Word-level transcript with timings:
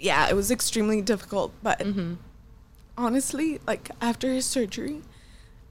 yeah, 0.00 0.28
it 0.28 0.34
was 0.34 0.50
extremely 0.50 1.00
difficult. 1.02 1.52
But 1.62 1.78
mm-hmm. 1.80 2.14
honestly, 2.96 3.60
like 3.66 3.90
after 4.00 4.32
his 4.32 4.46
surgery, 4.46 5.02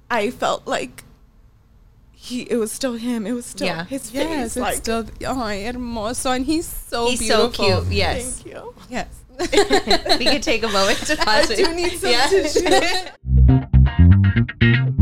I 0.09 0.29
felt 0.31 0.65
like 0.67 1.03
he 2.11 2.41
it 2.43 2.57
was 2.57 2.71
still 2.71 2.93
him. 2.93 3.25
It 3.25 3.33
was 3.33 3.45
still 3.45 3.67
Yeah. 3.67 3.85
his 3.85 4.13
Yes, 4.13 4.27
face. 4.27 4.45
it's 4.45 4.57
Like 4.57 4.75
still 4.75 5.05
oh 5.25 5.35
hermoso, 5.35 6.35
and 6.35 6.45
he's 6.45 6.67
so 6.67 7.09
He's 7.09 7.27
so 7.27 7.49
cute. 7.49 7.85
Yes. 7.87 8.41
thank 8.41 8.53
you. 8.55 8.73
Yes. 8.89 9.07
we 10.19 10.25
could 10.25 10.43
take 10.43 10.63
a 10.63 10.67
moment 10.69 10.97
to 11.07 11.15
pause. 11.15 11.27
I 11.27 11.45
pause. 11.45 11.57
do 11.57 11.73
need 11.73 11.97
some 11.99 12.11
Yeah. 12.11 12.27
tissue. 12.27 12.65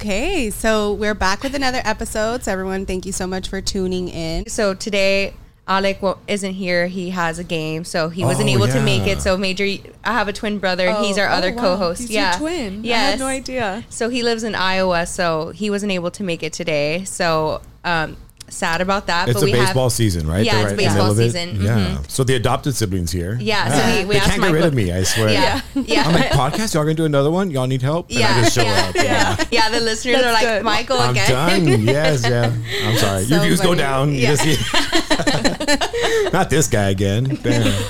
Okay, 0.00 0.50
so 0.50 0.92
we're 0.92 1.14
back 1.14 1.42
with 1.42 1.54
another 1.54 1.80
episode. 1.82 2.44
So 2.44 2.52
everyone, 2.52 2.84
thank 2.84 3.06
you 3.06 3.12
so 3.12 3.26
much 3.26 3.48
for 3.48 3.62
tuning 3.62 4.08
in. 4.08 4.46
So 4.46 4.74
today, 4.74 5.32
Alec 5.66 6.02
wa- 6.02 6.18
isn't 6.28 6.52
here. 6.52 6.86
He 6.86 7.10
has 7.10 7.38
a 7.38 7.44
game, 7.44 7.82
so 7.82 8.10
he 8.10 8.22
wasn't 8.22 8.50
Oh, 8.50 8.52
able 8.52 8.68
to 8.68 8.80
make 8.82 9.06
it. 9.06 9.22
So 9.22 9.38
Major, 9.38 9.64
I 10.04 10.12
have 10.12 10.28
a 10.28 10.34
twin 10.34 10.58
brother. 10.58 10.92
He's 11.00 11.16
our 11.16 11.28
Oh, 11.30 11.32
other 11.32 11.50
wow. 11.54 11.62
co-host. 11.62 12.02
He's 12.02 12.10
your 12.10 12.22
yeah, 12.24 12.36
twin. 12.36 12.80
I 12.80 12.86
Yes. 12.88 13.10
had 13.12 13.18
no 13.20 13.26
idea. 13.26 13.84
So 13.88 14.10
he 14.10 14.22
lives 14.22 14.44
in 14.44 14.54
Iowa, 14.54 15.06
so 15.06 15.48
he 15.54 15.70
wasn't 15.70 15.92
able 15.92 16.10
to 16.10 16.22
make 16.22 16.42
it 16.42 16.52
today. 16.52 17.04
So 17.04 17.62
um, 17.82 18.18
sad 18.48 18.80
about 18.80 19.06
that. 19.08 19.28
It's 19.28 19.34
but 19.40 19.42
a 19.42 19.46
we 19.46 19.52
baseball 19.52 19.84
have, 19.86 19.92
season, 19.92 20.26
right? 20.26 20.44
Yeah, 20.44 20.52
They're 20.52 20.62
it's 20.62 20.70
right 20.72 20.78
baseball 20.78 20.96
middle 21.08 21.10
of 21.12 21.20
it. 21.20 21.32
season. 21.32 21.60
Yeah. 21.62 21.78
Mhm. 21.98 22.10
So 22.10 22.24
the 22.24 22.34
adopted 22.36 22.74
siblings 22.74 23.10
here. 23.12 23.36
Yeah, 23.40 23.68
so 23.68 23.98
we- 23.98 24.04
we 24.06 24.14
they 24.14 24.20
asked 24.20 24.30
can't 24.30 24.42
get 24.42 24.52
rid 24.52 24.64
of 24.64 24.74
me. 24.74 24.92
I 24.92 25.02
swear. 25.02 25.30
Yeah, 25.30 25.60
yeah. 25.74 26.02
I'm 26.06 26.14
like 26.14 26.30
podcast. 26.30 26.74
Y'all 26.74 26.84
gonna 26.84 26.94
do 26.94 27.04
another 27.04 27.30
one? 27.30 27.50
Y'all 27.50 27.66
need 27.66 27.82
help? 27.82 28.08
And 28.10 28.18
yeah, 28.20 28.28
I 28.36 28.40
just 28.42 28.54
show 28.54 28.62
yeah, 28.62 28.86
up. 28.88 28.94
yeah, 28.94 29.36
yeah. 29.50 29.68
The 29.70 29.80
listeners 29.80 30.16
That's 30.16 30.26
are 30.28 30.32
like, 30.32 30.42
good. 30.42 30.62
Michael 30.64 30.98
I'm 30.98 31.10
again. 31.10 31.28
done. 31.30 31.82
Yes, 31.82 32.22
yeah. 32.22 32.52
I'm 32.88 32.96
sorry. 32.98 33.22
Your 33.24 33.38
So 33.40 33.44
views 33.44 33.60
go 33.60 33.74
down. 33.74 34.12
Yeah. 34.14 34.36
Not 36.32 36.50
this 36.50 36.68
guy 36.68 36.90
again. 36.90 37.38
Damn. 37.42 37.82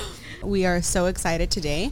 We 0.42 0.64
are 0.66 0.80
so 0.82 1.06
excited 1.06 1.50
today 1.50 1.90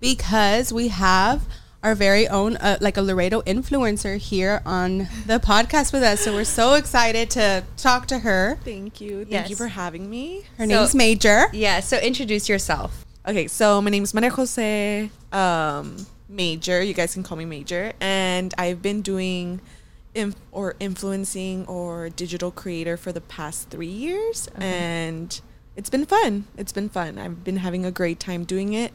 because 0.00 0.72
we 0.72 0.88
have 0.88 1.42
our 1.86 1.94
very 1.94 2.26
own, 2.26 2.56
uh, 2.56 2.76
like 2.80 2.96
a 2.96 3.00
Laredo 3.02 3.42
influencer 3.42 4.16
here 4.18 4.60
on 4.66 4.98
the 5.26 5.38
podcast 5.38 5.92
with 5.92 6.02
us. 6.02 6.20
So 6.20 6.32
we're 6.34 6.42
so 6.44 6.74
excited 6.74 7.30
to 7.30 7.62
talk 7.76 8.06
to 8.08 8.18
her. 8.18 8.58
Thank 8.64 9.00
you. 9.00 9.18
Thank 9.18 9.30
Yes. 9.30 9.50
you 9.50 9.54
for 9.54 9.68
having 9.68 10.10
me. 10.10 10.42
Her 10.58 10.64
So- 10.64 10.80
name's 10.80 10.96
Major. 10.96 11.46
Yeah. 11.52 11.78
So 11.78 11.96
introduce 11.98 12.48
yourself. 12.48 13.04
Okay, 13.24 13.46
so 13.46 13.80
my 13.80 13.90
name 13.90 14.02
is 14.02 14.12
Maria 14.14 14.30
Jose 14.30 15.10
um, 15.30 16.06
Major. 16.28 16.82
You 16.82 16.92
guys 16.92 17.14
can 17.14 17.22
call 17.22 17.38
me 17.38 17.44
Major. 17.44 17.92
And 18.00 18.52
I've 18.58 18.82
been 18.82 19.00
doing 19.00 19.60
inf- 20.12 20.34
or 20.50 20.74
influencing 20.80 21.66
or 21.66 22.08
digital 22.08 22.50
creator 22.50 22.96
for 22.96 23.12
the 23.12 23.20
past 23.20 23.70
three 23.70 23.86
years. 23.86 24.48
And 24.56 25.40
it's 25.76 25.90
been 25.90 26.04
fun. 26.06 26.46
It's 26.56 26.72
been 26.72 26.88
fun. 26.88 27.16
I've 27.16 27.44
been 27.44 27.58
having 27.58 27.84
a 27.84 27.92
great 27.92 28.18
time 28.18 28.42
doing 28.44 28.72
it. 28.72 28.92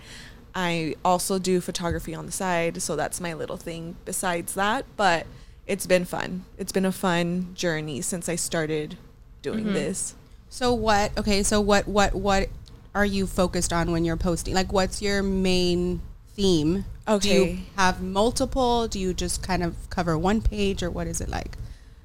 I 0.54 0.96
also 1.04 1.40
do 1.40 1.62
photography 1.62 2.14
on 2.14 2.26
the 2.26 2.32
side. 2.32 2.82
So 2.82 2.96
that's 2.96 3.22
my 3.22 3.34
little 3.34 3.58
thing 3.58 3.96
besides 4.06 4.54
that. 4.56 4.86
But 4.98 5.26
it's 5.68 5.88
been 5.88 6.06
fun. 6.06 6.46
It's 6.58 6.72
been 6.72 6.86
a 6.86 6.92
fun 6.92 7.54
journey 7.54 8.02
since 8.02 8.28
I 8.28 8.36
started 8.36 8.98
doing 9.42 9.66
mm-hmm. 9.66 9.74
this. 9.74 10.16
So 10.50 10.74
what? 10.74 11.18
Okay, 11.18 11.44
so 11.44 11.62
what? 11.62 11.88
What? 11.88 12.14
What 12.14 12.50
are 12.94 13.06
you 13.06 13.26
focused 13.26 13.72
on 13.72 13.92
when 13.92 14.04
you're 14.04 14.18
posting? 14.18 14.54
Like, 14.54 14.74
what's 14.74 15.02
your 15.02 15.24
main 15.24 16.02
theme? 16.36 16.86
Do 17.20 17.30
you 17.30 17.42
Okay. 17.42 17.64
have 17.78 18.02
multiple? 18.02 18.88
Do 18.88 19.00
you 19.00 19.14
just 19.14 19.42
kind 19.44 19.64
of 19.64 19.76
cover 19.90 20.18
one 20.18 20.42
page, 20.42 20.84
or 20.84 20.90
what 20.90 21.08
is 21.08 21.22
it 21.22 21.30
like? 21.30 21.58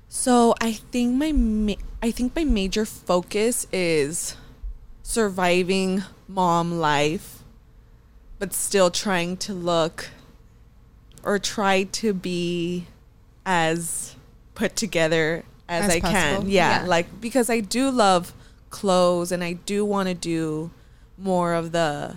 So 0.09 0.55
I 0.61 0.73
think 0.73 1.15
my 1.15 1.33
ma- 1.33 1.75
I 2.03 2.11
think 2.11 2.35
my 2.37 2.45
major 2.45 2.85
focus 2.85 3.67
is 3.73 4.37
surviving 5.03 6.03
mom 6.29 6.79
life, 6.79 7.36
but 8.39 8.53
still 8.53 8.91
trying 8.91 9.37
to 9.39 9.53
look 9.53 10.09
or 11.23 11.39
try 11.39 11.85
to 11.85 12.13
be 12.13 12.87
as 13.45 14.15
put 14.55 14.77
together 14.77 15.45
as, 15.69 15.85
As 15.85 15.91
I 15.97 16.01
can. 16.01 16.49
Yeah, 16.49 16.83
Yeah. 16.83 16.87
like 16.89 17.21
because 17.21 17.51
I 17.51 17.61
do 17.61 17.91
love 17.91 18.33
clothes 18.71 19.33
and 19.33 19.43
I 19.43 19.55
do 19.55 19.85
want 19.85 20.09
to 20.09 20.15
do 20.15 20.71
more 21.19 21.55
of 21.55 21.73
the 21.73 22.17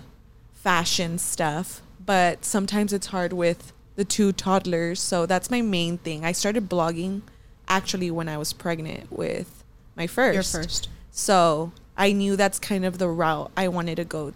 fashion 0.53 1.17
stuff, 1.17 1.81
but 2.05 2.43
sometimes 2.45 2.93
it's 2.93 3.07
hard 3.07 3.33
with 3.33 3.71
the 3.95 4.05
two 4.05 4.31
toddlers. 4.31 4.99
So 4.99 5.25
that's 5.25 5.49
my 5.49 5.61
main 5.61 5.97
thing. 5.97 6.23
I 6.25 6.31
started 6.31 6.69
blogging 6.69 7.21
actually 7.67 8.11
when 8.11 8.27
I 8.29 8.37
was 8.37 8.53
pregnant 8.53 9.11
with 9.11 9.63
my 9.95 10.05
first. 10.07 10.33
Your 10.33 10.43
first. 10.63 10.89
So 11.11 11.71
I 11.97 12.11
knew 12.11 12.35
that's 12.35 12.59
kind 12.59 12.85
of 12.85 12.97
the 12.97 13.07
route 13.09 13.51
I 13.57 13.67
wanted 13.67 13.95
to 13.97 14.05
go 14.05 14.33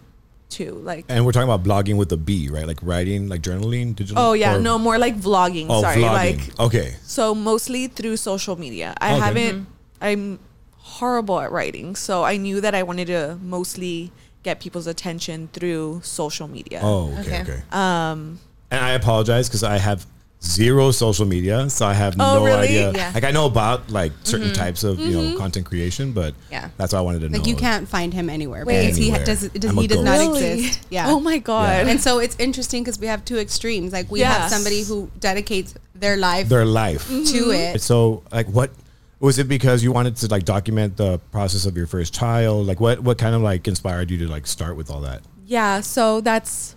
to. 0.59 0.71
Like, 0.73 1.05
And 1.09 1.25
we're 1.25 1.31
talking 1.31 1.49
about 1.49 1.63
blogging 1.63 1.97
with 1.97 2.11
a 2.11 2.17
B, 2.17 2.49
right? 2.49 2.65
Like 2.67 2.79
writing, 2.81 3.27
like 3.29 3.41
journaling, 3.41 3.95
digital. 3.95 4.21
oh 4.21 4.33
yeah, 4.33 4.55
or- 4.55 4.59
no 4.59 4.77
more 4.79 4.97
like 4.97 5.17
vlogging. 5.19 5.67
Oh, 5.69 5.81
sorry, 5.81 6.01
vlogging. 6.01 6.37
like 6.47 6.59
okay. 6.59 6.95
so 7.03 7.33
mostly 7.35 7.87
through 7.87 8.17
social 8.17 8.55
media. 8.57 8.93
I 8.99 9.15
Okay. 9.15 9.19
haven't. 9.25 9.67
I'm 10.01 10.39
horrible 10.77 11.39
at 11.39 11.51
writing, 11.51 11.95
so 11.95 12.23
I 12.23 12.37
knew 12.37 12.61
that 12.61 12.75
I 12.75 12.83
wanted 12.83 13.07
to 13.07 13.37
mostly 13.41 14.11
get 14.43 14.59
people's 14.59 14.87
attention 14.87 15.49
through 15.53 16.01
social 16.03 16.47
media. 16.47 16.81
Oh, 16.83 17.11
okay, 17.19 17.41
Okay. 17.41 17.41
okay. 17.41 17.61
Um, 17.71 18.39
And 18.69 18.83
I 18.83 18.91
apologize 18.91 19.47
because 19.47 19.63
I 19.63 19.77
have 19.77 20.05
zero 20.43 20.91
social 20.91 21.25
media, 21.25 21.69
so 21.69 21.85
I 21.85 21.93
have 21.93 22.15
Oh, 22.19 22.39
no 22.39 22.45
really? 22.45 22.67
idea. 22.67 22.91
Yeah. 22.93 23.11
Like 23.13 23.23
I 23.23 23.31
know 23.31 23.45
about 23.45 23.89
like 23.89 24.11
certain 24.23 24.47
mm-hmm. 24.47 24.55
types 24.55 24.83
of 24.83 24.99
you 24.99 25.11
know 25.13 25.19
mm-hmm. 25.21 25.37
content 25.37 25.65
creation, 25.65 26.11
but 26.11 26.35
Yeah. 26.51 26.69
that's 26.77 26.93
what 26.93 26.99
I 26.99 27.01
wanted 27.01 27.21
to 27.21 27.29
know. 27.29 27.37
Like, 27.37 27.47
you 27.47 27.55
can't 27.55 27.87
find 27.87 28.13
him 28.13 28.29
anywhere 28.29 28.65
Wait. 28.65 28.81
because 28.81 28.97
he 28.97 29.09
ha- 29.09 29.15
Anywhere. 29.15 29.25
does. 29.25 29.49
does 29.49 29.71
he 29.71 29.87
does 29.87 30.01
not. 30.01 30.17
Really? 30.19 30.65
exist. 30.65 30.87
Yeah. 30.89 31.05
Oh 31.07 31.19
my 31.19 31.37
god. 31.37 31.87
And 31.87 31.99
so 31.99 32.19
it's 32.19 32.35
interesting 32.39 32.83
because 32.83 32.99
we 32.99 33.07
have 33.07 33.23
two 33.25 33.37
extremes. 33.37 33.93
Like 33.93 34.11
we 34.11 34.19
Yeah. 34.19 34.33
have 34.33 34.51
somebody 34.51 34.83
who 34.83 35.09
dedicates 35.19 35.75
their 35.95 36.17
life 36.17 36.49
Their 36.49 36.65
life. 36.65 37.07
to 37.07 37.13
mm-hmm. 37.13 37.51
it. 37.51 37.81
So 37.81 38.23
like 38.31 38.47
what 38.47 38.71
was 39.19 39.39
it 39.39 39.47
because 39.47 39.83
you 39.83 39.93
wanted 39.93 40.17
to 40.17 40.27
like 40.27 40.43
document 40.43 40.97
the 40.97 41.19
process 41.31 41.65
of 41.65 41.77
your 41.77 41.87
first 41.87 42.13
child? 42.13 42.67
Like 42.67 42.81
what 42.81 42.99
what 42.99 43.17
kind 43.17 43.33
of 43.33 43.41
like 43.41 43.67
inspired 43.67 44.11
you 44.11 44.17
to 44.19 44.27
like 44.27 44.45
start 44.45 44.75
with 44.75 44.91
all 44.91 45.01
that? 45.01 45.21
Yeah, 45.45 45.81
so 45.81 46.19
that's 46.21 46.75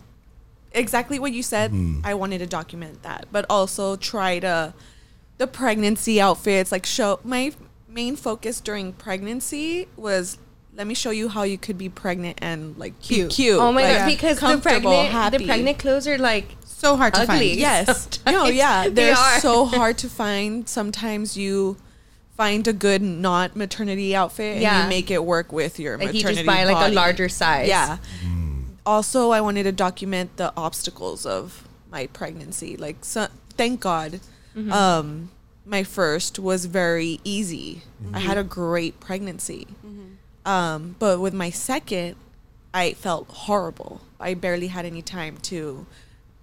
exactly 0.77 1.19
what 1.19 1.33
you 1.33 1.43
said. 1.43 1.71
Hmm. 1.73 2.01
I 2.05 2.15
wanted 2.15 2.39
to 2.39 2.47
document 2.47 3.03
that, 3.03 3.27
but 3.33 3.45
also 3.51 3.97
try 3.97 4.39
to 4.39 4.75
the 5.39 5.47
pregnancy 5.47 6.21
outfits 6.21 6.73
like 6.73 6.87
show 6.87 7.21
my 7.25 7.53
main 7.89 8.17
focus 8.17 8.61
during 8.61 8.93
pregnancy 8.93 9.87
was 9.97 10.39
let 10.75 10.87
me 10.87 10.95
show 10.95 11.11
you 11.11 11.29
how 11.29 11.43
you 11.43 11.59
could 11.59 11.77
be 11.79 11.89
pregnant 11.89 12.39
and 12.43 12.77
like 12.79 12.99
Cute. 13.01 13.31
cute. 13.31 13.33
cute 13.33 13.59
Oh 13.61 13.73
my 13.73 13.83
like, 13.83 13.97
god! 13.99 14.07
Because 14.07 14.41
the 14.41 14.59
pregnant, 14.63 15.09
happy. 15.11 15.39
the 15.39 15.47
pregnant 15.47 15.79
clothes 15.79 16.07
are 16.07 16.19
like 16.19 16.57
So 16.65 16.97
hard 16.97 17.15
to 17.15 17.21
Ugly. 17.23 17.37
find. 17.51 17.59
Yes. 17.59 18.03
Sometimes 18.03 18.37
no, 18.37 18.47
yeah. 18.47 18.85
they 18.89 18.91
They're 18.91 19.17
so 19.41 19.65
hard 19.65 19.97
to 19.99 20.09
find. 20.09 20.69
Sometimes 20.69 21.37
you 21.37 21.77
find 22.37 22.69
a 22.69 22.73
good 22.75 23.01
not 23.01 23.57
maternity 23.57 24.15
outfit 24.15 24.55
and 24.55 24.63
Yeah. 24.63 24.83
you 24.85 24.89
make 24.91 25.11
it 25.11 25.25
work 25.25 25.53
with 25.53 25.81
your 25.81 25.97
like 25.97 26.09
maternity 26.13 26.29
you 26.29 26.35
just 26.35 26.47
buy 26.47 26.65
like 26.65 26.91
a 26.91 26.95
larger 26.95 27.29
size. 27.31 27.69
Yeah. 27.69 27.97
Also, 28.87 29.31
I 29.31 29.41
wanted 29.41 29.65
to 29.65 29.73
document 29.73 30.37
the 30.37 30.53
obstacles 30.57 31.27
of 31.27 31.67
my 31.91 32.07
pregnancy. 32.07 32.77
Like, 32.77 33.05
so, 33.05 33.27
thank 33.57 33.81
God, 33.81 34.21
Mm-hmm. 34.57 34.73
um, 34.73 35.31
my 35.67 35.83
first 35.83 36.39
was 36.39 36.65
very 36.65 37.21
easy. 37.25 37.83
I 38.15 38.21
had 38.21 38.39
a 38.39 38.41
Mm-hmm. 38.41 38.49
great 38.49 39.01
pregnancy. 39.01 39.67
Um, 40.47 40.95
but 40.99 41.19
with 41.21 41.35
my 41.35 41.51
second, 41.51 42.15
I 42.73 42.93
felt 42.93 43.27
horrible. 43.29 44.01
I 44.21 44.33
barely 44.35 44.69
had 44.69 44.85
any 44.87 45.03
time 45.03 45.37
to. 45.51 45.85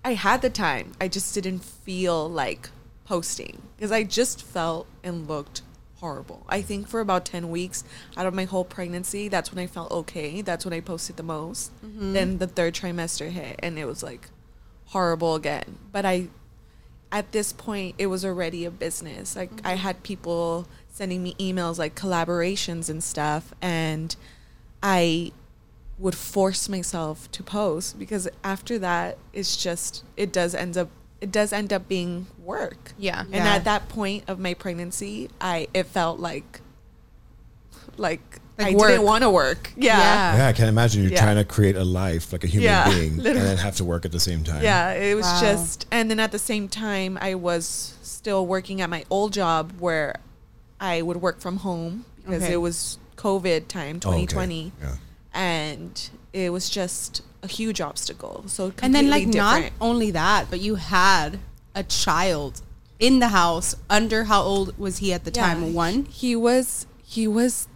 I 0.06 0.14
had 0.16 0.42
the 0.42 0.50
time. 0.50 0.92
I 1.00 1.08
just 1.08 1.34
didn't 1.34 1.60
feel 1.64 2.30
like 2.30 2.70
posting 3.06 3.62
because 3.78 3.92
I 3.92 4.04
just 4.04 4.44
felt 4.44 4.86
and 5.04 5.28
looked 5.28 5.62
horrible. 6.04 6.46
I 6.50 6.62
think 6.62 6.90
for 6.90 7.00
about 7.00 7.24
10 7.24 7.50
weeks 7.50 7.86
out 8.18 8.26
of 8.26 8.34
my 8.34 8.44
whole 8.44 8.66
pregnancy, 8.66 9.30
that's 9.30 9.54
when 9.54 9.64
I 9.64 9.68
felt 9.68 9.90
okay. 9.90 10.42
That's 10.42 10.66
when 10.66 10.74
I 10.74 10.82
posted 10.82 11.16
the 11.16 11.24
most. 11.24 11.72
Mm-hmm. 11.82 12.12
Then 12.12 12.38
the 12.40 12.48
third 12.48 12.74
trimester 12.74 13.30
hit 13.30 13.58
and 13.64 13.80
it 13.80 13.86
was 13.86 14.04
like 14.04 14.28
horrible 14.88 15.36
again. 15.36 15.78
But 15.94 16.06
I 16.06 16.28
at 17.10 17.32
this 17.32 17.54
point 17.54 17.96
it 17.98 18.08
was 18.08 18.26
already 18.26 18.66
a 18.66 18.72
business. 18.72 19.38
Like 19.38 19.50
I 19.64 19.76
mm-hmm. 19.76 19.78
had 19.78 20.04
people 20.04 20.68
sending 20.90 21.24
me 21.24 21.36
emails 21.36 21.80
like 21.80 21.96
collaborations 21.96 22.90
and 22.90 23.02
stuff 23.02 23.54
and 23.62 24.14
I 24.84 25.32
would 25.98 26.16
force 26.16 26.68
myself 26.68 27.32
to 27.32 27.42
post 27.44 27.98
because 27.98 28.28
after 28.44 28.78
that 28.80 29.18
it's 29.32 29.56
just 29.56 30.04
it 30.18 30.34
does 30.34 30.54
end 30.54 30.78
up 30.78 30.90
it 31.24 31.32
does 31.32 31.54
end 31.54 31.72
up 31.72 31.88
being 31.88 32.28
work. 32.44 32.92
Yeah. 32.98 33.22
And 33.22 33.34
Yeah. 33.46 33.56
at 33.56 33.64
that 33.64 33.88
point 33.88 34.26
of 34.28 34.38
my 34.40 34.54
pregnancy, 34.54 35.30
I 35.40 35.68
it 35.74 35.86
felt 35.88 36.20
like 36.20 36.60
like, 37.98 38.40
Like 38.58 38.74
I 38.74 38.76
work. 38.76 38.90
didn't 38.90 39.04
want 39.06 39.22
to 39.24 39.30
work. 39.30 39.72
Yeah. 39.76 39.98
Yeah. 39.98 40.38
Yeah, 40.38 40.48
I 40.48 40.54
can 40.54 40.68
imagine 40.68 41.04
you're 41.04 41.12
Yeah. 41.12 41.22
trying 41.22 41.36
to 41.38 41.44
create 41.46 41.76
a 41.76 41.84
life 41.84 42.32
like 42.34 42.44
a 42.44 42.48
human 42.48 42.66
Yeah, 42.66 42.90
being 42.90 43.14
and 43.14 43.38
then 43.38 43.58
have 43.58 43.76
to 43.78 43.84
work 43.86 44.04
at 44.06 44.12
the 44.12 44.20
same 44.20 44.44
time. 44.44 44.64
Yeah, 44.64 44.92
it 44.92 45.16
was 45.16 45.26
Wow. 45.26 45.42
just, 45.42 45.86
and 45.92 46.10
then 46.10 46.20
at 46.20 46.32
the 46.32 46.40
same 46.40 46.68
time, 46.68 47.18
I 47.22 47.36
was 47.36 47.94
still 48.02 48.46
working 48.48 48.82
at 48.82 48.90
my 48.90 49.06
old 49.10 49.32
job 49.34 49.74
where 49.80 50.16
I 50.80 51.02
would 51.04 51.18
work 51.22 51.40
from 51.40 51.58
home 51.58 52.06
because 52.26 52.44
Okay. 52.44 52.54
it 52.54 52.58
was 52.58 52.98
COVID 53.16 53.68
time, 53.68 54.00
Oh, 54.04 54.10
okay. 54.10 54.26
2020, 54.26 54.72
Yeah. 54.82 54.96
and 55.34 56.10
it 56.34 56.52
was 56.52 56.70
just 56.70 57.22
a 57.44 57.48
huge 57.48 57.80
obstacle. 57.82 58.44
So 58.48 58.72
And 58.82 58.96
then 58.96 59.10
like 59.10 59.24
completely 59.24 59.40
not 59.40 59.72
only 59.82 60.12
that, 60.12 60.50
but 60.50 60.60
you 60.62 60.76
had 60.76 61.40
a 61.76 61.84
child 61.84 62.62
in 63.00 63.20
the 63.20 63.28
house 63.30 63.76
under 63.90 64.24
how 64.26 64.42
old 64.42 64.78
was 64.78 65.00
he 65.00 65.12
at 65.14 65.24
the 65.26 65.32
Yeah. 65.36 65.54
time? 65.54 65.74
One? 65.74 66.06
He 66.06 66.36
was 66.36 66.88
he 67.04 67.28
was 67.28 67.68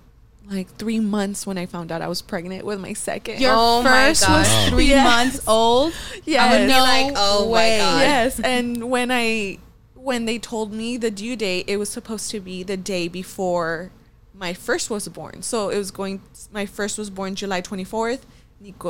like 0.50 0.70
three 0.78 1.00
months 1.02 1.46
when 1.46 1.58
I 1.58 1.66
found 1.66 1.92
out 1.92 2.02
I 2.02 2.08
was 2.08 2.22
pregnant 2.22 2.66
with 2.66 2.80
my 2.80 2.94
second. 2.94 3.42
Your 3.42 3.54
Oh 3.56 3.84
first 3.84 4.28
was 4.28 4.48
three 4.70 4.86
Yes. 4.98 5.04
months 5.06 5.48
old? 5.48 5.92
I 6.40 6.58
would 6.58 6.68
no 6.70 6.80
like, 6.80 7.14
oh 7.18 7.52
my. 7.52 7.78
God. 7.78 8.00
yes, 8.02 8.40
and 8.44 8.90
when 8.90 9.12
I 9.12 9.58
when 9.96 10.24
they 10.26 10.40
told 10.40 10.72
me 10.72 10.96
the 10.96 11.12
due 11.12 11.36
date, 11.36 11.66
it 11.68 11.76
was 11.78 11.90
supposed 11.90 12.32
to 12.32 12.40
be 12.40 12.64
the 12.64 12.78
day 12.78 13.10
before 13.10 13.92
my 14.34 14.54
first 14.54 14.90
was 14.90 15.08
born. 15.10 15.42
So 15.42 15.68
it 15.70 15.78
was 15.78 15.92
going. 15.92 16.22
My 16.54 16.66
first 16.66 16.98
was 16.98 17.10
born 17.10 17.36
July 17.36 17.60
twenty 17.60 17.84
fourth. 17.84 18.26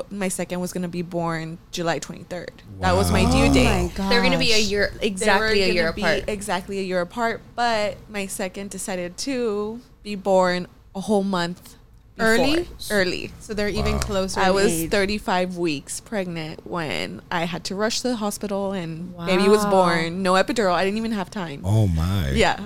My 0.09 0.29
second 0.29 0.59
was 0.61 0.71
going 0.73 0.83
to 0.83 0.87
be 0.87 1.01
born 1.01 1.57
July 1.71 1.99
twenty 1.99 2.23
third. 2.23 2.51
That 2.79 2.95
was 2.95 3.11
my 3.11 3.23
Wow. 3.25 3.31
due 3.31 3.49
Oh 3.49 3.53
date. 3.53 3.65
my 3.65 3.91
god. 3.93 4.11
They're 4.11 4.21
gonna 4.21 4.37
be 4.39 4.53
a 4.53 4.59
year 4.59 4.91
exactly 5.01 5.61
a 5.63 5.73
year 5.73 5.91
be 5.91 6.01
apart. 6.01 6.23
Exactly 6.27 6.79
a 6.79 6.83
year 6.83 7.01
apart. 7.01 7.41
But 7.55 7.97
my 8.09 8.27
second 8.27 8.69
decided 8.69 9.17
to 9.19 9.81
be 10.03 10.15
born 10.15 10.67
a 10.95 11.01
whole 11.01 11.23
month 11.23 11.75
before. 12.15 12.27
Early? 12.33 12.67
Early. 12.89 13.31
So 13.41 13.53
they're 13.53 13.67
even 13.67 13.99
closer. 13.99 14.39
I 14.39 14.51
was 14.51 14.71
age. 14.71 14.89
35 14.89 15.57
weeks 15.57 15.99
pregnant 15.99 16.65
when 16.65 17.21
I 17.29 17.43
had 17.45 17.63
to 17.65 17.75
rush 17.75 18.01
to 18.01 18.07
the 18.07 18.15
hospital 18.15 18.71
and 18.71 19.15
baby 19.25 19.47
was 19.49 19.65
born. 19.65 20.23
No 20.23 20.33
epidural. 20.33 20.73
I 20.73 20.85
didn't 20.85 20.97
even 20.97 21.11
have 21.11 21.29
time. 21.29 21.61
Oh 21.65 21.87
my. 21.87 22.29
Yeah. 22.31 22.65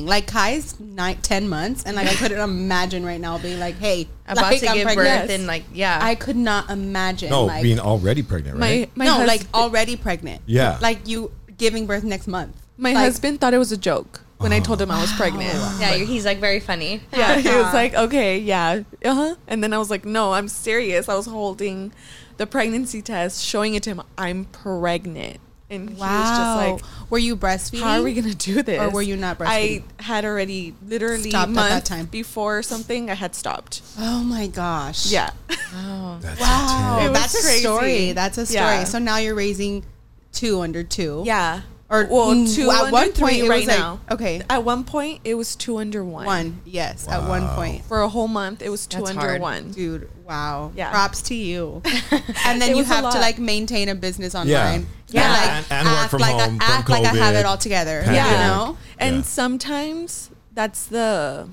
Like 0.00 0.28
Kai's 0.28 0.78
nine, 0.78 1.16
10 1.22 1.48
months, 1.48 1.82
and 1.84 1.96
like 1.96 2.06
I 2.06 2.14
couldn't 2.14 2.38
imagine 2.38 3.04
right 3.04 3.20
now 3.20 3.36
being 3.38 3.58
like, 3.58 3.74
"Hey, 3.78 4.06
About 4.28 4.42
like, 4.44 4.60
to 4.60 4.68
I'm 4.68 4.74
give 4.76 4.84
pregnant. 4.84 5.22
birth 5.22 5.30
and 5.30 5.46
like 5.48 5.64
yeah. 5.72 5.98
I 6.00 6.14
could 6.14 6.36
not 6.36 6.70
imagine. 6.70 7.30
No, 7.30 7.46
like, 7.46 7.64
being 7.64 7.80
already 7.80 8.22
pregnant, 8.22 8.58
right? 8.58 8.88
My 8.96 9.04
my 9.06 9.10
no, 9.10 9.14
hus- 9.18 9.26
like 9.26 9.42
already 9.52 9.96
pregnant. 9.96 10.42
Yeah. 10.46 10.78
like 10.80 11.08
you 11.08 11.32
giving 11.56 11.86
birth 11.86 12.04
next 12.04 12.28
month. 12.28 12.54
my 12.76 12.92
Like, 12.92 13.04
husband 13.06 13.40
thought 13.40 13.54
it 13.54 13.58
was 13.58 13.72
a 13.72 13.76
joke 13.76 14.20
when 14.36 14.52
I 14.52 14.60
told 14.60 14.80
him 14.80 14.88
I 14.92 15.00
was 15.00 15.12
pregnant. 15.14 15.52
yeah, 15.80 15.94
he's 15.94 16.24
like 16.24 16.38
very 16.38 16.60
funny. 16.60 17.00
Yeah, 17.12 17.36
he 17.38 17.48
was 17.48 17.74
like, 17.80 17.94
"Okay, 17.94 18.38
yeah, 18.38 18.82
uh 19.04 19.14
huh," 19.14 19.34
and 19.48 19.64
then 19.64 19.72
I 19.72 19.78
was 19.78 19.90
like, 19.90 20.04
"No, 20.04 20.32
I'm 20.34 20.46
serious." 20.46 21.08
I 21.08 21.16
was 21.16 21.26
holding 21.26 21.92
the 22.36 22.46
pregnancy 22.46 23.02
test, 23.02 23.44
showing 23.44 23.74
it 23.74 23.82
to 23.82 23.90
him. 23.90 24.02
I'm 24.16 24.44
pregnant, 24.44 25.38
and 25.70 25.88
he 25.90 25.94
was 25.94 26.00
just 26.00 26.40
Wow. 26.40 26.56
like, 26.56 26.82
were 27.10 27.18
you 27.18 27.36
breastfeeding? 27.36 27.82
"How 27.82 27.98
are 28.00 28.02
we 28.02 28.14
gonna 28.14 28.34
do 28.34 28.62
this?" 28.62 28.80
Or 28.80 28.90
were 28.90 29.02
you 29.02 29.16
not 29.16 29.38
breastfeeding?" 29.38 29.82
I 29.98 30.02
had 30.02 30.24
already 30.24 30.74
literally 30.86 31.30
Stopped 31.30 31.50
at 31.50 31.54
that 31.68 31.84
time. 31.84 32.06
before 32.06 32.62
something. 32.62 33.10
I 33.10 33.14
had 33.14 33.34
stopped. 33.34 33.82
Oh 33.98 34.22
my 34.24 34.46
gosh. 34.46 35.06
Yeah. 35.06 35.30
Oh. 35.74 36.16
That's 36.22 36.40
Wow. 36.40 36.98
It 37.02 37.10
was 37.10 37.18
That's 37.20 37.34
a 37.34 37.42
crazy. 37.42 37.60
story. 37.60 38.12
That's 38.12 38.38
a 38.38 38.46
story. 38.46 38.58
Yeah. 38.64 38.84
So 38.84 38.98
now 38.98 39.18
you're 39.18 39.34
raising 39.34 39.84
two 40.32 40.60
under 40.62 40.82
two. 40.82 41.22
Yeah. 41.26 41.60
Or 41.90 42.06
well, 42.10 42.34
mm, 42.34 42.54
two 42.54 42.70
at 42.70 42.76
under 42.80 42.92
one 42.92 43.12
three 43.12 43.20
point 43.22 43.36
it 43.38 43.48
right 43.48 43.58
was 43.60 43.66
like- 43.68 43.78
now. 43.78 44.00
okay. 44.10 44.42
At 44.50 44.62
one 44.64 44.84
point, 44.84 45.20
it 45.24 45.34
was 45.34 45.56
two 45.56 45.78
under 45.78 46.02
one. 46.04 46.24
One. 46.26 46.60
Yes. 46.64 47.06
At 47.08 47.26
one 47.28 47.48
point. 47.48 47.84
For 47.86 48.00
a 48.02 48.08
whole 48.08 48.28
month, 48.28 48.60
it 48.62 48.68
was 48.70 48.86
two 48.86 48.98
That's 48.98 49.10
under 49.10 49.20
hard. 49.20 49.40
one. 49.42 49.70
Dude, 49.72 50.08
wow. 50.26 50.72
Yeah. 50.76 50.90
Props 50.90 51.22
to 51.22 51.34
you. 51.34 51.80
and 52.46 52.60
then 52.60 52.70
It 52.72 52.76
you 52.76 52.84
have 52.84 53.12
to 53.12 53.18
like 53.20 53.38
maintain 53.38 53.88
a 53.90 53.94
business 53.94 54.34
online. 54.34 54.80
Yeah. 54.80 54.86
Yeah. 55.10 55.30
like 55.30 55.50
And- 55.50 55.66
and 55.70 55.88
work 55.88 55.96
act 55.98 56.10
from 56.10 56.20
like 56.20 56.32
home 56.32 56.40
I, 56.40 56.46
from 56.48 56.60
act 56.60 56.88
like 56.88 57.04
I 57.04 57.16
have 57.16 57.34
it 57.34 57.46
all 57.46 57.56
together. 57.58 58.02
Pandemic. 58.02 58.30
You 58.30 58.36
Yeah. 58.38 58.46
know? 58.46 58.76
And 58.98 59.16
Yeah. 59.16 59.22
sometimes 59.22 60.30
that's 60.54 60.84
the 60.84 61.48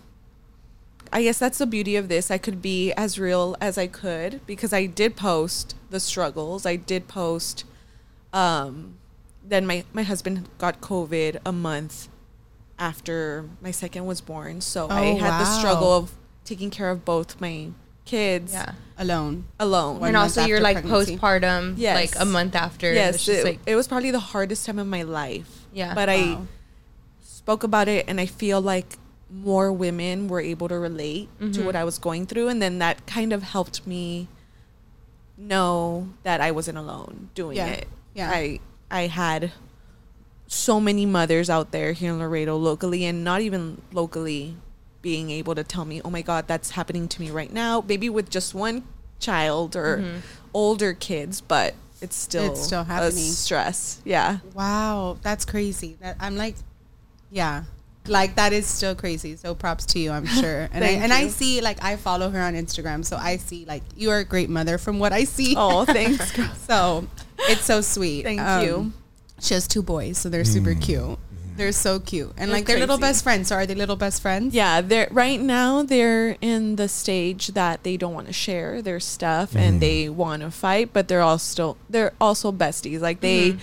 I 1.14 1.22
guess 1.24 1.38
that's 1.40 1.60
the 1.60 1.66
beauty 1.68 1.96
of 1.96 2.10
this. 2.10 2.30
I 2.30 2.38
could 2.38 2.62
be 2.62 2.92
as 2.94 3.18
real 3.18 3.56
as 3.62 3.78
I 3.78 3.88
could 3.88 4.42
because 4.46 4.74
I 4.74 4.86
did 4.86 5.16
post 5.16 5.76
the 5.90 6.00
struggles. 6.00 6.66
I 6.66 6.76
did 6.76 7.08
post 7.08 7.64
um 8.34 8.96
then 9.48 9.66
my 9.66 9.84
my 9.94 10.04
husband 10.04 10.50
got 10.58 10.82
COVID 10.82 11.38
a 11.46 11.52
month 11.52 12.10
after 12.78 13.46
my 13.62 13.72
second 13.72 14.06
was 14.06 14.20
born. 14.20 14.60
So 14.60 14.88
I 14.90 15.12
Oh, 15.12 15.18
had 15.18 15.40
the 15.40 15.46
struggle 15.46 15.94
of 15.94 16.12
taking 16.44 16.70
care 16.70 16.90
of 16.90 17.06
both 17.06 17.40
my 17.40 17.70
kids 18.06 18.54
Yeah. 18.54 18.74
Alone. 18.98 19.46
alone. 19.60 20.00
One 20.00 20.10
and 20.10 20.18
also 20.18 20.46
you're 20.46 20.62
like 20.62 20.78
pregnancy. 20.82 21.18
postpartum, 21.18 21.74
Yes. 21.78 21.96
like 22.16 22.22
a 22.22 22.26
month 22.26 22.56
after. 22.56 22.94
yes, 22.94 23.28
it, 23.28 23.44
like 23.44 23.60
it 23.66 23.76
was 23.76 23.88
probably 23.88 24.12
the 24.12 24.20
hardest 24.32 24.66
time 24.66 24.80
of 24.80 24.88
my 24.88 25.02
life. 25.04 25.66
Yeah. 25.74 25.94
But 25.94 26.08
I 26.10 26.38
spoke 27.22 27.64
about 27.64 27.88
it 27.88 28.06
and 28.08 28.22
I 28.22 28.26
feel 28.26 28.62
like 28.62 28.98
more 29.30 29.74
women 29.74 30.28
were 30.30 30.40
able 30.40 30.68
to 30.70 30.78
relate 30.80 31.28
to 31.40 31.46
Mhm. 31.46 31.66
what 31.66 31.76
I 31.76 31.84
was 31.84 31.98
going 31.98 32.26
through 32.26 32.48
and 32.48 32.62
then 32.62 32.80
that 32.80 33.06
kind 33.06 33.34
of 33.34 33.44
helped 33.44 33.86
me 33.86 34.30
know 35.38 36.08
that 36.24 36.40
I 36.42 36.52
wasn't 36.52 36.78
alone 36.78 37.30
doing 37.36 37.58
Yeah. 37.58 37.68
it. 37.68 37.88
Yeah. 38.14 38.32
I 38.32 38.60
I 38.90 39.08
had 39.08 39.52
so 40.48 40.80
many 40.80 41.06
mothers 41.06 41.50
out 41.50 41.72
there 41.72 41.92
here 41.92 42.14
in 42.14 42.20
Laredo 42.20 42.56
locally 42.56 43.04
and 43.04 43.24
not 43.24 43.42
even 43.42 43.82
locally 43.92 44.56
being 45.06 45.30
able 45.30 45.54
to 45.54 45.64
tell 45.64 45.86
me, 45.86 46.02
"Oh 46.04 46.10
my 46.10 46.24
god, 46.24 46.48
that's 46.48 46.72
happening 46.72 47.08
to 47.08 47.22
me 47.22 47.30
right 47.30 47.54
now." 47.54 47.84
Maybe 47.88 48.10
with 48.10 48.28
just 48.32 48.56
one 48.56 48.82
child 49.20 49.76
or 49.76 49.98
Mhm. 50.00 50.22
older 50.52 50.94
kids, 50.94 51.42
but 51.42 51.76
it's 52.02 52.16
still 52.18 52.52
It's 52.52 52.64
still 52.66 52.82
a 52.82 52.86
happening. 52.86 53.32
stress. 53.32 54.00
Yeah. 54.04 54.40
Wow, 54.56 55.18
that's 55.22 55.46
crazy. 55.46 55.96
That 56.02 56.18
I'm 56.20 56.36
like, 56.36 56.56
yeah, 57.32 57.64
like 58.08 58.36
that 58.36 58.52
is 58.52 58.66
still 58.66 58.96
crazy. 58.96 59.36
So 59.36 59.54
props 59.54 59.86
to 59.94 60.00
you, 60.00 60.10
I'm 60.12 60.26
sure. 60.42 60.68
And 60.74 60.84
I 60.84 60.88
Thank 60.88 61.04
and 61.04 61.14
I 61.14 61.28
see 61.28 61.62
like 61.62 61.78
I 61.84 61.96
follow 61.98 62.32
her 62.32 62.42
on 62.42 62.56
Instagram, 62.56 63.06
so 63.06 63.16
I 63.16 63.38
see 63.38 63.64
like 63.68 63.84
you 63.96 64.10
are 64.10 64.20
a 64.20 64.26
great 64.26 64.50
mother 64.50 64.78
from 64.80 64.98
what 64.98 65.14
I 65.14 65.24
see. 65.26 65.54
Oh, 65.56 65.86
thanks. 65.98 66.34
so 66.68 67.06
it's 67.48 67.64
so 67.66 67.82
sweet. 67.82 68.24
Thank 68.24 68.42
Um, 68.42 68.64
you. 68.66 68.92
She 69.40 69.54
has 69.54 69.68
two 69.68 69.84
boys, 69.84 70.18
so 70.18 70.30
they're 70.30 70.46
super 70.58 70.74
Mm. 70.74 70.82
cute. 70.82 71.20
They're 71.58 71.72
so 71.72 72.00
cute, 72.00 72.32
and 72.38 72.50
They're 72.50 72.58
like 72.58 72.66
they're 72.66 72.80
little 72.80 72.98
best 72.98 73.24
friends. 73.24 73.48
So 73.48 73.56
are 73.56 73.66
they 73.66 73.76
little 73.76 73.96
best 73.96 74.22
friends? 74.22 74.54
Yeah, 74.54 74.82
they're 74.82 75.08
right 75.10 75.40
now 75.40 75.84
they're 75.84 76.36
in 76.42 76.76
the 76.76 76.90
stage 76.90 77.48
that 77.50 77.84
they 77.84 77.96
don't 77.96 78.14
want 78.14 78.28
to 78.28 78.34
share 78.34 78.82
their 78.82 79.00
stuff 79.00 79.54
Mhm. 79.54 79.60
and 79.60 79.82
they 79.82 80.10
want 80.10 80.42
to 80.42 80.52
fight, 80.52 80.90
but 80.92 81.08
they're 81.08 81.22
all 81.22 81.38
still 81.40 81.78
they're 81.90 82.12
also 82.20 82.52
besties. 82.52 83.00
Like 83.00 83.22
they 83.22 83.54
Mhm. 83.54 83.60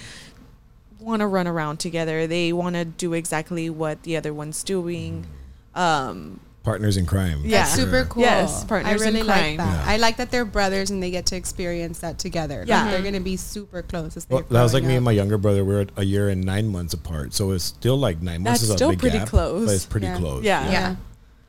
want 1.00 1.20
to 1.20 1.26
run 1.26 1.46
around 1.46 1.80
together. 1.80 2.26
They 2.26 2.50
want 2.52 2.76
to 2.76 2.84
do 2.86 3.12
exactly 3.12 3.68
what 3.68 4.04
the 4.04 4.16
other 4.16 4.32
one's 4.32 4.62
doing. 4.64 5.26
Um 5.74 6.40
Partners 6.62 6.96
in 6.96 7.06
crime. 7.06 7.40
Yeah. 7.44 7.62
That's 7.62 7.74
super 7.74 8.04
cool. 8.04 8.22
Yes, 8.22 8.64
partners 8.64 9.02
I 9.02 9.06
in 9.08 9.14
really 9.14 9.26
like 9.26 9.56
that. 9.56 9.84
Yeah. 9.84 9.92
I 9.92 9.96
like 9.96 10.16
that 10.18 10.30
they're 10.30 10.44
brothers 10.44 10.90
and 10.90 11.02
they 11.02 11.10
get 11.10 11.26
to 11.26 11.36
experience 11.36 11.98
that 12.00 12.18
together. 12.20 12.60
Like, 12.60 12.68
Yeah. 12.68 12.84
they're 12.84 12.98
mm-hmm. 12.98 13.04
gonna 13.04 13.20
be 13.20 13.36
super 13.36 13.82
close. 13.82 14.16
As 14.16 14.28
Well, 14.30 14.42
that 14.48 14.62
was 14.62 14.72
like 14.72 14.82
growing 14.82 14.88
me 14.92 14.96
and 14.96 15.04
my 15.04 15.10
younger 15.10 15.38
brother. 15.38 15.64
We're 15.64 15.86
a 15.96 16.04
year 16.04 16.28
and 16.28 16.44
nine 16.44 16.68
months 16.68 16.94
apart, 16.94 17.34
so 17.34 17.50
it's 17.50 17.64
still 17.64 17.96
like 17.96 18.22
nine 18.22 18.42
months 18.42 18.60
That's 18.60 18.62
is 18.62 18.70
a 18.70 18.76
still 18.76 18.90
big 18.90 19.00
pretty 19.00 19.18
gap, 19.18 19.28
close. 19.28 19.66
But 19.66 19.74
it's 19.74 19.86
pretty 19.86 20.06
Yeah. 20.06 20.18
close. 20.18 20.44
Yeah. 20.44 20.70
Yeah. 20.70 20.96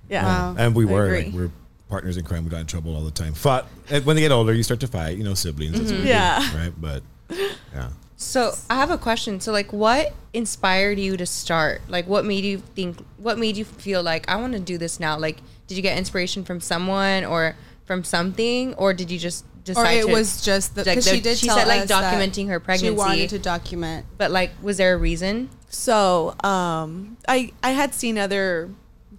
yeah. 0.10 0.26
Wow. 0.26 0.56
And 0.58 0.76
we 0.76 0.86
were 0.86 1.16
like, 1.16 1.34
we're 1.34 1.52
partners 1.90 2.18
in 2.18 2.26
crime. 2.26 2.44
We 2.44 2.50
got 2.50 2.62
in 2.62 2.66
trouble 2.66 2.96
all 2.96 3.04
the 3.04 3.12
time. 3.12 3.34
Fought 3.34 3.68
eh, 3.90 4.00
when 4.00 4.16
they 4.16 4.22
get 4.24 4.32
older, 4.32 4.52
you 4.52 4.64
start 4.64 4.80
to 4.80 4.88
fight. 4.88 5.16
You 5.18 5.24
know, 5.24 5.36
siblings. 5.36 5.74
That's 5.74 5.92
what 5.92 6.00
we 6.00 6.06
do, 6.06 6.10
Yeah. 6.10 6.58
right. 6.58 6.74
But 6.76 7.04
yeah, 7.30 7.90
So 8.24 8.56
I 8.70 8.76
have 8.76 8.90
a 8.92 8.98
question. 8.98 9.40
So 9.40 9.52
like, 9.52 9.72
what 9.74 10.14
inspired 10.34 11.00
you 11.00 11.18
to 11.18 11.26
start? 11.26 11.82
Like, 11.88 12.08
what 12.08 12.26
made 12.26 12.44
you 12.44 12.58
think? 12.60 13.04
What 13.18 13.38
made 13.38 13.58
you 13.58 13.66
feel 13.66 14.02
like 14.04 14.30
I 14.30 14.36
want 14.38 14.54
to 14.54 14.60
do 14.60 14.78
this 14.78 15.00
now? 15.00 15.18
Like, 15.18 15.38
did 15.68 15.76
you 15.76 15.82
get 15.84 15.98
inspiration 15.98 16.44
from 16.44 16.60
someone 16.62 17.26
or 17.26 17.56
from 17.86 18.04
something, 18.04 18.74
or 18.76 18.94
did 18.94 19.12
you 19.12 19.20
just 19.20 19.46
decide? 19.64 19.98
or 19.98 20.00
it 20.00 20.06
to, 20.08 20.12
was 20.12 20.44
just 20.44 20.76
the 20.76 20.84
like, 20.86 20.96
the- 20.96 21.02
she 21.02 21.20
did 21.22 21.38
she 21.38 21.48
tell 21.48 21.58
said, 21.58 21.68
like, 21.68 21.82
us 21.82 21.92
documenting 21.92 22.48
her 22.48 22.60
pregnancy. 22.60 22.88
She 22.88 22.92
wanted 22.98 23.30
to 23.30 23.40
document. 23.40 24.06
but 24.18 24.32
like, 24.32 24.52
was 24.62 24.78
there 24.78 24.94
a 24.96 24.98
reason? 24.98 25.50
So, 25.70 26.36
um, 26.44 27.18
I 27.28 27.52
I 27.64 27.72
had 27.72 27.94
seen 27.94 28.18
other 28.18 28.70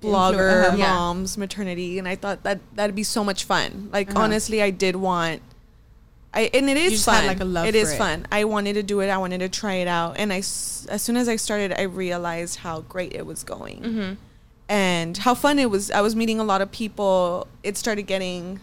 blogger 0.01 0.67
uh-huh. 0.69 0.77
Yeah. 0.77 0.95
moms 0.95 1.39
maternity, 1.39 1.99
and 1.99 2.07
I 2.07 2.15
thought 2.17 2.43
that 2.45 2.61
that'd 2.75 2.95
be 2.95 3.03
so 3.05 3.25
much 3.25 3.45
fun. 3.45 3.89
Like 3.93 4.11
Uh-huh. 4.11 4.21
honestly, 4.21 4.61
I 4.63 4.71
did 4.71 4.97
want. 4.97 5.43
I 6.35 6.51
and 6.53 6.69
it 6.69 6.77
is 6.77 6.93
just 6.93 7.05
fun. 7.05 7.15
had, 7.15 7.27
like, 7.27 7.41
a 7.41 7.45
love 7.45 7.67
It 7.67 7.73
for 7.75 7.79
is 7.79 7.93
it. 7.93 7.97
fun. 7.99 8.27
I 8.33 8.45
wanted 8.45 8.73
to 8.75 8.83
do 8.83 9.01
it. 9.01 9.09
I 9.09 9.19
wanted 9.19 9.39
to 9.39 9.49
try 9.49 9.75
it 9.75 9.87
out, 9.89 10.17
and 10.19 10.33
I 10.33 10.39
s- 10.39 10.87
as 10.91 11.01
soon 11.01 11.17
as 11.17 11.29
I 11.29 11.37
started, 11.37 11.73
I 11.79 11.83
realized 11.83 12.57
how 12.57 12.81
great 12.83 13.13
it 13.15 13.25
was 13.25 13.45
going. 13.45 13.81
Mm-hmm. 13.81 14.15
And 14.69 15.17
how 15.19 15.35
fun 15.35 15.59
it 15.59 15.71
was! 15.71 15.91
I 15.91 16.01
was 16.01 16.17
meeting 16.17 16.41
a 16.41 16.45
lot 16.45 16.61
of 16.61 16.71
people. 16.73 17.47
It 17.63 17.77
started 17.77 18.03
getting 18.09 18.61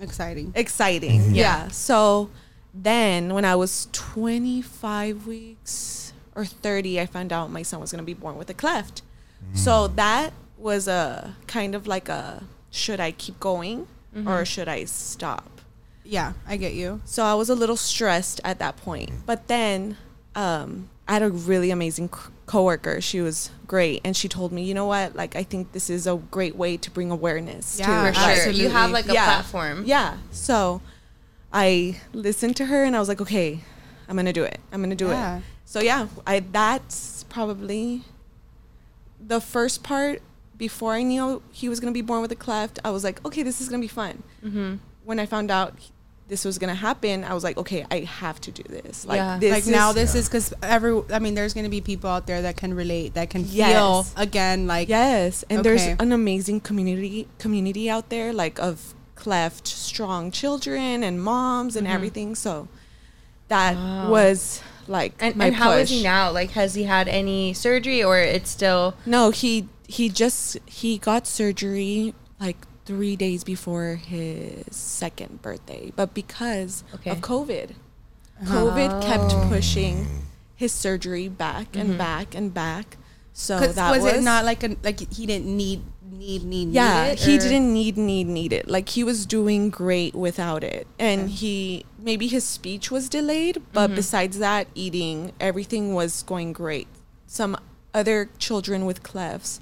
Exciting. 0.00 0.52
exciting. 0.54 1.20
Mhm. 1.20 1.34
Yeah. 1.36 1.68
So 1.68 2.30
then 2.72 3.34
when 3.34 3.44
I 3.44 3.54
was 3.56 3.88
25 3.92 5.26
weeks 5.26 6.12
or 6.34 6.44
30, 6.44 7.00
I 7.00 7.06
found 7.06 7.32
out 7.32 7.50
my 7.50 7.62
son 7.62 7.80
was 7.80 7.90
going 7.92 8.00
to 8.02 8.06
be 8.06 8.14
born 8.14 8.36
with 8.38 8.48
a 8.48 8.54
cleft. 8.54 9.02
So 9.54 9.88
that 9.88 10.32
was 10.56 10.86
a 10.86 11.34
kind 11.46 11.74
of 11.74 11.86
like 11.86 12.08
a 12.08 12.44
should 12.70 13.00
I 13.00 13.10
keep 13.10 13.40
going 13.40 13.88
or 14.26 14.44
should 14.44 14.68
I 14.68 14.84
stop? 14.84 15.59
Yeah, 16.10 16.32
I 16.46 16.56
get 16.56 16.74
you. 16.74 17.00
So 17.04 17.22
I 17.22 17.34
was 17.34 17.48
a 17.50 17.54
little 17.54 17.76
stressed 17.76 18.40
at 18.42 18.58
that 18.58 18.76
point. 18.76 19.10
But 19.26 19.46
then 19.46 19.96
um, 20.34 20.88
I 21.06 21.12
had 21.12 21.22
a 21.22 21.30
really 21.30 21.70
amazing 21.70 22.08
co- 22.08 22.30
coworker. 22.46 23.00
She 23.00 23.20
was 23.20 23.50
great, 23.68 24.00
and 24.04 24.16
she 24.16 24.26
told 24.28 24.50
me, 24.50 24.64
you 24.64 24.74
know 24.74 24.86
what? 24.86 25.14
Like, 25.14 25.36
I 25.36 25.44
think 25.44 25.70
this 25.70 25.88
is 25.88 26.08
a 26.08 26.16
great 26.32 26.56
way 26.56 26.76
to 26.78 26.90
bring 26.90 27.12
awareness. 27.12 27.78
Yeah, 27.78 27.86
to 27.86 27.92
For 27.92 28.02
like, 28.06 28.14
sure. 28.14 28.24
Absolutely. 28.24 28.62
You 28.64 28.68
have 28.70 28.90
like 28.90 29.08
a 29.08 29.12
Yeah. 29.12 29.24
platform. 29.26 29.84
Yeah. 29.86 30.16
So 30.32 30.82
I 31.52 32.00
listened 32.12 32.56
to 32.56 32.66
her 32.66 32.82
and 32.82 32.96
I 32.96 32.98
was 32.98 33.08
like, 33.08 33.20
okay, 33.20 33.60
I'm 34.08 34.16
gonna 34.16 34.32
do 34.32 34.42
it. 34.42 34.58
I'm 34.72 34.82
gonna 34.82 34.96
do 34.96 35.08
Yeah. 35.08 35.36
it. 35.38 35.42
So 35.64 35.78
yeah, 35.80 36.08
I 36.26 36.40
that's 36.40 37.24
probably 37.28 38.02
the 39.24 39.40
first 39.40 39.84
part 39.84 40.22
before 40.58 40.94
I 40.94 41.02
knew 41.02 41.40
he 41.52 41.68
was 41.68 41.78
gonna 41.78 41.92
be 41.92 42.02
born 42.02 42.20
with 42.20 42.32
a 42.32 42.36
cleft. 42.36 42.80
I 42.84 42.90
was 42.90 43.04
like, 43.04 43.24
okay, 43.24 43.44
this 43.44 43.60
is 43.60 43.68
gonna 43.68 43.80
be 43.80 43.86
fun. 43.88 44.24
Mm-hmm. 44.44 44.76
When 45.04 45.18
I 45.20 45.26
found 45.26 45.50
out 45.50 45.74
this 46.30 46.44
was 46.44 46.56
gonna 46.58 46.74
happen, 46.88 47.24
I 47.24 47.34
was 47.34 47.44
like, 47.44 47.58
okay, 47.58 47.84
I 47.90 47.98
have 48.22 48.40
to 48.46 48.50
do 48.50 48.62
this. 48.62 49.04
Like 49.04 49.16
Yeah. 49.18 49.38
this 49.38 49.50
like 49.52 49.64
is, 49.64 49.68
now 49.80 49.92
this 49.92 50.14
is 50.14 50.28
because 50.28 50.54
every 50.62 50.92
i 51.12 51.18
mean 51.18 51.34
there's 51.34 51.52
gonna 51.52 51.68
be 51.78 51.82
people 51.82 52.08
out 52.08 52.26
there 52.26 52.40
that 52.46 52.56
can 52.56 52.72
relate 52.72 53.14
that 53.14 53.28
can 53.34 53.44
Yes. 53.46 53.72
feel 53.74 54.06
again 54.16 54.66
like 54.66 54.88
Yes, 54.88 55.44
and 55.50 55.64
there's 55.64 55.84
an 56.04 56.12
amazing 56.12 56.60
community 56.60 57.28
community 57.38 57.90
out 57.90 58.08
there, 58.08 58.32
like 58.32 58.58
of 58.58 58.94
cleft 59.16 59.66
strong 59.68 60.30
children 60.30 61.02
and 61.04 61.20
moms 61.22 61.76
and 61.76 61.86
everything. 61.86 62.34
So 62.34 62.68
that 63.48 63.74
Mm-hmm. 63.76 64.04
Wow. 64.04 64.10
was 64.10 64.62
like 64.88 65.12
And, 65.20 65.36
my 65.36 65.46
and 65.46 65.54
how 65.56 65.72
is 65.72 65.88
push. 65.90 65.98
he 65.98 66.02
now? 66.02 66.30
Like, 66.32 66.50
has 66.52 66.74
he 66.74 66.84
had 66.84 67.06
any 67.08 67.52
surgery 67.52 68.02
or 68.02 68.18
it's 68.18 68.50
still? 68.50 68.94
No, 69.04 69.30
he 69.30 69.68
he 69.86 70.08
just 70.08 70.56
he 70.66 70.98
got 70.98 71.26
surgery 71.26 72.14
like 72.40 72.56
three 72.90 73.14
days 73.14 73.44
before 73.44 73.94
his 73.94 74.64
second 74.74 75.40
birthday, 75.42 75.92
but 75.94 76.12
because 76.12 76.82
Okay. 76.92 77.10
of 77.10 77.20
COVID, 77.20 77.70
uh-huh. 77.70 78.52
COVID 78.52 79.00
kept 79.00 79.30
Oh. 79.30 79.46
pushing 79.48 80.26
his 80.56 80.72
surgery 80.72 81.28
back 81.28 81.76
and 81.76 81.90
mm-hmm. 81.90 81.98
back 81.98 82.34
and 82.34 82.52
back. 82.52 82.96
So 83.32 83.60
that 83.60 83.90
was, 83.92 84.02
was, 84.02 84.14
it 84.14 84.22
not 84.22 84.44
like 84.44 84.64
a 84.64 84.76
like 84.82 84.98
he 85.14 85.24
didn't 85.24 85.46
need 85.56 85.82
need 86.10 86.42
need 86.42 86.70
yeah 86.70 87.04
need 87.04 87.12
it, 87.12 87.18
he 87.20 87.38
didn't 87.38 87.72
need 87.72 87.96
need 87.96 88.26
need 88.26 88.52
it. 88.52 88.66
Like 88.66 88.88
he 88.88 89.04
was 89.04 89.24
doing 89.24 89.70
great 89.70 90.12
without 90.16 90.64
it. 90.64 90.88
And 90.98 91.30
he 91.30 91.86
maybe 91.96 92.26
his 92.26 92.42
speech 92.42 92.90
was 92.90 93.08
delayed 93.08 93.62
but 93.72 93.86
mm-hmm. 93.86 94.02
besides 94.02 94.40
that 94.40 94.66
eating 94.74 95.32
everything 95.38 95.94
was 95.94 96.24
going 96.24 96.52
great. 96.52 96.88
Some 97.28 97.56
other 97.94 98.30
children 98.38 98.84
with 98.84 99.04
clefts 99.04 99.60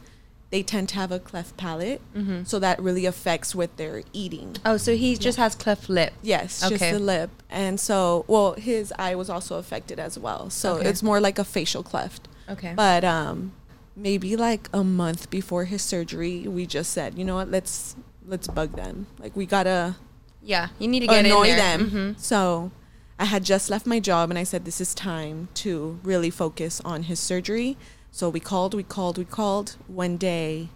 they 0.51 0.63
tend 0.63 0.89
to 0.89 0.95
have 0.95 1.13
a 1.13 1.19
cleft 1.19 1.57
palate 1.57 2.01
so 2.45 2.59
that 2.59 2.81
really 2.81 3.05
affects 3.07 3.55
with 3.55 3.77
their 3.77 4.03
eating 4.13 4.57
Oh, 4.65 4.77
so 4.79 4.97
he 4.97 5.17
just 5.17 5.37
has 5.39 5.55
cleft 5.55 5.89
lip. 5.89 6.13
yes 6.23 6.63
Okay. 6.65 6.77
just 6.79 6.91
the 6.93 6.99
lip 6.99 7.31
and 7.51 7.79
so 7.79 8.25
well 8.29 8.55
his 8.55 8.93
eye 8.99 9.15
was 9.15 9.29
also 9.31 9.57
affected 9.59 9.99
as 9.99 10.19
well 10.19 10.49
so 10.51 10.77
Okay. 10.77 10.89
it's 10.89 11.03
more 11.03 11.21
like 11.21 11.39
a 11.39 11.45
facial 11.45 11.83
cleft 11.83 12.29
Okay. 12.49 12.73
but 12.75 13.05
um, 13.05 13.53
maybe 13.95 14.37
like 14.37 14.69
a 14.73 14.83
month 14.83 15.29
before 15.29 15.65
his 15.67 15.83
surgery, 15.83 16.49
we 16.49 16.65
just 16.67 16.93
said, 16.93 17.19
you 17.19 17.25
know 17.25 17.35
what, 17.35 17.51
let's 17.51 17.95
let's 18.27 18.47
bug 18.49 18.73
them. 18.75 19.07
Like 19.19 19.37
we 19.37 19.45
gotta 19.45 19.97
yeah, 20.41 20.69
you 20.79 20.89
need 20.89 21.01
to 21.01 21.07
get 21.09 21.27
annoy 21.27 21.49
them. 21.49 21.91
Mhm. 21.91 22.19
So 22.21 22.71
I 23.19 23.25
had 23.27 23.45
just 23.45 23.69
left 23.69 23.85
my 23.87 23.99
job, 24.01 24.31
and 24.31 24.39
I 24.39 24.45
said, 24.45 24.65
this 24.65 24.81
is 24.81 24.95
time 24.95 25.49
to 25.65 25.99
really 26.05 26.31
focus 26.31 26.81
on 26.87 27.03
his 27.03 27.19
surgery. 27.21 27.77
So 28.11 28.29
we 28.29 28.41
called, 28.41 28.75
we 28.75 28.83
called, 28.83 29.19
we 29.19 29.25
called. 29.25 29.77
One 29.87 30.17
day 30.17 30.69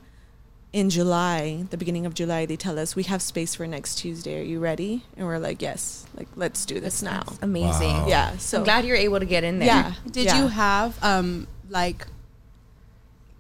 in 0.73 0.89
July, 0.89 1.67
the 1.71 1.77
beginning 1.77 2.07
of 2.07 2.15
July, 2.15 2.47
they 2.47 2.57
tell 2.57 2.79
us 2.79 2.97
we 2.97 3.03
have 3.05 3.21
space 3.21 3.55
for 3.55 3.67
next 3.67 3.97
Tuesday. 3.97 4.41
Are 4.41 4.45
you 4.45 4.59
ready? 4.59 5.05
And 5.17 5.27
we're 5.27 5.39
like, 5.39 5.61
yes. 5.61 6.07
Like 6.17 6.29
let's 6.35 6.65
do 6.65 6.81
this 6.81 7.03
now. 7.03 7.25
That's 7.27 7.39
amazing. 7.43 7.97
Wow. 7.97 8.09
Yeah. 8.09 8.37
So 8.39 8.59
I'm 8.59 8.65
glad 8.65 8.85
you're 8.85 8.97
able 8.97 9.21
to 9.21 9.27
get 9.27 9.45
in 9.45 9.59
there. 9.59 9.67
Yeah. 9.67 9.95
did 10.11 10.27
yeah. 10.27 10.41
you 10.41 10.49
have 10.49 10.99
um 11.03 11.47
like 11.69 12.07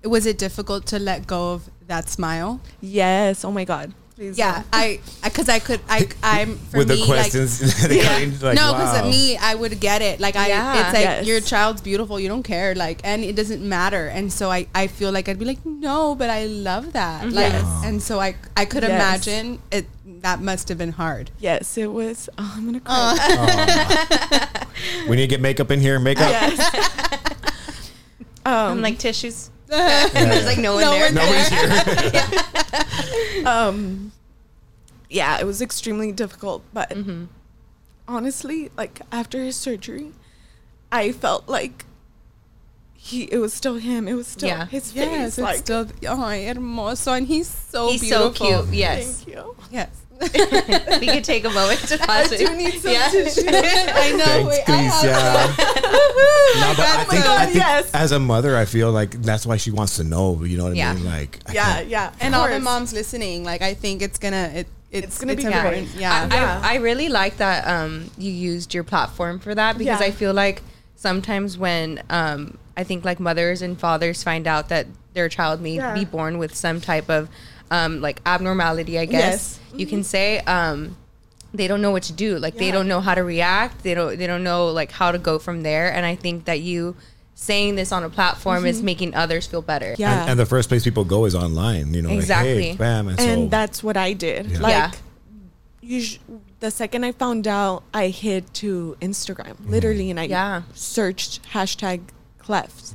was 0.04 0.26
it 0.26 0.36
difficult 0.36 0.84
to 0.86 0.98
let 0.98 1.26
go 1.26 1.52
of 1.52 1.70
that 1.86 2.08
smile 2.08 2.60
Yes. 2.80 3.44
Oh 3.44 3.52
my 3.52 3.64
God. 3.64 3.92
Please. 4.14 4.36
yeah 4.36 4.62
i 4.72 5.00
because 5.24 5.48
I, 5.48 5.58
could 5.58 5.80
i 5.88 6.06
i'm 6.22 6.56
for 6.56 6.78
with 6.78 6.90
me 6.90 6.96
the 7.00 7.06
questions. 7.06 7.62
like, 7.88 7.90
got 8.02 8.20
yeah. 8.20 8.26
like, 8.42 8.56
no 8.56 8.72
because 8.74 9.00
wow. 9.02 9.08
me 9.10 9.38
i 9.38 9.54
would 9.54 9.80
get 9.80 10.02
it 10.02 10.20
like 10.20 10.36
i 10.36 10.48
Yeah. 10.48 10.80
it's 10.80 10.92
like 10.94 11.04
Yes. 11.04 11.26
your 11.26 11.40
child's 11.40 11.80
beautiful 11.80 12.20
you 12.20 12.28
don't 12.28 12.42
care 12.42 12.74
like 12.74 13.00
and 13.04 13.24
it 13.24 13.34
doesn't 13.36 13.66
matter 13.66 14.08
and 14.08 14.30
so 14.30 14.50
i 14.50 14.66
i 14.74 14.86
feel 14.86 15.10
like 15.12 15.28
i'd 15.30 15.38
be 15.38 15.46
like 15.46 15.64
no 15.64 16.14
but 16.14 16.28
i 16.28 16.44
love 16.44 16.92
that 16.92 17.24
like 17.32 17.52
Yes. 17.52 17.82
and 17.86 18.02
so 18.02 18.20
i 18.20 18.36
i 18.54 18.64
could 18.66 18.82
Yes. 18.82 18.90
imagine 18.92 19.62
it 19.70 19.86
that 20.20 20.40
must 20.40 20.68
have 20.68 20.76
been 20.78 20.92
hard 20.92 21.30
Yes, 21.40 21.76
it 21.78 21.90
was. 21.90 22.28
Oh, 22.38 22.52
I'm 22.56 22.64
gonna 22.66 22.80
cry. 22.80 24.66
we 25.08 25.16
need 25.16 25.22
to 25.22 25.26
get 25.28 25.40
makeup 25.40 25.70
in 25.70 25.80
here. 25.80 25.98
Makeup. 25.98 26.28
yes. 26.30 26.74
um, 28.46 28.54
I'm 28.72 28.80
like 28.82 28.98
tissues. 28.98 29.50
And 29.72 30.12
there's 30.32 30.44
like 30.46 30.58
no 30.58 30.74
one 30.74 30.82
No 30.84 30.90
there. 30.92 31.04
one 31.06 31.14
Nobody's 31.14 31.48
here. 31.48 33.46
um, 33.46 34.12
yeah, 35.10 35.38
it 35.40 35.44
was 35.46 35.60
extremely 35.62 36.12
difficult, 36.12 36.62
but 36.72 36.90
Mm-hmm. 36.90 37.24
honestly, 38.08 38.70
like 38.76 39.00
after 39.10 39.42
his 39.42 39.56
surgery, 39.56 40.12
I 40.90 41.12
felt 41.12 41.48
like 41.48 41.84
he. 42.94 43.24
It 43.24 43.38
was 43.38 43.52
still 43.52 43.76
him. 43.76 44.06
It 44.08 44.14
was 44.14 44.26
still 44.26 44.48
Yeah. 44.48 44.66
his 44.66 44.92
face. 44.92 45.06
yes 45.06 45.38
it's 45.38 45.58
still 45.58 45.86
oh 46.08 46.16
hermoso 46.16 47.16
and 47.16 47.26
he's 47.26 47.48
so 47.48 47.90
He's 47.90 48.08
so 48.08 48.30
cute. 48.30 48.68
Yes. 48.72 49.22
Thank 49.22 49.34
you. 49.36 49.56
yes 49.70 49.88
we 51.00 51.06
could 51.08 51.24
take 51.24 51.44
a 51.44 51.50
moment 51.50 51.80
to 51.88 51.98
pause. 51.98 52.32
I 52.32 52.36
do 52.36 52.56
need 52.56 52.74
some 52.80 52.92
Yeah. 52.92 53.08
tissue. 53.08 53.42
i 53.48 54.12
know 54.12 54.24
Thanks, 54.24 54.48
wait, 54.48 54.68
I 54.68 54.76
have 54.76 55.04
Alicia. 55.04 56.60
no, 56.60 56.74
but 56.76 56.86
I 56.86 57.04
think, 57.04 57.26
I 57.26 57.44
think 57.46 57.56
yes. 57.56 57.90
as 57.94 58.12
a 58.12 58.18
mother, 58.18 58.56
I 58.56 58.64
feel 58.64 58.90
like 58.92 59.10
that's 59.22 59.44
why 59.46 59.56
she 59.56 59.70
wants 59.70 59.96
to 59.96 60.04
know. 60.04 60.42
You 60.44 60.56
know 60.58 60.64
what 60.64 60.72
I 60.72 60.76
Yeah. 60.76 60.94
mean? 60.94 61.04
Like, 61.04 61.38
I 61.46 61.52
Yeah, 61.52 61.72
can't- 61.74 61.88
yeah. 61.88 62.12
and 62.20 62.34
of 62.34 62.40
all 62.40 62.48
the 62.48 62.60
moms 62.60 62.92
listening 62.92 63.44
like 63.44 63.62
i 63.62 63.74
think 63.74 64.02
it's 64.02 64.18
gonna 64.18 64.50
it 64.54 64.66
it's, 64.90 65.06
It's 65.06 65.18
gonna 65.20 65.34
be 65.36 65.44
important. 65.44 65.88
great. 65.90 66.00
yeah 66.00 66.28
I, 66.30 66.34
Yeah. 66.34 66.60
I, 66.62 66.72
I 66.74 66.76
really 66.76 67.08
like 67.08 67.38
that 67.38 67.66
um, 67.66 68.10
you 68.18 68.30
used 68.30 68.74
your 68.74 68.84
platform 68.84 69.38
for 69.38 69.54
that 69.54 69.78
because 69.78 70.00
Yeah. 70.00 70.06
I 70.06 70.10
feel 70.10 70.34
like 70.34 70.62
sometimes 70.96 71.56
when 71.58 72.02
um, 72.10 72.58
I 72.76 72.84
think 72.84 73.04
like 73.04 73.18
mothers 73.18 73.62
and 73.62 73.78
fathers 73.78 74.22
find 74.22 74.46
out 74.46 74.68
that 74.68 74.86
their 75.14 75.28
child 75.28 75.60
may 75.62 75.76
Yeah. 75.76 75.94
be 75.94 76.04
born 76.04 76.36
with 76.38 76.54
some 76.54 76.80
type 76.80 77.08
of 77.10 77.28
um, 77.72 78.00
like 78.00 78.20
abnormality, 78.26 78.98
I 78.98 79.06
guess 79.06 79.58
Yes. 79.58 79.60
you 79.80 79.86
can 79.86 80.02
say. 80.04 80.38
Um, 80.40 80.96
they 81.54 81.66
don't 81.68 81.82
know 81.82 81.90
what 81.90 82.04
to 82.04 82.12
do. 82.12 82.38
Like 82.38 82.56
they 82.56 82.70
don't 82.70 82.88
know 82.88 83.00
how 83.00 83.14
to 83.14 83.22
react. 83.24 83.82
They 83.82 83.94
don't. 83.94 84.16
They 84.18 84.26
don't 84.26 84.44
know 84.44 84.68
like 84.80 84.90
how 84.90 85.12
to 85.12 85.18
go 85.18 85.38
from 85.38 85.62
there. 85.62 85.92
And 85.92 86.06
I 86.06 86.14
think 86.16 86.44
that 86.46 86.60
you 86.60 86.96
saying 87.34 87.74
this 87.74 87.92
on 87.92 88.04
a 88.04 88.08
platform 88.08 88.64
is 88.64 88.82
making 88.82 89.14
others 89.14 89.46
feel 89.46 89.62
better. 89.62 89.94
Yeah. 89.98 90.22
And, 90.22 90.30
and 90.30 90.38
the 90.40 90.46
first 90.46 90.68
place 90.70 90.84
people 90.84 91.04
go 91.04 91.24
is 91.24 91.34
online. 91.34 91.92
You 91.92 92.02
know, 92.02 92.10
Exactly. 92.10 92.54
Like, 92.54 92.64
hey, 92.64 92.76
bam, 92.76 93.08
and, 93.08 93.20
and 93.20 93.42
so, 93.44 93.48
that's 93.48 93.82
what 93.82 93.96
I 93.96 94.12
did. 94.12 94.46
Yeah. 94.46 94.60
Like, 94.60 94.92
Yeah. 95.82 95.98
us- 95.98 96.18
the 96.60 96.70
second 96.70 97.02
I 97.04 97.10
found 97.12 97.48
out, 97.48 97.82
I 97.92 98.08
hid 98.08 98.54
to 98.62 98.96
Instagram, 99.02 99.56
literally, 99.66 100.08
and 100.10 100.20
I 100.20 100.24
Yeah. 100.24 100.62
searched 100.74 101.40
hashtag 101.52 102.00
cleft, 102.38 102.94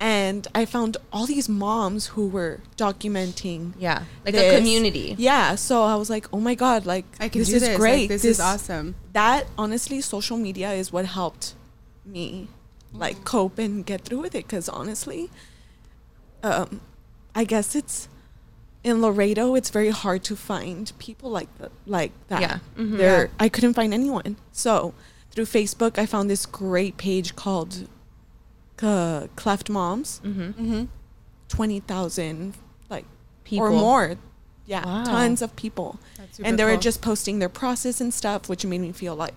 and 0.00 0.48
I 0.54 0.64
found 0.64 0.96
all 1.12 1.26
these 1.26 1.46
moms 1.48 2.06
who 2.08 2.26
were 2.26 2.60
documenting. 2.78 3.74
Yeah, 3.78 4.04
like 4.24 4.34
this. 4.34 4.54
a 4.54 4.56
community. 4.56 5.14
Yeah, 5.18 5.54
so 5.56 5.82
I 5.82 5.94
was 5.96 6.08
like, 6.08 6.26
oh 6.32 6.40
my 6.40 6.54
god, 6.54 6.86
like 6.86 7.04
i 7.20 7.28
can 7.28 7.40
this 7.40 7.50
do 7.50 7.56
is 7.56 7.62
this 7.62 7.76
great. 7.76 8.00
like, 8.02 8.08
this, 8.08 8.24
is 8.24 8.40
awesome 8.40 8.94
That 9.12 9.46
honestly, 9.58 10.00
social 10.00 10.38
media 10.38 10.72
is 10.72 10.90
what 10.92 11.04
helped 11.04 11.54
me 12.06 12.48
like 12.92 13.24
cope 13.24 13.58
and 13.58 13.84
get 13.86 14.00
through 14.00 14.20
with 14.20 14.34
it. 14.34 14.46
Because 14.46 14.68
honestly, 14.68 15.30
um, 16.42 16.80
I 17.34 17.44
guess 17.44 17.74
it's 17.76 18.08
in 18.82 19.02
Laredo. 19.02 19.54
It's 19.54 19.68
very 19.70 19.90
hard 19.90 20.24
to 20.24 20.34
find 20.34 20.90
people 20.98 21.30
like 21.30 21.48
that. 21.58 21.70
Like 21.86 22.12
that. 22.28 22.40
Yeah. 22.40 22.58
Mhm. 22.78 22.96
There, 22.96 23.24
Yeah. 23.24 23.30
I 23.38 23.48
couldn't 23.50 23.74
find 23.74 23.92
anyone. 23.92 24.36
So 24.50 24.94
through 25.30 25.44
Facebook, 25.44 25.98
I 25.98 26.06
found 26.06 26.30
this 26.30 26.46
great 26.46 26.96
page 26.96 27.36
called 27.36 27.86
uh, 28.82 29.26
Cleft 29.36 29.68
Moms. 29.70 30.20
Mm-hmm. 30.24 30.40
mm-hmm. 30.42 30.84
Twenty 31.48 31.80
thousand 31.80 32.54
like 32.88 33.04
People. 33.44 33.66
or 33.66 33.70
more. 33.70 34.16
Yeah, 34.66 34.84
Wow. 34.84 35.02
tons 35.04 35.42
of 35.42 35.56
people, 35.56 35.98
and 36.44 36.56
they 36.56 36.62
were 36.62 36.72
cool. 36.74 36.80
just 36.80 37.02
posting 37.02 37.40
their 37.40 37.48
process 37.48 38.00
and 38.00 38.14
stuff, 38.14 38.48
which 38.48 38.64
made 38.64 38.80
me 38.80 38.92
feel 38.92 39.16
like 39.16 39.34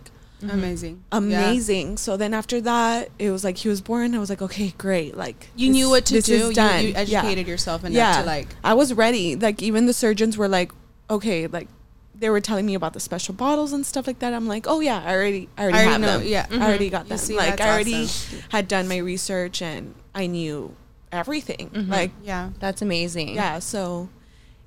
amazing 0.47 1.03
amazing. 1.11 1.97
So 1.97 2.17
then 2.17 2.33
after 2.35 2.61
that, 2.61 3.09
it 3.17 3.31
was 3.31 3.43
like 3.43 3.57
he 3.57 3.67
was 3.69 3.81
born. 3.81 4.13
I 4.13 4.19
was 4.19 4.29
like, 4.29 4.43
okay, 4.43 4.75
great. 4.77 5.17
Like 5.17 5.49
you 5.55 5.69
this- 5.69 5.75
knew 5.75 5.89
what 5.89 6.05
to 6.07 6.13
this 6.15 6.25
do 6.25 6.33
is 6.35 6.47
you, 6.49 6.53
done. 6.53 6.83
you 6.83 6.89
Yeah. 6.89 6.99
educated 6.99 7.47
yourself 7.47 7.83
enough 7.83 7.95
Yeah, 7.95 8.19
to 8.21 8.27
like 8.27 8.49
I 8.63 8.75
was 8.75 8.93
ready. 8.93 9.35
Like 9.35 9.63
even 9.63 9.87
the 9.87 9.93
surgeons 9.93 10.37
were 10.37 10.47
like, 10.49 10.71
okay, 11.09 11.47
like 11.47 11.67
they 12.15 12.29
were 12.29 12.39
telling 12.41 12.65
me 12.65 12.75
about 12.75 12.93
the 12.93 12.99
special 12.99 13.33
bottles 13.33 13.73
and 13.73 13.85
stuff 13.85 14.05
like 14.07 14.19
that. 14.19 14.33
I'm 14.33 14.47
like, 14.47 14.65
oh 14.67 14.79
yeah, 14.79 15.01
I 15.03 15.13
already, 15.13 15.49
I 15.57 15.63
already, 15.63 15.77
I 15.77 15.81
already 15.85 15.91
have 15.91 16.01
know, 16.01 16.17
them. 16.19 16.27
yeah. 16.27 16.45
I 16.51 16.55
already 16.67 16.89
got 16.89 17.05
You 17.05 17.09
them. 17.09 17.17
see, 17.17 17.35
like 17.35 17.59
I 17.59 17.69
already 17.73 18.03
awesome. 18.03 18.39
had 18.49 18.67
done 18.67 18.87
my 18.87 18.97
research 18.97 19.61
and 19.61 19.93
I 20.13 20.27
knew 20.27 20.75
everything. 21.11 21.69
Mhm. 21.71 21.89
Like 21.89 22.11
yeah 22.23 22.51
That's 22.59 22.81
amazing. 22.81 23.35
yeah, 23.35 23.59
so 23.59 24.09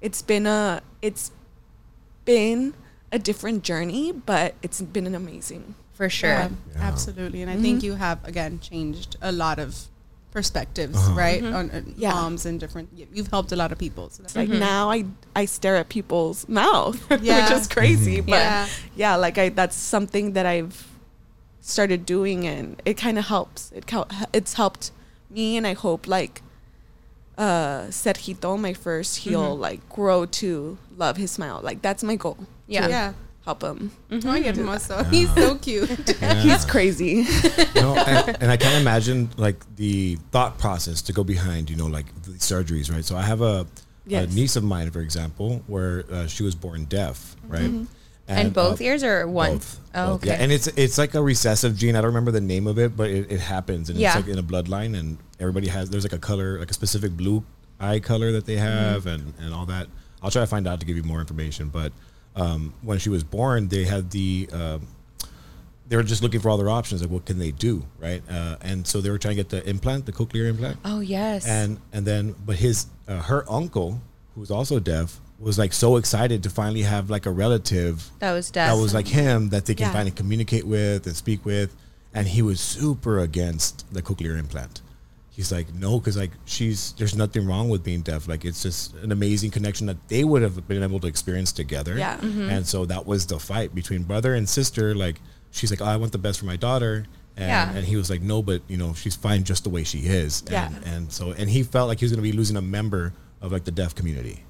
it's 0.01 0.23
been 0.23 0.47
a 0.47 0.83
it's 1.03 1.31
been 2.25 2.75
a 3.13 3.19
different 3.19 3.63
journey, 3.63 4.13
but 4.13 4.55
it's 4.63 4.81
been 4.83 5.07
an 5.07 5.15
amazing 5.15 5.75
for 5.93 6.09
sure. 6.11 6.31
Yeah, 6.31 6.49
Yeah. 6.75 6.83
absolutely. 6.83 7.43
And 7.43 7.51
I 7.51 7.57
think 7.57 7.83
you 7.83 7.95
have 7.95 8.19
again 8.25 8.59
changed 8.61 9.17
a 9.23 9.31
lot 9.33 9.59
of 9.59 9.87
perspectives, 10.37 10.99
Uh-huh. 10.99 11.15
right? 11.25 11.43
On 11.59 11.65
uh, 11.71 11.81
Yeah. 11.97 12.13
moms 12.13 12.45
and 12.49 12.61
different. 12.61 12.89
you- 12.99 13.09
You've 13.17 13.31
helped 13.37 13.53
a 13.53 13.57
lot 13.63 13.71
of 13.73 13.79
people. 13.79 14.05
So 14.13 14.23
that's 14.23 14.37
like 14.37 14.51
Mhm. 14.53 14.61
now 14.71 14.83
I 14.97 14.99
I 15.43 15.47
stare 15.47 15.77
at 15.83 15.89
people's 15.89 16.39
mouth, 16.63 16.99
Yeah. 17.23 17.37
which 17.49 17.53
is 17.61 17.67
crazy. 17.77 18.21
But 18.21 18.43
Yeah. 18.45 18.67
yeah. 19.03 19.15
like 19.25 19.37
I 19.45 19.47
that's 19.61 19.77
something 19.95 20.27
that 20.37 20.47
I've 20.55 20.77
started 21.75 22.01
doing, 22.17 22.47
and 22.47 22.67
it 22.85 22.97
kind 23.05 23.17
of 23.19 23.25
helps. 23.35 23.61
It 23.79 23.85
it's 24.39 24.53
helped 24.63 24.85
me, 25.37 25.57
and 25.59 25.65
I 25.67 25.75
hope 25.87 26.03
like 26.19 26.35
uh 27.39 27.89
Sergito, 28.03 28.51
my 28.67 28.75
first, 28.87 29.13
he'll 29.25 29.57
Mhm. 29.57 29.67
like 29.69 29.81
grow 29.99 30.27
to 30.41 30.49
love 31.03 31.17
his 31.23 31.31
smile. 31.37 31.61
Like 31.69 31.79
that's 31.87 32.03
my 32.11 32.17
goal. 32.25 32.37
Yeah. 32.69 32.89
yeah. 32.89 33.13
Help 33.47 33.63
him. 33.63 33.91
Oh, 34.11 34.29
I 34.29 34.41
get 34.41 34.57
him 34.57 34.69
also. 34.69 35.03
He's 35.05 35.33
so 35.35 35.55
cute. 35.55 35.89
Yeah. 36.21 36.35
He's 36.43 36.65
crazy. 36.65 37.25
you 37.75 37.81
know, 37.81 37.95
and, 37.97 38.37
and 38.43 38.51
I 38.51 38.57
can't 38.57 38.81
imagine 38.83 39.31
like 39.37 39.57
the 39.77 40.17
thought 40.33 40.59
process 40.59 41.01
to 41.03 41.13
go 41.13 41.23
behind, 41.25 41.71
you 41.71 41.77
know, 41.77 41.87
like 41.87 42.07
the 42.23 42.33
surgeries, 42.33 42.93
right? 42.93 43.05
So 43.05 43.17
I 43.17 43.23
have 43.23 43.41
a, 43.41 43.67
Yes. 44.09 44.33
a 44.33 44.35
niece 44.37 44.55
of 44.57 44.63
mine, 44.65 44.91
for 44.91 45.01
example, 45.01 45.63
where 45.67 46.05
uh, 46.13 46.27
she 46.29 46.43
was 46.45 46.55
born 46.55 46.85
deaf, 46.85 47.35
right? 47.49 47.63
Mm-hmm. 47.63 47.85
And, 48.29 48.53
both 48.53 48.81
uh, 48.81 48.85
ears 48.85 49.03
or 49.05 49.27
one? 49.29 49.55
Both. 49.55 49.81
Oh, 49.95 50.07
Both, 50.07 50.23
okay. 50.23 50.29
Yeah, 50.31 50.43
and 50.43 50.53
it's 50.53 50.67
it's 50.69 50.97
like 50.99 51.15
a 51.15 51.23
recessive 51.23 51.77
gene. 51.77 51.95
I 51.97 52.01
don't 52.01 52.09
remember 52.11 52.31
the 52.33 52.41
name 52.41 52.67
of 52.69 52.79
it, 52.79 52.97
but 52.97 53.11
it, 53.11 53.31
it 53.31 53.41
happens, 53.41 53.89
and 53.91 53.99
Yeah. 53.99 54.17
it's 54.19 54.27
like 54.27 54.33
in 54.33 54.39
a 54.39 54.43
bloodline, 54.45 54.97
and 54.99 55.19
everybody 55.41 55.69
has. 55.69 55.91
There's 55.91 56.05
like 56.05 56.13
a 56.13 56.19
color, 56.19 56.59
like 56.59 56.71
a 56.71 56.75
specific 56.75 57.13
blue 57.17 57.45
eye 57.81 57.99
color 58.01 58.31
that 58.33 58.45
they 58.47 58.57
have, 58.57 59.05
Mm-hmm. 59.07 59.09
and 59.09 59.35
and 59.41 59.55
all 59.55 59.67
that. 59.67 59.87
I'll 60.23 60.31
try 60.31 60.43
to 60.43 60.47
find 60.49 60.67
out 60.69 60.79
to 60.81 60.87
give 60.87 60.97
you 60.97 61.03
more 61.05 61.21
information. 61.21 61.69
But 61.69 61.93
um, 62.37 62.75
when 62.83 62.99
she 62.99 63.09
was 63.09 63.25
born, 63.25 63.69
they 63.69 63.85
had 63.85 64.11
the. 64.11 64.49
Um, 64.53 64.87
they 65.89 65.95
were 65.97 66.03
just 66.03 66.21
looking 66.21 66.41
for 66.41 66.51
all 66.51 66.57
their 66.57 66.69
options, 66.69 67.01
like 67.01 67.11
what 67.13 67.25
can 67.27 67.39
they 67.39 67.53
do, 67.53 67.85
right? 68.01 68.21
Uh, 68.29 68.57
and 68.61 68.85
so 68.85 69.01
they 69.01 69.09
were 69.09 69.19
trying 69.19 69.37
to 69.37 69.43
get 69.45 69.51
the 69.51 69.69
implant, 69.71 70.05
the 70.05 70.13
cochlear 70.13 70.49
implant, 70.49 70.79
oh 70.85 70.99
yes. 70.99 71.47
and 71.47 71.79
and 71.93 72.05
then 72.05 72.35
but 72.45 72.57
his 72.57 72.87
uh, 73.07 73.23
her 73.23 73.45
uncle, 73.49 74.01
who 74.35 74.41
was 74.41 74.51
also 74.51 74.81
deaf, 74.81 75.21
was 75.39 75.59
like 75.61 75.73
so 75.73 75.95
excited 75.97 76.43
to 76.43 76.51
finally 76.51 76.83
have 76.83 77.09
like 77.09 77.25
a 77.25 77.31
relative 77.31 78.11
that 78.19 78.33
was 78.33 78.51
death. 78.51 78.75
that 78.75 78.81
was 78.83 78.95
like 78.95 79.07
him 79.07 79.51
that 79.51 79.67
they 79.67 79.77
can 79.77 79.87
Yeah. 79.87 79.93
finally 79.93 80.11
communicate 80.11 80.67
with 80.67 81.07
and 81.07 81.15
speak 81.15 81.45
with 81.45 81.77
and 82.13 82.27
he 82.27 82.43
was 82.43 82.59
super 82.61 83.21
against 83.21 83.85
the 83.93 84.03
cochlear 84.03 84.39
implant 84.39 84.81
he's 85.37 85.53
like 85.53 85.73
no 85.75 85.99
because 86.01 86.17
like 86.17 86.31
she's 86.47 86.93
there's 86.99 87.15
nothing 87.15 87.47
wrong 87.47 87.69
with 87.69 87.85
being 87.85 88.01
deaf 88.01 88.27
like 88.27 88.45
it's 88.45 88.63
just 88.63 88.95
an 89.05 89.13
amazing 89.13 89.51
connection 89.51 89.87
that 89.87 89.99
they 90.09 90.25
would 90.25 90.41
have 90.43 90.67
been 90.67 90.83
able 90.83 90.99
to 90.99 91.07
experience 91.07 91.53
together 91.53 91.95
Yeah. 91.99 92.17
Mm-hmm. 92.17 92.49
and 92.51 92.67
so 92.67 92.87
that 92.87 93.05
was 93.07 93.27
the 93.27 93.39
fight 93.39 93.75
between 93.75 94.03
brother 94.03 94.35
and 94.35 94.49
sister 94.49 94.95
like 94.95 95.21
she's 95.51 95.71
like 95.71 95.83
oh, 95.83 95.85
i 95.85 95.97
want 95.97 96.13
the 96.13 96.19
best 96.19 96.39
for 96.41 96.47
my 96.47 96.57
daughter 96.57 97.05
and, 97.37 97.49
Yeah. 97.49 97.71
and 97.77 97.85
he 97.87 97.97
was 97.97 98.09
like 98.09 98.23
no 98.23 98.41
but 98.43 98.63
you 98.67 98.79
know 98.79 98.95
she's 98.95 99.15
fine 99.15 99.45
just 99.45 99.65
the 99.65 99.71
way 99.71 99.85
she 99.85 99.99
is 100.01 100.43
Yeah. 100.51 100.69
and, 100.69 100.85
and 100.87 101.13
so 101.13 101.33
and 101.33 101.51
he 101.51 101.63
felt 101.63 101.89
like 101.89 101.99
he 102.01 102.07
was 102.07 102.13
going 102.13 102.25
to 102.25 102.31
be 102.31 102.37
losing 102.37 102.57
a 102.57 102.63
member 102.63 103.13
of 103.43 103.53
like 103.53 103.65
the 103.65 103.71
deaf 103.83 103.95
community 103.95 104.43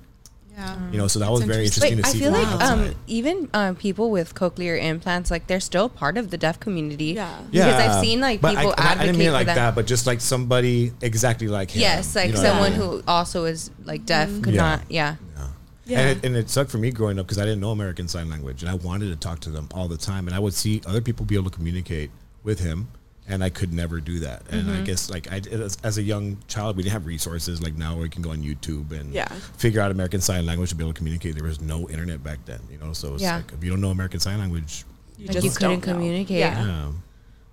Yeah. 0.57 0.91
you 0.91 0.97
know 0.97 1.07
so 1.07 1.19
that 1.19 1.31
was 1.31 1.43
very 1.43 1.65
interesting. 1.67 1.99
interesting 1.99 2.33
Wait, 2.33 2.41
to 2.43 2.49
I 2.49 2.49
feel 2.49 2.59
like 2.59 2.63
um, 2.89 2.95
even 3.07 3.51
um, 3.53 3.77
people 3.77 4.11
with 4.11 4.35
cochlear 4.35 4.83
implants, 4.83 5.31
like 5.31 5.47
they're 5.49 5.61
still 5.61 5.89
part 5.91 6.17
of 6.17 6.31
the 6.31 6.39
deaf 6.39 6.59
community. 6.59 7.13
Yeah. 7.13 7.39
Because 7.51 7.75
I've 7.75 8.01
seen 8.01 8.21
like 8.21 8.41
but 8.41 8.55
people 8.57 8.71
I, 8.79 8.83
I- 8.83 8.85
I 8.85 8.87
advocate 8.93 9.07
didn't 9.07 9.19
mean 9.19 9.29
it 9.29 9.31
for 9.33 9.35
like 9.35 9.47
that, 9.49 9.75
but 9.75 9.87
just 9.87 10.07
like 10.07 10.21
somebody 10.23 10.93
exactly 11.03 11.49
like 11.49 11.73
him. 11.73 11.83
Yes, 11.83 12.17
like 12.17 12.29
You 12.29 12.33
know 12.35 12.39
what 12.41 12.47
I 12.47 12.51
someone 12.51 12.71
mean? 12.73 12.81
who 12.81 13.03
also 13.07 13.45
is 13.45 13.71
like 13.85 14.07
deaf 14.07 14.31
could 14.41 14.55
Yeah. 14.55 14.63
not. 14.63 14.81
Yeah. 14.89 15.17
Yeah. 15.37 15.47
Yeah. 15.85 16.01
And, 16.01 16.19
it, 16.19 16.27
and 16.27 16.37
it 16.37 16.49
sucked 16.49 16.71
for 16.71 16.79
me 16.79 16.91
growing 16.91 17.19
up 17.19 17.27
because 17.27 17.39
I 17.39 17.45
didn't 17.45 17.61
know 17.61 17.71
American 17.71 18.09
Sign 18.09 18.31
Language, 18.31 18.63
and 18.63 18.71
I 18.71 18.75
wanted 18.77 19.11
to 19.11 19.17
talk 19.17 19.41
to 19.41 19.51
them 19.51 19.69
all 19.75 19.89
the 19.89 19.99
time, 19.99 20.27
and 20.27 20.35
I 20.35 20.39
would 20.39 20.55
see 20.55 20.81
other 20.87 21.01
people 21.03 21.27
be 21.27 21.35
able 21.37 21.51
to 21.51 21.57
communicate 21.57 22.11
with 22.43 22.61
him, 22.61 22.89
and 23.29 23.43
I 23.43 23.51
could 23.51 23.73
never 23.73 24.01
do 24.01 24.21
that. 24.21 24.43
And 24.51 24.67
Mm-hmm. 24.67 24.83
I 24.83 24.85
guess 24.85 25.11
like 25.11 25.31
I 25.33 25.39
as, 25.51 25.77
as 25.83 25.99
a 25.99 26.03
young 26.03 26.39
child, 26.49 26.77
we 26.77 26.83
didn't 26.83 26.93
have 26.93 27.07
resources 27.07 27.63
like 27.63 27.75
now 27.77 27.95
where 27.95 28.03
we 28.03 28.09
can 28.09 28.23
go 28.23 28.31
on 28.31 28.39
YouTube 28.43 28.93
and 28.99 29.13
Yeah. 29.13 29.29
figure 29.57 29.81
out 29.81 29.91
American 29.91 30.21
Sign 30.21 30.47
Language 30.47 30.71
to 30.71 30.75
be 30.77 30.85
able 30.85 30.93
to 30.93 30.99
communicate. 30.99 31.35
There 31.35 31.45
was 31.45 31.61
no 31.61 31.89
internet 31.89 32.23
back 32.23 32.39
then, 32.47 32.61
you 32.71 32.79
know. 32.79 32.93
So 32.93 33.15
it's 33.15 33.23
Yeah. 33.23 33.37
like 33.37 33.53
if 33.53 33.63
you 33.65 33.71
don't 33.71 33.81
know 33.81 33.91
American 33.91 34.21
Sign 34.21 34.39
Language, 34.39 34.85
You 35.19 35.27
Like 35.29 35.43
you 35.45 35.51
couldn't 35.51 35.61
don't 35.61 35.87
know. 35.87 35.93
communicate. 35.95 36.39
Yeah. 36.39 36.65
yeah. 36.65 36.93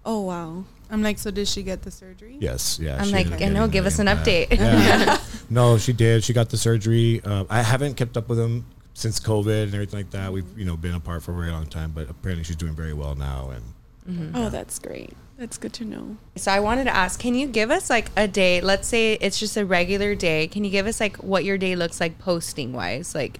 Oh 0.05 0.21
wow. 0.21 0.65
I'm 0.89 1.01
like, 1.01 1.17
so 1.17 1.31
did 1.31 1.47
she 1.47 1.63
get 1.63 1.81
the 1.81 1.89
surgery? 1.91 2.37
Yes, 2.39 2.77
yeah. 2.79 3.01
I'm 3.01 3.09
like, 3.09 3.41
I 3.41 3.47
know, 3.49 3.67
give 3.67 3.85
us 3.87 3.97
an 3.99 4.07
update. 4.07 4.51
Yeah. 4.51 5.17
no, 5.49 5.77
she 5.79 5.91
did. 5.93 6.23
She 6.23 6.33
got 6.33 6.49
the 6.49 6.57
surgery. 6.57 7.21
Uh, 7.23 7.45
I 7.49 7.63
haven't 7.63 7.95
kept 7.95 8.15
up 8.17 8.27
with 8.29 8.37
him 8.37 8.65
since 8.93 9.19
COVID 9.19 9.63
and 9.63 9.73
everything 9.73 9.99
like 10.01 10.11
that. 10.11 10.31
We've 10.31 10.45
you 10.59 10.65
know 10.65 10.77
been 10.77 10.93
apart 10.93 11.23
for 11.23 11.31
a 11.31 11.35
very 11.35 11.51
long 11.51 11.65
time, 11.65 11.91
but 11.95 12.09
apparently 12.09 12.43
she's 12.43 12.57
doing 12.57 12.75
very 12.75 12.93
well 12.93 13.15
now. 13.15 13.49
And 13.51 13.63
Mm-hmm. 14.07 14.35
Oh, 14.35 14.49
that's 14.49 14.79
great. 14.79 15.13
That's 15.37 15.57
good 15.57 15.73
to 15.73 15.85
know. 15.85 16.17
So 16.35 16.51
I 16.51 16.59
wanted 16.59 16.83
to 16.85 16.95
ask, 16.95 17.19
can 17.19 17.35
you 17.35 17.47
give 17.47 17.71
us 17.71 17.89
like 17.89 18.11
a 18.15 18.27
day? 18.27 18.61
Let's 18.61 18.87
say 18.87 19.13
it's 19.13 19.39
just 19.39 19.57
a 19.57 19.65
regular 19.65 20.13
day. 20.15 20.47
Can 20.47 20.63
you 20.63 20.69
give 20.71 20.85
us 20.87 20.99
like 20.99 21.17
what 21.17 21.43
your 21.43 21.57
day 21.57 21.75
looks 21.75 21.99
like 21.99 22.19
posting 22.19 22.71
wise? 22.73 23.15
Like, 23.15 23.39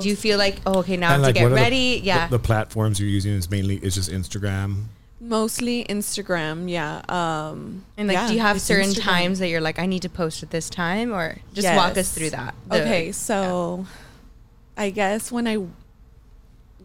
do 0.00 0.08
you 0.08 0.16
feel 0.16 0.38
like 0.38 0.56
oh, 0.64 0.78
okay, 0.80 0.96
now 0.96 1.08
I 1.08 1.12
have 1.12 1.24
and 1.24 1.26
to 1.26 1.32
get 1.32 1.42
what 1.42 1.52
are 1.52 1.54
the- 1.56 1.60
ready? 1.60 2.00
yeah. 2.02 2.28
The, 2.28 2.38
the 2.38 2.42
platforms 2.42 3.00
you're 3.00 3.08
using 3.08 3.32
is 3.32 3.50
mainly 3.50 3.76
it's 3.76 3.96
just 3.96 4.10
Instagram. 4.10 4.84
Mostly 5.20 5.84
Instagram, 5.84 6.68
yeah. 6.70 7.02
Um, 7.08 7.84
and 7.96 8.08
like, 8.08 8.16
yeah, 8.16 8.28
do 8.28 8.34
you 8.34 8.40
have 8.40 8.60
certain 8.60 8.90
Instagram. 8.90 9.02
times 9.02 9.38
that 9.38 9.48
you're 9.48 9.60
like, 9.60 9.78
I 9.78 9.86
need 9.86 10.02
to 10.02 10.08
post 10.08 10.42
at 10.42 10.50
this 10.50 10.68
time, 10.70 11.12
or 11.12 11.38
just 11.54 11.68
walk 11.76 11.96
us 11.96 12.12
through 12.12 12.30
that? 12.30 12.54
The- 12.68 12.82
Okay, 12.82 13.12
so 13.12 13.86
I 14.76 14.90
guess 14.90 15.30
when 15.30 15.46
I 15.46 15.58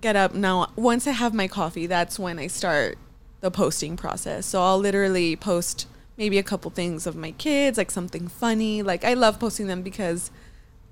get 0.01 0.15
up 0.15 0.33
now, 0.35 0.71
once 0.75 1.07
I 1.07 1.11
have 1.11 1.33
my 1.33 1.47
coffee, 1.47 1.87
that's 1.87 2.19
when 2.19 2.37
I 2.37 2.47
start 2.47 2.97
the 3.41 3.51
posting 3.51 3.97
process. 3.97 4.45
So 4.45 4.61
I'll 4.61 4.79
literally 4.79 5.35
post 5.35 5.87
maybe 6.17 6.37
a 6.37 6.43
couple 6.43 6.71
things 6.71 7.05
of 7.05 7.15
my 7.15 7.31
kids, 7.31 7.77
like 7.77 7.91
something 7.91 8.27
funny. 8.27 8.81
Like 8.81 9.03
I 9.03 9.13
love 9.13 9.39
posting 9.39 9.67
them 9.67 9.81
because, 9.81 10.31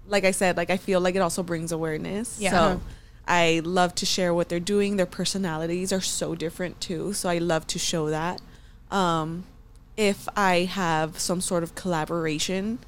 like 0.07 0.23
I 0.23 0.31
said, 0.31 0.57
like 0.57 0.69
I 0.69 0.77
feel 0.77 0.99
like 0.99 1.15
it 1.15 1.19
also 1.19 1.43
brings 1.43 1.71
awareness. 1.71 2.39
Yeah. 2.39 2.51
So 2.51 2.81
I 3.27 3.61
love 3.63 3.95
to 3.95 4.05
share 4.05 4.33
what 4.33 4.49
they're 4.49 4.59
doing. 4.59 4.97
Their 4.97 5.05
personalities 5.07 5.91
are 5.91 6.01
so 6.01 6.35
different 6.35 6.79
too. 6.79 7.13
So 7.13 7.29
I 7.29 7.39
love 7.39 7.65
to 7.67 7.79
show 7.79 8.09
that. 8.09 8.39
Um, 8.91 9.45
if 9.97 10.27
I 10.35 10.59
have 10.59 11.19
some 11.19 11.41
sort 11.41 11.63
of 11.63 11.73
collaboration 11.73 12.79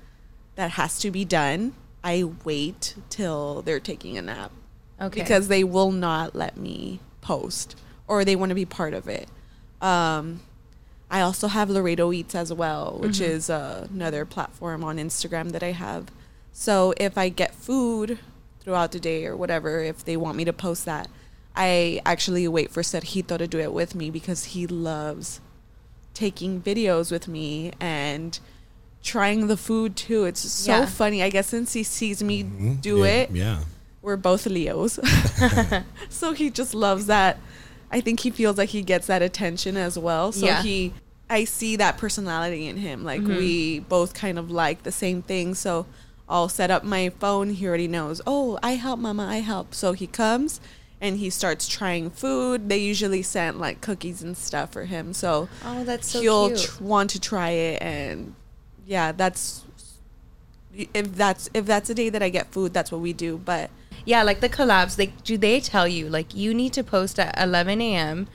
that 0.55 0.71
has 0.71 0.99
to 0.99 1.09
be 1.09 1.25
done, 1.25 1.73
I 2.03 2.23
wait 2.43 2.95
till 3.09 3.61
they're 3.63 3.79
taking 3.79 4.17
a 4.17 4.21
nap 4.21 4.51
Okay. 5.01 5.21
because 5.21 5.47
they 5.47 5.63
will 5.63 5.91
not 5.91 6.35
let 6.35 6.57
me 6.57 6.99
post 7.21 7.75
or 8.07 8.23
they 8.23 8.35
want 8.35 8.49
to 8.49 8.55
be 8.55 8.65
part 8.65 8.93
of 8.93 9.07
it. 9.07 9.27
Um, 9.81 10.41
I 11.09 11.21
also 11.21 11.47
have 11.47 11.69
Laredo 11.69 12.11
Eats 12.11 12.35
as 12.35 12.51
well, 12.51 12.97
which 12.99 13.21
is 13.21 13.49
uh, 13.49 13.87
another 13.93 14.25
platform 14.25 14.83
on 14.83 14.97
Instagram 14.97 15.51
that 15.51 15.63
I 15.63 15.71
have. 15.71 16.07
So 16.51 16.93
if 16.97 17.17
I 17.17 17.29
get 17.29 17.53
food 17.55 18.19
throughout 18.59 18.91
the 18.91 18.99
day 18.99 19.25
or 19.25 19.37
whatever, 19.37 19.79
if 19.79 20.03
they 20.03 20.17
want 20.17 20.35
me 20.37 20.43
to 20.45 20.53
post 20.53 20.85
that, 20.85 21.07
I 21.55 22.01
actually 22.05 22.47
wait 22.47 22.71
for 22.71 22.81
Sergito 22.81 23.37
to 23.37 23.47
do 23.47 23.59
it 23.59 23.71
with 23.73 23.95
me 23.95 24.09
because 24.09 24.45
he 24.45 24.67
loves 24.67 25.39
taking 26.13 26.61
videos 26.61 27.11
with 27.11 27.27
me 27.27 27.71
and 27.79 28.37
trying 29.03 29.47
the 29.47 29.55
food 29.57 29.95
too. 29.95 30.25
It's 30.25 30.41
so 30.41 30.79
Yeah. 30.79 30.85
funny. 30.87 31.23
I 31.23 31.29
guess 31.29 31.47
since 31.47 31.73
he 31.73 31.83
sees 31.83 32.21
me 32.21 32.43
Mhm. 32.43 32.81
do 32.81 32.97
yeah, 32.99 33.05
it, 33.05 33.31
Yeah. 33.31 33.59
we're 34.01 34.17
both 34.17 34.45
Leos. 34.45 34.99
so 36.09 36.33
he 36.33 36.49
just 36.49 36.73
loves 36.73 37.05
that. 37.05 37.37
I 37.91 38.01
think 38.01 38.21
he 38.21 38.29
feels 38.29 38.57
like 38.57 38.69
he 38.69 38.81
gets 38.81 39.07
that 39.07 39.21
attention 39.21 39.77
as 39.77 39.97
well. 39.97 40.31
So 40.31 40.45
Yeah. 40.45 40.61
he 40.61 40.93
I 41.29 41.43
see 41.43 41.75
that 41.75 41.97
personality 41.97 42.67
in 42.67 42.77
him. 42.77 43.03
Like 43.03 43.21
we 43.21 43.79
mm-hmm. 43.79 43.89
both 43.89 44.13
kind 44.13 44.39
of 44.39 44.49
like 44.49 44.83
the 44.83 44.91
same 44.91 45.21
thing. 45.21 45.55
So 45.55 45.85
I'll 46.29 46.49
set 46.49 46.71
up 46.71 46.83
my 46.83 47.09
phone. 47.09 47.49
He 47.49 47.67
already 47.67 47.87
knows, 47.87 48.21
"Oh, 48.25 48.57
I 48.63 48.75
help 48.75 48.99
mama, 48.99 49.25
I 49.25 49.37
help." 49.37 49.73
So 49.73 49.91
he 49.93 50.07
comes 50.07 50.61
and 50.99 51.17
he 51.17 51.29
starts 51.29 51.67
trying 51.67 52.09
food. 52.09 52.69
They 52.69 52.77
usually 52.77 53.21
send 53.21 53.59
like 53.59 53.81
cookies 53.81 54.23
and 54.23 54.37
stuff 54.37 54.71
for 54.71 54.85
him. 54.85 55.13
So 55.13 55.49
oh, 55.65 55.83
that's 55.83 56.09
so 56.09 56.21
he'll 56.21 56.47
cute. 56.49 56.59
tr- 56.59 56.83
want 56.83 57.09
to 57.11 57.19
try 57.19 57.49
it 57.51 57.81
and 57.81 58.33
yeah, 58.85 59.11
that's 59.11 59.65
if 60.93 61.15
that's 61.15 61.49
if 61.53 61.65
that's 61.65 61.89
a 61.89 61.93
day 61.93 62.09
that 62.09 62.23
I 62.23 62.29
get 62.29 62.51
food, 62.51 62.73
that's 62.73 62.91
what 62.91 63.01
we 63.01 63.13
do. 63.13 63.37
But 63.37 63.69
Yeah, 64.07 64.23
like 64.23 64.39
the 64.39 64.47
collabs, 64.47 64.97
like 64.97 65.21
do 65.25 65.37
they 65.37 65.59
tell 65.59 65.85
you 65.85 66.07
like 66.07 66.33
you 66.33 66.53
need 66.53 66.71
to 66.73 66.83
post 66.83 67.19
at 67.19 67.37
11 67.37 67.81
a.m. 67.81 68.29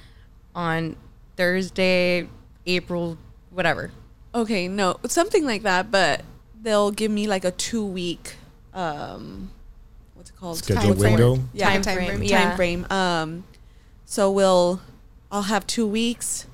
on 0.54 0.96
Thursday, 1.36 2.28
April, 2.66 3.16
whatever? 3.48 3.90
Okay, 4.34 4.68
no, 4.68 4.98
something 5.06 5.46
like 5.46 5.62
that, 5.62 5.90
but 5.90 6.24
they'll 6.60 6.90
give 6.90 7.10
me 7.10 7.26
like 7.26 7.46
a 7.46 7.50
two 7.52 7.86
week 7.86 8.34
um 8.74 9.50
what's 10.12 10.28
it 10.28 10.36
called? 10.36 10.58
Schedule 10.58 10.82
Time 10.92 10.96
frame. 10.96 11.12
window? 11.14 11.42
Yeah, 11.54 11.70
Time 11.70 11.80
time 11.80 11.94
frame. 11.96 12.08
frame. 12.08 12.22
Yeah. 12.24 12.42
Time 12.48 12.56
frame. 12.56 12.86
Um 12.90 13.44
so 14.04 14.30
we'll 14.30 14.82
I'll 15.30 15.48
have 15.54 15.66
two 15.66 15.86
weeks. 15.86 16.46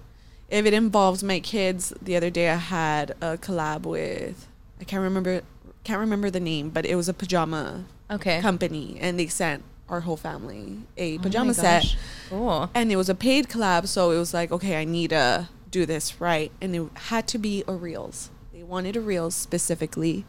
If 0.48 0.64
it 0.64 0.72
involves 0.72 1.24
my 1.24 1.40
kids, 1.40 1.92
the 2.00 2.14
other 2.14 2.31
day 2.31 2.50
I 2.50 2.54
had 2.54 3.16
a 3.20 3.37
collab 3.37 3.83
with 3.83 4.46
I 4.81 4.85
can't 4.85 5.02
remember 5.02 5.42
can't 5.83 5.98
remember 5.98 6.31
the 6.31 6.38
name, 6.38 6.70
but 6.70 6.87
it 6.87 6.94
was 6.94 7.09
a 7.09 7.14
pajama 7.14 7.85
Okay. 8.11 8.40
company 8.40 8.97
and 9.01 9.18
they 9.18 9.27
sent 9.27 9.62
our 9.88 10.01
whole 10.01 10.16
family 10.16 10.79
a 10.97 11.18
Oh 11.18 11.23
pajama 11.23 11.55
set. 11.55 11.97
Cool. 12.29 12.71
And 12.75 12.92
it 12.92 12.97
was 12.97 13.09
a 13.09 13.14
paid 13.14 13.49
collab, 13.49 13.87
so 13.87 14.11
it 14.11 14.18
was 14.18 14.35
like, 14.35 14.53
okay, 14.53 14.81
I 14.81 14.85
need 14.85 15.11
to 15.11 15.49
do 15.71 15.87
this 15.87 16.21
right. 16.21 16.53
And 16.61 16.75
it 16.77 16.88
had 16.94 17.27
to 17.29 17.38
be 17.38 17.64
a 17.66 17.73
Reels. 17.73 18.31
They 18.53 18.62
wanted 18.62 18.97
a 18.97 19.01
Reels 19.01 19.35
specifically. 19.35 20.25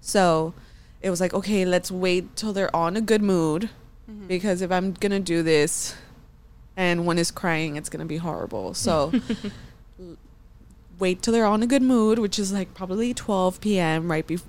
So 0.00 0.54
it 1.02 1.10
was 1.10 1.20
like, 1.20 1.34
okay, 1.34 1.64
let's 1.64 1.90
wait 1.90 2.36
till 2.36 2.52
they're 2.52 2.74
on 2.74 2.96
a 2.96 3.00
good 3.00 3.22
mood. 3.22 3.70
Mm-hmm. 4.10 4.26
Because 4.26 4.62
if 4.62 4.70
I'm 4.70 4.92
going 4.92 5.12
to 5.12 5.20
do 5.20 5.42
this 5.42 5.94
and 6.76 7.06
one 7.06 7.18
is 7.18 7.30
crying, 7.30 7.76
it's 7.76 7.88
going 7.88 8.00
to 8.00 8.06
be 8.06 8.18
horrible. 8.18 8.74
So 8.74 9.12
wait 10.98 11.22
till 11.22 11.32
they're 11.32 11.46
on 11.46 11.62
a 11.62 11.66
good 11.66 11.82
mood, 11.82 12.18
which 12.18 12.38
is 12.38 12.52
like 12.52 12.74
probably 12.74 13.14
12 13.14 13.60
p.m., 13.60 14.10
right? 14.10 14.26
Bef- 14.26 14.42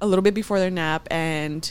a 0.00 0.06
little 0.06 0.22
bit 0.22 0.34
before 0.34 0.58
their 0.58 0.70
nap. 0.70 1.06
And 1.10 1.70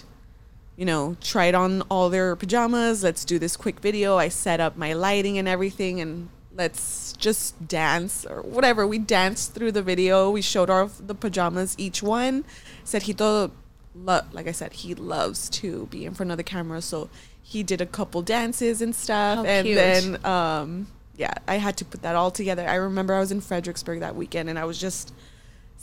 you 0.75 0.85
know, 0.85 1.15
tried 1.21 1.55
on 1.55 1.81
all 1.83 2.09
their 2.09 2.35
pajamas. 2.35 3.03
Let's 3.03 3.25
do 3.25 3.37
this 3.39 3.55
quick 3.55 3.79
video. 3.79 4.17
I 4.17 4.29
set 4.29 4.59
up 4.59 4.75
my 4.77 4.93
lighting 4.93 5.37
and 5.37 5.47
everything, 5.47 6.01
and 6.01 6.29
let's 6.55 7.13
just 7.13 7.67
dance 7.67 8.25
or 8.25 8.41
whatever. 8.41 8.85
We 8.87 8.97
danced 8.97 9.53
through 9.53 9.71
the 9.73 9.83
video. 9.83 10.29
We 10.31 10.41
showed 10.41 10.69
off 10.69 10.99
the 11.05 11.15
pajamas, 11.15 11.75
each 11.77 12.01
one. 12.01 12.43
Sergito, 12.85 13.51
lo- 13.95 14.21
like 14.31 14.47
I 14.47 14.51
said, 14.51 14.73
he 14.73 14.95
loves 14.95 15.49
to 15.51 15.85
be 15.87 16.05
in 16.05 16.13
front 16.13 16.31
of 16.31 16.37
the 16.37 16.43
camera, 16.43 16.81
so 16.81 17.09
he 17.41 17.61
did 17.63 17.81
a 17.81 17.85
couple 17.85 18.21
dances 18.21 18.81
and 18.81 18.95
stuff, 18.95 19.39
How 19.39 19.45
and 19.45 19.65
cute. 19.65 19.75
then 19.75 20.25
um, 20.25 20.87
yeah, 21.15 21.33
I 21.47 21.55
had 21.57 21.77
to 21.77 21.85
put 21.85 22.01
that 22.01 22.15
all 22.15 22.31
together. 22.31 22.67
I 22.67 22.75
remember 22.75 23.13
I 23.13 23.19
was 23.19 23.31
in 23.31 23.41
Fredericksburg 23.41 23.99
that 23.99 24.15
weekend, 24.15 24.49
and 24.49 24.57
I 24.57 24.65
was 24.65 24.79
just. 24.79 25.13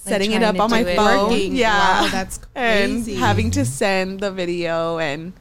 Setting 0.03 0.33
it 0.33 0.43
up 0.43 0.59
on 0.59 0.71
my 0.71 0.81
it. 0.81 0.97
phone, 0.97 1.55
yeah, 1.55 2.03
Wow, 2.03 2.09
that's 2.11 2.41
and 2.55 2.93
crazy. 3.05 3.15
having 3.17 3.51
to 3.53 3.65
send 3.65 4.21
the 4.21 4.31
video 4.33 4.99
and 4.99 5.33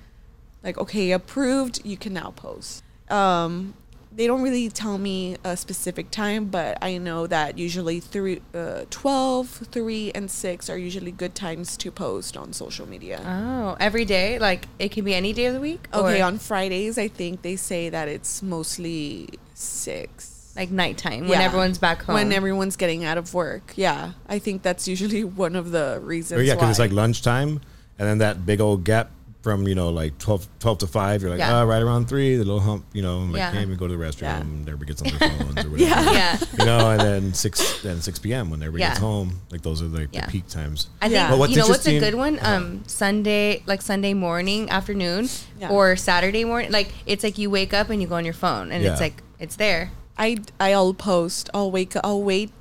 like 0.64 0.78
okay 0.78 1.12
approved 1.12 1.80
you 1.86 1.96
can 1.96 2.14
now 2.14 2.32
post 2.32 2.84
um 3.10 3.74
they 4.12 4.28
don't 4.28 4.42
really 4.42 4.68
tell 4.70 4.98
me 4.98 5.38
a 5.46 5.56
specific 5.56 6.12
time 6.12 6.46
but 6.46 6.78
i 6.82 6.98
know 6.98 7.26
that 7.28 7.58
usually 7.58 8.02
three 8.02 8.42
uh, 8.54 8.84
12 8.90 9.48
3 9.72 10.12
and 10.14 10.30
6 10.30 10.70
are 10.70 10.78
usually 10.78 11.12
good 11.12 11.34
times 11.34 11.78
to 11.78 11.90
post 11.92 12.36
on 12.36 12.52
social 12.52 12.86
media 12.88 13.22
Oh, 13.26 13.78
every 13.80 14.04
day? 14.04 14.38
Like 14.40 14.66
it 14.80 14.92
can 14.92 15.06
be 15.06 15.14
any 15.16 15.32
day 15.32 15.46
of 15.46 15.54
the 15.54 15.62
week? 15.62 15.88
okay 15.94 16.22
Or, 16.22 16.26
on 16.26 16.38
fridays 16.40 16.98
i 16.98 17.08
think 17.08 17.42
they 17.42 17.56
say 17.56 17.88
that 17.90 18.10
it's 18.10 18.44
mostly 18.44 19.30
6 19.54 20.39
like 20.60 20.70
nighttime 20.72 21.22
when 21.30 21.40
Yeah. 21.40 21.46
everyone's 21.50 21.78
back 21.80 22.04
home. 22.04 22.16
when 22.16 22.32
everyone's 22.34 22.76
getting 22.76 23.02
out 23.10 23.18
of 23.18 23.34
work 23.34 23.74
yeah 23.76 24.12
i 24.28 24.38
think 24.40 24.62
that's 24.62 24.88
usually 24.88 25.24
one 25.46 25.56
of 25.56 25.72
the 25.72 26.00
reasons 26.04 26.40
Or 26.40 26.44
yeah, 26.44 26.56
because 26.56 26.70
it's 26.72 26.80
like 26.86 26.92
lunchtime, 26.92 27.52
and 27.98 28.04
then 28.08 28.18
that 28.20 28.46
big 28.46 28.60
old 28.62 28.84
gap 28.84 29.08
from 29.42 29.66
you 29.70 29.74
know 29.80 29.88
like 29.90 30.18
12, 30.20 30.48
12 30.60 30.78
to 30.80 30.88
five. 30.88 31.22
You're 31.22 31.32
like, 31.32 31.40
Yeah. 31.40 31.62
oh, 31.62 31.66
right 31.66 31.82
around 31.82 32.10
three, 32.10 32.36
the 32.36 32.44
little 32.44 32.60
hump. 32.60 32.84
You 32.92 33.02
know, 33.02 33.20
like 33.20 33.38
yeah. 33.38 33.52
can't 33.54 33.64
even 33.68 33.78
go 33.78 33.88
to 33.88 33.96
the 33.96 34.04
restroom. 34.04 34.24
Yeah. 34.24 34.42
and 34.42 34.68
Everybody 34.68 34.88
gets 34.92 35.02
on 35.02 35.08
their 35.18 35.30
phones 35.30 35.66
or 35.66 35.70
whatever. 35.72 35.78
Yeah. 35.78 36.12
yeah. 36.12 36.38
You 36.60 36.66
know, 36.66 36.90
and 36.92 37.00
then 37.00 37.34
six, 37.34 37.82
then 37.82 38.02
six 38.02 38.20
p.m. 38.20 38.50
when 38.52 38.62
everybody 38.62 38.84
gets 38.90 39.00
home. 39.00 39.40
Like 39.50 39.62
those 39.62 39.82
are 39.82 39.86
like 39.86 40.10
Yeah. 40.12 40.26
the 40.26 40.32
peak 40.34 40.48
times. 40.50 40.90
I 41.02 41.06
think 41.08 41.14
Yeah. 41.16 41.30
But 41.30 41.40
what's 41.40 41.52
you 41.54 41.60
know 41.60 41.68
what's 41.70 41.88
a 41.88 42.00
good 42.00 42.16
one? 42.16 42.38
Um, 42.42 42.84
Sunday, 42.86 43.64
like 43.66 43.82
Sunday 43.82 44.14
morning, 44.14 44.70
afternoon, 44.70 45.30
Yeah. 45.58 45.70
or 45.70 45.96
Saturday 45.96 46.44
morning. 46.44 46.72
Like 46.74 46.92
it's 47.06 47.24
like 47.24 47.38
you 47.38 47.50
wake 47.50 47.74
up 47.74 47.90
and 47.90 48.02
you 48.02 48.10
go 48.10 48.16
on 48.16 48.26
your 48.26 48.34
phone, 48.34 48.74
and 48.74 48.84
Yeah. 48.84 48.92
it's 48.92 49.00
like 49.02 49.24
it's 49.40 49.56
there. 49.56 49.92
I 50.20 50.38
I'll 50.60 50.94
post. 50.94 51.50
I'll 51.54 51.72
wake. 51.72 51.94
I'll 52.04 52.22
wait 52.22 52.52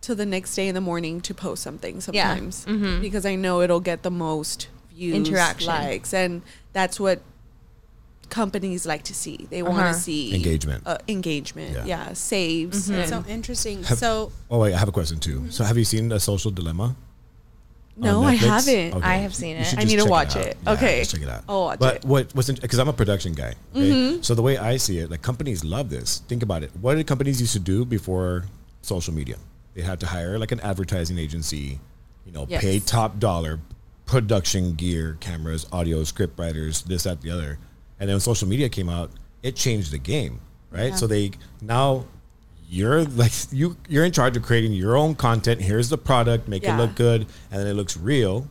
till 0.00 0.16
the 0.16 0.26
next 0.26 0.54
day 0.54 0.68
in 0.68 0.74
the 0.74 0.80
morning 0.82 1.20
to 1.22 1.32
post 1.32 1.62
something 1.62 2.00
sometimes 2.02 2.66
Mhm. 2.66 3.00
because 3.00 3.24
I 3.24 3.36
know 3.36 3.62
it'll 3.62 3.80
get 3.80 4.02
the 4.02 4.10
most 4.10 4.68
views, 4.94 5.14
Interaction. 5.14 5.68
likes, 5.68 6.12
and 6.12 6.42
that's 6.74 7.00
what 7.00 7.22
companies 8.30 8.84
like 8.86 9.02
to 9.04 9.14
see. 9.14 9.46
They 9.50 9.62
want 9.62 9.78
Uh-huh. 9.78 9.92
to 9.92 9.98
see 9.98 10.34
Engagement. 10.34 10.82
uh, 10.86 10.98
engagement. 11.08 11.72
Yeah. 11.76 11.84
Yeah, 11.86 12.12
saves. 12.14 12.88
Mhm. 12.90 13.08
So 13.08 13.24
interesting. 13.28 13.84
Have- 13.84 13.98
so 13.98 14.32
Oh 14.50 14.58
wait, 14.58 14.74
I 14.74 14.78
have 14.78 14.88
a 14.88 14.92
question 14.92 15.18
too. 15.20 15.44
So 15.50 15.64
have 15.64 15.78
you 15.78 15.84
seen 15.84 16.10
a 16.12 16.18
social 16.20 16.50
dilemma? 16.50 16.96
No, 17.96 18.22
I 18.24 18.34
haven't. 18.34 19.02
I 19.02 19.16
have 19.16 19.34
seen 19.34 19.56
it. 19.56 19.74
I 19.78 19.84
need 19.84 19.98
to 20.00 20.04
watch 20.06 20.36
out. 20.36 20.46
it. 20.46 20.56
Yeah, 20.64 20.72
Okay. 20.72 21.04
check 21.04 21.22
it 21.22 21.28
out. 21.28 21.44
I'll 21.48 21.60
watch 21.62 21.78
but 21.78 21.94
it. 21.96 22.00
Mm-hmm. 22.00 22.10
what 22.10 22.34
what's 22.34 22.50
because 22.50 22.78
I'm 22.78 22.88
a 22.88 22.92
production 22.92 23.32
guy. 23.34 23.54
Okay? 23.74 24.18
So 24.22 24.34
the 24.34 24.42
way 24.42 24.58
I 24.58 24.76
see 24.78 24.98
it, 24.98 25.10
like 25.10 25.22
companies 25.22 25.64
love 25.64 25.90
this. 25.90 26.18
Think 26.28 26.42
about 26.42 26.62
it. 26.62 26.70
What 26.80 26.96
did 26.96 27.06
companies 27.06 27.40
used 27.40 27.52
to 27.54 27.60
do 27.60 27.84
before 27.84 28.46
social 28.82 29.14
media? 29.14 29.36
They 29.74 29.82
had 29.82 30.00
to 30.00 30.06
hire 30.06 30.38
like 30.38 30.52
an 30.52 30.60
advertising 30.60 31.18
agency, 31.18 31.78
you 32.26 32.32
know, 32.32 32.46
Yes. 32.48 32.60
pay 32.62 32.78
top 32.80 33.18
dollar, 33.18 33.60
production 34.06 34.74
gear, 34.74 35.16
cameras, 35.20 35.66
audio, 35.72 36.04
script 36.04 36.38
writers, 36.38 36.82
this, 36.82 37.04
that, 37.04 37.20
the 37.22 37.30
other. 37.30 37.58
And 37.98 38.08
then 38.08 38.14
when 38.14 38.20
social 38.20 38.48
media 38.48 38.68
came 38.68 38.88
out, 38.88 39.10
it 39.42 39.56
changed 39.56 39.90
the 39.92 39.98
game, 39.98 40.40
right? 40.70 40.90
Yeah. 40.90 40.94
So 40.96 41.06
they 41.06 41.32
now 41.60 42.04
you're 42.74 43.04
like 43.04 43.32
you 43.52 43.76
you're 43.88 44.04
in 44.04 44.12
charge 44.12 44.36
of 44.36 44.42
creating 44.42 44.72
your 44.72 44.96
own 44.96 45.14
content. 45.14 45.60
Here's 45.60 45.88
the 45.88 45.98
product, 45.98 46.48
make 46.48 46.62
Yeah. 46.64 46.74
it 46.74 46.78
look 46.78 46.94
good, 46.96 47.20
and 47.50 47.60
then 47.60 47.66
it 47.66 47.74
looks 47.74 47.96
real, 47.96 48.48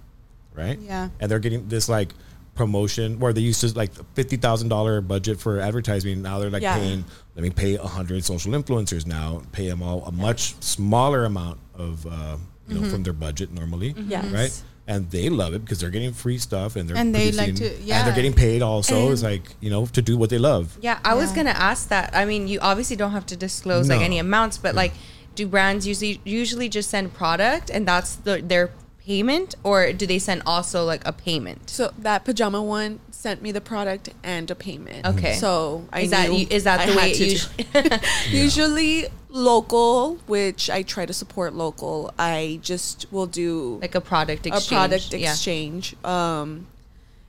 right? 0.54 0.80
Yeah. 0.80 1.10
And 1.20 1.30
they're 1.30 1.40
getting 1.40 1.68
this 1.68 1.90
like 1.90 2.14
promotion 2.56 3.20
where 3.20 3.34
they 3.34 3.42
used 3.42 3.62
to 3.62 3.74
like 3.78 3.92
fifty 4.16 4.38
thousand 4.38 4.70
dollar 4.70 5.02
budget 5.02 5.40
for 5.40 5.60
advertising. 5.60 6.22
Now 6.22 6.40
they're 6.40 6.50
like 6.52 6.62
Yeah. 6.62 6.78
paying. 6.78 7.04
Let 7.36 7.44
me 7.44 7.50
pay 7.50 7.76
a 7.76 7.84
hundred 7.98 8.24
social 8.24 8.52
influencers 8.54 9.06
now. 9.06 9.42
Pay 9.52 9.68
them 9.68 9.82
all 9.84 10.06
a 10.06 10.12
much 10.12 10.56
smaller 10.62 11.26
amount 11.26 11.60
of 11.76 12.06
uh, 12.06 12.38
you 12.68 12.80
know 12.80 12.90
from 12.90 13.04
their 13.04 13.14
budget 13.14 13.52
normally, 13.52 13.94
Yes. 14.08 14.26
right? 14.32 14.64
And 14.86 15.10
they 15.12 15.30
love 15.30 15.54
it 15.54 15.60
because 15.64 15.80
they're 15.80 15.90
getting 15.90 16.12
free 16.12 16.38
stuff 16.38 16.76
and 16.76 16.90
they're 16.90 16.98
And 16.98 17.16
they 17.16 17.32
like 17.32 17.56
to- 17.56 17.78
yeah. 17.82 18.00
and 18.00 18.08
they're 18.08 18.16
getting 18.16 18.34
paid 18.34 18.62
also. 18.62 19.12
it's 19.12 19.24
like 19.24 19.44
you 19.62 19.70
know 19.70 19.86
to 19.88 20.02
do 20.02 20.18
what 20.18 20.30
they 20.30 20.38
love. 20.38 20.78
Yeah, 20.82 21.00
I 21.06 21.14
was 21.14 21.32
gonna 21.32 21.52
ask 21.52 21.88
that. 21.90 22.14
I 22.14 22.26
mean, 22.26 22.48
you 22.50 22.60
obviously 22.60 22.98
don't 22.98 23.12
have 23.12 23.26
to 23.28 23.38
disclose 23.38 23.88
like 23.88 24.02
any 24.02 24.20
amounts, 24.20 24.58
but 24.58 24.76
like, 24.76 24.92
do 25.36 25.48
brands 25.48 25.88
usually 25.88 26.20
usually 26.26 26.68
just 26.70 26.90
send 26.90 27.14
product 27.14 27.70
and 27.70 27.88
that's 27.88 28.16
the, 28.18 28.42
their 28.42 28.72
payment, 29.06 29.56
or 29.64 29.92
do 29.94 30.06
they 30.08 30.20
send 30.20 30.42
also 30.46 30.84
like 30.86 31.06
a 31.08 31.12
payment? 31.14 31.70
So 31.70 31.92
that 32.00 32.24
pajama 32.26 32.62
one 32.62 33.00
sent 33.12 33.42
me 33.42 33.52
the 33.52 33.62
product 33.62 34.10
and 34.24 34.50
a 34.52 34.56
payment. 34.56 35.06
Okay. 35.06 35.34
So 35.36 35.86
I 35.92 36.02
Is 36.02 36.12
that 36.12 36.30
is 36.30 36.64
that 36.64 36.86
the 36.86 36.94
had 36.94 36.96
way 36.98 37.12
it 37.12 37.16
to 37.16 37.26
usually? 37.26 38.00
Usually 38.44 39.06
local, 39.30 40.16
which 40.28 40.70
I 40.70 40.84
try 40.84 41.06
to 41.06 41.14
support 41.14 41.54
local. 41.54 42.14
I 42.20 42.60
just 42.62 43.12
will 43.12 43.26
do 43.26 43.80
like 43.82 43.96
a 43.96 44.02
product 44.02 44.46
exchange? 44.46 44.66
a 44.66 44.76
product 44.76 45.14
Yeah. 45.14 45.32
exchange. 45.32 45.96
Um, 46.06 46.68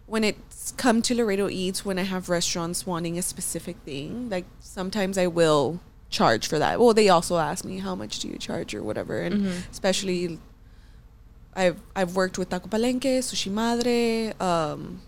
when 0.07 0.23
it's 0.23 0.73
come 0.77 1.01
to 1.03 1.15
Laredo 1.15 1.49
Eats, 1.49 1.85
when 1.85 1.99
I 1.99 2.03
have 2.03 2.29
restaurants 2.29 2.87
wanting 2.87 3.19
a 3.19 3.23
specific 3.23 3.77
thing, 3.85 4.29
like 4.31 4.45
sometimes 4.61 5.17
I 5.19 5.27
will 5.29 5.81
charge 6.11 6.47
for 6.47 6.59
that. 6.59 6.79
Well, 6.79 6.95
they 6.95 7.09
also 7.09 7.39
ask 7.39 7.65
me 7.65 7.79
how 7.79 7.95
much 7.95 8.19
do 8.21 8.29
you 8.29 8.37
charge 8.39 8.75
or 8.75 8.83
whatever, 8.83 9.21
and 9.21 9.47
Mhm. 9.47 9.71
especially 9.73 10.39
I've 11.57 11.81
I've 11.95 12.17
worked 12.17 12.39
with 12.39 12.49
Taco 12.51 12.69
Palenque, 12.69 13.19
Sushi 13.21 13.51
Madre. 13.51 14.33
Um, 14.41 15.01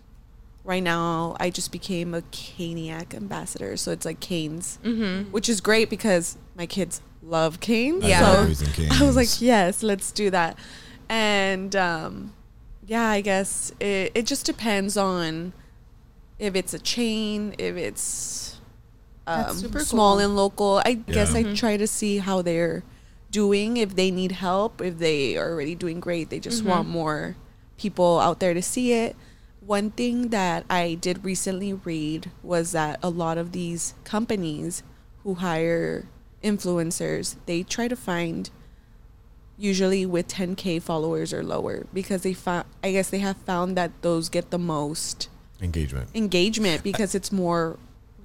right 0.64 0.82
now, 0.82 1.36
I 1.40 1.50
just 1.50 1.72
became 1.72 2.14
a 2.14 2.22
Caniac 2.22 3.14
ambassador, 3.14 3.76
so 3.76 3.90
it's 3.92 4.04
like 4.04 4.20
Cane's, 4.20 4.78
Mm-hmm. 4.84 5.30
which 5.32 5.48
is 5.48 5.60
great 5.60 5.90
because 5.90 6.36
my 6.56 6.66
kids 6.66 7.00
love 7.22 7.60
Cane's. 7.60 8.04
I 8.04 8.08
Yeah. 8.08 8.34
so 8.34 8.44
Raising 8.44 8.90
I 8.92 9.04
was 9.04 9.16
like, 9.16 9.40
yes, 9.40 9.82
let's 9.82 10.12
do 10.12 10.30
that. 10.30 10.58
And 11.08 11.74
um, 11.76 12.32
yeah, 12.86 13.08
I 13.08 13.20
guess 13.20 13.72
it, 13.80 14.12
it 14.14 14.26
just 14.26 14.46
depends 14.46 14.96
on 14.96 15.52
if 16.38 16.54
it's 16.54 16.74
a 16.74 16.78
chain, 16.78 17.54
if 17.58 17.76
it's 17.76 18.58
um, 19.26 19.56
super 19.56 19.80
small 19.80 20.14
cool. 20.16 20.24
and 20.24 20.36
local. 20.36 20.82
I 20.84 20.92
guess 20.94 21.32
Yeah. 21.32 21.38
I 21.38 21.44
Mhm. 21.44 21.56
try 21.56 21.76
to 21.76 21.86
see 21.86 22.18
how 22.18 22.42
they're 22.42 22.82
doing, 23.30 23.76
if 23.76 23.96
they 23.96 24.10
need 24.10 24.32
help, 24.32 24.80
if 24.80 24.98
they 24.98 25.36
are 25.36 25.50
already 25.52 25.74
doing 25.74 26.00
great, 26.00 26.30
they 26.30 26.40
just 26.40 26.62
Mhm. 26.62 26.66
want 26.68 26.88
more 26.88 27.36
people 27.76 28.18
out 28.20 28.40
there 28.40 28.54
to 28.54 28.62
see 28.62 28.92
it. 28.92 29.16
One 29.60 29.90
thing 29.90 30.28
that 30.28 30.64
I 30.70 30.94
did 30.94 31.24
recently 31.24 31.72
read 31.72 32.30
was 32.42 32.72
that 32.72 32.98
a 33.02 33.10
lot 33.10 33.36
of 33.36 33.52
these 33.52 33.94
companies 34.04 34.82
who 35.24 35.34
hire 35.34 36.06
influencers, 36.42 37.34
they 37.46 37.62
try 37.64 37.88
to 37.88 37.96
find 37.96 38.50
usually 39.58 40.04
with 40.06 40.28
10k 40.28 40.78
followers 40.78 41.32
or 41.32 41.42
lower 41.42 41.86
because 41.92 42.22
they 42.22 42.34
found 42.34 42.66
I 42.84 42.92
guess 42.92 43.08
they 43.08 43.18
have 43.20 43.38
found 43.38 43.76
that 43.76 43.90
those 44.02 44.28
get 44.28 44.50
the 44.50 44.58
most 44.58 45.28
engagement. 45.62 46.10
engagement 46.14 46.82
because 46.82 47.14
it's 47.14 47.32
more 47.32 47.78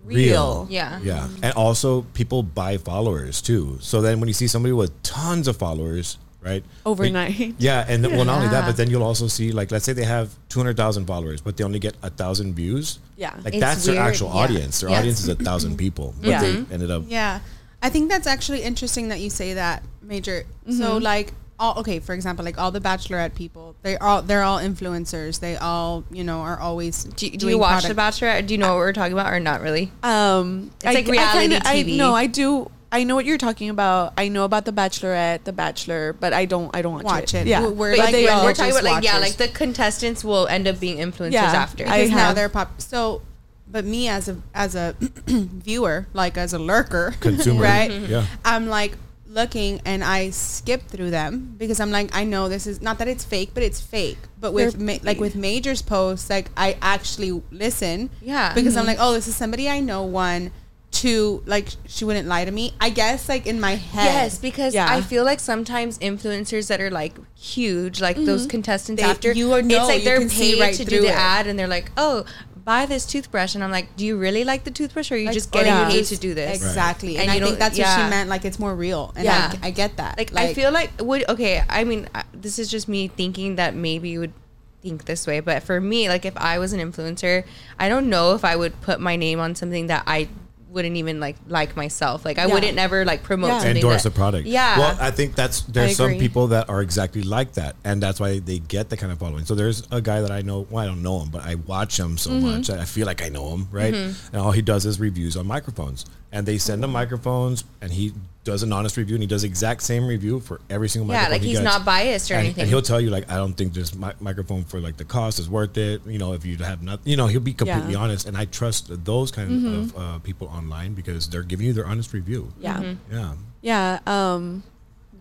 real. 0.04 0.18
Real. 0.18 0.68
Yeah. 0.70 1.00
Yeah. 1.04 1.28
And 1.44 1.54
also 1.56 2.02
people 2.14 2.44
buy 2.44 2.78
followers 2.78 3.42
too. 3.42 3.78
So 3.82 4.02
then 4.02 4.20
when 4.20 4.28
you 4.28 4.34
see 4.34 4.48
somebody 4.48 4.74
with 4.74 4.92
tons 5.04 5.48
of 5.48 5.58
followers, 5.58 6.18
right? 6.42 6.64
Overnight. 6.86 7.56
Yeah, 7.60 7.86
and 7.88 8.04
then, 8.04 8.16
well, 8.16 8.26
not 8.26 8.38
only 8.38 8.50
that, 8.50 8.66
but 8.66 8.76
then 8.78 8.90
you'll 8.90 9.04
also 9.04 9.28
see 9.28 9.52
like 9.52 9.72
let's 9.72 9.86
say 9.86 9.94
they 9.94 10.04
have 10.06 10.30
two 10.50 10.60
hundred 10.60 10.78
thousand 10.78 11.06
followers, 11.06 11.40
but 11.42 11.56
they 11.58 11.64
only 11.64 11.80
get 11.80 11.96
a 12.04 12.10
thousand 12.10 12.56
views. 12.56 13.00
Yeah. 13.18 13.34
Like 13.44 13.54
It's 13.54 13.62
that's 13.62 13.86
their 13.86 14.02
actual 14.02 14.30
yeah. 14.30 14.42
audience. 14.42 14.80
Their 14.82 14.90
Yes. 14.90 15.00
audience 15.00 15.20
is 15.20 15.28
a 15.30 15.36
thousand 15.36 15.78
people, 15.86 16.14
but 16.20 16.30
Yeah. 16.30 16.42
they 16.42 16.56
ended 16.74 16.90
up. 16.92 17.04
Yeah. 17.08 17.40
I 17.84 17.90
think 17.90 18.10
that's 18.10 18.28
actually 18.28 18.62
interesting 18.62 19.08
that 19.10 19.20
you 19.22 19.30
say 19.30 19.54
that, 19.56 19.84
Major. 20.02 20.46
So 20.70 21.00
Mhm. 21.00 21.02
like 21.02 21.34
all 21.62 21.80
okay. 21.80 22.00
For 22.00 22.14
example, 22.14 22.44
like 22.44 22.58
all 22.58 22.72
the 22.72 22.82
Bachelorette 22.82 23.36
people, 23.36 23.76
they 23.84 23.96
all 23.98 24.22
they're 24.22 24.44
all 24.44 24.60
influencers. 24.60 25.40
They 25.40 25.56
all 25.56 26.04
you 26.12 26.24
know 26.24 26.40
are 26.42 26.60
always. 26.60 27.04
Do, 27.06 27.30
do 27.30 27.48
you 27.48 27.58
watch 27.58 27.84
product- 27.86 27.96
The 27.96 28.02
bachelorette 28.26 28.48
Do 28.48 28.54
you 28.54 28.58
know 28.58 28.70
what 28.70 28.78
we're 28.78 28.94
talking 28.94 29.14
about 29.14 29.32
or 29.32 29.40
not 29.40 29.62
really? 29.62 29.92
Um, 30.04 30.72
It's 30.84 30.86
like 30.86 31.08
reality 31.08 31.48
kinda- 31.56 31.62
I, 31.68 31.84
TV. 31.84 31.96
no, 31.98 32.14
I 32.14 32.26
do. 32.28 32.70
I 32.94 33.06
know 33.06 33.16
what 33.16 33.24
you're 33.24 33.38
talking 33.38 33.70
about. 33.70 34.12
I 34.18 34.28
know 34.28 34.44
about 34.44 34.66
the 34.66 34.74
Bachelorette, 34.74 35.46
the 35.46 35.54
Bachelor, 35.54 36.12
but 36.12 36.34
I 36.34 36.44
don't. 36.44 36.76
I 36.76 36.82
don't 36.82 36.96
watch, 36.96 37.06
Watch 37.06 37.34
it. 37.36 37.48
Yeah, 37.48 37.62
We're- 37.62 37.74
we're 37.74 37.96
like- 37.96 38.12
they 38.12 38.26
we're 38.26 38.54
talking 38.54 38.72
about 38.74 38.84
like 38.84 39.04
yeah, 39.06 39.18
like 39.20 39.38
the 39.38 39.48
contestants 39.48 40.26
will 40.26 40.46
end 40.48 40.68
up 40.68 40.78
being 40.80 40.98
influencers 40.98 41.32
Yeah. 41.32 41.54
after. 41.54 41.88
I 41.88 42.00
because 42.00 42.10
now 42.12 42.18
have- 42.18 42.36
they're 42.36 42.50
pop. 42.50 42.82
So, 42.82 43.22
but 43.66 43.86
me 43.86 44.10
as 44.10 44.28
a 44.28 44.36
as 44.54 44.76
a 44.76 44.96
viewer, 45.28 46.08
like 46.14 46.38
as 46.38 46.52
a 46.54 46.60
lurker, 46.60 47.14
Consumer, 47.22 47.62
right? 47.72 47.92
yeah. 47.92 48.26
I'm 48.44 48.68
like 48.68 48.98
looking 49.32 49.82
and 49.86 50.04
I 50.04 50.30
skip 50.30 50.88
through 50.88 51.10
them 51.12 51.56
because 51.58 51.80
I'm 51.80 51.92
like 51.92 52.14
I 52.16 52.24
know 52.24 52.50
this 52.50 52.68
is 52.68 52.82
not 52.82 52.98
that 53.00 53.08
it's 53.08 53.24
fake, 53.24 53.52
but 53.54 53.64
it's 53.64 53.82
fake. 53.82 54.18
But 54.40 54.54
with 54.54 54.80
ma- 54.80 54.98
like 55.04 55.20
with 55.20 55.36
majors 55.36 55.82
posts, 55.82 56.30
like 56.30 56.50
I 56.58 56.78
actually 56.82 57.42
listen, 57.52 58.10
Yeah. 58.22 58.54
because 58.54 58.76
I'm 58.76 58.82
mm-hmm. 58.82 58.88
like, 58.90 58.98
oh, 59.00 59.14
this 59.14 59.28
is 59.28 59.36
somebody 59.36 59.70
I 59.70 59.80
know. 59.80 60.04
One, 60.04 60.52
two, 60.92 61.42
like 61.46 61.70
she 61.88 62.04
wouldn't 62.06 62.28
lie 62.28 62.46
to 62.46 62.52
me. 62.52 62.74
I 62.80 62.90
guess 62.90 63.30
like 63.30 63.48
in 63.48 63.60
my 63.60 63.76
head, 63.76 64.06
Yes, 64.06 64.38
because 64.38 64.74
Yeah. 64.74 64.88
I 64.90 65.02
feel 65.02 65.24
like 65.24 65.40
sometimes 65.40 65.98
influencers 66.00 66.68
that 66.68 66.82
are 66.82 66.92
like 66.92 67.14
huge, 67.36 68.02
like 68.02 68.18
those 68.18 68.42
mm-hmm. 68.42 68.50
contestants 68.50 69.02
They- 69.02 69.08
after, 69.08 69.32
you 69.32 69.50
would 69.50 69.66
know, 69.66 69.78
it's 69.78 69.88
like 69.88 70.00
you 70.00 70.06
they're 70.06 70.30
paid 70.30 70.60
right 70.60 70.74
to 70.76 70.84
do 70.86 70.98
through 70.98 71.02
the 71.08 71.14
it. 71.14 71.18
ad, 71.18 71.48
and 71.48 71.58
they're 71.58 71.68
like, 71.68 71.92
oh, 71.98 72.26
buy 72.64 72.86
this 72.86 73.06
toothbrush, 73.06 73.56
and 73.56 73.64
I'm 73.64 73.72
like, 73.72 73.96
do 73.96 74.06
you 74.06 74.18
really 74.18 74.44
like 74.44 74.64
the 74.64 74.72
toothbrush, 74.72 75.12
or 75.12 75.16
are 75.16 75.18
you 75.18 75.26
Like, 75.28 75.34
just 75.34 75.50
oh, 75.56 75.60
getting 75.60 75.74
you 75.78 75.86
paid 75.86 76.00
just- 76.00 76.14
to 76.14 76.20
do 76.20 76.34
this? 76.34 76.56
exactly. 76.58 77.18
And 77.18 77.30
And, 77.30 77.40
you 77.40 77.44
I 77.44 77.48
think 77.48 77.60
that's 77.60 77.78
what 77.78 77.88
she 77.96 78.10
meant. 78.10 78.30
Like 78.30 78.46
it's 78.46 78.60
more 78.60 78.76
real, 78.76 79.14
and 79.16 79.26
Yeah. 79.26 79.54
I, 79.62 79.68
I 79.68 79.72
get 79.72 79.98
that. 79.98 80.18
Like, 80.18 80.36
I 80.36 80.54
feel 80.54 80.72
like 80.72 80.92
would 81.00 81.28
okay. 81.30 81.64
I 81.70 81.84
mean, 81.84 82.08
I- 82.14 82.24
this 82.34 82.60
is 82.60 82.70
just 82.70 82.88
me 82.88 83.08
thinking 83.08 83.56
that 83.56 83.76
maybe 83.76 84.10
you 84.10 84.20
would 84.22 84.34
think 84.82 85.06
this 85.06 85.28
way, 85.28 85.40
but 85.40 85.62
for 85.64 85.80
me, 85.80 86.10
like 86.10 86.26
if 86.26 86.36
I 86.38 86.58
was 86.58 86.74
an 86.74 86.80
influencer, 86.80 87.44
I 87.80 87.88
don't 87.90 88.10
know 88.10 88.34
if 88.34 88.44
I 88.44 88.56
would 88.56 88.80
put 88.82 89.00
my 89.00 89.16
name 89.16 89.40
on 89.40 89.54
something 89.56 89.88
that 89.88 90.04
I 90.08 90.28
wouldn't 90.72 90.96
even 90.96 91.20
like 91.20 91.36
like 91.48 91.76
myself. 91.76 92.24
Like 92.24 92.40
I 92.40 92.46
Yeah. 92.48 92.54
wouldn't 92.54 92.76
never 92.76 93.04
like 93.04 93.24
promote 93.24 93.50
Yeah. 93.50 93.58
something 93.60 93.76
endorse 93.78 94.04
that- 94.04 94.10
the 94.14 94.16
product. 94.16 94.48
Yeah. 94.48 94.80
Well, 94.80 94.98
I 95.02 95.12
think 95.12 95.36
that's 95.36 95.62
there's 95.64 95.98
some 95.98 96.18
people 96.18 96.48
that 96.48 96.70
are 96.70 96.82
exactly 96.82 97.24
like 97.24 97.54
that, 97.54 97.76
and 97.84 98.02
that's 98.02 98.20
why 98.20 98.40
they 98.40 98.60
get 98.60 98.90
the 98.90 98.96
kind 98.98 99.12
of 99.12 99.20
following. 99.20 99.46
So 99.46 99.54
there's 99.54 99.84
a 99.92 100.02
guy 100.02 100.22
that 100.22 100.32
I 100.32 100.42
know. 100.42 100.66
Well, 100.70 100.84
I 100.84 100.88
don't 100.88 101.04
know 101.04 101.20
him, 101.20 101.30
but 101.30 101.44
I 101.44 101.56
watch 101.56 102.00
him 102.00 102.18
so 102.18 102.30
Mm-hmm. 102.32 102.46
much 102.52 102.68
that 102.68 102.80
I 102.80 102.86
feel 102.86 103.06
like 103.06 103.22
I 103.22 103.30
know 103.30 103.54
him, 103.54 103.68
right? 103.72 103.94
And 103.94 104.16
all 104.36 104.52
he 104.52 104.62
does 104.62 104.86
is 104.86 105.00
reviews 105.00 105.36
on 105.36 105.46
microphones, 105.46 106.06
and 106.32 106.46
they 106.46 106.58
send 106.58 106.84
him 106.84 106.92
microphones, 106.92 107.64
and 107.82 107.92
he 107.92 108.14
does 108.44 108.64
an 108.64 108.74
honest 108.74 108.98
review, 108.98 109.16
and 109.16 109.22
he 109.22 109.28
does 109.28 109.44
the 109.44 109.48
exact 109.48 109.84
same 109.84 110.08
review 110.08 110.40
for 110.40 110.60
every 110.70 110.90
single 110.90 111.08
yeah, 111.14 111.22
microphone. 111.24 111.30
Yeah, 111.30 111.36
like 111.36 111.42
he 111.42 111.48
he's 111.50 111.60
gets. 111.60 111.64
not 111.78 111.86
biased 111.86 112.32
or 112.32 112.36
and, 112.36 112.46
anything. 112.46 112.62
and 112.64 112.70
he'll 112.70 112.82
tell 112.82 113.00
you 113.00 113.10
like 113.12 113.30
I 113.30 113.36
don't 113.36 113.54
think 113.54 113.74
this 113.74 113.94
mi- 113.94 114.14
microphone 114.20 114.64
for 114.64 114.80
like 114.80 114.98
the 114.98 115.06
cost 115.06 115.38
is 115.40 115.48
worth 115.50 115.78
it. 115.78 116.06
You 116.08 116.18
know, 116.18 116.34
if 116.34 116.46
you 116.46 116.58
have 116.58 116.82
not, 116.82 117.02
you 117.04 117.16
know, 117.18 117.28
he'll 117.28 117.40
be 117.40 117.54
completely 117.54 117.94
Yeah. 117.94 118.00
honest, 118.00 118.28
and 118.28 118.36
I 118.38 118.46
trust 118.46 118.90
those 119.06 119.32
kind 119.32 119.66
of 119.68 119.98
uh, 119.98 120.20
people 120.20 120.48
online 120.48 120.94
because 120.94 121.28
they're 121.30 121.44
giving 121.44 121.68
you 121.68 121.74
their 121.74 121.86
honest 121.86 122.14
review. 122.14 122.52
yeah, 122.60 122.78
Mm-hmm. 122.78 123.14
Yeah. 123.16 123.34
yeah. 123.62 124.00
Um, 124.08 124.64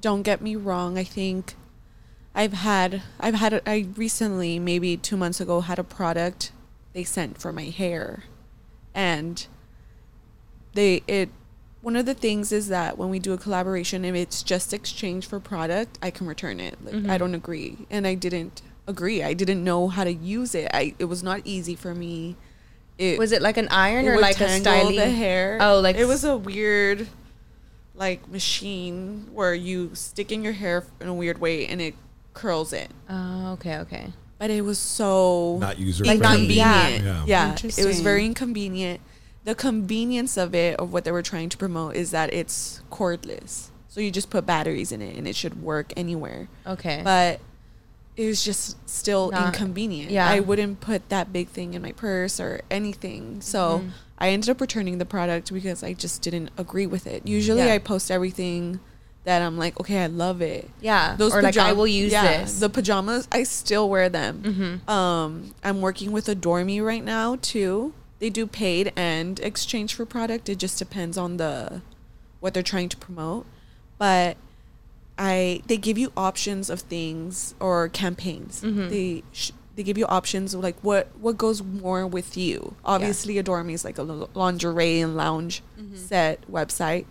don't 0.01 0.23
get 0.23 0.41
me 0.41 0.57
wrong. 0.57 0.97
I 0.97 1.05
think 1.05 1.55
I've 2.35 2.55
had 2.55 3.03
I've 3.19 3.35
had 3.35 3.53
a, 3.53 3.69
I 3.69 3.87
recently 3.97 4.59
maybe 4.59 4.97
two 4.97 5.17
months 5.19 5.41
ago 5.43 5.61
had 5.61 5.79
a 5.79 5.85
product 5.85 6.53
they 6.95 7.05
sent 7.05 7.39
for 7.39 7.53
my 7.53 7.65
hair, 7.65 8.25
and 8.95 9.47
they 10.75 11.03
it 11.07 11.29
one 11.83 11.97
of 11.97 12.05
the 12.05 12.15
things 12.15 12.53
is 12.53 12.69
that 12.69 12.99
when 12.99 13.09
we 13.09 13.19
do 13.19 13.33
a 13.33 13.39
collaboration 13.39 14.05
if 14.05 14.15
it's 14.15 14.43
just 14.43 14.73
exchange 14.73 15.27
for 15.27 15.41
product 15.41 15.99
i 16.03 16.11
can 16.11 16.27
return 16.27 16.61
it 16.61 16.77
like 16.85 16.95
i 16.95 16.99
mm-hmm. 16.99 17.17
don't 17.17 17.35
agree 17.35 17.87
and 17.91 18.07
i 18.07 18.15
didn't 18.15 18.63
agree 18.87 19.23
i 19.23 19.33
didn't 19.33 19.63
know 19.63 19.89
how 19.89 20.05
to 20.05 20.13
use 20.13 20.55
it 20.55 20.71
i 20.75 20.95
it 20.99 21.05
was 21.07 21.23
not 21.23 21.41
easy 21.45 21.75
for 21.75 21.95
me 21.95 22.37
it 22.99 23.19
was 23.19 23.33
it 23.33 23.41
like 23.41 23.57
an 23.57 23.69
iron 23.71 24.07
or 24.07 24.19
like 24.19 24.41
a 24.41 24.49
styling? 24.49 24.97
the 24.97 25.09
hair 25.09 25.59
Oh, 25.61 25.81
like 25.81 25.97
it 25.97 26.05
was 26.05 26.25
a 26.25 26.37
weird 26.37 27.09
like 27.95 28.29
machine 28.29 29.29
where 29.33 29.55
you 29.55 29.95
stick 29.95 30.31
in 30.33 30.43
your 30.43 30.53
hair 30.53 30.85
in 31.01 31.09
a 31.09 31.15
weird 31.15 31.39
way 31.39 31.67
and 31.67 31.81
it 31.81 31.95
curls 32.35 32.73
it 32.73 32.91
Oh, 33.09 33.53
okay, 33.53 33.79
okay. 33.79 34.13
but 34.39 34.51
it 34.51 34.63
was 34.63 34.79
so 34.79 35.59
Not 35.61 35.79
user 35.79 36.05
Like, 36.05 36.19
friendly. 36.19 36.59
inconvenient. 36.59 37.05
yeah. 37.05 37.25
Yeah, 37.27 37.57
Yeah. 37.63 37.71
it 37.77 37.87
was 37.87 38.01
very 38.01 38.25
inconvenient. 38.25 39.01
The 39.45 39.55
convenience 39.55 40.37
of 40.37 40.55
it, 40.55 40.79
of 40.79 40.93
what 40.93 41.05
they 41.05 41.13
were 41.13 41.23
trying 41.23 41.49
to 41.49 41.57
promote, 41.57 41.97
is 41.97 42.11
that 42.11 42.33
it's 42.33 42.83
cordless. 42.91 43.69
So 43.89 44.01
you 44.01 44.11
just 44.11 44.31
put 44.31 44.47
batteries 44.47 44.93
in 44.93 45.01
it, 45.03 45.17
and 45.17 45.27
it 45.27 45.35
should 45.35 45.63
work 45.63 45.93
anywhere. 45.97 46.49
Okay. 46.67 47.01
But 47.03 47.41
it 48.17 48.27
was 48.27 48.45
just 48.45 48.77
still 48.89 49.31
Not- 49.31 49.47
inconvenient. 49.55 50.11
yeah. 50.11 50.29
I 50.29 50.41
wouldn't 50.41 50.81
put 50.81 51.09
that 51.09 51.33
big 51.33 51.49
thing 51.49 51.75
in 51.75 51.81
my 51.83 51.93
purse 51.93 52.39
or 52.39 52.61
anything. 52.71 53.41
So 53.41 53.79
Mm-hmm. 53.79 53.89
I 54.23 54.29
ended 54.29 54.51
up 54.51 54.61
returning 54.61 54.99
the 54.99 55.07
product 55.07 55.51
because 55.53 55.83
I 55.83 55.95
just 55.95 56.21
didn't 56.21 56.51
agree 56.59 56.87
with 56.87 57.07
it. 57.07 57.27
Usually 57.27 57.65
Yeah. 57.65 57.73
I 57.73 57.79
post 57.79 58.11
everything 58.11 58.79
that 59.25 59.41
I'm 59.41 59.57
like, 59.57 59.81
okay, 59.81 60.03
I 60.05 60.07
love 60.09 60.43
it 60.43 60.69
yeah. 60.83 61.15
those 61.17 61.35
or 61.35 61.41
like 61.41 61.57
I 61.57 61.73
will 61.73 61.87
use 61.87 62.13
yeah, 62.13 62.43
this. 62.43 62.61
The 62.61 62.69
pajamas, 62.69 63.27
I 63.33 63.45
still 63.45 63.89
wear 63.89 64.11
them. 64.11 64.43
Mm-hmm. 64.85 64.91
Um, 64.91 65.55
I'm 65.65 65.81
working 65.81 66.13
with 66.13 66.29
Adore 66.29 66.65
Me 66.67 66.81
right 66.81 67.03
now 67.03 67.37
too. 67.41 67.95
They 68.21 68.31
do 68.31 68.47
paid 68.47 68.93
and 68.97 69.41
exchange 69.41 69.95
for 69.95 70.07
product. 70.07 70.49
It 70.49 70.59
just 70.59 70.79
depends 70.79 71.17
on 71.19 71.37
the 71.39 71.83
what 72.41 72.55
they're 72.55 72.63
trying 72.63 72.89
to 72.91 72.97
promote. 72.97 73.47
But 73.99 74.37
I 75.19 75.63
they 75.67 75.77
give 75.77 75.99
you 75.99 76.13
options 76.17 76.71
of 76.71 76.81
things 76.81 77.55
or 77.61 77.89
campaigns. 77.89 78.63
Mm-hmm. 78.63 78.89
They 78.89 79.23
sh- 79.33 79.53
they 79.77 79.83
give 79.83 79.97
you 79.99 80.07
options 80.07 80.55
of 80.55 80.63
like 80.63 80.77
what 80.83 81.09
what 81.21 81.37
goes 81.39 81.63
more 81.63 82.07
with 82.07 82.37
you. 82.37 82.75
Obviously, 82.85 83.39
Adore 83.39 83.65
Me 83.65 83.75
is 83.75 83.85
like 83.85 83.99
a 83.99 84.03
lingerie 84.03 85.01
and 85.01 85.17
lounge 85.17 85.63
Mm-hmm. 85.79 85.97
set 85.97 86.51
website. 86.51 87.07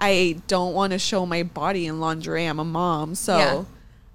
I 0.00 0.40
don't 0.46 0.72
want 0.74 0.92
to 0.92 0.98
show 0.98 1.24
my 1.26 1.42
body 1.42 1.86
in 1.86 1.98
lingerie. 2.00 2.46
I'm 2.46 2.58
a 2.60 2.64
mom, 2.64 3.14
so 3.14 3.36
Yeah. 3.38 3.64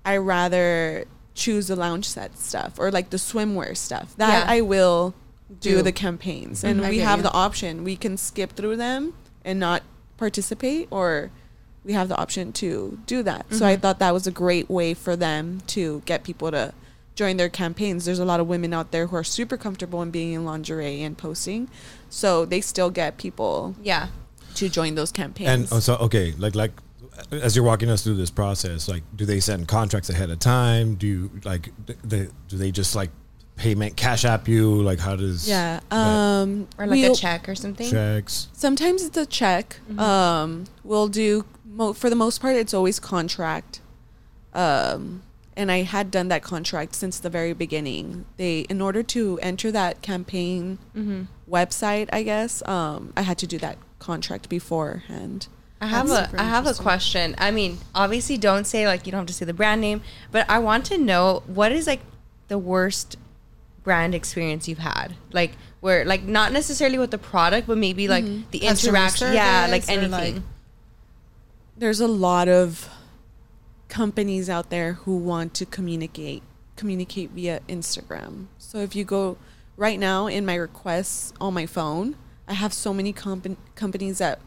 I 0.06 0.18
rather 0.18 1.06
choose 1.34 1.68
the 1.68 1.76
lounge 1.76 2.08
set 2.08 2.38
stuff 2.38 2.80
or 2.80 2.92
like 2.92 3.10
the 3.12 3.18
swimwear 3.18 3.76
stuff. 3.76 4.16
That 4.18 4.46
Yeah. 4.46 4.54
I 4.54 4.62
will 4.62 5.14
do, 5.60 5.78
Do. 5.78 5.82
the 5.82 5.92
campaigns, 5.92 6.64
and 6.64 6.80
Mhm. 6.82 6.86
I 6.86 6.90
we 6.90 7.00
have 7.00 7.20
you. 7.20 7.24
the 7.24 7.32
option. 7.34 7.84
We 7.84 7.96
can 7.96 8.18
skip 8.18 8.54
through 8.56 8.78
them 8.78 9.14
and 9.44 9.60
not 9.60 9.84
participate, 10.18 10.88
or 10.92 11.32
we 11.84 11.94
have 11.94 12.10
the 12.10 12.18
option 12.18 12.52
to 12.54 13.00
do 13.06 13.24
that. 13.24 13.46
So 13.50 13.56
Mm-hmm. 13.58 13.64
I 13.66 13.76
thought 13.78 14.00
that 14.00 14.14
was 14.14 14.28
a 14.28 14.32
great 14.32 14.70
way 14.70 14.94
for 14.94 15.16
them 15.16 15.62
to 15.68 16.02
get 16.06 16.24
people 16.24 16.52
to 16.52 16.74
join 17.16 17.38
their 17.38 17.50
campaigns. 17.50 18.06
There's 18.06 18.20
a 18.20 18.26
lot 18.26 18.40
of 18.40 18.48
women 18.48 18.74
out 18.74 18.92
there 18.92 19.08
who 19.08 19.16
are 19.16 19.24
super 19.24 19.58
comfortable 19.58 20.02
in 20.02 20.12
being 20.12 20.34
in 20.34 20.46
lingerie 20.46 21.02
and 21.02 21.18
posting, 21.18 21.70
so 22.10 22.46
they 22.46 22.62
still 22.62 22.90
get 22.90 23.18
people 23.18 23.76
yeah. 23.84 24.08
to 24.56 24.70
join 24.70 24.96
those 24.96 25.12
campaigns. 25.12 25.50
And 25.50 25.68
oh, 25.72 25.80
so 25.80 25.96
okay, 25.98 26.34
like 26.38 26.56
like 26.56 26.72
as 27.32 27.56
you're 27.56 27.66
walking 27.66 27.90
us 27.90 28.04
through 28.04 28.16
this 28.16 28.30
process, 28.32 28.88
like 28.88 29.04
do 29.16 29.26
they 29.26 29.40
send 29.42 29.68
contracts 29.68 30.10
ahead 30.10 30.30
of 30.30 30.40
time? 30.40 30.96
Do 30.96 31.08
you 31.08 31.32
like 31.44 31.72
th- 31.88 32.00
they, 32.04 32.28
do 32.48 32.58
they 32.58 32.72
just 32.72 32.96
like 32.96 33.10
payment 33.60 33.96
cash 33.98 34.24
app 34.26 34.48
you? 34.48 34.82
Like 34.82 35.00
how 35.00 35.16
does 35.16 35.48
yeah, 35.48 35.82
um, 35.92 36.68
Or 36.78 36.88
like 36.88 36.98
a 37.00 37.02
we'll- 37.02 37.16
check 37.16 37.48
or 37.50 37.56
something. 37.56 37.90
checks? 37.92 38.48
Sometimes 38.54 39.04
it's 39.04 39.18
a 39.18 39.26
check. 39.26 39.78
Um, 39.98 40.66
we'll 40.84 41.10
do 41.10 41.46
mo- 41.66 41.94
for 41.94 42.10
the 42.10 42.16
most 42.16 42.42
part. 42.42 42.56
It's 42.56 42.74
always 42.74 43.00
contract. 43.00 43.82
Um, 44.54 45.22
and 45.56 45.72
I 45.72 45.82
had 45.82 46.10
done 46.10 46.30
that 46.30 46.42
contract 46.42 46.96
since 46.96 47.20
the 47.20 47.30
very 47.30 47.54
beginning. 47.54 48.26
They, 48.38 48.62
in 48.62 48.82
order 48.82 49.04
to 49.04 49.38
enter 49.42 49.72
that 49.72 50.02
campaign 50.02 50.80
Mm-hmm. 50.96 51.24
website, 51.54 52.08
I 52.14 52.24
guess, 52.24 52.66
um, 52.68 53.14
I 53.18 53.22
had 53.24 53.38
to 53.40 53.48
do 53.48 53.58
that 53.60 53.78
contract 54.00 54.48
beforehand. 54.48 55.48
I 55.82 55.88
have 55.88 56.08
That's 56.08 56.28
a 56.28 56.32
super 56.32 56.42
I 56.42 56.44
have 56.46 56.66
a 56.68 56.74
question. 56.74 57.36
I 57.38 57.52
mean, 57.52 57.78
obviously, 57.96 58.38
don't 58.38 58.66
say 58.66 58.86
like 58.88 59.06
you 59.06 59.12
don't 59.12 59.20
have 59.20 59.28
to 59.28 59.34
say 59.34 59.46
the 59.46 59.54
brand 59.54 59.80
name, 59.82 60.02
but 60.32 60.50
I 60.50 60.60
want 60.60 60.86
to 60.88 60.98
know 60.98 61.44
what 61.46 61.72
is 61.72 61.88
like 61.88 62.02
the 62.50 62.58
worst 62.58 63.18
brand 63.90 64.14
experience 64.14 64.68
you've 64.68 64.78
had, 64.78 65.16
like 65.32 65.54
where 65.80 66.06
like 66.06 66.22
not 66.22 66.52
necessarily 66.52 67.00
with 67.00 67.10
the 67.10 67.18
product, 67.18 67.66
but 67.66 67.76
maybe 67.76 68.08
like 68.08 68.24
mm-hmm. 68.24 68.48
the 68.52 68.60
Customer 68.60 68.98
interaction. 69.00 69.34
Yeah, 69.34 69.66
like 69.68 69.90
anything. 69.90 70.36
like- 70.36 70.44
There's 71.76 72.00
a 72.00 72.08
lot 72.08 72.48
of 72.48 72.88
companies 73.88 74.48
out 74.48 74.70
there 74.70 74.94
who 74.94 75.18
want 75.18 75.56
to 75.56 75.66
communicate 75.66 76.44
communicate 76.76 77.32
via 77.32 77.62
Instagram. 77.68 78.46
So 78.60 78.78
if 78.78 78.96
you 78.96 79.04
go 79.04 79.38
right 79.76 80.00
now 80.00 80.28
in 80.28 80.46
my 80.46 80.54
requests 80.54 81.34
on 81.42 81.56
my 81.56 81.66
phone, 81.66 82.16
I 82.48 82.54
have 82.54 82.72
so 82.72 82.94
many 82.94 83.12
compan- 83.12 83.58
companies 83.74 84.20
that 84.20 84.40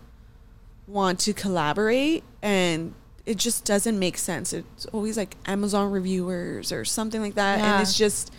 want 0.87 1.19
to 1.27 1.33
collaborate 1.33 2.23
and 2.43 2.95
it 3.27 3.39
just 3.39 3.65
doesn't 3.65 3.99
make 3.99 4.19
sense. 4.19 4.53
It's 4.53 4.87
always 4.87 5.17
like 5.17 5.37
Amazon 5.47 5.91
reviewers 5.91 6.71
or 6.71 6.85
something 6.85 7.21
like 7.21 7.35
that 7.35 7.59
Yeah. 7.59 7.73
and 7.73 7.83
it's 7.83 7.99
just 7.99 8.33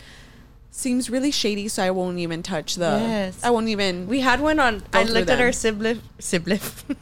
seems 0.76 1.08
really 1.08 1.30
shady 1.30 1.68
so 1.68 1.84
I 1.84 1.90
won't 1.92 2.18
even 2.18 2.42
touch 2.42 2.74
the 2.74 2.98
Yes. 3.00 3.38
I 3.44 3.50
won't 3.50 3.68
even 3.68 4.08
we 4.08 4.20
had 4.20 4.40
one 4.40 4.58
on. 4.58 4.82
I 4.92 5.04
through 5.04 5.14
looked 5.14 5.30
at 5.30 5.38
them. 5.38 5.46
our 5.46 5.52
sibling 5.52 6.00
sibling. 6.18 6.58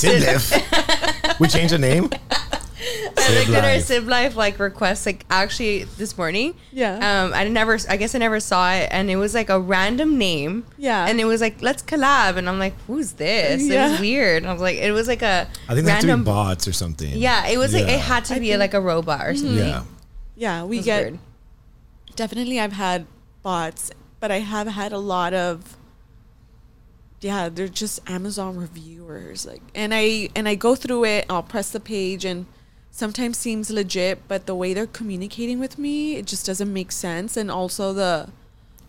Simlif. 0.00 1.38
we 1.40 1.46
changed 1.48 1.72
the 1.72 1.78
name. 1.78 2.10
I 3.16 3.20
Civ 3.22 3.34
looked 3.48 3.50
at 3.58 3.64
our 3.64 3.76
Life. 3.78 4.06
Life 4.08 4.36
like 4.36 4.58
requests 4.58 5.06
like 5.06 5.24
actually 5.30 5.84
this 5.84 6.18
morning. 6.18 6.54
Yeah. 6.72 6.96
Um, 7.26 7.32
I 7.32 7.46
never, 7.48 7.78
I 7.88 7.96
guess 7.96 8.14
I 8.16 8.18
never 8.18 8.40
saw 8.40 8.72
it, 8.72 8.88
and 8.90 9.08
it 9.08 9.14
was 9.16 9.34
like 9.34 9.50
a 9.50 9.60
random 9.60 10.18
name. 10.18 10.64
Yeah. 10.76 11.06
And 11.06 11.20
it 11.20 11.24
was 11.24 11.40
like 11.40 11.62
let's 11.62 11.82
collab, 11.84 12.36
and 12.38 12.48
I'm 12.48 12.58
like, 12.58 12.74
who's 12.88 13.12
this? 13.12 13.62
Yeah. 13.62 13.86
It 13.86 13.90
was 13.92 14.00
weird. 14.00 14.42
And 14.42 14.50
I 14.50 14.52
was 14.52 14.62
like, 14.62 14.78
it 14.78 14.90
was 14.90 15.06
like 15.06 15.22
a 15.22 15.46
I 15.68 15.74
think 15.74 15.86
they 15.86 15.92
have 15.92 16.00
to 16.00 16.06
be 16.06 16.10
random. 16.10 16.24
bots 16.24 16.66
or 16.66 16.72
something. 16.72 17.12
yeah, 17.16 17.46
it 17.46 17.56
was 17.58 17.72
like 17.72 17.86
it 17.86 18.00
had 18.00 18.24
to 18.26 18.34
I 18.34 18.38
be 18.40 18.48
think- 18.48 18.58
like 18.58 18.74
a 18.74 18.80
robot 18.80 19.26
or 19.28 19.34
something. 19.36 19.56
Yeah. 19.58 19.84
Yeah, 20.34 20.64
we 20.64 20.80
get 20.82 21.02
weird. 21.04 21.18
definitely. 22.16 22.58
I've 22.58 22.72
had 22.72 23.06
bots, 23.42 23.90
but 24.20 24.30
I 24.30 24.38
have 24.40 24.66
had 24.68 24.92
a 24.92 24.98
lot 24.98 25.34
of. 25.34 25.76
Yeah, 27.20 27.48
they're 27.48 27.68
just 27.68 28.00
Amazon 28.10 28.56
reviewers, 28.56 29.46
like, 29.46 29.62
and 29.74 29.94
I 29.94 30.28
and 30.34 30.48
I 30.48 30.56
go 30.56 30.74
through 30.74 31.04
it. 31.04 31.26
I'll 31.30 31.42
press 31.42 31.70
the 31.70 31.78
page, 31.80 32.24
and 32.24 32.46
sometimes 32.90 33.38
seems 33.38 33.70
legit, 33.70 34.26
but 34.26 34.46
the 34.46 34.54
way 34.54 34.74
they're 34.74 34.86
communicating 34.86 35.60
with 35.60 35.78
me, 35.78 36.16
it 36.16 36.26
just 36.26 36.44
doesn't 36.46 36.72
make 36.72 36.90
sense. 36.90 37.36
And 37.36 37.50
also 37.50 37.92
the 37.92 38.28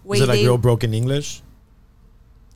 way 0.04 0.18
Is 0.18 0.24
it 0.24 0.28
like 0.28 0.39
they, 0.39 0.46
real 0.46 0.58
broken 0.58 0.94
English? 0.94 1.42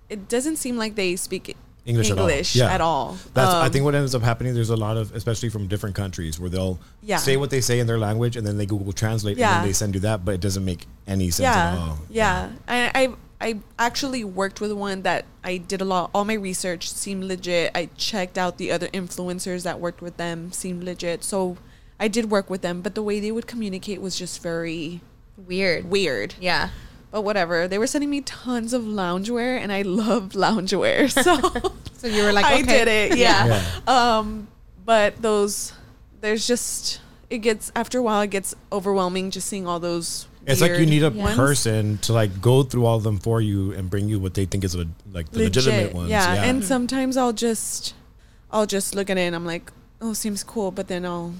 it 0.09 0.29
doesn't 0.29 0.55
seem 0.55 0.77
like 0.77 0.95
they 0.95 1.15
speak 1.15 1.55
English, 1.87 2.09
English 2.09 2.55
at 2.55 2.61
all. 2.63 2.67
Yeah. 2.69 2.75
at 2.75 2.81
all. 2.81 3.17
That's 3.33 3.53
I 3.53 3.65
Um, 3.65 3.71
think 3.71 3.85
what 3.85 3.95
ends 3.95 4.13
up 4.13 4.21
happening. 4.21 4.53
There's 4.53 4.69
a 4.69 4.75
lot 4.75 4.97
of, 4.97 5.15
especially 5.15 5.49
from 5.49 5.67
different 5.67 5.95
countries, 5.95 6.39
where 6.39 6.49
they'll 6.49 6.79
Yeah. 7.01 7.17
say 7.17 7.37
what 7.37 7.49
they 7.49 7.61
say 7.61 7.79
in 7.79 7.87
their 7.87 7.97
language, 7.97 8.35
and 8.35 8.45
then 8.45 8.57
they 8.57 8.65
Google 8.65 8.91
Translate, 8.93 9.37
and 9.37 9.43
then 9.45 9.63
they 9.63 9.73
send 9.73 9.95
you 9.95 10.01
that, 10.01 10.23
but 10.25 10.33
it 10.35 10.41
doesn't 10.41 10.65
make 10.65 10.85
any 11.07 11.29
sense 11.31 11.47
at 11.47 11.77
all. 11.77 11.97
yeah. 12.09 12.49
Yeah, 12.67 12.91
I, 12.95 13.03
I 13.03 13.09
I 13.39 13.59
actually 13.77 14.23
worked 14.23 14.59
with 14.61 14.71
one 14.71 15.03
that 15.03 15.25
I 15.43 15.57
did 15.57 15.79
a 15.79 15.85
lot. 15.85 16.09
All 16.13 16.25
my 16.25 16.33
research 16.33 16.89
seemed 16.91 17.23
legit. 17.23 17.71
I 17.75 17.89
checked 17.95 18.35
out 18.35 18.57
the 18.57 18.71
other 18.71 18.87
influencers 18.87 19.61
that 19.61 19.79
worked 19.79 20.01
with 20.01 20.17
them 20.17 20.51
seemed 20.51 20.83
legit. 20.83 21.23
So 21.23 21.57
I 21.99 22.07
did 22.07 22.31
work 22.31 22.49
with 22.49 22.61
them, 22.63 22.81
but 22.81 22.95
the 22.95 23.03
way 23.03 23.19
they 23.19 23.31
would 23.31 23.45
communicate 23.45 24.01
was 24.01 24.15
just 24.17 24.41
very 24.41 25.01
Weird. 25.37 25.87
weird. 25.89 26.33
Yeah. 26.41 26.69
But 27.17 27.23
whatever. 27.23 27.67
They 27.67 27.79
were 27.79 27.87
sending 27.87 28.11
me 28.11 28.21
tons 28.21 28.73
of 28.73 28.83
loungewear, 28.83 29.57
and 29.57 29.73
I 29.73 29.81
love 29.81 30.33
loungewear. 30.33 31.09
So 31.23 31.71
So 31.93 32.05
you 32.05 32.21
were 32.21 32.31
like, 32.31 32.45
I 32.45 32.61
did 32.61 32.87
it. 32.87 33.17
Yeah. 33.17 33.47
Yeah. 33.47 33.63
Um, 33.87 34.47
but 34.85 35.19
those, 35.19 35.73
there's 36.21 36.45
just 36.45 37.01
it 37.31 37.39
gets 37.39 37.71
after 37.75 37.97
a 37.97 38.03
while 38.03 38.21
it 38.21 38.29
gets 38.29 38.53
overwhelming 38.71 39.31
just 39.31 39.47
seeing 39.47 39.65
all 39.65 39.79
those. 39.79 40.27
It's 40.45 40.61
like 40.61 40.77
you 40.77 40.85
need 40.85 41.01
a 41.01 41.09
ones. 41.09 41.35
person 41.35 41.97
to 42.03 42.13
like 42.13 42.39
go 42.39 42.61
through 42.61 42.85
all 42.85 42.97
of 42.97 43.03
them 43.03 43.17
for 43.17 43.41
you 43.41 43.73
and 43.73 43.89
bring 43.89 44.07
you 44.07 44.19
what 44.19 44.35
they 44.35 44.45
think 44.45 44.63
is 44.63 44.75
le- 44.75 44.85
like 45.11 45.31
the 45.31 45.39
legitimate 45.39 45.95
ones. 45.95 46.11
Yeah. 46.11 46.35
Yeah, 46.35 46.43
and 46.43 46.63
sometimes 46.63 47.17
I'll 47.17 47.33
just, 47.33 47.95
I'll 48.51 48.67
just 48.67 48.93
look 48.93 49.09
at 49.09 49.17
it 49.17 49.21
and 49.21 49.35
I'm 49.35 49.43
like, 49.43 49.71
oh, 50.01 50.13
seems 50.13 50.43
cool, 50.43 50.69
but 50.69 50.87
then 50.87 51.03
I'll, 51.03 51.33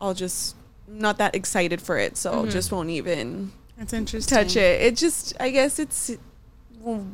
I'll 0.00 0.14
just 0.14 0.54
not 0.86 1.18
that 1.18 1.34
excited 1.34 1.82
for 1.82 1.98
it, 1.98 2.16
so 2.16 2.30
I'll 2.30 2.46
just 2.46 2.70
won't 2.70 2.90
even 2.90 3.50
That's 3.76 3.92
interesting. 3.92 4.36
touch 4.36 4.56
it. 4.56 4.82
It 4.82 4.96
just, 4.96 5.34
I 5.40 5.50
guess 5.50 5.78
it's, 5.78 6.10
well, 6.80 7.06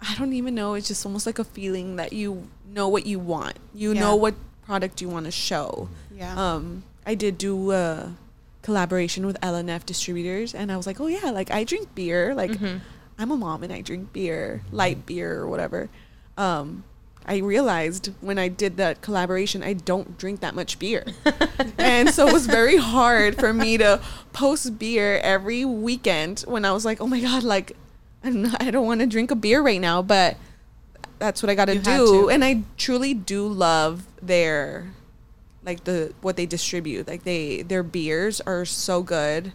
I 0.00 0.14
don't 0.16 0.32
even 0.32 0.54
know. 0.54 0.74
It's 0.74 0.88
just 0.88 1.04
almost 1.04 1.26
like 1.26 1.38
a 1.38 1.44
feeling 1.44 1.96
that 1.96 2.12
you 2.12 2.48
know 2.72 2.88
what 2.88 3.06
you 3.06 3.18
want. 3.18 3.58
You 3.74 3.92
Yeah. 3.92 4.00
know 4.00 4.16
what 4.16 4.34
product 4.64 5.00
you 5.00 5.08
want 5.08 5.26
to 5.26 5.32
show. 5.32 5.88
Yeah. 6.14 6.34
Um, 6.36 6.84
I 7.06 7.14
did 7.14 7.36
do 7.38 7.72
a 7.72 8.14
collaboration 8.62 9.26
with 9.26 9.36
L&F 9.42 9.84
distributors, 9.84 10.54
and 10.54 10.70
I 10.72 10.76
was 10.76 10.86
like, 10.86 11.00
oh 11.00 11.06
yeah, 11.06 11.30
like 11.30 11.50
I 11.50 11.64
drink 11.64 11.94
beer. 11.94 12.34
Like 12.34 12.52
Mhm. 12.52 12.80
I'm 13.18 13.30
a 13.30 13.36
mom 13.36 13.62
and 13.62 13.72
I 13.72 13.80
drink 13.82 14.12
beer, 14.12 14.62
light 14.72 15.04
beer 15.06 15.38
or 15.38 15.46
whatever. 15.48 15.88
Um, 16.36 16.84
I 17.26 17.38
realized 17.38 18.10
when 18.20 18.38
I 18.38 18.48
did 18.48 18.76
that 18.76 19.00
collaboration, 19.00 19.62
I 19.62 19.72
don't 19.72 20.18
drink 20.18 20.40
that 20.40 20.54
much 20.54 20.78
beer. 20.78 21.06
and 21.78 22.10
so 22.10 22.26
it 22.26 22.32
was 22.32 22.46
very 22.46 22.76
hard 22.76 23.36
for 23.36 23.52
me 23.52 23.78
to 23.78 24.00
post 24.32 24.78
beer 24.78 25.18
every 25.18 25.64
weekend 25.64 26.40
when 26.40 26.64
I 26.64 26.72
was 26.72 26.84
like, 26.84 27.00
oh 27.00 27.06
my 27.06 27.20
God, 27.20 27.42
like, 27.42 27.76
I'm 28.22 28.42
not, 28.42 28.62
I 28.62 28.70
don't 28.70 28.86
want 28.86 29.00
to 29.00 29.06
drink 29.06 29.30
a 29.30 29.36
beer 29.36 29.62
right 29.62 29.80
now, 29.80 30.02
but 30.02 30.36
that's 31.18 31.42
what 31.42 31.48
I 31.48 31.54
got 31.54 31.66
to 31.66 31.78
do. 31.78 32.28
And 32.28 32.44
I 32.44 32.62
truly 32.76 33.14
do 33.14 33.46
love 33.48 34.06
their, 34.20 34.92
like 35.64 35.84
the, 35.84 36.12
what 36.20 36.36
they 36.36 36.44
distribute. 36.44 37.08
Like 37.08 37.24
they, 37.24 37.62
their 37.62 37.82
beers 37.82 38.42
are 38.42 38.66
so 38.66 39.02
good, 39.02 39.52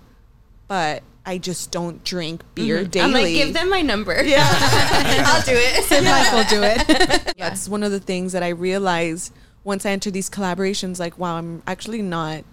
but 0.68 1.04
I 1.26 1.38
just 1.38 1.72
don't 1.72 2.04
drink 2.04 2.42
beer 2.56 2.84
daily. 2.86 3.06
I'm 3.06 3.12
like, 3.12 3.34
give 3.34 3.54
them 3.54 3.70
my 3.70 3.82
number. 3.82 4.24
Yeah. 4.26 4.48
I'll 5.28 5.42
do 5.44 5.52
it. 5.54 5.84
Civ 5.86 6.04
Life 6.04 6.34
will 6.34 6.44
do 6.46 6.64
it. 6.64 7.34
Yeah. 7.38 7.50
That's 7.50 7.68
one 7.70 7.84
of 7.84 7.92
the 7.92 8.00
things 8.00 8.32
that 8.34 8.42
I 8.44 8.50
realized 8.50 9.34
once 9.64 9.86
I 9.86 9.92
entered 9.92 10.14
these 10.14 10.30
collaborations. 10.30 11.00
Like, 11.00 11.18
wow, 11.20 11.36
I'm 11.38 11.62
actually 11.68 12.02
not 12.02 12.44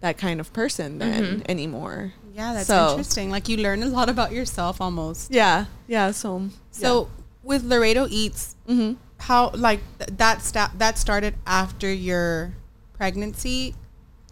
that 0.00 0.16
kind 0.18 0.38
of 0.38 0.52
person 0.52 0.98
then 0.98 1.42
anymore. 1.48 2.12
yeah, 2.34 2.52
that's 2.54 2.68
So- 2.68 2.90
interesting. 2.90 3.30
Like 3.30 3.48
you 3.48 3.56
learn 3.56 3.82
a 3.82 3.86
lot 3.88 4.08
about 4.08 4.30
yourself 4.32 4.80
almost. 4.80 5.30
Yeah, 5.32 5.64
yeah. 5.88 6.12
So, 6.12 6.48
So 6.70 7.10
with 7.42 7.64
Laredo 7.64 8.06
Eats, 8.10 8.54
hmm 8.66 8.92
how 9.20 9.50
like 9.50 9.80
th- 9.98 10.10
that 10.18 10.42
sta- 10.42 10.70
that 10.78 10.96
started 10.96 11.34
after 11.44 11.92
your 11.92 12.52
pregnancy 12.94 13.74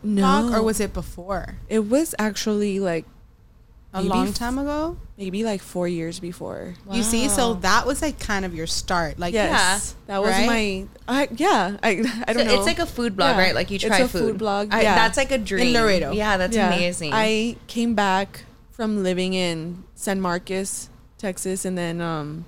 no, 0.03 0.23
talk, 0.23 0.53
or 0.53 0.62
was 0.62 0.79
it 0.79 0.92
before? 0.95 1.57
it 1.69 1.81
was 1.88 2.14
actually 2.21 2.79
like 2.79 3.05
A 3.94 3.99
Maybe 4.03 4.09
long 4.11 4.33
time 4.35 4.59
ago. 4.59 4.99
maybe 5.16 5.42
like 5.42 5.62
four 5.62 5.88
years 5.88 6.20
before. 6.20 6.75
You 6.90 7.03
see, 7.03 7.29
so 7.29 7.55
that 7.55 7.87
was 7.87 8.03
like 8.03 8.18
kind 8.20 8.44
of 8.44 8.55
your 8.55 8.66
start. 8.66 9.18
Like 9.18 9.33
yes, 9.33 9.94
that 10.07 10.20
was 10.20 10.33
right? 10.33 10.46
my. 10.46 10.87
I 11.09 11.29
yeah. 11.35 11.79
I 11.83 11.90
I 12.29 12.33
don't 12.35 12.44
So 12.44 12.44
know. 12.44 12.55
It's 12.59 12.66
like 12.66 12.79
a 12.79 12.85
food 12.85 13.16
blog, 13.16 13.37
Yeah. 13.37 13.42
right? 13.42 13.55
Like 13.55 13.70
you 13.70 13.77
It's 13.77 13.85
try 13.87 14.01
a 14.01 14.09
food. 14.09 14.20
food 14.20 14.38
blog, 14.38 14.68
I, 14.75 14.83
yeah. 14.83 14.94
That's 14.96 15.16
like 15.16 15.31
a 15.31 15.38
dream. 15.38 15.68
in 15.68 15.72
Laredo. 15.72 16.12
Yeah, 16.12 16.37
that's 16.37 16.55
Yeah. 16.55 16.75
amazing. 16.75 17.12
I 17.14 17.57
came 17.68 17.94
back 17.94 18.44
from 18.70 19.03
living 19.03 19.33
in 19.33 19.85
San 19.94 20.20
Marcos, 20.20 20.90
Texas, 21.16 21.64
and 21.64 21.79
then 21.79 22.03
um, 22.03 22.44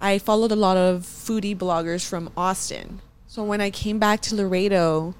I 0.00 0.18
followed 0.18 0.52
a 0.52 0.56
lot 0.56 0.76
of 0.76 1.02
foodie 1.02 1.56
bloggers 1.56 2.06
from 2.06 2.30
Austin. 2.36 3.00
So 3.26 3.42
when 3.42 3.60
I 3.60 3.70
came 3.70 3.98
back 3.98 4.20
to 4.22 4.36
Laredo, 4.36 5.14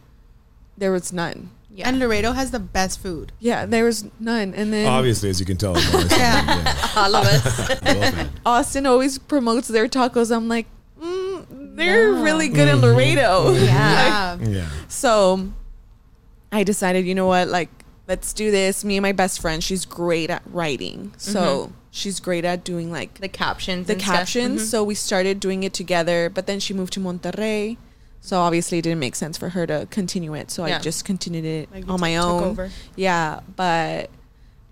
there 0.78 0.92
was 0.92 1.12
none. 1.12 1.50
Yeah. 1.74 1.88
And 1.88 1.98
Laredo 1.98 2.32
has 2.32 2.50
the 2.52 2.60
best 2.60 3.00
food. 3.00 3.32
Yeah, 3.40 3.66
there 3.66 3.84
was 3.84 4.04
none. 4.20 4.54
And 4.54 4.72
then 4.72 4.86
Obviously, 4.86 5.28
as 5.30 5.40
you 5.40 5.46
can 5.46 5.56
tell. 5.56 5.74
Yeah. 5.82 6.06
yeah. 6.10 6.88
all 6.96 7.14
of 7.16 7.26
us. 7.26 7.70
It. 7.82 8.28
Austin 8.46 8.86
always 8.86 9.18
promotes 9.18 9.68
their 9.68 9.88
tacos. 9.88 10.30
I'm 10.34 10.48
like, 10.48 10.66
mm, 11.00 11.44
they're 11.76 12.12
Yeah. 12.12 12.22
really 12.22 12.48
good 12.48 12.68
in 12.68 12.78
Mhm. 12.78 12.82
Laredo. 12.82 13.52
Yeah. 13.54 14.38
Yeah. 14.40 14.68
So 14.88 15.50
I 16.52 16.62
decided, 16.62 17.06
you 17.06 17.14
know 17.14 17.26
what, 17.26 17.48
like, 17.48 17.70
let's 18.06 18.32
do 18.32 18.50
this. 18.50 18.84
Me 18.84 18.96
and 18.96 19.02
my 19.02 19.12
best 19.12 19.40
friend, 19.40 19.62
she's 19.64 19.84
great 19.84 20.30
at 20.30 20.42
writing. 20.46 21.12
So 21.18 21.72
she's 21.90 22.20
great 22.20 22.44
at 22.44 22.62
doing 22.64 22.92
like 22.92 23.20
the 23.20 23.28
captions. 23.28 23.86
the 23.88 23.94
and 23.94 24.02
stuff. 24.02 24.14
captions. 24.18 24.62
Mhm. 24.62 24.66
So 24.66 24.84
we 24.84 24.94
started 24.94 25.40
doing 25.40 25.62
it 25.64 25.72
together, 25.74 26.30
but 26.30 26.46
then 26.46 26.60
she 26.60 26.72
moved 26.74 26.92
to 26.94 27.00
Monterrey. 27.00 27.76
So 28.26 28.38
obviously 28.40 28.78
it 28.78 28.82
didn't 28.82 29.00
make 29.00 29.16
sense 29.16 29.36
for 29.36 29.50
her 29.50 29.66
to 29.66 29.86
continue 29.90 30.32
it. 30.32 30.50
So 30.50 30.64
Yeah. 30.64 30.76
I 30.76 30.80
just 30.80 31.04
continued 31.04 31.44
it 31.44 31.68
Like, 31.70 31.84
you 31.86 31.92
on 31.92 32.00
my 32.00 32.08
t- 32.12 32.14
took 32.16 32.24
own. 32.24 32.42
over. 32.44 32.70
Yeah, 32.96 33.40
but 33.54 34.08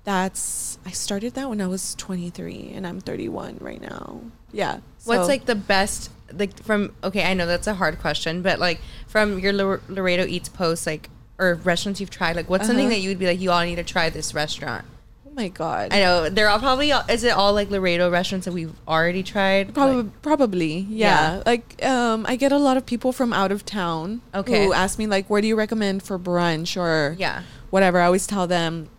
that's 0.04 0.78
I 0.86 0.90
started 0.90 1.34
that 1.34 1.48
when 1.50 1.60
I 1.60 1.66
was 1.66 1.94
23 1.96 2.72
and 2.74 2.86
I'm 2.86 2.98
31 3.00 3.58
right 3.60 3.80
now. 3.80 4.20
Yeah. 4.52 4.78
What's 5.04 5.28
like 5.28 5.44
the 5.44 5.54
best 5.54 6.10
like 6.32 6.62
from 6.62 6.92
okay, 7.04 7.24
I 7.30 7.34
know 7.34 7.46
that's 7.46 7.66
a 7.66 7.74
hard 7.74 8.00
question, 8.00 8.40
but 8.40 8.58
like 8.58 8.80
from 9.06 9.38
your 9.38 9.52
Laredo 9.52 10.24
Eats 10.26 10.48
posts 10.48 10.86
like 10.86 11.10
or 11.38 11.54
restaurants 11.56 12.00
you've 12.00 12.08
tried, 12.10 12.36
like 12.36 12.48
what's 12.48 12.66
something 12.66 12.86
Uh-huh. 12.86 12.94
that 12.94 13.00
you 13.00 13.10
would 13.10 13.18
be 13.18 13.26
like 13.26 13.38
you 13.40 13.50
all 13.50 13.62
need 13.64 13.76
to 13.76 13.84
try 13.84 14.08
this 14.08 14.32
restaurant? 14.34 14.84
Oh 15.32 15.34
my 15.34 15.48
god. 15.48 15.94
I 15.94 16.00
know 16.00 16.28
they're 16.28 16.50
all 16.50 16.58
probably 16.58 16.92
all, 16.92 17.02
is 17.08 17.24
it 17.24 17.30
all 17.30 17.54
like 17.54 17.70
Laredo 17.70 18.10
restaurants 18.10 18.44
that 18.44 18.52
we've 18.52 18.74
already 18.86 19.22
tried? 19.22 19.72
Probably, 19.72 20.02
Like, 20.02 20.20
probably, 20.20 20.72
yeah. 20.90 21.36
Yeah. 21.36 21.42
Like, 21.46 21.82
um, 21.82 22.26
I 22.28 22.36
get 22.36 22.52
a 22.52 22.58
lot 22.58 22.76
of 22.76 22.84
people 22.84 23.12
from 23.12 23.32
out 23.32 23.50
of 23.50 23.64
town 23.64 24.20
Okay. 24.34 24.66
who 24.66 24.74
ask 24.74 24.98
me 24.98 25.06
like, 25.06 25.30
"Where 25.30 25.40
do 25.40 25.48
you 25.48 25.56
recommend 25.56 26.02
for 26.02 26.18
brunch 26.18 26.76
or 26.76 27.16
yeah. 27.18 27.44
whatever?" 27.70 27.98
I 28.00 28.04
always 28.06 28.26
tell 28.26 28.46
them 28.46 28.90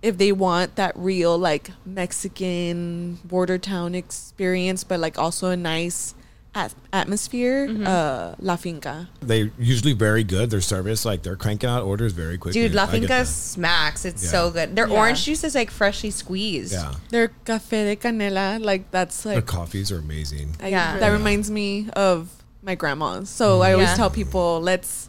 if 0.00 0.16
they 0.16 0.32
want 0.32 0.76
that 0.76 0.96
real 0.96 1.36
like 1.36 1.70
Mexican 1.84 3.18
border 3.24 3.58
town 3.58 3.94
experience, 3.94 4.84
but 4.84 4.98
like 4.98 5.18
also 5.18 5.50
a 5.50 5.56
nice 5.56 6.14
at- 6.54 6.74
atmosphere. 6.92 7.66
Mm-hmm. 7.68 7.86
Uh, 7.86 8.34
La 8.40 8.56
Finca. 8.56 9.08
They're 9.20 9.50
usually 9.58 9.92
very 9.92 10.24
good. 10.24 10.50
Their 10.50 10.60
service, 10.60 11.04
like 11.04 11.22
they're 11.22 11.36
cranking 11.36 11.68
out 11.70 11.82
orders 11.84 12.12
very 12.12 12.38
quickly. 12.38 12.62
Dude, 12.62 12.74
La 12.74 12.86
Finca 12.86 13.24
smacks. 13.24 14.04
It's 14.04 14.22
Yeah. 14.24 14.30
so 14.30 14.50
good. 14.50 14.76
Their 14.76 14.88
Yeah. 14.88 14.98
orange 14.98 15.24
juice 15.24 15.44
is 15.44 15.54
like 15.54 15.70
freshly 15.70 16.10
squeezed. 16.10 16.72
Yeah. 16.72 16.94
Their 17.10 17.28
café 17.44 17.84
de 17.84 17.96
canela, 17.96 18.62
like 18.62 18.90
that's 18.90 19.22
Their 19.22 19.36
like 19.36 19.46
coffees 19.46 19.90
are 19.92 19.98
amazing. 19.98 20.56
I, 20.60 20.68
Yeah. 20.68 20.98
that 20.98 21.06
Yeah. 21.08 21.12
reminds 21.12 21.50
me 21.50 21.88
of 21.94 22.28
my 22.62 22.74
grandma's. 22.74 23.28
So 23.28 23.60
I 23.62 23.72
always 23.72 23.88
Yeah. 23.88 23.96
tell 23.96 24.10
people, 24.10 24.60
let's. 24.60 25.08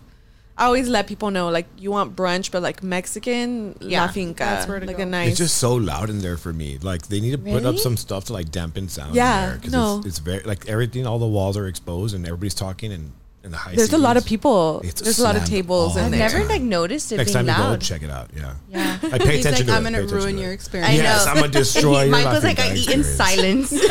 I 0.57 0.65
always 0.65 0.87
let 0.87 1.07
people 1.07 1.31
know, 1.31 1.49
like, 1.49 1.65
you 1.77 1.89
want 1.89 2.15
brunch, 2.15 2.51
but 2.51 2.61
like 2.61 2.83
Mexican, 2.83 3.75
Yeah, 3.81 4.05
La 4.05 4.11
Finca, 4.11 4.43
that's 4.43 4.67
where 4.67 4.79
to 4.79 4.85
like 4.85 4.97
go. 4.97 5.03
a 5.03 5.05
nice. 5.07 5.29
It's 5.29 5.37
just 5.39 5.57
so 5.57 5.73
loud 5.75 6.09
in 6.11 6.19
there 6.19 6.37
for 6.37 6.53
me. 6.53 6.77
Like 6.81 7.07
they 7.07 7.19
need 7.19 7.31
to 7.31 7.37
put 7.39 7.65
up 7.65 7.77
some 7.77 7.97
stuff 7.97 8.25
to 8.25 8.33
like 8.33 8.51
dampen 8.51 8.87
sound. 8.87 9.15
Yeah, 9.15 9.43
in 9.45 9.49
there, 9.49 9.59
'cause 9.59 9.71
no. 9.71 9.97
it's, 9.97 10.07
it's 10.07 10.19
very 10.19 10.43
like 10.43 10.67
everything. 10.69 11.07
All 11.07 11.17
the 11.19 11.25
walls 11.25 11.57
are 11.57 11.65
exposed 11.67 12.13
and 12.13 12.25
everybody's 12.25 12.53
talking 12.53 12.91
and 12.93 13.11
in 13.43 13.51
the 13.51 13.57
high. 13.57 13.75
There's 13.75 13.91
a 13.93 13.97
lot 13.97 14.15
of 14.15 14.25
people. 14.25 14.79
It's 14.85 15.01
There's 15.01 15.19
a 15.19 15.23
lot 15.23 15.35
of 15.35 15.43
tables 15.43 15.97
all 15.97 16.05
in 16.05 16.13
I've 16.13 16.19
never 16.19 16.37
time. 16.39 16.47
like 16.47 16.61
noticed 16.61 17.11
it 17.11 17.17
Next 17.17 17.33
being 17.33 17.45
time 17.47 17.57
you 17.57 17.61
go, 17.61 17.69
loud. 17.71 17.81
check 17.81 18.01
it 18.03 18.09
out. 18.09 18.29
Yeah. 18.33 18.53
Yeah. 18.69 18.99
I 19.11 19.17
pay 19.17 19.35
He's 19.37 19.45
attention 19.45 19.67
like, 19.67 19.73
to 19.75 19.87
I'm 19.87 19.87
it. 19.87 19.99
gonna 20.07 20.07
ruin 20.21 20.35
to 20.37 20.41
your 20.43 20.53
experience. 20.53 20.91
I 20.91 20.95
Yes, 20.95 21.25
know. 21.25 21.31
I'm 21.31 21.37
gonna 21.39 21.51
destroy 21.51 22.01
your 22.03 22.11
Michael's 22.11 22.43
like, 22.45 22.59
I 22.59 22.69
guy 22.69 22.75
eat 22.75 22.89
in 22.91 23.03
silence. 23.03 23.73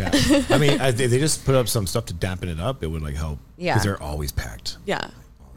Yeah. 0.00 0.42
I 0.50 0.58
mean, 0.58 0.80
I, 0.80 0.90
they, 0.92 1.06
they 1.06 1.18
just 1.18 1.44
put 1.44 1.54
up 1.54 1.68
some 1.68 1.86
stuff 1.86 2.06
to 2.06 2.14
dampen 2.14 2.48
it 2.48 2.58
up. 2.58 2.82
It 2.82 2.86
would 2.86 3.02
like 3.02 3.14
help. 3.16 3.38
Yeah. 3.58 3.74
Because 3.74 3.84
they're 3.84 4.02
always 4.02 4.32
packed. 4.32 4.78
Yeah. 4.86 5.08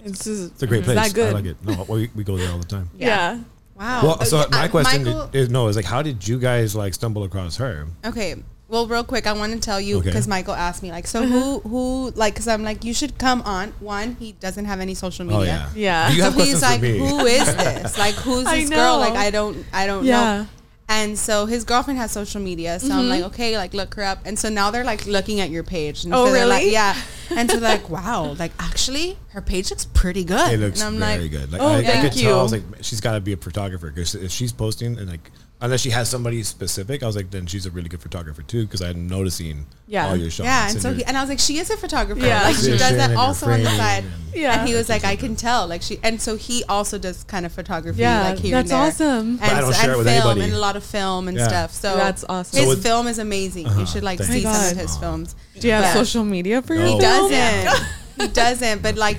It's, 0.03 0.23
just, 0.25 0.51
It's 0.53 0.63
a 0.63 0.67
great 0.67 0.83
place. 0.83 0.95
That 0.97 1.13
good. 1.13 1.29
I 1.29 1.33
like 1.33 1.45
it. 1.45 1.57
No, 1.65 1.85
we, 1.89 2.09
we 2.15 2.23
go 2.23 2.37
there 2.37 2.51
all 2.51 2.59
the 2.59 2.65
time. 2.65 2.89
Yeah. 2.97 3.39
Wow. 3.75 4.01
Well, 4.03 4.25
so 4.25 4.37
Uh, 4.39 4.47
my 4.51 4.67
question 4.67 5.03
Michael- 5.03 5.29
is 5.33 5.49
no, 5.49 5.67
is 5.67 5.75
like, 5.75 5.85
how 5.85 6.01
did 6.01 6.27
you 6.27 6.37
guys 6.39 6.75
like 6.75 6.93
stumble 6.93 7.23
across 7.23 7.57
her? 7.57 7.87
Okay. 8.05 8.35
Well, 8.69 8.87
real 8.87 9.03
quick, 9.03 9.27
I 9.27 9.33
want 9.33 9.53
to 9.53 9.59
tell 9.59 9.79
you 9.79 9.97
Okay. 9.97 10.05
because 10.09 10.27
Michael 10.27 10.55
asked 10.55 10.81
me 10.81 10.91
like, 10.91 11.05
so 11.05 11.25
who 11.25 11.59
who 11.59 12.11
like 12.15 12.33
because 12.33 12.47
I'm 12.47 12.63
like 12.63 12.83
you 12.83 12.93
should 12.93 13.17
come 13.19 13.41
on. 13.43 13.69
One, 13.79 14.15
he 14.19 14.31
doesn't 14.33 14.65
have 14.65 14.79
any 14.79 14.95
social 14.95 15.25
media. 15.25 15.39
Oh 15.39 15.43
yeah, 15.43 15.69
Yeah. 15.75 16.09
You 16.11 16.17
so 16.19 16.23
have 16.25 16.33
questions 16.33 16.59
he's 16.59 16.61
like, 16.63 16.79
for 16.79 16.85
me? 16.85 16.97
who 16.97 17.19
is 17.25 17.55
this? 17.55 17.97
Like, 17.99 18.15
who's 18.15 18.45
this 18.49 18.69
girl? 18.69 18.97
Like. 18.97 19.13
I 19.13 19.29
don't, 19.31 19.63
I 19.73 19.85
don't 19.85 20.05
Yeah. 20.05 20.13
know. 20.43 20.47
And 20.89 21.17
so 21.17 21.45
his 21.45 21.63
girlfriend 21.63 21.97
has 21.99 22.11
social 22.11 22.41
media, 22.41 22.79
so 22.79 22.93
I'm 22.93 23.07
like, 23.07 23.19
mm-hmm. 23.19 23.27
okay, 23.27 23.57
like 23.57 23.73
look 23.73 23.93
her 23.95 24.03
up. 24.03 24.19
And 24.25 24.37
so 24.37 24.49
now 24.49 24.69
they're 24.69 24.83
like 24.83 25.05
looking 25.05 25.39
at 25.39 25.49
your 25.49 25.63
page. 25.63 26.03
And 26.03 26.13
Oh, 26.13 26.25
so 26.25 26.33
they're 26.33 26.45
like, 26.45 26.61
really? 26.61 26.73
yeah. 26.73 26.95
And 27.31 27.49
so 27.49 27.57
they're 27.59 27.77
like, 27.77 27.89
wow, 28.03 28.35
like 28.37 28.51
actually, 28.59 29.17
her 29.29 29.41
page 29.41 29.69
looks 29.69 29.85
pretty 29.85 30.23
good. 30.23 30.53
It 30.53 30.59
looks 30.59 30.81
and 30.81 30.95
I'm 30.95 30.99
very 30.99 31.23
like, 31.23 31.31
good. 31.31 31.51
Like 31.53 31.61
oh, 31.61 31.67
I, 31.67 31.77
I 31.77 31.83
thank 31.83 32.13
could 32.13 32.21
tell. 32.21 32.39
I 32.39 32.43
was 32.43 32.51
like, 32.51 32.63
she's 32.81 33.01
got 33.01 33.13
to 33.13 33.21
be 33.21 33.33
a 33.33 33.37
photographer 33.37 33.89
because 33.89 34.17
she's 34.31 34.51
posting 34.51 34.97
and 34.99 35.09
like, 35.09 35.31
unless 35.63 35.81
she 35.81 35.89
has 35.89 36.09
somebody 36.09 36.43
specific, 36.43 37.01
I 37.01 37.07
was 37.07 37.15
like, 37.15 37.31
then 37.31 37.45
she's 37.47 37.65
a 37.65 37.71
really 37.71 37.89
good 37.89 38.01
photographer 38.01 38.41
too 38.43 38.65
because 38.65 38.81
I'm 38.81 39.07
noticing 39.07 39.65
Yeah. 39.87 40.07
all 40.09 40.15
your 40.17 40.29
shots. 40.29 40.45
Yeah, 40.45 40.69
and 40.69 40.81
so 40.81 40.89
your 40.89 40.97
he, 40.97 41.05
and 41.05 41.17
I 41.17 41.21
was 41.21 41.29
like, 41.29 41.39
she 41.39 41.57
is 41.57 41.69
a 41.71 41.77
photographer. 41.77 42.19
Yeah. 42.19 42.43
Like 42.43 42.57
she 42.57 42.71
does 42.71 42.97
that 42.97 43.15
also 43.15 43.49
on 43.49 43.63
the 43.63 43.69
side. 43.69 44.03
and- 44.03 44.13
Yeah. 44.35 44.59
And 44.59 44.67
he 44.67 44.75
was 44.75 44.89
like, 44.89 45.03
I 45.05 45.15
can 45.15 45.35
tell. 45.35 45.65
Like 45.67 45.81
she, 45.81 45.99
and 46.03 46.21
so 46.21 46.35
he 46.35 46.63
also 46.67 46.97
does 46.97 47.23
kind 47.23 47.45
of 47.45 47.51
photography. 47.53 48.01
Yeah, 48.01 48.29
like 48.29 48.39
here 48.39 48.57
that's 48.57 48.71
and 48.71 48.79
there. 48.81 48.87
awesome. 49.09 49.27
And, 49.29 49.39
But 49.39 49.53
I 49.53 49.61
don't 49.61 49.73
so- 49.73 49.79
share 49.81 49.91
and 49.91 49.93
it 49.93 49.97
with 49.99 50.07
film 50.07 50.25
anybody. 50.27 50.41
and 50.45 50.53
a 50.53 50.59
lot 50.59 50.75
of 50.75 50.83
film 50.83 51.27
and 51.29 51.37
Yeah. 51.37 51.47
stuff. 51.47 51.73
So 51.73 51.95
That's 51.95 52.25
awesome. 52.27 52.57
His 52.57 52.65
So 52.65 52.69
with- 52.75 52.83
film 52.83 53.07
is 53.07 53.19
amazing. 53.19 53.67
Uh-huh, 53.67 53.79
you 53.79 53.85
should 53.85 54.03
like 54.03 54.21
see 54.21 54.41
some 54.43 54.71
of 54.71 54.77
his 54.77 54.97
films. 54.97 55.35
Do 55.59 55.67
you 55.67 55.73
have 55.73 55.83
But- 55.93 55.93
social 56.05 56.25
media 56.25 56.61
for 56.61 56.75
No. 56.75 56.81
your 56.83 56.89
He 56.95 56.99
doesn't. 56.99 57.85
he 58.19 58.27
doesn't. 58.27 58.81
But 58.81 58.95
like, 58.97 59.17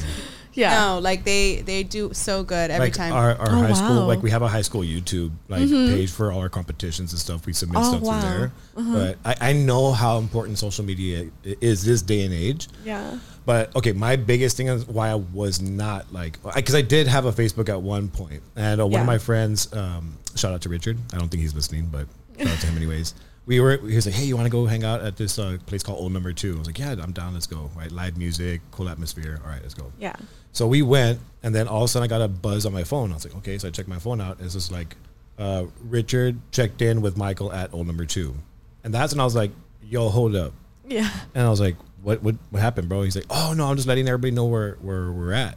Yeah. 0.55 0.79
no, 0.79 0.99
like 1.01 1.25
they 1.25 1.63
they 1.63 1.83
do 1.83 2.13
so 2.13 2.43
good 2.45 2.71
every 2.71 2.87
like 2.87 2.95
time. 2.95 3.13
our, 3.13 3.35
our 3.37 3.49
Oh, 3.51 3.63
high 3.63 3.73
school, 3.73 4.07
like 4.07 4.23
we 4.23 4.31
have 4.31 4.43
a 4.43 4.49
high 4.49 4.63
school 4.63 4.83
YouTube 4.83 5.33
like 5.49 5.69
page 5.69 6.11
for 6.11 6.31
all 6.33 6.41
our 6.41 6.49
competitions 6.49 7.13
and 7.13 7.21
stuff. 7.21 7.45
We 7.47 7.53
submit 7.53 7.79
Oh, 7.81 7.91
stuff 7.91 8.03
wow. 8.03 8.21
to 8.21 8.27
there. 8.27 8.53
But 8.77 9.19
I, 9.25 9.51
I 9.51 9.53
know 9.53 9.93
how 9.93 10.19
important 10.19 10.59
social 10.59 10.85
media 10.85 11.29
is 11.45 11.85
this 11.85 12.03
day 12.03 12.25
and 12.25 12.33
age. 12.33 12.69
Yeah. 12.85 13.19
But 13.47 13.75
okay, 13.77 13.93
my 13.93 14.17
biggest 14.17 14.57
thing 14.57 14.69
is 14.69 14.87
why 14.87 15.11
I 15.11 15.17
was 15.17 15.61
not 15.61 16.13
like 16.13 16.39
because 16.55 16.75
I, 16.75 16.83
did 16.83 17.09
have 17.09 17.27
a 17.27 17.33
Facebook 17.33 17.69
at 17.69 17.83
one 17.83 18.09
point, 18.09 18.43
and 18.57 18.81
uh, 18.81 18.85
one 18.87 18.93
Yeah. 18.93 19.01
of 19.01 19.07
my 19.07 19.19
friends, 19.19 19.71
um, 19.75 20.17
shout 20.37 20.53
out 20.55 20.63
to 20.63 20.69
Richard. 20.69 20.97
I 21.13 21.19
don't 21.19 21.29
think 21.29 21.43
he's 21.43 21.55
listening, 21.55 21.87
but 21.93 22.07
shout 22.39 22.49
out 22.49 22.59
to 22.61 22.67
him 22.69 22.77
anyways. 22.77 23.15
We 23.47 23.61
were 23.61 23.77
he 23.77 23.95
was 23.95 24.07
like, 24.07 24.15
hey, 24.15 24.25
you 24.25 24.37
want 24.37 24.47
to 24.47 24.51
go 24.51 24.65
hang 24.65 24.85
out 24.85 25.03
at 25.03 25.19
this 25.19 25.39
uh, 25.39 25.59
place 25.67 25.83
called 25.83 26.01
Old 26.01 26.13
Number 26.13 26.33
Two? 26.33 26.55
I 26.55 26.59
was 26.61 26.67
like, 26.67 26.79
yeah, 26.79 26.93
I'm 26.99 27.13
down. 27.13 27.35
Let's 27.35 27.47
go. 27.47 27.71
Right, 27.77 27.93
live 27.93 28.17
music, 28.17 28.63
cool 28.71 28.89
atmosphere. 28.89 29.39
All 29.45 29.51
right, 29.51 29.61
let's 29.61 29.75
go. 29.75 29.93
Yeah. 29.99 30.17
So 30.55 30.67
we 30.67 30.81
went, 30.81 31.19
and 31.43 31.55
then 31.55 31.69
all 31.69 31.83
of 31.83 31.85
a 31.85 31.89
sudden 31.89 32.05
I 32.05 32.09
got 32.09 32.23
a 32.23 32.29
buzz 32.29 32.65
on 32.65 32.73
my 32.73 32.85
phone. 32.85 33.11
I 33.11 33.15
was 33.15 33.27
like, 33.27 33.37
okay, 33.39 33.59
so 33.59 33.69
I 33.69 33.71
checked 33.71 33.89
my 33.89 33.99
phone 33.99 34.21
out. 34.21 34.39
It's 34.41 34.55
just 34.55 34.73
like, 34.73 34.97
uh, 35.39 35.65
Richard 35.83 36.39
checked 36.53 36.81
in 36.81 37.03
with 37.03 37.17
Michael 37.19 37.53
at 37.53 37.75
Old 37.75 37.87
Number 37.87 38.07
Two, 38.07 38.35
and 38.83 38.95
that's 38.95 39.13
when 39.13 39.21
I 39.21 39.25
was 39.25 39.35
like, 39.37 39.51
yo, 39.83 40.09
hold 40.09 40.35
up. 40.35 40.53
Yeah. 40.89 41.11
And 41.35 41.47
I 41.47 41.51
was 41.51 41.61
like, 41.61 41.77
"What? 42.03 42.23
What? 42.23 42.37
What 42.51 42.61
happened, 42.63 42.89
bro?" 42.89 43.03
He's 43.03 43.17
like, 43.17 43.27
"Oh 43.31 43.53
no, 43.57 43.67
I'm 43.67 43.77
just 43.77 43.89
letting 43.89 44.07
everybody 44.07 44.31
know 44.31 44.45
where 44.45 44.75
where 44.81 45.11
we're 45.11 45.33
at." 45.33 45.57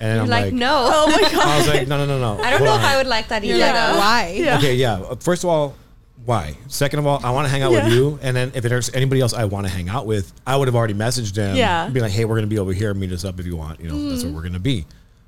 And 0.00 0.14
You're 0.14 0.22
I'm 0.24 0.28
like, 0.28 0.44
like, 0.44 0.52
no. 0.54 0.88
Oh 0.92 1.06
my 1.10 1.20
god. 1.22 1.34
I 1.46 1.58
was 1.58 1.66
like, 1.68 1.88
"No, 1.88 1.96
no, 1.98 2.06
no, 2.06 2.18
no." 2.36 2.42
I 2.42 2.50
don't 2.50 2.58
Hold 2.58 2.64
know 2.68 2.72
on. 2.74 2.80
if 2.80 2.86
I 2.86 2.96
would 2.98 3.06
like 3.08 3.28
that 3.28 3.42
You're 3.44 3.56
either. 3.56 3.66
like, 3.72 3.96
why? 3.98 4.34
Yeah. 4.38 4.58
Okay, 4.58 4.74
yeah. 4.76 5.14
First 5.20 5.42
of 5.42 5.50
all, 5.50 5.74
why? 6.24 6.54
Second 6.68 6.98
of 6.98 7.06
all, 7.06 7.20
I 7.24 7.30
want 7.30 7.46
to 7.46 7.50
hang 7.50 7.62
out 7.62 7.72
with 7.72 7.90
you. 7.92 8.18
And 8.22 8.36
then 8.36 8.52
if 8.54 8.62
there's 8.64 8.92
anybody 8.94 9.20
else 9.20 9.32
I 9.32 9.44
want 9.44 9.66
to 9.66 9.72
hang 9.72 9.88
out 9.88 10.06
with, 10.06 10.32
I 10.46 10.56
would 10.56 10.68
have 10.68 10.74
already 10.74 10.94
messaged 10.94 11.34
them. 11.34 11.56
Yeah. 11.56 11.88
Be 11.88 12.00
like, 12.00 12.12
hey, 12.12 12.24
we're 12.24 12.34
gonna 12.36 12.46
be 12.46 12.58
over 12.58 12.72
here. 12.72 12.92
Meet 12.94 13.12
us 13.12 13.24
up 13.24 13.40
if 13.40 13.46
you 13.46 13.56
want. 13.56 13.80
You 13.80 13.88
know, 13.88 14.08
that's 14.10 14.22
Mm-hmm. 14.22 14.32
where 14.34 14.42
we're 14.42 14.48
gonna 14.48 14.58
be. 14.58 14.84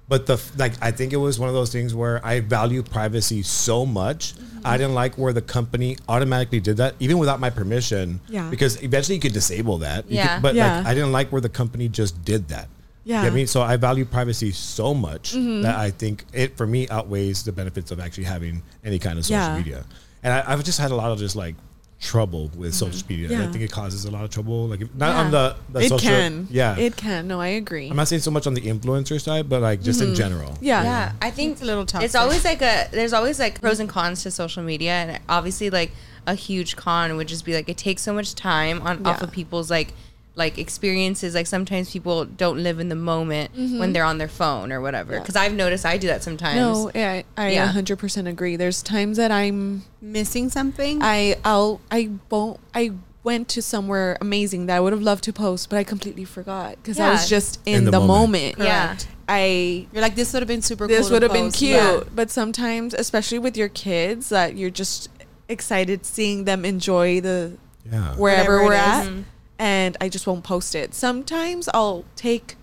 But 0.08 0.26
the 0.26 0.42
like, 0.58 0.72
I 0.82 0.90
think 0.90 1.12
it 1.12 1.16
was 1.16 1.38
one 1.38 1.48
of 1.48 1.54
those 1.54 1.70
things 1.72 1.94
where 1.94 2.24
I 2.26 2.40
value 2.40 2.82
privacy 2.82 3.42
so 3.42 3.86
much. 3.86 4.34
Mm-hmm. 4.34 4.60
I 4.66 4.76
didn't 4.76 4.94
like 4.94 5.14
where 5.16 5.32
the 5.32 5.40
company 5.40 5.96
automatically 6.08 6.60
did 6.60 6.76
that, 6.78 6.96
even 7.00 7.16
without 7.18 7.40
my 7.40 7.48
permission. 7.48 8.20
Yeah. 8.28 8.50
Because 8.50 8.82
eventually 8.82 9.14
you 9.14 9.20
could 9.20 9.32
disable 9.32 9.78
that. 9.78 10.10
You 10.10 10.16
Yeah. 10.16 10.34
could- 10.34 10.42
but 10.42 10.54
Yeah. 10.56 10.78
like, 10.78 10.86
I 10.86 10.94
didn't 10.94 11.12
like 11.12 11.30
where 11.32 11.40
the 11.40 11.48
company 11.48 11.88
just 11.88 12.22
did 12.24 12.48
that. 12.48 12.68
You 13.04 13.14
Yeah. 13.14 13.22
get 13.24 13.32
me? 13.32 13.46
So 13.46 13.62
I 13.62 13.76
value 13.76 14.04
privacy 14.04 14.50
so 14.52 14.92
much 14.92 15.32
Mm-hmm. 15.32 15.62
that 15.62 15.76
I 15.76 15.90
think 15.90 16.24
it 16.34 16.56
for 16.58 16.66
me 16.66 16.88
outweighs 16.90 17.44
the 17.44 17.52
benefits 17.52 17.90
of 17.92 18.00
actually 18.00 18.24
having 18.24 18.62
any 18.84 18.98
kind 18.98 19.18
of 19.18 19.24
social 19.24 19.40
Yeah. 19.40 19.56
media. 19.56 19.84
And 20.22 20.32
I, 20.34 20.44
I've 20.52 20.64
just 20.64 20.78
had 20.78 20.90
a 20.90 20.94
lot 20.96 21.10
of 21.10 21.18
just 21.18 21.36
like 21.36 21.54
trouble 22.00 22.50
with 22.56 22.74
social 22.74 23.00
media. 23.08 23.30
And 23.36 23.42
I 23.42 23.52
think 23.52 23.62
it 23.62 23.70
causes 23.70 24.06
a 24.06 24.10
lot 24.10 24.24
of 24.24 24.30
trouble. 24.30 24.68
Like 24.68 24.80
if- 24.80 24.94
not 24.94 25.08
Yeah. 25.14 25.20
on 25.20 25.30
the, 25.30 25.56
the 25.70 25.80
it 25.80 25.88
social, 25.90 26.08
can. 26.08 26.48
yeah. 26.50 26.76
It 26.78 26.96
can. 26.96 27.28
No, 27.28 27.40
I 27.40 27.48
agree. 27.48 27.90
I'm 27.90 27.96
not 27.96 28.08
saying 28.08 28.22
so 28.22 28.30
much 28.30 28.46
on 28.46 28.54
the 28.54 28.62
influencer 28.62 29.20
side, 29.20 29.48
but 29.48 29.60
like 29.60 29.82
just 29.82 30.00
in 30.00 30.14
general. 30.14 30.52
Mm-hmm. 30.52 30.64
yeah. 30.64 30.82
Yeah, 30.82 31.12
I 31.20 31.30
think 31.30 31.52
It's 31.52 31.62
a 31.62 31.66
little 31.66 31.84
toxic. 31.84 32.06
It's 32.06 32.14
always 32.14 32.44
like 32.44 32.62
a 32.62 32.88
there's 32.90 33.12
always 33.12 33.38
like 33.38 33.60
pros 33.60 33.80
and 33.80 33.88
cons 33.88 34.22
to 34.22 34.30
social 34.30 34.62
media, 34.62 34.92
and 34.92 35.20
obviously 35.28 35.68
like 35.68 35.92
a 36.26 36.34
huge 36.34 36.76
con 36.76 37.16
would 37.16 37.28
just 37.28 37.44
be 37.44 37.54
like 37.54 37.68
it 37.68 37.76
takes 37.76 38.02
so 38.02 38.12
much 38.14 38.34
time 38.34 38.80
on 38.82 39.04
off 39.06 39.20
of 39.22 39.30
people's 39.32 39.70
like 39.70 39.92
like 40.36 40.58
experiences. 40.58 41.34
Like 41.34 41.46
sometimes 41.46 41.90
people 41.90 42.24
don't 42.24 42.62
live 42.62 42.78
in 42.80 42.88
the 42.88 42.94
moment 42.94 43.50
when 43.54 43.92
they're 43.92 44.04
on 44.04 44.18
their 44.18 44.28
phone 44.28 44.72
or 44.72 44.80
whatever. 44.80 45.08
Mm-hmm. 45.12 45.14
Yeah. 45.14 45.20
Because 45.20 45.36
I've 45.36 45.54
noticed 45.54 45.84
I 45.84 45.96
do 45.98 46.06
that 46.06 46.22
sometimes. 46.22 46.56
No, 46.56 46.90
I 46.94 47.24
I 47.36 47.50
Yeah. 47.50 47.72
100% 47.72 48.26
agree. 48.28 48.56
There's 48.56 48.82
times 48.82 49.16
that 49.16 49.30
I'm 49.30 49.84
missing 50.00 50.48
something. 50.48 51.00
I 51.02 51.36
I'll 51.44 51.80
I 51.90 52.10
won't 52.30 52.60
I 52.74 52.92
went 53.22 53.48
to 53.50 53.60
somewhere 53.60 54.16
amazing 54.22 54.64
that 54.66 54.76
I 54.76 54.80
would 54.80 54.94
have 54.94 55.02
loved 55.02 55.24
to 55.24 55.32
post, 55.32 55.68
but 55.68 55.76
I 55.76 55.84
completely 55.84 56.24
forgot 56.24 56.76
because 56.76 56.98
I 56.98 57.10
was 57.10 57.28
just 57.28 57.60
in, 57.66 57.74
In 57.80 57.84
the 57.84 57.90
the, 57.90 58.00
moment. 58.00 58.56
moment. 58.58 58.58
Yeah. 58.58 58.96
I 59.28 59.86
You're 59.92 60.00
like 60.00 60.14
this 60.14 60.32
would 60.32 60.40
have 60.40 60.48
been 60.48 60.62
super. 60.62 60.86
this 60.86 61.00
cool 61.00 61.08
to 61.08 61.12
would 61.16 61.22
have 61.24 61.32
been 61.32 61.50
cute, 61.52 61.72
Yeah. 61.76 62.00
but 62.14 62.30
sometimes, 62.30 62.94
especially 62.94 63.38
with 63.38 63.56
your 63.58 63.68
kids, 63.68 64.30
that 64.30 64.56
you're 64.56 64.70
just 64.70 65.10
excited 65.48 66.06
seeing 66.06 66.44
them 66.44 66.64
enjoy 66.64 67.20
the 67.20 67.58
Yeah. 67.90 68.14
wherever 68.16 68.62
Whatever 68.62 68.64
we're 68.64 68.72
is. 68.74 68.80
at, 68.80 69.06
Mhm. 69.06 69.24
And 69.60 69.96
I 70.00 70.08
just 70.08 70.26
won't 70.26 70.42
post 70.42 70.74
it. 70.74 70.94
Sometimes 70.94 71.68
I'll 71.74 72.04
take 72.16 72.56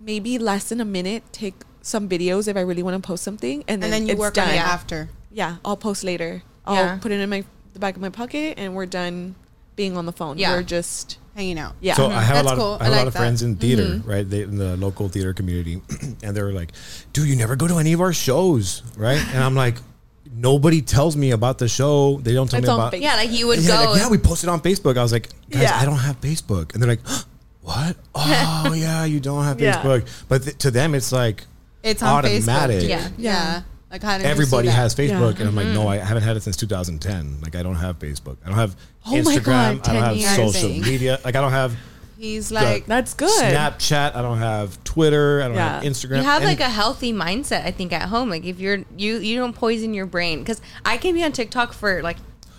maybe 0.00 0.38
less 0.38 0.68
than 0.68 0.80
a 0.80 0.84
minute, 0.84 1.24
take 1.32 1.54
some 1.82 2.08
videos 2.08 2.46
if 2.48 2.56
I 2.56 2.60
really 2.60 2.82
want 2.82 3.00
to 3.02 3.06
post 3.06 3.24
something, 3.24 3.64
and 3.68 3.82
then, 3.82 3.92
And 3.92 3.92
then 3.92 4.06
you 4.06 4.12
it's 4.12 4.20
work 4.20 4.34
done. 4.34 4.48
on 4.48 4.54
it 4.54 4.58
after. 4.58 5.10
Yeah, 5.32 5.56
I'll 5.64 5.76
post 5.76 6.04
later. 6.04 6.42
I'll 6.64 6.74
Yeah. 6.76 6.98
put 6.98 7.10
it 7.12 7.18
in 7.20 7.28
my 7.28 7.44
the 7.72 7.78
back 7.78 7.96
of 7.96 8.02
my 8.02 8.10
pocket, 8.10 8.54
and 8.58 8.74
we're 8.74 8.84
done 8.86 9.34
being 9.76 9.96
on 9.96 10.04
the 10.06 10.12
phone. 10.12 10.36
Yeah. 10.38 10.52
We're 10.54 10.62
just 10.62 11.18
Hanging 11.34 11.58
out. 11.58 11.72
yeah. 11.80 11.94
So 11.94 12.08
I 12.10 12.20
have 12.20 12.34
That's 12.34 12.46
a 12.46 12.48
lot 12.50 12.56
cool. 12.58 12.74
of 12.74 12.82
I 12.82 12.84
have 12.84 12.92
I 12.92 12.96
a 12.96 12.98
lot 12.98 13.06
of 13.06 13.14
that. 13.14 13.18
friends 13.18 13.42
in 13.42 13.56
theater, 13.56 13.84
Mm-hmm. 13.84 14.10
right? 14.10 14.28
They, 14.28 14.42
in 14.42 14.56
the 14.58 14.76
local 14.76 15.08
theater 15.08 15.32
community, 15.32 15.80
and 16.22 16.36
they 16.36 16.42
were 16.42 16.52
like, 16.52 16.72
"Dude, 17.14 17.26
you 17.26 17.34
never 17.36 17.56
go 17.56 17.66
to 17.66 17.78
any 17.78 17.94
of 17.94 18.00
our 18.02 18.12
shows, 18.12 18.82
right?" 18.96 19.18
And 19.34 19.42
I'm 19.42 19.54
like, 19.54 19.76
"Nobody 20.30 20.82
tells 20.82 21.16
me 21.16 21.30
about 21.32 21.58
the 21.58 21.68
show. 21.68 22.18
They 22.22 22.32
don't 22.34 22.50
tell 22.50 22.58
It's 22.58 22.66
me 22.68 22.72
on 22.72 22.78
about." 22.80 22.92
Facebook. 22.92 23.00
Yeah, 23.02 23.16
like 23.16 23.30
you 23.32 23.46
would 23.48 23.58
yeah, 23.60 23.84
go. 23.84 23.90
like, 23.92 24.00
yeah, 24.00 24.08
we 24.08 24.18
posted 24.18 24.48
on 24.48 24.60
Facebook. 24.60 24.96
I 24.96 25.02
was 25.02 25.12
like, 25.12 25.28
guys, 25.50 25.62
Yeah. 25.62 25.78
I 25.80 25.84
don't 25.84 25.98
have 25.98 26.20
Facebook, 26.20 26.72
and 26.74 26.82
they're 26.82 26.90
like, 26.90 27.06
"What? 27.62 27.96
Oh, 28.14 28.72
yeah, 28.74 29.04
you 29.04 29.20
don't 29.20 29.44
have 29.44 29.60
Yeah. 29.60 29.82
Facebook." 29.82 30.06
But 30.28 30.42
th- 30.44 30.58
to 30.58 30.70
them, 30.70 30.94
it's 30.94 31.12
like 31.12 31.44
It's 31.82 32.02
on 32.02 32.24
Automatic. 32.24 32.82
Facebook. 32.84 32.88
Yeah. 32.88 33.08
Yeah. 33.18 33.62
Like 33.90 34.02
how 34.02 34.16
did 34.16 34.26
everybody 34.26 34.68
you 34.68 34.72
see 34.72 34.76
that? 34.76 34.82
has 34.82 34.94
Facebook, 34.94 35.34
Yeah. 35.34 35.40
and 35.40 35.48
I'm 35.48 35.54
like, 35.56 35.66
Mm-hmm. 35.66 35.74
no, 35.74 35.86
I 35.88 35.98
haven't 35.98 36.22
had 36.22 36.36
it 36.38 36.42
since 36.42 36.56
2010. 36.56 37.40
Like, 37.42 37.54
I 37.56 37.62
don't 37.62 37.74
have 37.74 37.98
Facebook. 37.98 38.36
I 38.42 38.48
don't 38.48 38.56
have 38.56 38.74
Oh 39.04 39.10
my 39.10 39.18
Instagram. 39.36 39.82
God, 39.82 39.88
I 39.88 39.92
don't 39.92 40.18
have 40.18 40.52
social 40.52 40.68
media. 40.70 41.18
Like, 41.24 41.36
I 41.36 41.40
don't 41.42 41.52
have 41.52 41.76
He's 42.22 42.52
like, 42.52 42.86
That's 42.86 43.14
good. 43.14 43.28
Snapchat. 43.42 44.14
I 44.14 44.22
don't 44.22 44.38
have 44.38 44.82
Twitter. 44.84 45.42
I 45.42 45.48
don't 45.48 45.56
have 45.56 45.82
Instagram. 45.82 46.18
You 46.18 46.22
have 46.22 46.42
And- 46.42 46.50
like 46.50 46.60
a 46.60 46.68
healthy 46.68 47.12
mindset, 47.12 47.64
I 47.64 47.72
think, 47.72 47.92
at 47.92 48.02
home. 48.08 48.30
Like 48.30 48.44
if 48.44 48.60
you're 48.60 48.84
you 48.96 49.16
you 49.18 49.36
don't 49.38 49.52
poison 49.54 49.92
your 49.92 50.06
brain 50.06 50.38
because 50.38 50.60
I 50.84 50.98
can 50.98 51.14
be 51.14 51.24
on 51.24 51.32
TikTok 51.32 51.72
for 51.72 52.00
like 52.00 52.18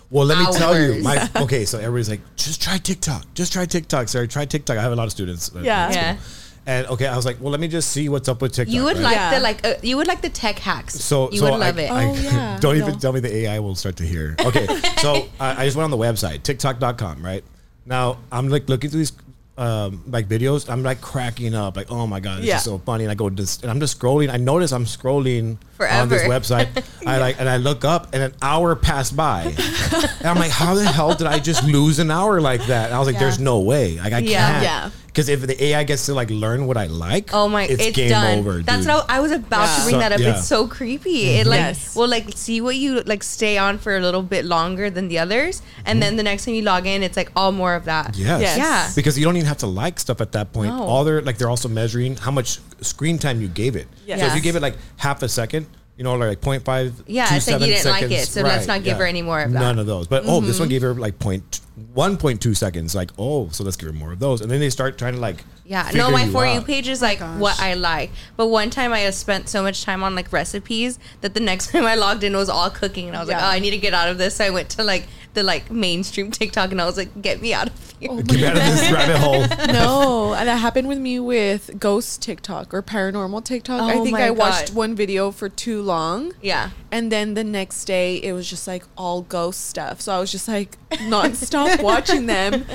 Well, 0.10 0.26
let 0.26 0.38
me 0.38 0.46
tell 0.58 0.78
you, 0.78 0.96
hours. 0.96 1.04
my 1.06 1.30
okay. 1.44 1.64
So 1.64 1.78
everybody's 1.80 2.10
like, 2.10 2.20
just 2.36 2.62
try 2.62 2.78
TikTok. 2.78 3.24
Just 3.36 3.54
try 3.54 3.66
TikTok. 3.66 4.10
Sorry, 4.10 4.28
try 4.28 4.44
TikTok. 4.44 4.78
I 4.78 4.82
have 4.82 4.92
a 4.92 4.96
lot 4.98 5.06
of 5.06 5.12
students. 5.12 5.56
at- 5.56 5.64
Yeah. 5.64 5.86
at 5.86 5.92
school. 5.94 6.04
Yeah. 6.04 6.18
And 6.66 6.88
okay, 6.88 7.08
I 7.08 7.16
was 7.16 7.26
like, 7.26 7.40
well, 7.40 7.52
let 7.52 7.62
me 7.62 7.70
just 7.70 7.90
see 7.92 8.10
what's 8.10 8.28
up 8.28 8.42
with 8.42 8.52
TikTok. 8.52 8.74
you 8.74 8.84
would 8.84 8.98
right? 8.98 9.04
like 9.04 9.16
Yeah. 9.16 9.34
the 9.36 9.40
like 9.40 9.66
uh, 9.66 9.74
you 9.82 9.96
would 9.96 10.08
like 10.08 10.22
the 10.22 10.30
tech 10.30 10.60
hacks. 10.60 10.96
So 11.00 11.32
you 11.32 11.40
so 11.40 11.52
would 11.52 11.60
love 11.60 11.78
I, 11.78 11.82
it. 11.84 11.90
I- 11.90 12.06
Oh, 12.06 12.14
yeah. 12.22 12.58
don't 12.60 12.76
even 12.76 12.94
No. 12.96 13.00
tell 13.00 13.14
me 13.14 13.22
the 13.22 13.34
AI 13.34 13.60
will 13.60 13.76
start 13.76 13.96
to 13.98 14.04
hear. 14.04 14.36
Okay, 14.46 14.68
so 15.02 15.26
I, 15.40 15.62
I 15.62 15.66
just 15.66 15.78
went 15.78 15.86
on 15.86 15.92
the 15.92 15.98
website 16.06 16.44
TikTok.com. 16.44 17.24
Right 17.24 17.46
now, 17.86 18.18
I'm 18.30 18.50
like 18.50 18.68
looking 18.68 18.90
through 18.90 19.00
these 19.00 19.14
um, 19.58 20.04
like 20.08 20.28
videos. 20.28 20.70
I'm 20.70 20.82
like 20.84 21.00
cracking 21.02 21.54
up. 21.54 21.76
Like, 21.78 21.92
oh 21.92 22.08
my 22.08 22.20
god, 22.20 22.40
this 22.40 22.48
Yeah. 22.48 22.58
is 22.58 22.64
so 22.64 22.80
funny. 22.80 23.04
And 23.04 23.12
I 23.12 23.16
go 23.16 23.28
and 23.28 23.38
I'm 23.40 23.80
just 23.80 24.00
scrolling. 24.00 24.30
I 24.32 24.38
notice 24.38 24.72
I'm 24.72 24.86
scrolling 24.86 25.58
on 25.80 26.10
this 26.10 26.24
Forever. 26.26 26.30
website. 26.30 26.84
I 27.06 27.18
like 27.18 27.40
and 27.40 27.48
I 27.48 27.58
look 27.58 27.86
up 27.86 28.10
and 28.14 28.24
an 28.24 28.34
hour 28.42 28.76
passed 28.76 29.16
by. 29.16 29.44
and 29.94 30.26
I'm 30.28 30.38
like, 30.38 30.52
how 30.52 30.74
the 30.74 30.86
hell 30.86 31.14
did 31.14 31.28
I 31.28 31.40
just 31.40 31.64
lose 31.66 32.00
an 32.00 32.10
hour 32.10 32.42
like 32.42 32.66
that? 32.66 32.88
And 32.88 32.96
I 32.96 33.00
was 33.00 33.08
like, 33.08 33.14
Yeah. 33.16 33.20
there's 33.20 33.40
no 33.40 33.60
way. 33.60 33.98
Like 34.00 34.14
I 34.14 34.20
Yeah. 34.20 34.52
can't. 34.52 34.64
Yeah. 34.64 34.90
Because 35.14 35.30
if 35.30 35.42
the 35.46 35.64
AI 35.64 35.84
gets 35.84 36.08
to 36.08 36.16
like 36.16 36.32
learn 36.32 36.66
what 36.66 36.76
I 36.76 36.88
like, 36.88 37.30
Oh 37.34 37.48
my! 37.48 37.66
It's, 37.66 37.96
game 37.96 38.10
done. 38.10 38.40
over. 38.40 38.64
That's 38.64 38.80
dude. 38.80 38.88
what 38.88 39.06
I, 39.12 39.18
I 39.18 39.20
was 39.20 39.32
about 39.32 39.68
Yeah. 39.68 39.76
to 39.76 39.82
bring 39.84 39.94
So- 39.96 40.00
that 40.00 40.12
up. 40.12 40.20
yeah. 40.20 40.30
It's 40.38 40.48
so 40.48 40.68
creepy. 40.68 41.36
It 41.38 41.46
like 41.46 41.60
Yes. 41.60 41.96
will 41.96 42.08
like 42.08 42.36
see 42.36 42.62
what 42.62 42.76
you 42.78 43.02
like 43.02 43.22
stay 43.22 43.60
on 43.60 43.78
for 43.78 43.96
a 43.96 44.00
little 44.00 44.24
bit 44.24 44.44
longer 44.44 44.90
than 44.90 45.10
the 45.10 45.20
others, 45.20 45.62
and 45.86 46.02
then 46.02 46.16
the 46.16 46.24
next 46.24 46.46
time 46.46 46.56
you 46.56 46.64
log 46.64 46.88
in, 46.88 47.04
it's 47.04 47.16
like 47.16 47.32
all 47.36 47.52
more 47.52 47.76
of 47.76 47.86
that. 47.86 48.18
Yes. 48.18 48.42
Yes. 48.42 48.58
Yeah. 48.58 48.90
Because 48.96 49.16
you 49.16 49.24
don't 49.24 49.36
even 49.38 49.46
have 49.48 49.60
to 49.60 49.68
like 49.68 50.00
stuff 50.00 50.20
at 50.20 50.32
that 50.32 50.52
point. 50.52 50.76
No. 50.76 50.82
All 50.84 51.04
they're 51.04 51.22
like 51.22 51.38
they're 51.38 51.50
also 51.50 51.70
measuring 51.70 52.16
how 52.18 52.32
much 52.32 52.58
screen 52.82 53.20
time 53.20 53.40
you 53.40 53.48
gave 53.50 53.76
it. 53.76 53.88
Yes. 54.08 54.20
So 54.20 54.26
if 54.26 54.32
you 54.32 54.36
Yes. 54.38 54.44
give 54.44 54.56
it 54.56 54.64
like 54.64 54.78
half 54.98 55.22
a 55.22 55.30
second, 55.30 55.68
you 55.96 56.04
know, 56.04 56.16
like 56.16 56.42
0.5 56.42 57.04
Yeah, 57.06 57.36
it's 57.36 57.46
like 57.48 57.62
you 57.62 57.68
didn't 57.68 57.86
like 57.86 58.02
it, 58.04 58.10
seconds, 58.10 58.30
so 58.30 58.42
let's 58.42 58.66
not 58.66 58.84
give 58.84 58.98
her 58.98 59.06
any 59.06 59.22
more 59.22 59.42
of 59.42 59.52
that. 59.52 59.60
Mm-hmm. 59.60 59.64
None 59.64 59.78
of 59.80 59.86
those. 59.86 60.08
But 60.08 60.24
oh, 60.26 60.42
this 60.42 60.60
one 60.60 60.70
gave 60.70 60.82
her 60.82 60.96
like 60.96 61.20
point 61.20 61.62
1.2 61.96 62.56
seconds. 62.56 62.94
Like, 62.94 63.12
oh, 63.18 63.50
so 63.50 63.64
let's 63.64 63.76
give 63.76 63.88
her 63.88 63.94
more 63.94 64.12
of 64.14 64.20
those. 64.20 64.42
And 64.42 64.52
then 64.52 64.60
they 64.60 64.70
start 64.70 64.98
trying 64.98 65.14
to 65.14 65.20
like 65.20 65.44
Yeah, 65.66 65.90
no, 65.94 66.12
my 66.12 66.26
you 66.26 66.32
for 66.32 66.46
you 66.46 66.62
page 66.62 66.88
is 66.88 67.02
like 67.02 67.18
oh 67.18 67.26
gosh. 67.26 67.40
what 67.40 67.60
I 67.60 67.74
like. 67.74 68.12
But 68.38 68.48
one 68.48 68.70
time 68.70 68.94
I 68.94 69.00
have 69.00 69.16
spent 69.16 69.50
so 69.50 69.64
much 69.64 69.84
time 69.84 70.04
on 70.04 70.16
like 70.16 70.32
recipes 70.32 71.00
that 71.22 71.34
the 71.34 71.40
next 71.40 71.68
time 71.72 71.86
I 71.86 71.96
logged 71.96 72.24
in 72.24 72.36
was 72.36 72.50
all 72.50 72.70
cooking, 72.70 73.08
and 73.08 73.16
I 73.16 73.20
was 73.20 73.30
like, 73.30 73.42
oh, 73.42 73.46
I 73.46 73.60
need 73.60 73.72
to 73.72 73.80
get 73.80 73.94
out 73.94 74.10
of 74.10 74.18
this. 74.18 74.36
So 74.36 74.46
I 74.46 74.50
went 74.50 74.70
to 74.72 74.84
like 74.84 75.08
the 75.34 75.42
like 75.44 75.72
mainstream 75.72 76.30
TikTok, 76.40 76.72
and 76.72 76.82
I 76.82 76.86
was 76.86 76.98
like, 76.98 77.22
get 77.22 77.42
me 77.42 77.54
out 77.54 77.68
of 77.68 77.96
here. 78.00 78.10
Oh 78.12 78.22
get 78.22 78.36
me 78.36 78.46
out 78.46 78.58
of 78.58 78.64
this 78.64 78.92
rabbit 78.92 79.18
hole. 79.18 79.68
no, 79.74 80.34
and 80.34 80.48
that 80.48 80.58
happened 80.58 80.88
with 80.88 81.00
me 81.00 81.20
with 81.20 81.80
ghost 81.80 82.22
TikTok 82.22 82.74
or 82.74 82.84
paranormal 82.84 83.44
TikTok. 83.44 83.82
I 83.82 83.96
Oh 83.96 84.04
think 84.04 84.14
my 84.14 84.28
I 84.28 84.30
watched 84.30 84.74
one 84.74 84.96
video 84.96 85.32
for 85.32 85.50
too 85.50 85.82
long. 85.82 86.34
Yeah. 86.42 86.72
And 86.92 87.12
then 87.12 87.34
the 87.34 87.44
next 87.44 87.86
day, 87.86 88.18
it 88.18 88.34
was 88.34 88.48
just 88.48 88.68
like 88.68 88.84
all 88.96 89.24
ghost 89.24 89.66
stuff. 89.66 90.02
So 90.02 90.14
I 90.16 90.20
was 90.20 90.32
just 90.32 90.48
like 90.48 90.78
nonstop 91.00 91.82
watching 91.84 92.26
them 92.26 92.66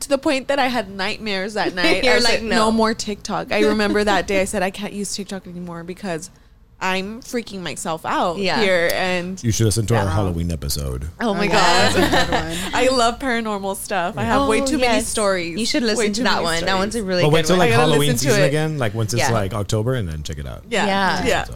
to 0.00 0.08
the 0.08 0.18
point 0.18 0.48
that 0.48 0.58
I 0.58 0.66
had 0.66 0.90
nightmares 0.90 1.54
that 1.54 1.74
night. 1.82 2.04
You're 2.04 2.12
I 2.12 2.16
was 2.16 2.24
like, 2.24 2.34
like, 2.34 2.42
no. 2.42 2.56
no. 2.66 2.70
more 2.72 2.94
TikTok. 2.94 3.52
I 3.52 3.60
remember 3.60 4.02
that 4.04 4.26
day 4.26 4.40
I 4.40 4.44
said, 4.44 4.62
I 4.62 4.70
can't 4.70 4.92
use 4.92 5.14
TikTok 5.14 5.46
anymore 5.46 5.84
because 5.84 6.30
I'm 6.78 7.22
freaking 7.22 7.62
myself 7.62 8.04
out 8.04 8.36
Yeah. 8.36 8.60
here. 8.60 8.90
And 8.92 9.42
You 9.42 9.50
should 9.50 9.64
listen 9.64 9.86
to 9.86 9.96
our 9.96 10.06
Halloween 10.06 10.52
episode. 10.52 11.08
oh 11.20 11.32
my 11.32 11.46
oh 11.46 11.48
That's 11.50 11.94
God. 11.96 12.04
a 12.04 12.26
good 12.26 12.32
one. 12.64 12.74
I 12.74 12.88
love 12.94 13.18
paranormal 13.18 13.76
stuff. 13.76 14.18
I 14.18 14.24
have 14.24 14.46
way 14.46 14.60
Oh, 14.60 14.66
too 14.66 14.76
many 14.78 15.02
stories. 15.02 15.58
You 15.58 15.64
should 15.64 15.82
listen 15.82 16.12
to 16.12 16.22
that 16.24 16.34
many 16.34 16.44
one. 16.44 16.64
That 16.66 16.76
one's 16.76 16.94
a 16.94 17.02
really 17.02 17.22
But 17.22 17.28
good 17.30 17.34
wait 17.34 17.46
till 17.46 17.56
one. 17.56 17.66
like 17.70 17.74
Halloween 17.74 18.16
season 18.18 18.42
again, 18.42 18.76
like 18.76 18.92
once 18.92 19.14
it's 19.14 19.20
Yeah. 19.22 19.30
like 19.32 19.54
October, 19.54 19.94
and 19.94 20.06
then 20.06 20.22
check 20.22 20.36
it 20.38 20.46
out. 20.46 20.64
Yeah. 20.68 21.24
Yeah. 21.24 21.46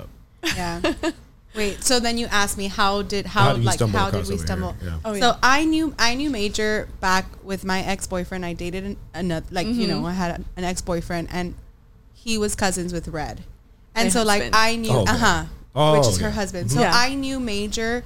Yeah. 0.46 0.82
Yeah. 1.02 1.10
Wait. 1.54 1.82
So 1.82 1.98
then 2.00 2.16
you 2.18 2.26
asked 2.26 2.56
me 2.56 2.68
how 2.68 3.02
did 3.02 3.26
how, 3.26 3.42
How 3.44 3.52
did 3.54 3.64
like 3.64 3.80
how 3.80 4.10
did 4.10 4.26
we 4.28 4.36
stumble? 4.38 4.76
Yeah. 4.82 4.98
Oh, 5.04 5.18
so. 5.18 5.36
I 5.42 5.64
knew 5.64 5.94
I 5.98 6.14
knew 6.14 6.30
Major 6.30 6.88
back 7.00 7.26
with 7.42 7.64
my 7.64 7.80
ex 7.82 8.06
boyfriend. 8.06 8.46
I 8.46 8.52
dated 8.52 8.84
an, 8.84 8.96
another 9.14 9.46
like 9.50 9.66
you 9.66 9.72
Mm-hmm. 9.88 10.02
know 10.02 10.06
I 10.06 10.12
had 10.12 10.44
an 10.56 10.64
ex 10.64 10.80
boyfriend 10.80 11.28
and 11.32 11.54
he 12.12 12.38
was 12.38 12.54
cousins 12.54 12.92
with 12.92 13.08
Red, 13.08 13.42
and 13.94 14.06
My 14.06 14.10
so 14.10 14.22
like. 14.22 14.50
I 14.52 14.76
knew 14.76 14.90
Oh, 14.92 15.00
okay. 15.02 15.12
uh 15.12 15.16
huh, 15.16 15.44
Oh, 15.74 15.98
which 15.98 16.08
is 16.08 16.18
her 16.20 16.30
husband. 16.30 16.70
So 16.70 16.80
Yeah. 16.80 16.92
I 16.94 17.14
knew 17.14 17.40
Major 17.40 18.04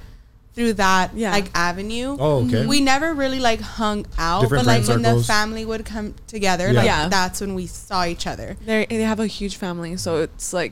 through 0.53 0.73
that 0.73 1.11
Yeah. 1.13 1.31
like 1.31 1.51
avenue. 1.53 2.15
Oh, 2.19 2.45
okay. 2.45 2.65
We 2.65 2.79
never 2.81 3.13
really 3.13 3.39
like 3.39 3.59
hung 3.61 4.05
out, 4.17 4.41
Different 4.41 4.63
but 4.65 4.67
like 4.71 4.83
friend 4.85 5.03
when 5.03 5.17
the 5.17 5.23
family 5.23 5.65
would 5.65 5.85
come 5.85 6.15
together, 6.27 6.67
Yeah. 6.67 6.73
like 6.79 6.85
Yeah. 6.85 7.09
that's 7.09 7.41
when 7.41 7.53
we 7.55 7.67
saw 7.67 8.05
each 8.05 8.25
other. 8.25 8.55
They 8.65 8.85
they 8.89 9.01
have 9.03 9.19
a 9.19 9.27
huge 9.27 9.57
family, 9.57 9.97
so 9.97 10.17
it's 10.21 10.51
like 10.53 10.71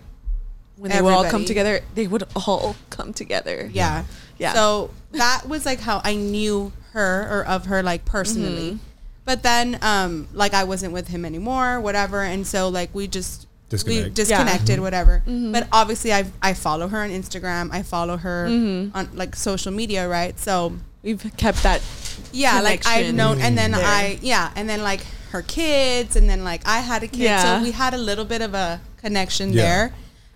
when 0.84 0.91
they 0.91 1.01
would 1.01 1.13
all 1.13 1.23
come 1.23 1.45
together, 1.45 1.79
they 1.95 2.07
would 2.07 2.23
all 2.36 2.75
come 2.89 3.13
together. 3.13 3.69
Yeah. 3.71 4.03
Yeah. 4.38 4.51
So 4.53 4.89
that 5.13 5.47
was 5.47 5.65
like 5.65 5.79
how 5.79 6.01
I 6.03 6.15
knew 6.15 6.73
her 6.91 7.27
or 7.31 7.45
of 7.47 7.67
her 7.67 7.81
like 7.81 8.03
personally. 8.03 8.71
Mm-hmm. 8.71 8.84
But 9.23 9.43
then 9.43 9.79
um 9.81 10.27
like 10.34 10.53
I 10.53 10.65
wasn't 10.65 10.91
with 10.91 11.07
him 11.07 11.23
anymore, 11.23 11.79
whatever. 11.79 12.21
And 12.21 12.45
so 12.45 12.67
like 12.67 12.89
we 12.93 13.07
just 13.07 13.47
we 13.71 13.77
Disconnect. 13.77 14.15
disconnected, 14.15 14.75
Mm-hmm. 14.75 14.84
whatever. 14.84 15.23
But 15.25 15.67
obviously 15.71 16.11
I 16.11 16.25
I 16.41 16.53
follow 16.53 16.89
her 16.89 16.99
on 17.01 17.09
Instagram. 17.11 17.69
I 17.71 17.81
follow 17.84 18.17
her 18.17 18.47
Mm-hmm. 18.49 18.97
on 18.97 19.07
like 19.13 19.36
social 19.38 19.71
media, 19.71 20.09
right? 20.09 20.38
So 20.38 20.73
We've 21.03 21.23
kept 21.38 21.63
that. 21.63 21.81
yeah, 22.31 22.59
like 22.61 22.86
I've 22.86 23.13
known 23.15 23.39
and 23.39 23.57
then 23.57 23.71
there. 23.71 23.81
I 23.86 24.19
yeah, 24.21 24.51
and 24.55 24.67
then 24.69 24.84
like 24.84 25.01
her 25.31 25.41
kids 25.41 26.15
and 26.17 26.29
then 26.29 26.43
like 26.43 26.61
I 26.67 26.79
had 26.79 27.03
a 27.03 27.07
kid. 27.07 27.21
Yeah. 27.31 27.43
So 27.59 27.63
we 27.63 27.71
had 27.71 27.93
a 27.93 27.97
little 27.97 28.25
bit 28.25 28.41
of 28.41 28.53
a 28.53 28.79
connection 28.97 29.53
Yeah. 29.53 29.61
there. 29.63 29.93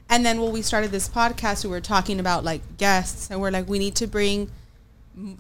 And 0.10 0.26
then 0.26 0.42
when 0.42 0.52
we 0.52 0.62
started 0.62 0.92
this 0.92 1.10
podcast, 1.10 1.64
we 1.66 1.70
were 1.70 1.82
talking 1.82 2.20
about 2.20 2.44
like 2.44 2.62
guests 2.78 3.30
and 3.30 3.42
we're 3.42 3.52
like, 3.52 3.68
we 3.68 3.78
need 3.80 3.96
to 3.96 4.08
bring 4.08 4.50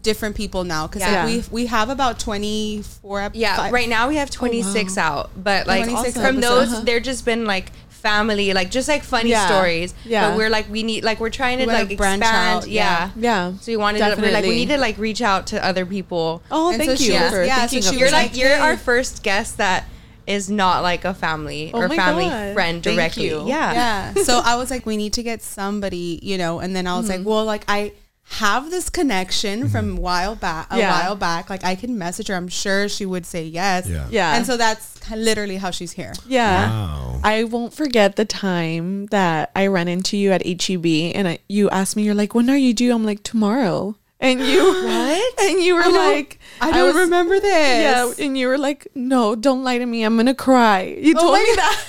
different 0.01 0.35
people 0.35 0.63
now 0.63 0.87
because 0.87 1.03
Yeah. 1.03 1.23
like, 1.25 1.33
we 1.51 1.63
we 1.63 1.65
have 1.67 1.89
about 1.89 2.19
24 2.19 3.21
ep- 3.21 3.31
Yeah, 3.35 3.55
fi- 3.55 3.69
right 3.71 3.87
now 3.87 4.07
we 4.07 4.15
have 4.15 4.29
26 4.31 4.97
out, 4.97 5.29
but 5.41 5.67
like 5.67 5.83
26 5.85 6.17
from 6.19 6.41
those, 6.41 6.73
Uh-huh. 6.73 6.81
they're 6.83 6.99
just 6.99 7.25
been 7.25 7.45
like 7.45 7.71
family, 7.89 8.53
like 8.53 8.71
just 8.71 8.87
like 8.87 9.03
funny 9.03 9.29
Yeah. 9.29 9.47
stories. 9.47 9.93
Yeah. 10.03 10.29
but 10.29 10.37
we're 10.37 10.49
like 10.49 10.69
we 10.71 10.81
need 10.83 11.03
like 11.03 11.19
we're 11.19 11.29
trying 11.29 11.59
to 11.59 11.65
We 11.65 11.71
like 11.73 11.95
branch 11.95 12.21
expand. 12.21 12.63
out, 12.63 12.67
yeah. 12.67 13.11
yeah. 13.15 13.51
Yeah. 13.51 13.57
So 13.61 13.71
we 13.71 13.77
wanted 13.77 13.99
to, 13.99 14.19
we're 14.21 14.31
like 14.31 14.45
we 14.45 14.55
need 14.55 14.69
to 14.69 14.77
like 14.77 14.97
reach 14.97 15.21
out 15.21 15.45
to 15.47 15.63
other 15.63 15.85
people. 15.85 16.41
Oh, 16.51 16.69
And 16.71 16.77
thank 16.83 16.97
she 16.99 17.13
you 17.13 17.19
was- 17.21 17.31
for 17.31 17.43
yeah, 17.43 17.55
so 17.55 17.61
thinking 17.67 17.81
she 17.83 17.87
of 17.89 17.93
was 17.93 17.99
you're 17.99 18.09
me. 18.09 18.13
like 18.13 18.35
you're 18.35 18.57
our 18.57 18.77
first 18.77 19.21
guest 19.23 19.57
that 19.57 19.85
is 20.27 20.49
not 20.49 20.83
like 20.83 21.05
a 21.05 21.13
family 21.13 21.71
Oh 21.73 21.79
or 21.81 21.89
family 21.89 22.25
God. 22.29 22.53
friend 22.53 22.83
Thank 22.83 22.95
directly. 22.97 23.27
you. 23.27 23.47
Yeah. 23.47 23.73
yeah. 23.73 24.13
So 24.23 24.41
I 24.43 24.55
was 24.57 24.69
like, 24.69 24.85
we 24.85 24.97
need 24.97 25.13
to 25.13 25.23
get 25.23 25.41
somebody, 25.41 26.19
you 26.21 26.37
know. 26.37 26.59
And 26.59 26.75
then 26.75 26.85
I 26.87 26.97
was 26.97 27.07
Mm-hmm. 27.09 27.17
like, 27.19 27.25
well, 27.27 27.45
like 27.45 27.63
I 27.67 27.93
have 28.29 28.69
this 28.69 28.89
connection 28.89 29.69
from 29.69 29.97
a 29.97 30.01
while 30.01 30.35
back, 30.35 30.67
a 30.69 30.77
Yeah. 30.77 30.91
while 30.91 31.15
back. 31.15 31.49
Like 31.49 31.63
I 31.63 31.75
can 31.75 31.97
message 31.97 32.27
her. 32.27 32.35
I'm 32.35 32.49
sure 32.49 32.89
she 32.89 33.05
would 33.05 33.25
say 33.25 33.45
yes. 33.45 33.87
Yeah. 33.87 34.05
Yeah. 34.09 34.35
And 34.35 34.45
so 34.45 34.57
that's 34.57 35.09
literally 35.09 35.55
how 35.55 35.71
she's 35.71 35.93
here. 35.93 36.11
Yeah. 36.27 36.69
Wow. 36.69 37.21
I 37.23 37.45
won't 37.45 37.73
forget 37.73 38.17
the 38.17 38.25
time 38.25 39.05
that 39.07 39.51
I 39.55 39.67
ran 39.67 39.87
into 39.87 40.17
you 40.17 40.33
at 40.33 40.45
HEB 40.45 40.85
and 41.15 41.25
I, 41.29 41.39
you 41.47 41.69
asked 41.69 41.95
me, 41.95 42.03
you're 42.03 42.15
like, 42.15 42.35
when 42.35 42.49
are 42.49 42.57
you 42.57 42.73
due? 42.73 42.93
I'm 42.93 43.05
like, 43.05 43.23
tomorrow. 43.23 43.95
And 44.19 44.39
you, 44.41 44.63
What? 44.63 45.39
And 45.41 45.61
you 45.61 45.75
were 45.75 45.81
I 45.81 45.83
don't- 45.83 45.93
like, 45.95 46.39
I 46.59 46.71
don't 46.71 46.87
was- 46.87 46.95
remember 46.95 47.39
this. 47.39 48.17
Yeah. 48.17 48.25
And 48.25 48.35
you 48.37 48.47
were 48.47 48.57
like, 48.57 48.87
no, 48.95 49.35
don't 49.35 49.63
lie 49.63 49.77
to 49.77 49.85
me. 49.85 50.03
I'm 50.03 50.15
going 50.15 50.25
to 50.25 50.33
cry. 50.33 50.97
You 50.99 51.13
Oh 51.17 51.21
told 51.21 51.33
my 51.33 51.39
me 51.39 51.55
that. 51.55 51.83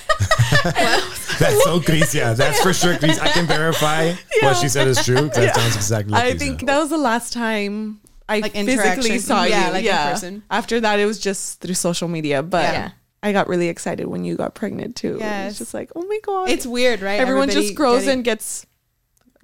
That's 1.39 1.63
so 1.63 1.79
Chris. 1.79 2.13
Yeah, 2.13 2.33
that's 2.33 2.59
for 2.61 2.73
sure, 2.73 2.97
Chris. 2.97 3.17
I 3.19 3.29
can 3.29 3.45
verify 3.47 4.11
what 4.41 4.57
she 4.57 4.67
said 4.67 4.87
is 4.89 5.03
true. 5.05 5.15
'cause 5.29 5.35
That 5.37 5.55
sounds 5.55 5.75
exactly. 5.77 6.11
Like 6.11 6.23
I 6.23 6.29
Chris 6.31 6.41
think 6.43 6.65
that 6.65 6.77
was 6.79 6.89
the 6.89 6.97
last 6.97 7.31
time 7.33 8.01
I 8.27 8.39
Like 8.39 8.51
physically 8.53 8.73
interaction. 8.73 9.19
saw 9.21 9.43
Yeah, 9.45 9.67
you. 9.67 9.73
like 9.73 9.79
in 9.79 9.85
yeah. 9.85 10.11
person. 10.11 10.43
After 10.51 10.79
that, 10.81 10.99
it 10.99 11.05
was 11.05 11.17
just 11.17 11.61
through 11.61 11.75
social 11.75 12.07
media. 12.09 12.43
But 12.43 12.73
Yeah. 12.73 12.89
I 13.23 13.31
got 13.31 13.47
really 13.47 13.69
excited 13.69 14.07
when 14.07 14.23
you 14.25 14.35
got 14.35 14.53
pregnant 14.53 14.95
too. 14.97 15.17
Yes. 15.19 15.51
It's 15.51 15.59
just 15.59 15.73
like, 15.73 15.91
oh 15.95 16.03
my 16.03 16.19
god, 16.23 16.49
It's 16.49 16.65
weird, 16.67 17.01
right? 17.01 17.19
everyone 17.19 17.43
Everybody 17.49 17.67
just 17.67 17.75
grows 17.75 18.01
getting 18.03 18.15
and 18.19 18.23
gets 18.25 18.65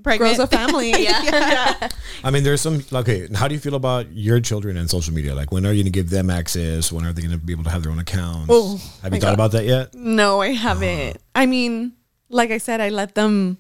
pregnant. 0.03 0.37
grows 0.37 0.39
a 0.39 0.47
family. 0.47 0.93
Yeah. 1.05 1.89
I 2.23 2.31
mean, 2.31 2.43
there's 2.43 2.61
some. 2.61 2.83
Okay, 2.91 3.27
how 3.33 3.47
do 3.47 3.53
you 3.53 3.59
feel 3.59 3.75
about 3.75 4.11
your 4.11 4.39
children 4.39 4.77
and 4.77 4.89
social 4.89 5.13
media? 5.13 5.35
Like, 5.35 5.51
when 5.51 5.65
are 5.65 5.71
you 5.71 5.83
going 5.83 5.91
to 5.91 5.97
give 5.97 6.09
them 6.09 6.29
access? 6.29 6.91
When 6.91 7.05
are 7.05 7.13
they 7.13 7.21
going 7.21 7.37
to 7.37 7.43
be 7.43 7.53
able 7.53 7.63
to 7.65 7.69
have 7.69 7.83
their 7.83 7.91
own 7.91 7.99
accounts? 7.99 8.47
Oh, 8.49 8.77
have 9.03 9.13
you 9.13 9.19
thought 9.19 9.27
God. 9.27 9.33
about 9.33 9.51
that 9.51 9.65
yet? 9.65 9.93
No, 9.93 10.41
I 10.41 10.49
haven't. 10.53 11.09
Uh-huh. 11.09 11.19
I 11.35 11.45
mean, 11.45 11.93
like 12.29 12.51
I 12.51 12.57
said, 12.57 12.81
I 12.81 12.89
let 12.89 13.15
them. 13.15 13.57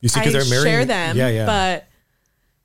You 0.00 0.08
see, 0.08 0.20
because 0.20 0.32
they're 0.32 0.50
married. 0.50 0.70
share 0.70 0.84
them. 0.84 1.16
Yeah, 1.16 1.28
yeah. 1.28 1.46
But, 1.46 1.86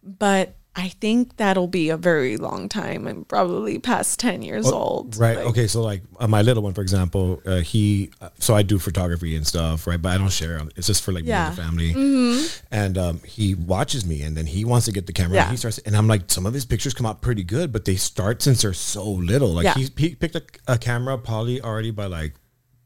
but 0.04 0.56
I 0.80 0.90
think 1.02 1.36
that'll 1.38 1.68
be 1.68 1.90
a 1.90 1.98
very 1.98 2.38
long 2.38 2.70
time. 2.70 3.08
I'm 3.08 3.26
probably 3.26 3.80
past 3.80 4.20
ten 4.20 4.42
years 4.42 4.66
Oh, 4.68 4.74
old. 4.74 5.18
Right. 5.18 5.38
Like, 5.38 5.46
okay. 5.48 5.68
So 5.68 5.82
like 5.82 6.02
uh, 6.20 6.28
my 6.28 6.42
little 6.42 6.64
one, 6.64 6.74
for 6.74 6.82
example, 6.82 7.42
uh, 7.46 7.58
he. 7.58 8.10
Uh, 8.22 8.30
so 8.40 8.56
I 8.56 8.62
do 8.64 8.80
photography 8.80 9.36
and 9.36 9.46
stuff, 9.46 9.86
right? 9.88 10.02
But 10.02 10.10
I 10.14 10.18
don't 10.18 10.32
share. 10.32 10.62
It's 10.78 10.88
just 10.88 11.04
for 11.04 11.12
like 11.12 11.26
me 11.26 11.32
and 11.32 11.58
the 11.58 11.62
Yeah. 11.62 11.68
Mm-hmm. 11.68 11.92
family. 11.92 12.48
And 12.72 12.98
um, 12.98 13.20
he 13.26 13.56
watches 13.56 14.06
me, 14.06 14.22
and 14.22 14.38
then 14.38 14.46
he 14.46 14.64
wants 14.66 14.86
to 14.86 14.92
get 14.94 15.06
the 15.06 15.14
camera. 15.14 15.36
Yeah. 15.36 15.44
And 15.44 15.52
he 15.52 15.58
starts, 15.58 15.80
and 15.80 15.96
I'm 15.98 16.08
like, 16.08 16.24
some 16.32 16.46
of 16.46 16.54
his 16.54 16.66
pictures 16.66 16.94
come 16.94 17.06
out 17.06 17.22
pretty 17.22 17.44
good, 17.44 17.72
but 17.72 17.86
they 17.86 17.96
start 17.98 18.42
since 18.42 18.62
they're 18.62 18.74
so 18.74 19.04
little. 19.10 19.50
Like 19.50 19.66
Yeah. 19.66 19.74
he, 19.76 19.90
he 19.98 20.16
picked 20.16 20.36
a, 20.36 20.44
a 20.68 20.78
camera 20.78 21.18
probably 21.18 21.62
already 21.62 21.92
by 21.92 22.06
like 22.06 22.36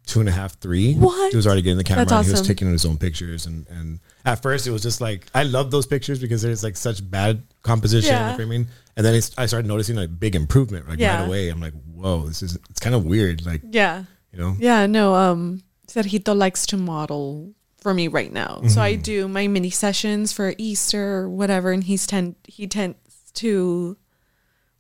two 0.06 0.20
and 0.20 0.28
a 0.30 0.32
half, 0.32 0.60
three. 0.60 0.94
What? 0.96 1.32
He 1.32 1.36
was 1.38 1.48
already 1.48 1.62
getting 1.62 1.78
the 1.78 1.84
camera. 1.84 2.06
That's 2.06 2.12
and 2.12 2.26
He 2.26 2.32
was 2.32 2.48
taking 2.48 2.72
his 2.72 2.86
own 2.86 2.98
pictures, 2.98 3.46
and 3.46 3.66
and 3.70 4.00
at 4.26 4.42
first 4.42 4.68
it 4.68 4.72
was 4.72 4.82
just 4.82 5.02
like 5.02 5.28
I 5.34 5.44
love 5.44 5.72
those 5.72 5.86
pictures 5.86 6.20
because 6.20 6.42
there's 6.42 6.64
like 6.64 6.76
such 6.78 7.10
bad 7.10 7.44
composition 7.64 8.12
Yeah. 8.14 8.28
and 8.30 8.36
framing. 8.36 8.68
And 8.96 9.06
then 9.06 9.16
I 9.38 9.46
started 9.48 9.68
noticing 9.68 9.98
a 9.98 10.08
big 10.08 10.36
improvement 10.36 10.88
like 10.88 11.00
Yeah. 11.00 11.20
right 11.22 11.28
away. 11.28 11.50
I'm 11.50 11.60
like, 11.62 11.74
whoa, 11.94 12.28
this 12.28 12.42
is 12.44 12.58
it's 12.70 12.80
kind 12.80 12.96
of 12.96 13.06
weird. 13.06 13.46
Like 13.46 13.62
Yeah. 13.72 14.04
you 14.32 14.40
know, 14.40 14.56
Yeah, 14.60 14.86
no, 14.86 15.16
um 15.16 15.64
Sergito 15.88 16.36
likes 16.36 16.66
to 16.68 16.78
model 16.78 17.54
for 17.82 17.94
me 17.94 18.08
right 18.08 18.32
now. 18.32 18.62
So 18.68 18.82
I 18.82 18.96
do 18.96 19.28
my 19.28 19.48
mini 19.48 19.70
sessions 19.70 20.32
for 20.32 20.54
Easter 20.58 21.18
or 21.18 21.30
whatever 21.30 21.72
and 21.72 21.84
he's 21.84 22.08
tend 22.08 22.36
he 22.48 22.68
tends 22.68 22.98
to 23.36 23.98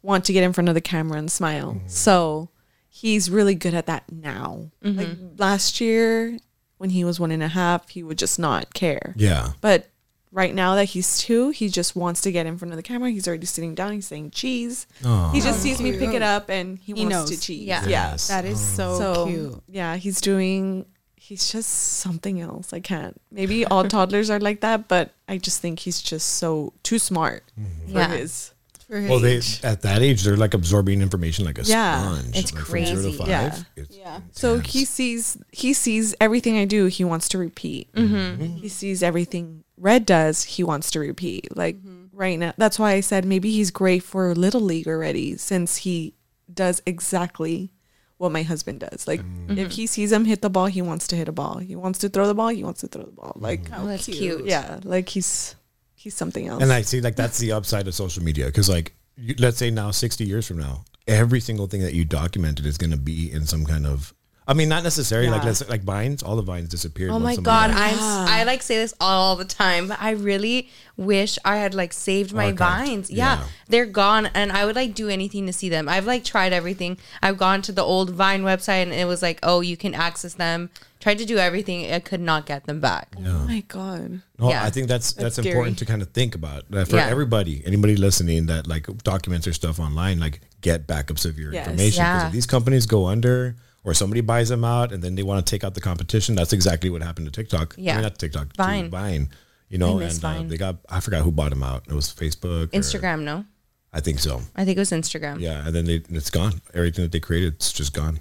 want 0.02 0.26
to 0.26 0.34
get 0.34 0.44
in 0.44 0.54
front 0.54 0.70
of 0.70 0.76
the 0.76 0.82
camera 0.82 1.18
and 1.18 1.32
smile. 1.32 1.82
So 1.88 2.50
he's 2.96 3.30
really 3.32 3.56
good 3.56 3.74
at 3.74 3.88
that 3.88 4.04
now. 4.12 4.70
Like 4.84 5.08
mm-hmm. 5.08 5.36
last 5.38 5.82
year 5.82 6.38
when 6.78 6.92
he 6.92 7.04
was 7.04 7.20
one 7.20 7.32
and 7.32 7.42
a 7.42 7.48
half, 7.48 7.90
he 7.90 8.04
would 8.04 8.20
just 8.20 8.38
not 8.38 8.74
care. 8.76 9.16
yeah. 9.18 9.54
But 9.62 9.88
right 10.32 10.54
now 10.54 10.76
that 10.76 10.86
he's 10.86 11.18
two, 11.18 11.50
he 11.50 11.70
just 11.70 11.96
wants 11.96 12.22
to 12.22 12.32
get 12.32 12.46
in 12.46 12.58
front 12.58 12.72
of 12.72 12.76
the 12.78 12.84
camera. 12.84 13.10
He's 13.10 13.28
already 13.28 13.48
sitting 13.48 13.74
down. 13.74 13.94
He's 13.94 14.06
saying 14.08 14.30
cheese. 14.32 14.86
Aw. 15.04 15.32
He 15.32 15.42
just 15.42 15.62
sees 15.62 15.82
me 15.82 15.98
pick 15.98 16.14
it 16.14 16.22
up 16.22 16.50
and 16.50 16.78
he, 16.78 16.94
He 16.94 17.06
wants 17.06 17.10
knows. 17.16 17.30
to 17.32 17.40
cheese. 17.40 17.66
Yeah. 17.66 17.86
Yeah. 17.88 18.16
That 18.28 18.46
is 18.46 18.60
so, 18.62 18.98
So 19.00 19.26
cute. 19.28 19.64
yeah, 19.68 19.96
he's 19.96 20.22
doing. 20.22 20.86
He's 21.16 21.52
just 21.52 21.70
something 21.70 22.42
else. 22.42 22.74
I 22.74 22.80
can't. 22.82 23.20
Maybe 23.32 23.66
all 23.66 23.84
toddlers 23.88 24.30
are 24.30 24.40
like 24.40 24.60
that, 24.62 24.88
but 24.88 25.12
I 25.28 25.38
just 25.38 25.62
think 25.62 25.80
he's 25.80 26.02
just 26.02 26.28
so 26.36 26.74
too 26.84 27.00
smart 27.00 27.44
for 27.88 27.92
Yeah. 28.00 28.10
his. 28.18 28.53
For 28.94 29.00
his 29.00 29.10
Well, 29.10 29.20
they 29.20 29.38
age. 29.38 29.60
at 29.64 29.82
that 29.82 30.02
age 30.04 30.22
they're 30.24 30.38
like 30.38 30.54
absorbing 30.54 31.02
information 31.02 31.46
like 31.46 31.58
a 31.58 31.64
Yeah, 31.64 32.02
sponge. 32.22 32.38
it's 32.38 32.54
like 32.54 32.64
from 32.66 32.86
zero 32.86 32.96
to 32.96 33.02
crazy. 33.02 33.18
five, 33.18 33.28
Yeah. 33.28 33.56
it's 33.76 33.98
Yeah. 33.98 34.20
So 34.32 34.60
he 34.60 34.86
sees 34.86 35.38
he 35.52 35.74
sees 35.74 36.14
everything 36.22 36.58
I 36.58 36.66
do. 36.66 36.86
He 36.86 37.04
wants 37.04 37.28
to 37.30 37.38
repeat. 37.40 37.92
Mm-hmm. 37.94 38.44
He 38.58 38.70
sees 38.70 39.02
everything 39.02 39.64
Red 39.78 40.06
does. 40.06 40.44
He 40.44 40.64
wants 40.64 40.92
to 40.92 41.00
repeat. 41.00 41.58
Like 41.58 41.78
right 42.14 42.38
now, 42.38 42.54
that's 42.58 42.78
why 42.78 42.92
I 42.92 43.00
said 43.02 43.26
maybe 43.26 43.52
he's 43.52 43.72
great 43.72 44.04
for 44.04 44.36
little 44.36 44.62
league 44.62 44.88
already, 44.88 45.38
since 45.38 45.78
he 45.78 46.14
does 46.54 46.84
exactly 46.86 47.72
what 48.18 48.32
my 48.32 48.44
husband 48.44 48.80
does. 48.82 49.08
Like 49.08 49.22
Mm-hmm. 49.22 49.58
if 49.58 49.72
he 49.72 49.88
sees 49.88 50.12
him 50.12 50.26
hit 50.26 50.42
the 50.44 50.50
ball, 50.52 50.68
he 50.68 50.84
wants 50.84 51.08
to 51.08 51.16
hit 51.16 51.28
a 51.28 51.32
ball. 51.32 51.58
He 51.58 51.76
wants 51.76 51.98
to 52.00 52.10
throw 52.10 52.28
the 52.28 52.36
ball. 52.36 52.50
He 52.50 52.64
wants 52.64 52.82
to 52.82 52.88
throw 52.88 53.04
the 53.04 53.12
ball. 53.12 53.34
Like 53.38 53.62
Oh, 53.76 53.88
that's 53.88 54.06
cute. 54.06 54.46
yeah, 54.46 54.80
like 54.84 55.10
he's 55.10 55.56
he's 56.04 56.14
something 56.14 56.48
else. 56.48 56.62
And 56.62 56.72
I 56.72 56.82
see 56.82 57.00
like 57.02 57.16
that's 57.16 57.40
the 57.40 57.54
upside 57.54 57.88
of 57.88 57.96
social 57.96 58.24
media 58.24 58.46
because 58.48 58.70
like 58.70 58.94
you, 59.16 59.36
let's 59.40 59.58
say 59.58 59.72
now 59.72 59.92
sixty 59.92 60.26
years 60.26 60.46
from 60.48 60.58
now, 60.58 60.84
every 61.08 61.40
single 61.40 61.68
thing 61.68 61.82
that 61.82 61.94
you 61.94 62.04
documented 62.04 62.66
is 62.66 62.78
going 62.78 62.92
to 62.92 62.98
be 62.98 63.32
in 63.32 63.46
some 63.46 63.66
kind 63.66 63.88
of. 63.88 64.14
I 64.46 64.54
mean, 64.54 64.68
not 64.68 64.84
necessarily 64.84 65.30
like 65.30 65.44
let's 65.46 65.68
like 65.70 65.84
vines. 65.84 66.22
All 66.22 66.36
the 66.36 66.42
vines 66.42 66.68
disappeared. 66.70 67.12
Oh 67.12 67.20
my 67.20 67.36
god, 67.38 67.68
died. 67.72 67.78
I'm 67.78 67.94
s- 67.94 68.30
I 68.30 68.44
like 68.44 68.62
say 68.62 68.76
this 68.78 68.94
all 69.00 69.36
the 69.38 69.46
time, 69.46 69.88
but 69.88 69.98
I 70.02 70.12
really 70.12 70.70
wish 70.98 71.40
I 71.46 71.56
had 71.58 71.74
like 71.74 71.94
saved 71.94 72.34
my 72.34 72.52
Archived. 72.52 72.58
vines. 72.58 73.10
Yeah, 73.12 73.38
Yeah. 73.40 73.44
they're 73.70 73.86
gone, 73.86 74.26
and 74.34 74.52
I 74.52 74.66
would 74.66 74.76
like 74.76 74.96
do 74.96 75.08
anything 75.08 75.46
to 75.48 75.54
see 75.54 75.70
them. 75.70 75.88
I've 75.88 76.06
like 76.06 76.24
tried 76.26 76.52
everything. 76.52 76.98
I've 77.22 77.38
gone 77.38 77.62
to 77.64 77.72
the 77.72 77.84
old 77.84 78.10
Vine 78.10 78.44
website, 78.44 78.84
and 78.84 78.94
it 78.94 79.06
was 79.08 79.22
like, 79.22 79.40
oh, 79.44 79.62
you 79.62 79.78
can 79.78 79.94
access 79.96 80.34
them. 80.34 80.70
Tried 81.00 81.18
to 81.20 81.26
do 81.26 81.38
everything. 81.38 81.92
I 81.92 82.00
could 82.00 82.22
not 82.22 82.46
get 82.46 82.66
them 82.66 82.80
back. 82.82 83.16
oh 83.18 83.46
my 83.46 83.62
god. 83.68 84.22
No, 84.40 84.50
Yeah. 84.50 84.64
I 84.64 84.70
think 84.70 84.88
that's 84.90 85.14
that's, 85.14 85.36
That's 85.38 85.48
important 85.48 85.78
to 85.80 85.86
kind 85.86 86.02
of 86.02 86.10
think 86.10 86.36
about 86.36 86.70
that 86.72 86.88
for 86.90 86.98
Yeah. 86.98 87.08
everybody. 87.08 87.62
Anybody 87.66 87.96
listening 87.96 88.48
that 88.48 88.68
like 88.68 88.88
documents 89.04 89.46
their 89.46 89.54
stuff 89.54 89.80
online, 89.80 90.20
like 90.20 90.42
get 90.62 90.86
backups 90.88 91.26
of 91.26 91.40
your 91.40 91.54
Yes. 91.54 91.68
information. 91.68 92.04
'Cause 92.04 92.22
Yeah. 92.22 92.28
if 92.28 92.34
these 92.34 92.46
companies 92.46 92.86
go 92.86 93.08
under 93.08 93.56
or 93.84 93.94
somebody 93.94 94.22
buys 94.22 94.50
them 94.50 94.64
out 94.64 94.92
and 94.92 95.04
then 95.04 95.16
they 95.16 95.24
want 95.24 95.46
to 95.46 95.50
take 95.50 95.64
out 95.64 95.74
the 95.74 95.82
competition, 95.82 96.36
that's 96.36 96.54
exactly 96.54 96.90
what 96.90 97.02
happened 97.02 97.28
to 97.28 97.32
TikTok. 97.32 97.76
I 97.78 97.82
Yeah. 97.82 97.94
mean, 97.96 98.04
not 98.04 98.18
TikTok, 98.20 98.56
Vine. 98.56 98.90
Vine. 98.90 99.30
You 99.70 99.78
know, 99.80 99.98
I 99.98 100.04
miss 100.06 100.24
and 100.24 100.46
uh, 100.46 100.50
they 100.50 100.58
got 100.58 100.78
I 100.90 101.00
forgot 101.00 101.24
who 101.24 101.32
bought 101.32 101.50
them 101.50 101.64
out. 101.64 101.84
It 101.88 101.94
was 101.94 102.08
Facebook, 102.14 102.66
or- 102.66 102.68
Instagram, 102.68 103.22
no, 103.24 103.46
I 103.92 104.00
think 104.02 104.20
so. 104.20 104.42
I 104.56 104.66
think 104.66 104.78
it 104.78 104.80
was 104.82 104.92
Instagram. 104.92 105.40
Yeah, 105.40 105.66
and 105.66 105.74
then 105.76 105.86
they, 105.86 106.02
it's 106.10 106.30
gone. 106.30 106.62
Everything 106.74 107.04
that 107.06 107.12
they 107.12 107.20
created, 107.20 107.56
it's 107.56 107.74
just 107.74 107.94
gone. 107.94 108.20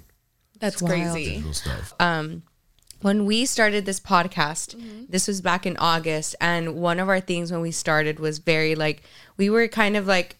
That's 0.59 0.81
wild. 0.81 0.93
crazy. 0.93 1.29
Digital 1.41 1.53
stuff. 1.53 1.93
when 3.01 3.25
we 3.25 3.45
started 3.45 3.85
this 3.85 3.99
podcast, 3.99 4.75
Mm-hmm. 4.75 5.05
this 5.09 5.27
was 5.27 5.41
back 5.41 5.65
in 5.65 5.75
August, 5.77 6.35
and 6.41 6.75
one 6.75 6.99
of 6.99 7.09
our 7.09 7.19
things 7.19 7.51
when 7.51 7.61
we 7.61 7.71
started 7.71 8.19
was 8.19 8.39
very 8.39 8.75
like 8.75 9.03
we 9.37 9.49
were 9.49 9.67
kind 9.67 9.95
of 9.97 10.07
like 10.07 10.37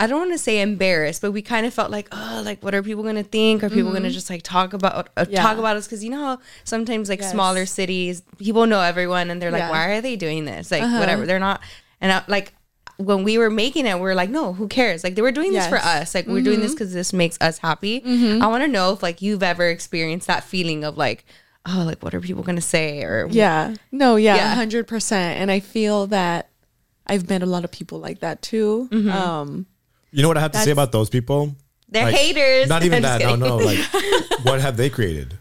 I 0.00 0.06
don't 0.06 0.18
want 0.18 0.32
to 0.32 0.38
say 0.38 0.60
embarrassed, 0.62 1.20
but 1.22 1.30
we 1.32 1.42
kind 1.42 1.66
of 1.66 1.74
felt 1.74 1.90
like, 1.90 2.08
oh, 2.10 2.42
like 2.44 2.62
what 2.64 2.74
are 2.74 2.82
people 2.82 3.02
gonna 3.04 3.22
think? 3.22 3.62
Are 3.62 3.68
people 3.70 3.92
gonna 3.92 4.10
just 4.10 4.30
like 4.30 4.42
talk 4.42 4.72
about 4.72 5.10
uh, 5.16 5.22
Mm-hmm. 5.24 5.32
Yeah. 5.34 5.42
talk 5.42 5.58
about 5.58 5.76
us? 5.76 5.86
Because 5.86 6.02
you 6.02 6.10
know 6.10 6.24
how 6.24 6.38
sometimes 6.64 7.08
like 7.10 7.20
Yes. 7.20 7.30
smaller 7.30 7.66
cities, 7.66 8.22
people 8.38 8.66
know 8.66 8.80
everyone, 8.80 9.30
and 9.30 9.40
they're 9.42 9.50
like, 9.50 9.60
Yeah. 9.60 9.70
why 9.70 9.88
are 9.90 10.00
they 10.00 10.16
doing 10.16 10.46
this? 10.46 10.70
Like 10.70 10.82
Uh-huh. 10.82 10.98
whatever, 10.98 11.26
they're 11.26 11.38
not. 11.38 11.60
And 12.00 12.10
I, 12.12 12.22
like 12.28 12.54
when 12.96 13.24
we 13.24 13.36
were 13.38 13.50
making 13.50 13.86
it, 13.86 13.98
we 14.00 14.08
are 14.10 14.14
like, 14.14 14.30
no, 14.30 14.52
who 14.54 14.68
cares? 14.68 15.04
Like 15.04 15.14
they 15.16 15.22
were 15.22 15.32
doing 15.32 15.52
this 15.52 15.66
for 15.68 15.76
Yes. 15.76 15.84
Mm-hmm. 15.86 16.02
us. 16.02 16.14
Like 16.14 16.26
we're 16.26 16.42
doing 16.42 16.60
this 16.60 16.72
because 16.72 16.92
this 16.92 17.12
makes 17.12 17.36
us 17.40 17.58
happy. 17.58 18.02
I 18.04 18.46
want 18.46 18.62
to 18.64 18.68
know 18.68 18.92
if 18.94 19.02
like 19.02 19.20
you've 19.22 19.42
ever 19.42 19.68
experienced 19.68 20.26
that 20.28 20.44
feeling 20.44 20.82
of 20.84 20.96
like, 20.96 21.24
oh, 21.66 21.82
like 21.86 22.02
what 22.02 22.14
are 22.14 22.20
people 22.20 22.42
gonna 22.42 22.60
say? 22.62 23.02
Or 23.02 23.28
Yeah. 23.30 23.74
No, 23.92 24.16
yeah, 24.16 24.36
Yeah. 24.36 24.54
hundred 24.54 24.86
percent. 24.86 25.40
And 25.40 25.50
I 25.50 25.60
feel 25.60 26.06
that 26.08 26.48
I've 27.06 27.28
met 27.28 27.42
a 27.42 27.46
lot 27.46 27.64
of 27.64 27.70
people 27.70 27.98
like 27.98 28.20
that 28.20 28.40
too. 28.40 28.88
Mm-hmm. 28.90 29.10
Um 29.10 29.66
You 30.12 30.22
know 30.22 30.28
what 30.28 30.36
I 30.36 30.40
have 30.40 30.52
to 30.52 30.58
say 30.58 30.70
about 30.70 30.92
those 30.92 31.08
people? 31.10 31.54
They're 31.88 32.04
Like, 32.04 32.14
haters. 32.14 32.68
Not 32.68 32.84
even 32.84 33.04
I'm 33.04 33.18
that. 33.18 33.20
No, 33.20 33.26
kidding. 33.28 33.40
no. 33.40 33.56
Like, 33.58 33.78
what 34.44 34.60
have 34.60 34.76
they 34.76 34.90
created? 34.90 35.36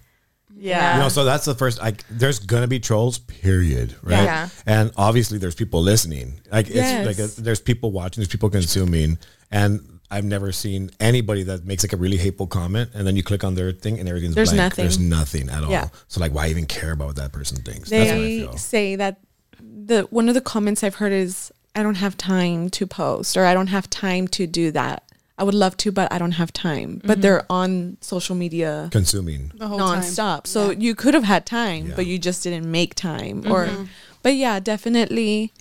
yeah. 0.56 0.96
You 0.96 1.04
know, 1.04 1.10
so 1.10 1.24
that's 1.24 1.46
the 1.46 1.56
first. 1.56 1.80
Like, 1.80 2.04
there's 2.10 2.40
gonna 2.40 2.68
be 2.68 2.80
trolls. 2.80 3.20
Period. 3.20 3.96
Right. 4.04 4.24
Yeah. 4.24 4.50
And 4.66 4.92
obviously, 4.98 5.38
there's 5.38 5.56
people 5.56 5.82
listening. 5.82 6.42
Like, 6.52 6.68
it's 6.68 6.76
Yes. 6.76 7.06
like 7.06 7.20
a, 7.20 7.42
there's 7.42 7.62
people 7.62 7.92
watching. 7.92 8.22
There's 8.22 8.28
people 8.30 8.50
consuming. 8.50 9.18
And 9.52 10.00
I've 10.12 10.26
never 10.26 10.52
seen 10.52 10.90
anybody 11.00 11.44
that 11.44 11.66
makes 11.66 11.84
like 11.84 11.94
a 11.94 11.98
really 11.98 12.18
hateful 12.18 12.48
comment, 12.48 12.90
and 12.96 13.06
then 13.08 13.16
you 13.16 13.24
click 13.24 13.44
on 13.44 13.54
their 13.56 13.72
thing, 13.72 14.00
and 14.00 14.10
everything's 14.10 14.36
There's 14.36 14.50
blank. 14.50 14.72
nothing. 14.72 14.84
There's 14.86 15.00
nothing 15.00 15.50
at 15.50 15.64
all. 15.64 15.72
Yeah. 15.72 15.90
So 16.08 16.20
like, 16.20 16.34
why 16.34 16.48
even 16.50 16.66
care 16.66 16.92
about 16.92 17.08
what 17.08 17.16
that 17.18 17.32
person 17.32 17.58
thinks? 17.62 17.90
That's 17.90 18.10
what 18.10 18.18
I 18.18 18.22
they 18.22 18.40
feel. 18.42 18.58
say 18.58 18.96
that 18.98 19.20
the 19.62 20.04
one 20.10 20.28
of 20.28 20.34
the 20.36 20.42
comments 20.42 20.84
I've 20.84 20.96
heard 20.96 21.14
is 21.14 21.52
I 21.80 21.84
don't 21.84 21.96
have 21.96 22.18
time 22.18 22.70
to 22.72 22.86
post 22.86 23.38
or 23.38 23.46
I 23.46 23.54
don't 23.54 23.68
have 23.68 23.90
time 23.90 24.28
to 24.30 24.46
do 24.46 24.72
that. 24.72 25.04
I 25.38 25.44
would 25.44 25.54
love 25.56 25.78
to, 25.78 25.92
but 25.92 26.12
I 26.12 26.18
don't 26.18 26.34
have 26.34 26.52
time. 26.52 27.00
But 27.02 27.14
mm-hmm. 27.14 27.22
they're 27.22 27.46
on 27.50 27.98
social 28.02 28.36
media 28.36 28.90
Consuming. 28.92 29.54
the 29.56 29.70
whole 29.70 29.80
time. 29.80 30.02
nonstop. 30.02 30.46
So 30.46 30.72
you 30.72 30.94
could 30.96 31.14
have 31.14 31.24
had 31.24 31.46
time, 31.46 31.88
Yeah. 31.88 31.96
but 31.96 32.06
you 32.06 32.20
just 32.20 32.44
didn't 32.44 32.70
make 32.70 32.94
time. 32.94 33.50
Or, 33.50 33.68
mm-hmm. 33.68 33.86
but 34.22 34.36
yeah, 34.36 34.60
definitely, 34.60 35.54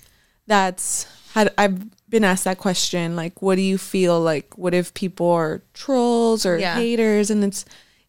that's 0.47 1.07
had 1.33 1.53
I've 1.57 1.79
been 2.09 2.25
asked 2.25 2.43
that 2.43 2.57
question. 2.57 3.15
Like, 3.15 3.41
what 3.41 3.55
do 3.55 3.61
you 3.61 3.77
feel 3.77 4.19
like? 4.19 4.57
What 4.57 4.73
if 4.73 4.93
people 4.93 5.29
are 5.31 5.61
trolls 5.73 6.45
or 6.45 6.57
Yeah. 6.57 6.75
haters? 6.75 7.29
And 7.29 7.41
it's, 7.45 7.63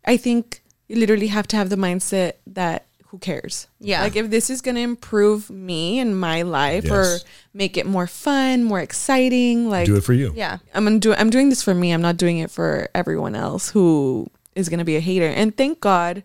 I 0.05 0.17
think 0.17 0.63
you 0.89 0.97
literally 0.97 1.29
have 1.29 1.47
to 1.49 1.57
have 1.57 1.71
the 1.71 1.77
mindset 1.77 2.33
that 2.49 2.87
who 3.11 3.19
cares? 3.19 3.67
Yeah. 3.81 4.03
Like 4.03 4.15
if 4.15 4.31
this 4.31 4.51
is 4.51 4.61
gonna 4.61 4.81
improve 4.81 5.51
me 5.51 5.99
and 5.99 6.19
my 6.19 6.43
life 6.43 6.89
or 6.89 7.19
make 7.53 7.77
it 7.77 7.85
more 7.85 8.07
fun, 8.07 8.63
more 8.63 8.79
exciting, 8.79 9.69
like 9.69 9.87
Do 9.87 9.97
it 9.97 10.05
for 10.05 10.13
you. 10.13 10.33
Yeah. 10.37 10.59
I'm 10.73 10.85
gonna 10.85 11.01
do 11.01 11.13
I'm 11.13 11.29
doing 11.29 11.49
this 11.49 11.61
for 11.61 11.75
me. 11.75 11.91
I'm 11.91 12.03
not 12.03 12.17
doing 12.17 12.39
it 12.39 12.53
for 12.53 12.89
everyone 12.95 13.35
else 13.35 13.69
who 13.71 14.29
is 14.55 14.69
gonna 14.69 14.85
be 14.85 14.95
a 14.95 15.01
hater. 15.01 15.27
And 15.27 15.57
thank 15.57 15.81
God, 15.81 16.23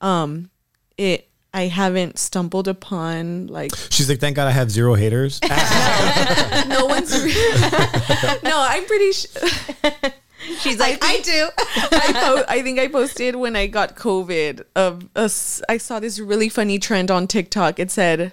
um, 0.00 0.50
it 0.98 1.30
I 1.54 1.68
haven't 1.68 2.18
stumbled 2.18 2.68
upon 2.68 3.46
like 3.46 3.70
She's 3.88 4.10
like, 4.10 4.20
thank 4.20 4.36
God 4.36 4.46
I 4.46 4.50
have 4.50 4.70
zero 4.70 4.94
haters. 4.94 5.40
no 6.68 6.84
one's. 6.84 7.14
no, 8.42 8.60
I'm 8.60 8.84
pretty. 8.84 9.12
Sh- 9.12 9.26
She's 10.60 10.78
like, 10.78 10.98
I, 11.02 11.20
do. 11.20 11.48
I, 11.58 12.12
po- 12.14 12.44
I 12.48 12.62
think 12.62 12.78
I 12.78 12.88
posted 12.88 13.36
when 13.36 13.56
I 13.56 13.66
got 13.66 13.96
COVID. 13.96 14.62
Of 14.74 15.08
a 15.16 15.20
s- 15.20 15.62
I 15.68 15.78
saw 15.78 16.00
this 16.00 16.18
really 16.18 16.48
funny 16.48 16.78
trend 16.78 17.10
on 17.10 17.26
TikTok. 17.26 17.78
It 17.78 17.90
said 17.90 18.32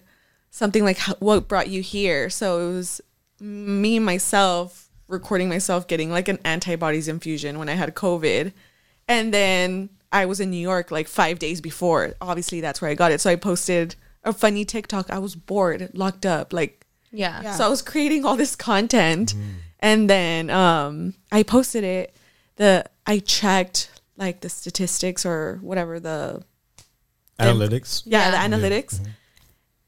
something 0.52 0.84
like, 0.84 1.00
"What 1.20 1.48
brought 1.48 1.70
you 1.70 1.82
here?" 1.82 2.30
So 2.30 2.70
it 2.70 2.74
was 2.74 3.02
me 3.40 4.00
myself 4.00 4.90
recording 5.10 5.50
myself 5.50 5.88
getting 5.88 6.10
like 6.10 6.28
an 6.28 6.40
antibodies 6.46 7.08
infusion 7.08 7.60
when 7.60 7.70
I 7.70 7.74
had 7.74 7.94
COVID, 7.96 8.54
and 9.08 9.34
then 9.34 9.90
I 10.12 10.26
was 10.26 10.40
in 10.40 10.50
New 10.50 10.58
York 10.58 10.92
like 10.92 11.08
five 11.08 11.40
days 11.40 11.62
before. 11.62 12.14
Obviously, 12.22 12.62
that's 12.62 12.82
where 12.82 12.92
I 12.92 12.96
got 12.96 13.12
it. 13.12 13.20
So 13.22 13.30
I 13.30 13.36
posted 13.36 13.96
a 14.24 14.32
funny 14.34 14.64
TikTok. 14.66 15.10
I 15.10 15.20
was 15.20 15.36
bored, 15.36 15.90
locked 15.94 16.26
up, 16.26 16.54
like 16.54 16.86
Yeah. 17.12 17.42
Yeah. 17.44 17.56
so 17.56 17.66
I 17.66 17.70
was 17.70 17.82
creating 17.82 18.24
all 18.26 18.36
this 18.36 18.56
content 18.56 19.34
mm. 19.36 19.54
And 19.84 20.10
then 20.10 20.50
um 20.50 21.14
I 21.32 21.44
posted 21.44 21.84
it. 21.84 22.16
The 22.56 22.86
I 23.06 23.20
checked 23.20 23.92
like 24.18 24.42
the 24.42 24.50
statistics 24.50 25.26
or 25.26 25.60
whatever 25.62 26.00
the 26.00 26.44
Analytics. 27.40 28.04
yeah, 28.06 28.32
Yeah. 28.32 28.32
the 28.32 28.56
analytics. 28.56 29.00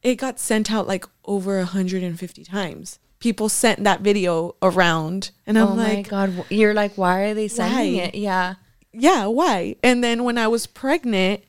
It 0.02 0.16
got 0.16 0.40
sent 0.40 0.72
out 0.72 0.88
like 0.88 1.06
over 1.26 1.58
150 1.60 2.44
times. 2.44 3.00
People 3.20 3.50
sent 3.50 3.84
that 3.84 4.02
video 4.02 4.56
around 4.62 5.32
and 5.48 5.58
I'm 5.58 5.68
oh 5.70 5.76
my 5.76 5.94
like, 5.96 6.10
god, 6.10 6.46
you're 6.50 6.74
like, 6.74 6.96
why 6.98 7.22
are 7.22 7.34
they 7.34 7.48
sending 7.48 7.96
Why? 7.98 8.04
it? 8.04 8.16
Yeah. 8.16 8.56
yeah, 8.94 9.26
why? 9.28 9.76
And 9.84 10.04
then 10.04 10.24
when 10.24 10.38
I 10.38 10.48
was 10.48 10.68
pregnant, 10.68 11.42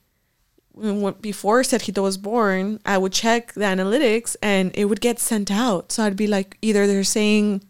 when, 0.73 1.01
when- 1.01 1.15
before 1.21 1.63
Sergito 1.63 2.03
was 2.03 2.17
born, 2.19 2.81
I 2.87 2.97
would 2.99 3.13
check 3.13 3.53
the 3.55 3.63
analytics 3.65 4.37
and 4.43 4.71
it 4.75 4.85
would 4.87 5.01
get 5.01 5.19
sent 5.19 5.51
out. 5.51 5.93
So 5.93 6.05
I'd 6.05 6.17
be 6.17 6.27
like, 6.27 6.57
either 6.63 6.87
they're 6.87 7.05
saying 7.05 7.63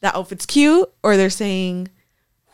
that 0.00 0.14
outfit's 0.14 0.46
cute 0.46 0.88
or 1.02 1.16
they're 1.16 1.30
saying, 1.30 1.88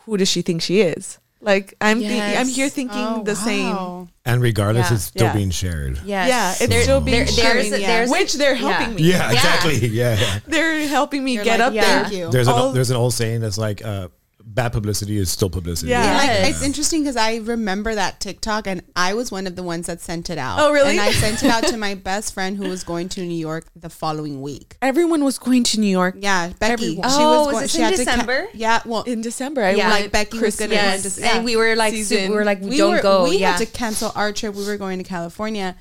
who 0.05 0.17
does 0.17 0.29
she 0.29 0.41
think 0.41 0.61
she 0.61 0.81
is? 0.81 1.19
Like 1.41 1.73
I'm, 1.81 1.99
thi- 1.99 2.21
I'm 2.21 2.47
here 2.47 2.69
thinking 2.69 2.97
Oh, 2.97 3.23
the 3.23 3.35
same. 3.35 4.07
And 4.25 4.41
regardless, 4.41 4.89
Yeah. 4.89 4.95
it's 4.95 5.03
still 5.03 5.27
Yeah. 5.27 5.33
being 5.33 5.49
shared. 5.49 5.99
Yes. 6.05 6.29
Yeah, 6.29 6.51
it's 6.51 6.67
There- 6.73 6.83
still 6.83 7.01
being 7.01 7.25
there- 7.25 7.27
shared. 7.27 7.57
there's, 7.57 7.81
yeah. 7.81 7.87
there's 7.87 8.09
Which 8.09 8.33
they're 8.35 8.55
yeah. 8.55 8.71
helping 8.71 8.95
me. 8.95 9.03
Yeah, 9.03 9.31
exactly. 9.31 9.87
Yeah. 9.89 10.17
yeah. 10.19 10.39
They're 10.47 10.87
helping 10.87 11.21
me 11.23 11.33
You're 11.35 11.43
get 11.43 11.59
like, 11.59 11.67
up 11.67 11.73
yeah. 11.73 11.81
there. 11.85 12.03
Thank 12.03 12.15
you. 12.15 12.31
There's 12.31 12.47
an 12.47 12.73
there's 12.73 12.91
an 12.91 12.95
old 12.95 13.13
saying 13.13 13.41
that's 13.41 13.57
like 13.57 13.83
uh, 13.83 14.07
bad 14.53 14.71
publicity 14.71 15.17
is 15.17 15.31
still 15.31 15.49
publicity. 15.49 15.89
Yeah. 15.89 16.03
And, 16.03 16.17
like, 16.17 16.27
Yes. 16.27 16.55
it's 16.57 16.63
interesting 16.65 17.01
because 17.01 17.15
I 17.15 17.37
remember 17.37 17.95
that 17.95 18.19
TikTok, 18.19 18.67
and 18.67 18.83
I 18.95 19.13
was 19.15 19.31
one 19.31 19.47
of 19.47 19.55
the 19.55 19.63
ones 19.63 19.87
that 19.87 19.99
sent 19.99 20.29
it 20.29 20.37
out. 20.37 20.59
Oh, 20.59 20.71
really? 20.71 20.91
And 20.91 20.99
I 20.99 21.11
sent 21.11 21.41
it 21.43 21.49
out 21.49 21.63
to 21.67 21.77
my 21.87 21.95
best 21.95 22.33
friend 22.33 22.55
who 22.57 22.69
was 22.69 22.83
going 22.83 23.09
to 23.09 23.21
New 23.21 23.33
York 23.33 23.65
the 23.75 23.89
following 23.89 24.41
week. 24.41 24.77
Everyone 24.81 25.23
was 25.23 25.39
going 25.39 25.63
to 25.65 25.79
New 25.79 25.87
York 25.87 26.15
Yeah, 26.19 26.49
Becky. 26.59 26.73
Everyone. 26.73 27.09
She 27.09 27.15
Oh, 27.17 27.45
was 27.45 27.51
going. 27.51 27.61
this 27.63 27.71
she 27.71 27.77
in 27.79 27.83
had 27.85 27.95
to 27.95 28.05
ca- 28.05 28.11
December? 28.11 28.47
yeah. 28.53 28.81
Well, 28.85 29.03
in 29.03 29.21
December. 29.21 29.63
I 29.63 29.71
Yeah. 29.71 29.89
like 29.89 30.11
Becky 30.11 30.37
was 30.39 30.55
gonna 30.55 30.69
Christmas. 30.69 30.69
go 30.69 30.75
in 30.75 30.91
Yes, 30.93 31.03
December. 31.03 31.35
and 31.37 31.45
we 31.45 31.55
were 31.55 31.75
like, 31.75 31.93
su- 31.93 32.03
Season. 32.03 32.29
we 32.29 32.35
were 32.35 32.45
like, 32.45 32.61
we 32.61 32.77
don't 32.77 32.91
were, 32.95 33.01
go. 33.01 33.23
We 33.23 33.37
yeah. 33.37 33.51
had 33.53 33.57
to 33.59 33.65
cancel 33.65 34.11
our 34.15 34.31
trip. 34.31 34.53
We 34.53 34.65
were 34.67 34.77
going 34.77 34.99
to 34.99 35.03
California, 35.03 35.75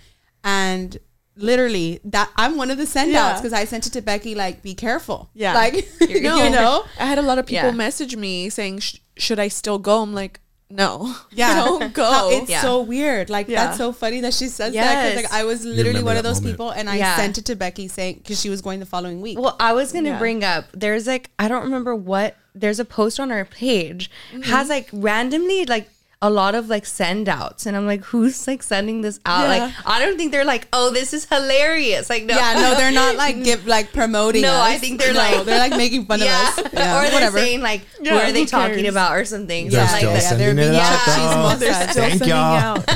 and 0.45 0.97
literally 1.37 2.01
that 2.05 2.30
I'm 2.37 2.57
one 2.57 2.70
of 2.70 2.78
the 2.78 2.87
send 2.87 3.14
outs 3.14 3.37
Yeah. 3.37 3.41
because 3.41 3.53
I 3.53 3.64
sent 3.64 3.87
it 3.87 3.93
to 3.95 4.03
Becky 4.03 4.35
like, 4.35 4.62
be 4.62 4.74
careful. 4.74 5.30
Yeah. 5.35 5.55
like 5.55 5.74
you 6.09 6.20
No. 6.20 6.49
know. 6.51 6.85
I 6.99 7.07
had 7.07 7.18
a 7.18 7.22
lot 7.22 7.39
of 7.39 7.47
people 7.47 7.68
Yeah. 7.70 7.74
message 7.76 8.16
me 8.16 8.51
saying, 8.51 8.80
Sh- 8.80 8.97
"Should 9.16 9.39
I 9.39 9.49
still 9.49 9.78
go?" 9.78 10.03
I'm 10.03 10.12
like, 10.14 10.41
"No, 10.70 11.14
Yeah, 11.30 11.55
don't 11.64 11.93
go." 11.95 12.05
How- 12.11 12.30
it's 12.30 12.51
Yeah. 12.51 12.61
so 12.62 12.83
weird. 12.83 13.30
Like 13.30 13.49
Yeah. 13.49 13.64
that's 13.66 13.78
so 13.78 13.93
funny 13.93 14.20
that 14.20 14.35
she 14.35 14.49
says 14.49 14.74
that 14.74 15.11
because 15.11 15.24
like 15.24 15.33
I 15.33 15.45
was 15.45 15.64
literally 15.64 16.03
one 16.03 16.16
of 16.16 16.22
those 16.24 16.41
moment. 16.41 16.53
people, 16.55 16.70
and 16.70 16.89
I 16.91 16.97
Yeah. 16.97 17.16
sent 17.16 17.39
it 17.39 17.45
to 17.47 17.57
Becky 17.57 17.89
saying 17.89 18.16
because 18.18 18.41
she 18.41 18.51
was 18.51 18.61
going 18.61 18.80
the 18.80 18.87
following 18.87 19.20
week. 19.20 19.39
Well, 19.39 19.57
I 19.59 19.72
was 19.72 19.93
gonna 19.93 20.11
Yeah. 20.11 20.18
bring 20.18 20.45
up. 20.45 20.66
There's 20.74 21.07
like 21.07 21.30
I 21.39 21.49
don't 21.49 21.62
remember 21.64 21.95
what. 21.95 22.37
There's 22.55 22.78
a 22.78 22.85
post 22.85 23.18
on 23.18 23.33
our 23.33 23.47
page 23.47 24.11
has 24.33 24.43
mm-hmm. 24.45 24.68
like 24.68 24.89
randomly 24.93 25.64
like 25.64 25.89
a 26.25 26.31
lot 26.31 26.55
of 26.55 26.68
like 26.68 26.87
send 26.87 27.29
outs, 27.29 27.66
and 27.66 27.77
I'm 27.77 27.85
like, 27.85 28.03
who's 28.05 28.47
like 28.47 28.62
sending 28.62 29.01
this 29.03 29.18
out? 29.27 29.43
Yeah. 29.43 29.64
Like 29.66 29.75
I 29.85 29.99
don't 29.99 30.16
think 30.16 30.31
they're 30.31 30.45
like, 30.45 30.68
oh, 30.73 30.91
this 30.91 31.12
is 31.12 31.25
hilarious. 31.27 32.09
Like 32.09 32.25
no, 32.25 32.37
yeah, 32.37 32.55
no, 32.55 32.75
they're 32.77 32.93
not 32.93 33.16
like 33.16 33.43
give 33.49 33.66
like 33.66 33.93
promoting. 33.93 34.43
No, 34.43 34.53
us. 34.53 34.68
I 34.70 34.79
think 34.79 35.01
they're 35.01 35.12
No, 35.12 35.18
like- 35.18 35.45
they're 35.45 35.59
like 35.59 35.77
making 35.77 36.07
fun 36.07 36.20
yeah, 36.20 36.49
of 36.53 36.59
us. 36.66 36.73
Yeah, 36.73 36.99
or 36.99 37.03
they're 37.03 37.12
whatever. 37.12 37.39
saying 37.39 37.61
like, 37.61 37.83
Yeah, 38.01 38.14
what 38.14 38.25
are 38.29 38.33
they 38.33 38.41
who 38.43 38.47
talking 38.47 38.87
about 38.87 39.16
or 39.16 39.25
something. 39.25 39.68
They're 39.68 39.85
So, 39.87 39.93
like 39.93 39.99
still 39.99 40.12
that. 40.12 40.39
they're 40.39 40.55
sending 40.57 40.59
it 40.59 40.70
being 40.70 40.81
out. 40.81 41.59
They're 41.59 41.75
still 41.91 41.95
Thank 42.03 42.12
sending 42.12 42.29
y'all. 42.29 42.79
out. 42.79 42.89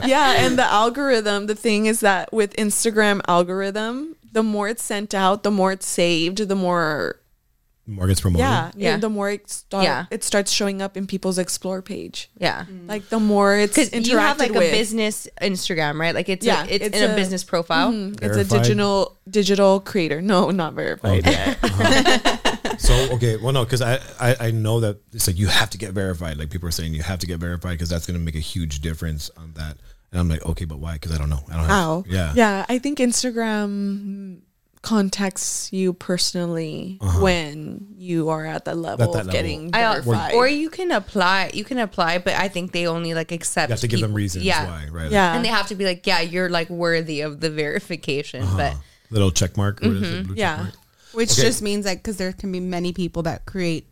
yeah, 0.06 0.44
and 0.44 0.58
the 0.58 0.64
algorithm. 0.64 1.46
The 1.46 1.54
thing 1.54 1.86
is 1.86 2.00
that 2.00 2.32
with 2.32 2.54
Instagram 2.56 3.22
algorithm, 3.26 4.16
the 4.30 4.42
more 4.42 4.68
it's 4.68 4.82
sent 4.82 5.14
out, 5.14 5.42
the 5.42 5.50
more 5.50 5.72
it's 5.72 5.86
saved, 5.86 6.38
the 6.48 6.54
more 6.56 7.16
More 7.86 8.06
gets 8.06 8.20
promoted. 8.22 8.40
yeah, 8.40 8.70
Yeah. 8.76 8.96
the 8.96 9.10
more 9.10 9.30
it 9.30 9.50
start, 9.50 9.84
Yeah. 9.84 10.06
it 10.10 10.24
starts 10.24 10.50
showing 10.50 10.80
up 10.80 10.96
in 10.96 11.06
people's 11.06 11.36
explore 11.38 11.82
page. 11.82 12.30
yeah. 12.38 12.64
Like 12.86 13.10
the 13.10 13.20
more 13.20 13.56
it's 13.56 13.74
Because 13.76 13.90
interacted 13.90 14.06
you 14.06 14.18
have 14.18 14.38
like 14.38 14.52
with. 14.52 14.62
a 14.62 14.70
business 14.70 15.28
Instagram, 15.42 15.98
right? 16.00 16.14
Like 16.14 16.28
it's 16.30 16.46
Yeah, 16.46 16.62
a, 16.64 16.66
it's, 16.66 16.86
it's 16.86 16.96
in 16.98 17.10
a, 17.10 17.12
a- 17.12 17.16
business 17.16 17.44
profile. 17.44 17.92
Mhm, 17.92 18.22
It's 18.22 18.36
a 18.38 18.44
digital 18.44 19.18
digital 19.28 19.80
creator. 19.80 20.22
No, 20.22 20.50
not 20.50 20.72
verified 20.74 21.26
Okay. 21.26 21.30
yet. 21.32 22.40
So 22.78 22.92
okay, 23.14 23.36
well 23.36 23.52
no, 23.52 23.64
because 23.64 23.80
I, 23.82 24.00
I 24.18 24.36
I 24.48 24.50
know 24.50 24.80
that 24.80 24.96
it's 25.12 25.26
like 25.28 25.38
you 25.38 25.46
have 25.46 25.70
to 25.70 25.78
get 25.78 25.92
verified. 25.92 26.36
Like 26.38 26.50
people 26.50 26.68
are 26.68 26.72
saying 26.72 26.92
you 26.92 27.02
have 27.02 27.18
to 27.20 27.26
get 27.26 27.38
verified 27.38 27.72
because 27.78 27.88
that's 27.88 28.04
going 28.06 28.18
to 28.18 28.24
make 28.24 28.34
a 28.34 28.40
huge 28.40 28.80
difference 28.80 29.30
on 29.36 29.52
that. 29.54 29.76
And 30.10 30.20
I'm 30.20 30.28
like, 30.28 30.44
okay, 30.44 30.64
but 30.64 30.78
why? 30.80 30.94
Because 30.94 31.12
I 31.12 31.18
don't 31.18 31.30
know. 31.30 31.40
I 31.50 31.56
don't 31.56 31.64
How? 31.66 32.02
have. 32.02 32.12
Yeah. 32.12 32.32
Yeah, 32.34 32.66
I 32.68 32.78
think 32.78 32.98
Instagram 32.98 34.40
contacts 34.84 35.72
you 35.72 35.94
personally 35.94 36.98
uh-huh. 37.00 37.22
when 37.22 37.88
you 37.96 38.28
are 38.28 38.44
at 38.44 38.64
the 38.66 38.74
level 38.74 39.12
that 39.12 39.20
of 39.20 39.26
level. 39.26 39.32
getting 39.32 39.70
I, 39.74 39.80
verified. 39.80 40.34
or 40.34 40.46
you 40.46 40.68
can 40.70 40.92
apply. 40.92 41.50
You 41.54 41.64
can 41.64 41.78
apply, 41.78 42.18
but 42.18 42.34
I 42.34 42.48
think 42.48 42.72
they 42.72 42.86
only 42.86 43.14
like 43.14 43.32
accept. 43.32 43.70
You 43.70 43.72
have 43.72 43.80
to 43.80 43.88
give 43.88 44.00
them 44.00 44.12
reasons 44.14 44.44
Yeah, 44.44 44.66
why, 44.66 44.88
right? 44.92 45.10
yeah. 45.10 45.34
and 45.34 45.44
they 45.44 45.48
have 45.48 45.68
to 45.68 45.74
be 45.74 45.84
like, 45.84 46.06
yeah, 46.06 46.20
you're 46.20 46.50
like 46.50 46.68
worthy 46.68 47.22
of 47.22 47.40
the 47.40 47.50
verification. 47.50 48.42
Uh-huh. 48.42 48.56
But 48.56 48.76
Little 49.10 49.30
check 49.30 49.56
mark. 49.56 49.80
What 49.80 49.90
is 49.92 50.02
it? 50.02 50.02
Blue 50.02 50.12
check 50.12 50.24
mm-hmm. 50.26 50.36
Yeah. 50.36 50.56
mark? 50.64 50.74
Which 51.12 51.32
Okay. 51.32 51.42
just 51.42 51.62
means 51.62 51.86
like 51.86 51.98
because 51.98 52.16
there 52.18 52.32
can 52.32 52.52
be 52.52 52.60
many 52.60 52.92
people 52.92 53.22
that 53.22 53.46
create 53.46 53.86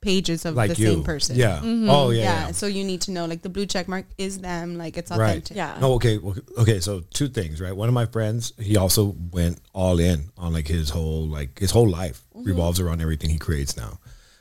pages 0.00 0.44
of 0.44 0.54
Like 0.54 0.74
the 0.74 0.80
you. 0.80 0.86
same 0.88 1.04
person. 1.04 1.36
Yeah. 1.36 1.58
Mm-hmm. 1.58 1.90
Oh 1.90 2.10
yeah. 2.10 2.22
Yeah, 2.22 2.46
yeah. 2.46 2.52
So 2.52 2.66
you 2.66 2.84
need 2.84 3.02
to 3.02 3.10
know 3.10 3.26
like 3.26 3.42
the 3.42 3.48
blue 3.48 3.66
check 3.66 3.88
mark 3.88 4.06
is 4.18 4.38
them, 4.38 4.78
like 4.78 4.96
it's 4.96 5.10
Right. 5.10 5.20
authentic. 5.30 5.56
Yeah. 5.56 5.76
No. 5.80 5.94
Okay. 5.94 6.18
well, 6.18 6.36
Okay. 6.58 6.80
So 6.80 7.02
two 7.10 7.28
things, 7.28 7.60
right? 7.60 7.74
One 7.74 7.88
of 7.88 7.94
my 7.94 8.06
friends, 8.06 8.52
he 8.58 8.76
also 8.76 9.14
went 9.32 9.58
all 9.72 9.98
in 10.00 10.30
on 10.38 10.52
like 10.52 10.68
his 10.68 10.90
whole 10.90 11.26
like 11.26 11.58
his 11.58 11.70
whole 11.70 11.88
life 11.88 12.22
mm-hmm. 12.34 12.46
revolves 12.46 12.80
around 12.80 13.00
everything 13.02 13.30
he 13.30 13.38
creates 13.38 13.76
now. 13.76 13.98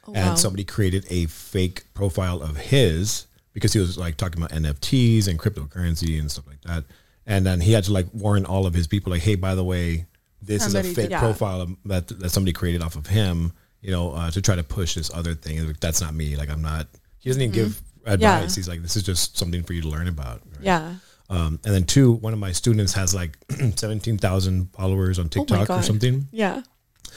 Oh, 0.07 0.13
and 0.13 0.29
wow. 0.29 0.35
somebody 0.35 0.63
created 0.63 1.05
a 1.09 1.25
fake 1.25 1.83
profile 1.93 2.41
of 2.41 2.55
his 2.57 3.27
because 3.53 3.73
he 3.73 3.79
was 3.79 3.97
like 3.97 4.15
talking 4.15 4.41
about 4.41 4.51
NFTs 4.51 5.27
and 5.27 5.37
cryptocurrency 5.37 6.19
and 6.19 6.31
stuff 6.31 6.47
like 6.47 6.61
that. 6.61 6.85
And 7.27 7.45
then 7.45 7.59
he 7.61 7.73
had 7.73 7.83
to 7.83 7.93
like 7.93 8.07
warn 8.13 8.45
all 8.45 8.65
of 8.65 8.73
his 8.73 8.87
people, 8.87 9.11
like, 9.11 9.21
"Hey, 9.21 9.35
by 9.35 9.53
the 9.55 9.63
way, 9.63 10.05
this 10.41 10.63
Somebody 10.63 10.87
is 10.87 10.93
a 10.93 10.95
fake 10.95 11.05
did- 11.05 11.11
Yeah. 11.11 11.19
profile 11.19 11.75
that 11.85 12.07
that 12.07 12.29
somebody 12.29 12.53
created 12.53 12.81
off 12.81 12.95
of 12.95 13.07
him." 13.07 13.51
You 13.81 13.91
know, 13.91 14.11
uh, 14.11 14.29
to 14.31 14.41
try 14.41 14.55
to 14.55 14.63
push 14.63 14.95
this 14.95 15.09
other 15.13 15.33
thing. 15.35 15.65
Like, 15.65 15.79
that's 15.79 16.01
not 16.01 16.13
me. 16.13 16.35
Like, 16.35 16.49
I'm 16.49 16.61
not. 16.61 16.87
He 17.19 17.29
doesn't 17.29 17.41
even 17.41 17.53
give 17.53 17.81
advice. 18.05 18.55
He's 18.55 18.67
like, 18.67 18.81
"This 18.81 18.95
is 18.95 19.03
just 19.03 19.37
something 19.37 19.63
for 19.63 19.73
you 19.73 19.81
to 19.81 19.87
learn 19.89 20.07
about." 20.07 20.41
right? 20.55 20.61
yeah. 20.63 20.95
Um, 21.29 21.59
and 21.63 21.73
then 21.75 21.83
two, 21.83 22.13
one 22.13 22.33
of 22.33 22.39
my 22.39 22.51
students 22.51 22.91
has 22.93 23.13
like 23.13 23.37
seventeen 23.75 24.17
thousand 24.17 24.71
followers 24.73 25.19
on 25.19 25.29
TikTok 25.29 25.69
or 25.69 25.83
something 25.83 26.27
Yeah. 26.31 26.63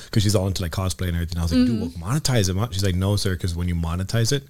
because 0.04 0.22
she's 0.22 0.34
all 0.36 0.46
into 0.46 0.60
like 0.62 0.72
cosplay 0.72 1.08
and 1.08 1.16
everything. 1.16 1.38
I 1.38 1.42
was 1.42 1.52
like, 1.54 1.66
dude, 1.66 1.80
well, 1.80 1.90
monetize 2.10 2.48
it. 2.50 2.74
She's 2.74 2.84
like, 2.84 2.94
no, 2.94 3.16
sir, 3.16 3.32
because 3.34 3.54
when 3.56 3.68
you 3.68 3.74
monetize 3.74 4.30
it, 4.32 4.44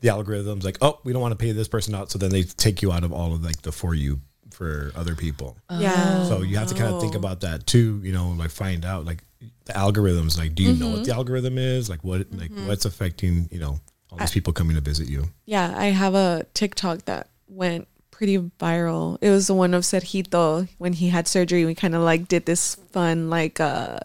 the 0.00 0.08
algorithm's 0.10 0.64
like, 0.64 0.78
oh, 0.82 1.00
we 1.04 1.12
don't 1.12 1.20
want 1.20 1.32
to 1.32 1.36
pay 1.36 1.50
this 1.50 1.66
person 1.66 1.94
out, 1.96 2.12
so 2.12 2.18
then 2.18 2.30
they 2.30 2.44
take 2.44 2.80
you 2.80 2.92
out 2.92 3.02
of 3.02 3.12
all 3.12 3.34
of 3.34 3.42
like 3.42 3.60
the 3.62 3.72
for 3.72 3.92
you 3.92 4.20
for 4.58 4.90
other 4.96 5.14
people. 5.14 5.56
Yeah. 5.70 6.24
So 6.28 6.42
you 6.42 6.56
have 6.58 6.66
to 6.68 6.74
kind 6.74 6.92
of 6.92 7.00
think 7.00 7.14
Oh. 7.14 7.18
about 7.18 7.40
that 7.46 7.66
too. 7.66 8.00
You 8.02 8.12
know, 8.12 8.30
like 8.30 8.50
find 8.50 8.84
out 8.84 9.04
like 9.06 9.22
the 9.66 9.72
algorithms. 9.74 10.36
Like, 10.36 10.54
do 10.56 10.62
you 10.64 10.72
know 10.74 10.90
what 10.90 11.04
the 11.04 11.14
algorithm 11.14 11.56
is? 11.58 11.88
Like, 11.88 12.02
what 12.02 12.26
like 12.32 12.50
what's 12.66 12.84
affecting 12.84 13.48
you 13.52 13.60
know 13.60 13.78
all 14.10 14.18
these 14.18 14.32
people 14.32 14.52
coming 14.52 14.74
to 14.74 14.82
visit 14.82 15.08
you? 15.08 15.28
Yeah, 15.46 15.72
I 15.76 15.86
have 15.86 16.14
a 16.14 16.44
TikTok 16.54 17.04
that 17.04 17.28
went 17.46 17.86
pretty 18.10 18.38
viral. 18.58 19.16
It 19.20 19.30
was 19.30 19.46
the 19.46 19.54
one 19.54 19.74
of 19.74 19.84
Sergito 19.84 20.66
when 20.78 20.92
he 20.94 21.08
had 21.08 21.28
surgery. 21.28 21.64
We 21.64 21.74
kind 21.76 21.94
of 21.94 22.02
like 22.02 22.26
did 22.26 22.44
this 22.46 22.74
fun 22.90 23.30
like 23.30 23.60
uh 23.60 24.00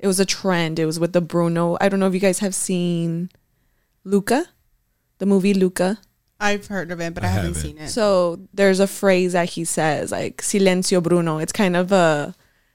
it 0.00 0.06
was 0.08 0.18
a 0.18 0.26
trend. 0.26 0.78
It 0.78 0.86
was 0.86 0.98
with 0.98 1.12
the 1.12 1.20
Bruno. 1.20 1.76
I 1.80 1.88
don't 1.88 2.00
know 2.00 2.08
if 2.08 2.14
you 2.14 2.20
guys 2.28 2.40
have 2.40 2.54
seen 2.54 3.30
Luca, 4.04 4.46
the 5.18 5.26
movie 5.26 5.54
Luca. 5.54 5.98
I've 6.40 6.66
heard 6.68 6.90
of 6.92 7.00
it, 7.00 7.14
but 7.14 7.24
I 7.24 7.26
I, 7.26 7.30
haven't 7.30 7.54
haven't. 7.54 7.62
seen 7.62 7.78
it. 7.78 7.88
So 7.88 8.38
there's 8.54 8.80
a 8.80 8.86
phrase 8.86 9.32
that 9.32 9.50
he 9.50 9.64
says 9.64 10.12
like 10.12 10.38
silencio 10.42 11.02
Bruno. 11.02 11.38
It's 11.38 11.52
kind 11.52 11.76
of 11.76 11.90
a 11.92 12.34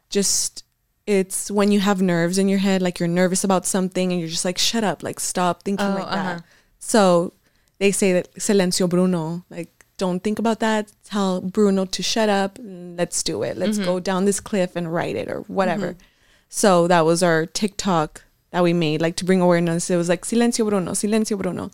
just 0.10 0.64
it's 1.08 1.50
when 1.52 1.72
you 1.72 1.80
have 1.80 2.02
nerves 2.02 2.38
in 2.38 2.48
your 2.50 2.60
head, 2.60 2.82
like 2.82 3.00
you're 3.00 3.08
nervous 3.10 3.44
about 3.44 3.66
something 3.66 4.12
and 4.12 4.20
you're 4.20 4.30
just 4.30 4.46
like 4.46 4.58
shut 4.58 4.84
up, 4.84 5.04
like 5.04 5.20
stop 5.20 5.64
thinking 5.64 5.86
Oh, 5.86 5.96
like 5.96 6.04
uh-huh. 6.04 6.14
that. 6.36 6.44
So 6.80 7.34
they 7.80 7.92
say 7.92 8.14
that 8.14 8.34
silencio 8.36 8.88
Bruno, 8.90 9.44
like 9.50 9.70
don't 9.98 10.24
think 10.24 10.40
about 10.40 10.60
that. 10.60 10.92
Tell 11.06 11.40
Bruno 11.42 11.86
to 11.86 12.04
shut 12.04 12.28
up. 12.30 12.58
and 12.58 12.98
Let's 12.98 13.22
do 13.24 13.44
it. 13.44 13.58
Let's 13.58 13.78
go 13.78 14.00
down 14.00 14.26
this 14.26 14.40
cliff 14.40 14.76
and 14.76 14.92
write 14.94 15.16
it 15.16 15.30
or 15.30 15.42
whatever. 15.42 15.96
So 16.50 16.88
that 16.88 17.06
was 17.06 17.24
our 17.24 17.46
TikTok 17.46 18.24
that 18.52 18.64
we 18.64 18.74
made, 18.74 19.02
like 19.02 19.16
to 19.18 19.26
bring 19.26 19.40
awareness. 19.42 19.90
It 19.90 19.96
was 19.98 20.10
like 20.10 20.24
silencio 20.26 20.68
Bruno, 20.68 20.92
silencio 20.92 21.38
Bruno, 21.38 21.72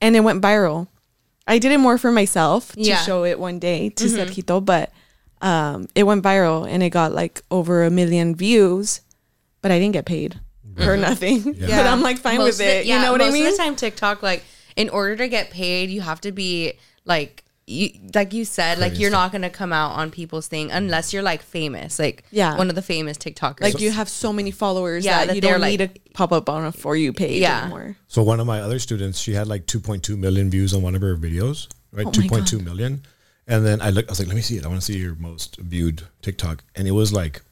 and 0.00 0.14
it 0.16 0.20
went 0.20 0.40
viral. 0.42 0.88
I 1.46 1.58
did 1.58 1.72
it 1.72 1.78
more 1.78 1.98
for 1.98 2.10
myself 2.10 2.72
to 2.72 2.80
Yeah. 2.80 2.96
show 3.02 3.24
it 3.24 3.38
one 3.38 3.58
day 3.58 3.90
to 3.90 4.04
Sergito, 4.04 4.64
but 4.64 4.92
um, 5.42 5.88
it 5.94 6.04
went 6.04 6.22
viral 6.24 6.66
and 6.68 6.82
it 6.82 6.90
got 6.90 7.12
like 7.12 7.42
over 7.50 7.84
a 7.84 7.90
million 7.90 8.34
views, 8.34 9.02
but 9.60 9.70
I 9.70 9.78
didn't 9.78 9.92
get 9.92 10.06
paid 10.06 10.40
for 10.76 10.96
nothing. 10.96 11.42
But 11.60 11.68
Yeah. 11.68 11.92
I'm 11.92 12.00
like 12.00 12.18
fine 12.18 12.38
Most 12.38 12.46
with 12.46 12.54
of 12.54 12.66
the- 12.66 12.76
it. 12.80 12.86
you 12.86 12.98
know 12.98 13.12
what 13.12 13.20
I 13.20 13.26
most 13.26 13.34
mean? 13.34 13.46
of 13.46 13.52
the 13.52 13.58
time, 13.58 13.76
TikTok, 13.76 14.22
like, 14.22 14.42
in 14.76 14.88
order 14.88 15.16
to 15.16 15.28
get 15.28 15.50
paid, 15.50 15.90
you 15.90 16.00
have 16.00 16.20
to 16.22 16.32
be 16.32 16.72
like, 17.04 17.43
you 17.66 17.90
like 18.14 18.34
you 18.34 18.44
said, 18.44 18.78
like 18.78 18.98
you're 18.98 19.10
not 19.10 19.32
gonna 19.32 19.48
come 19.50 19.72
out 19.72 19.92
on 19.92 20.10
people's 20.10 20.48
thing 20.48 20.70
unless 20.70 21.12
you're 21.12 21.22
like 21.22 21.42
famous, 21.42 21.98
like 21.98 22.24
Yeah. 22.30 22.56
one 22.58 22.68
of 22.68 22.74
the 22.74 22.82
famous 22.82 23.16
TikTokers. 23.16 23.62
Like 23.62 23.80
you 23.80 23.90
have 23.90 24.08
so 24.08 24.32
many 24.32 24.50
followers 24.50 25.04
Yeah, 25.04 25.20
that, 25.20 25.26
that 25.28 25.34
you 25.36 25.40
they're 25.40 25.52
don't 25.52 25.62
like- 25.62 25.78
need 25.80 25.94
to 25.94 26.00
pop 26.12 26.30
up 26.32 26.48
on 26.50 26.64
a 26.66 26.72
for 26.72 26.94
you 26.94 27.12
page 27.12 27.40
Yeah. 27.40 27.62
anymore. 27.62 27.96
So 28.06 28.22
one 28.22 28.38
of 28.40 28.46
my 28.46 28.60
other 28.60 28.78
students, 28.78 29.18
she 29.18 29.32
had 29.32 29.46
like 29.48 29.66
2.2 29.66 30.16
million 30.18 30.50
views 30.50 30.74
on 30.74 30.82
one 30.82 30.94
of 30.94 31.00
her 31.02 31.16
videos, 31.16 31.68
right? 31.92 32.06
Oh 32.06 32.10
2.2 32.10 32.62
million. 32.62 33.02
And 33.46 33.64
then 33.64 33.80
I 33.80 33.90
looked, 33.90 34.08
I 34.08 34.12
was 34.12 34.18
like, 34.18 34.28
let 34.28 34.36
me 34.36 34.42
see 34.42 34.56
it. 34.58 34.64
I 34.64 34.68
want 34.68 34.80
to 34.80 34.84
see 34.92 34.98
your 34.98 35.14
most 35.16 35.56
viewed 35.58 36.02
TikTok. 36.22 36.64
And 36.74 36.86
it 36.88 36.92
was 36.92 37.12
like, 37.12 37.42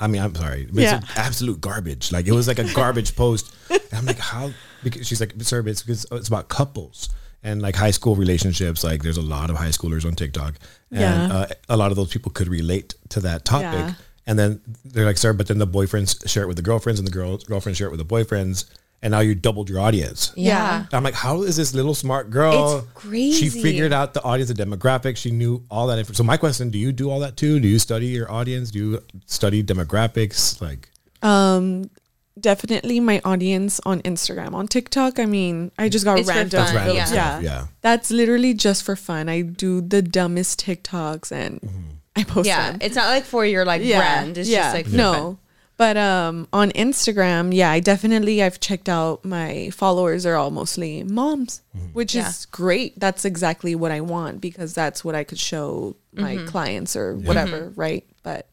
I 0.00 0.06
mean, 0.08 0.20
I'm 0.22 0.34
sorry, 0.34 0.66
but 0.72 0.82
Yeah. 0.82 0.98
it's 0.98 1.16
absolute 1.16 1.60
garbage. 1.60 2.10
Like 2.12 2.26
it 2.26 2.32
was 2.32 2.46
like 2.48 2.58
a 2.58 2.72
garbage 2.74 3.14
post. 3.16 3.52
And 3.70 3.80
I'm 3.92 4.06
like, 4.06 4.18
how? 4.18 4.50
Because 4.82 5.06
she's 5.06 5.20
like, 5.20 5.32
sir, 5.42 5.66
it's 5.66 5.82
because 5.82 6.06
it's 6.12 6.28
about 6.28 6.48
couples 6.48 7.08
and 7.42 7.60
like 7.62 7.74
high 7.76 7.90
school 7.90 8.14
relationships. 8.16 8.84
Like 8.84 9.02
there's 9.02 9.16
a 9.18 9.22
lot 9.22 9.50
of 9.50 9.56
high 9.56 9.68
schoolers 9.70 10.04
on 10.04 10.14
TikTok, 10.14 10.54
and 10.90 11.00
Yeah. 11.00 11.36
uh, 11.36 11.46
a 11.68 11.76
lot 11.76 11.90
of 11.90 11.96
those 11.96 12.10
people 12.12 12.30
could 12.32 12.48
relate 12.48 12.94
to 13.10 13.20
that 13.20 13.44
topic. 13.44 13.72
Yeah. 13.72 13.94
And 14.26 14.38
then 14.38 14.60
they're 14.84 15.04
like, 15.04 15.18
sir, 15.18 15.32
but 15.32 15.48
then 15.48 15.58
the 15.58 15.66
boyfriends 15.66 16.28
share 16.28 16.44
it 16.44 16.46
with 16.46 16.56
the 16.56 16.62
girlfriends, 16.62 17.00
and 17.00 17.06
the 17.06 17.12
girls 17.12 17.42
girlfriends 17.44 17.78
share 17.78 17.88
it 17.88 17.90
with 17.90 17.98
the 17.98 18.04
boyfriends, 18.14 18.66
and 19.02 19.10
now 19.10 19.18
you 19.18 19.34
doubled 19.34 19.68
your 19.68 19.80
audience. 19.80 20.30
yeah. 20.36 20.86
I'm 20.92 21.02
like, 21.02 21.14
how 21.14 21.42
is 21.42 21.56
this 21.56 21.74
little 21.74 21.92
smart 21.94 22.30
girl? 22.30 22.78
It's 22.78 22.86
crazy. 22.94 23.50
She 23.50 23.62
figured 23.62 23.92
out 23.92 24.14
the 24.14 24.22
audience, 24.22 24.48
the 24.52 24.64
demographics. 24.64 25.16
She 25.16 25.32
knew 25.32 25.64
all 25.68 25.88
that. 25.88 25.98
Info. 25.98 26.12
So 26.12 26.22
my 26.22 26.36
question: 26.36 26.70
Do 26.70 26.78
you 26.78 26.92
do 26.92 27.10
all 27.10 27.18
that 27.20 27.36
too? 27.36 27.58
Do 27.58 27.66
you 27.66 27.80
study 27.80 28.06
your 28.06 28.30
audience? 28.30 28.70
Do 28.70 28.78
you 28.78 29.02
study 29.26 29.64
demographics? 29.64 30.60
Like, 30.60 30.88
Um, 31.22 31.90
definitely 32.38 33.00
my 33.00 33.20
audience 33.24 33.80
on 33.84 34.00
Instagram. 34.02 34.54
On 34.54 34.66
TikTok, 34.66 35.18
I 35.18 35.26
mean, 35.26 35.70
I 35.78 35.88
just 35.88 36.04
got 36.04 36.18
It's 36.18 36.28
random. 36.28 36.64
fun, 36.64 36.74
That's 36.74 36.74
random 36.74 36.96
yeah. 36.96 37.12
Yeah. 37.12 37.40
Yeah. 37.40 37.66
That's 37.80 38.10
literally 38.10 38.54
just 38.54 38.84
for 38.84 38.96
fun. 38.96 39.28
I 39.28 39.42
do 39.42 39.80
the 39.80 40.02
dumbest 40.02 40.64
TikToks 40.64 41.32
and 41.32 41.60
mm-hmm. 41.60 41.80
I 42.16 42.24
post 42.24 42.46
Yeah, 42.46 42.72
them. 42.72 42.78
it's 42.82 42.96
not 42.96 43.08
like 43.08 43.24
for 43.24 43.44
your 43.44 43.64
like 43.64 43.82
brand. 43.82 44.38
It's 44.38 44.48
just 44.48 44.74
like 44.74 44.86
for 44.86 44.96
no. 44.96 45.12
fun. 45.12 45.38
But 45.78 45.96
um 45.96 46.46
on 46.52 46.70
Instagram, 46.72 47.52
yeah, 47.52 47.70
I 47.70 47.80
definitely 47.80 48.42
I've 48.42 48.60
checked 48.60 48.88
out 48.88 49.24
my 49.24 49.70
followers 49.70 50.24
are 50.26 50.36
all 50.36 50.50
mostly 50.50 51.02
moms, 51.02 51.62
mm-hmm. 51.76 51.86
which 51.88 52.14
Yeah. 52.14 52.28
is 52.28 52.46
great. 52.46 53.00
That's 53.00 53.24
exactly 53.24 53.74
what 53.74 53.90
I 53.90 54.00
want 54.00 54.40
because 54.40 54.74
that's 54.74 55.04
what 55.04 55.14
I 55.14 55.24
could 55.24 55.38
show 55.38 55.96
my 56.14 56.36
mm-hmm. 56.36 56.46
clients 56.46 56.94
or 56.94 57.14
whatever, 57.16 57.72
right? 57.74 58.04
But 58.22 58.46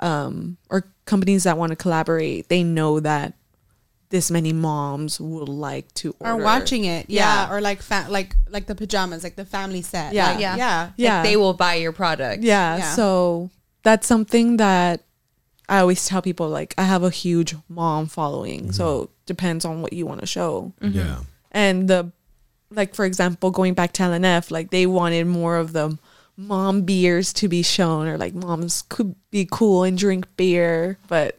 um 0.00 0.56
or 0.70 0.84
companies 1.04 1.44
that 1.44 1.56
want 1.58 1.70
to 1.70 1.76
collaborate, 1.76 2.48
they 2.48 2.62
know 2.62 3.00
that 3.00 3.34
this 4.10 4.30
many 4.30 4.52
moms 4.52 5.20
would 5.20 5.48
like 5.48 5.92
to 5.94 6.14
order. 6.20 6.32
Are 6.34 6.36
watching 6.44 6.84
it, 6.84 7.06
yeah, 7.10 7.48
Yeah. 7.48 7.54
or 7.54 7.60
like 7.60 7.82
fa- 7.82 8.06
like 8.08 8.36
like 8.48 8.66
the 8.66 8.74
pajamas, 8.74 9.24
like 9.24 9.36
the 9.36 9.44
family 9.44 9.82
set, 9.82 10.12
Yeah. 10.12 10.30
like, 10.32 10.40
Yeah. 10.40 10.56
yeah, 10.56 10.90
Yeah. 10.96 11.14
Like 11.20 11.24
they 11.28 11.36
will 11.36 11.54
buy 11.54 11.74
your 11.74 11.92
product. 11.92 12.42
Yeah, 12.42 12.76
Yeah. 12.78 12.92
So 12.94 13.50
that's 13.82 14.06
something 14.06 14.58
that 14.58 15.02
I 15.68 15.78
always 15.80 16.06
tell 16.06 16.22
people 16.22 16.48
like 16.48 16.74
I 16.78 16.84
have 16.84 17.02
a 17.02 17.10
huge 17.10 17.56
mom 17.68 18.06
following. 18.06 18.70
So 18.72 19.10
depends 19.26 19.64
on 19.64 19.82
what 19.82 19.92
you 19.92 20.06
want 20.06 20.20
to 20.20 20.26
show. 20.26 20.72
Yeah. 20.80 21.20
And 21.50 21.88
the 21.88 22.12
like 22.70 22.94
for 22.94 23.04
example, 23.04 23.50
going 23.50 23.74
back 23.74 23.92
to 23.94 24.02
L&F, 24.04 24.50
like 24.50 24.70
they 24.70 24.86
wanted 24.86 25.26
more 25.26 25.56
of 25.56 25.72
the 25.72 25.98
mom 26.36 26.82
beers 26.82 27.32
to 27.32 27.48
be 27.48 27.62
shown 27.62 28.06
or 28.06 28.18
like 28.18 28.34
moms 28.34 28.82
could 28.90 29.14
be 29.30 29.48
cool 29.50 29.84
and 29.84 29.96
drink 29.96 30.26
beer, 30.36 30.98
but 31.08 31.38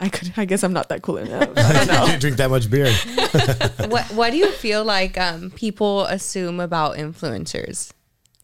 I 0.00 0.08
could 0.08 0.32
I 0.36 0.44
guess 0.44 0.62
I'm 0.62 0.72
not 0.72 0.88
that 0.90 1.02
cool 1.02 1.16
enough. 1.18 1.48
I 1.56 1.72
don't 1.72 1.86
know. 1.88 2.04
You 2.12 2.18
drink 2.18 2.36
that 2.36 2.50
much 2.50 2.70
beer. 2.70 2.92
What 3.90 4.04
What 4.12 4.30
do 4.30 4.36
you 4.36 4.50
feel 4.50 4.84
like 4.84 5.16
um, 5.18 5.50
people 5.50 6.02
assume 6.04 6.60
about 6.60 6.96
influencers? 6.96 7.90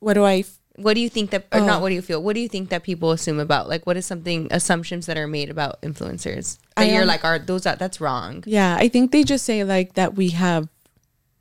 what 0.01 0.15
do 0.15 0.25
I 0.25 0.45
What 0.77 0.95
do 0.95 1.01
you 1.01 1.11
think 1.11 1.31
that, 1.31 1.45
or 1.53 1.61
Oh. 1.61 1.67
not? 1.67 1.83
What 1.83 1.91
do 1.91 1.95
you 1.95 2.01
feel? 2.03 2.23
What 2.23 2.33
do 2.35 2.41
you 2.41 2.49
think 2.49 2.71
that 2.71 2.83
people 2.83 3.11
assume 3.13 3.39
about? 3.39 3.69
Like, 3.69 3.85
what 3.87 3.99
is 3.99 4.07
something 4.07 4.49
assumptions 4.51 5.05
that 5.07 5.19
are 5.19 5.27
made 5.29 5.51
about 5.51 5.83
influencers 5.83 6.57
that 6.77 6.87
I, 6.89 6.93
you're 6.93 7.03
um, 7.03 7.09
like, 7.09 7.23
are 7.25 7.39
those 7.39 7.67
are, 7.67 7.77
that's 7.77 8.01
wrong? 8.01 8.43
Yeah, 8.47 8.77
I 8.81 8.89
think 8.89 9.13
they 9.13 9.23
just 9.25 9.45
say 9.45 9.63
like 9.65 9.95
that 9.95 10.15
we 10.17 10.31
have 10.31 10.69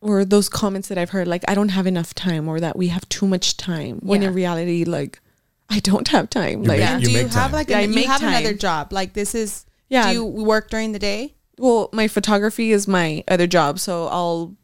or 0.01 0.23
those 0.25 0.47
comments 0.49 0.87
that 0.87 0.97
I've 0.97 1.09
heard 1.09 1.27
like 1.27 1.43
I 1.47 1.55
don't 1.55 1.69
have 1.69 1.85
enough 1.87 2.13
time 2.15 2.47
or 2.47 2.59
that 2.59 2.77
we 2.77 2.87
have 2.87 3.07
too 3.09 3.27
much 3.27 3.57
time 3.57 3.99
when 4.01 4.21
Yeah. 4.21 4.29
in 4.29 4.33
reality 4.33 4.83
like 4.85 5.19
I 5.69 5.79
don't 5.79 6.07
have 6.07 6.29
time. 6.29 6.63
You 6.63 6.69
Like 6.69 6.79
make- 6.79 6.89
And 6.89 7.01
you 7.01 7.07
do 7.07 7.11
you 7.11 7.23
make 7.23 7.33
have 7.33 7.43
time. 7.43 7.51
like 7.51 7.69
Yeah, 7.69 7.77
I 7.77 7.81
an, 7.81 7.89
you 7.89 7.95
make 7.95 8.07
have 8.07 8.23
another 8.23 8.53
job? 8.53 8.91
Like 8.93 9.13
this 9.13 9.35
is 9.35 9.65
Yeah. 9.89 10.07
Do 10.07 10.13
you 10.13 10.25
work 10.25 10.69
during 10.69 10.91
the 10.93 10.99
day? 10.99 11.35
well, 11.57 11.89
my 11.91 12.07
photography 12.07 12.71
is 12.71 12.87
my 12.87 13.23
other 13.27 13.45
job, 13.47 13.79
so 13.79 14.07
I'll 14.07 14.55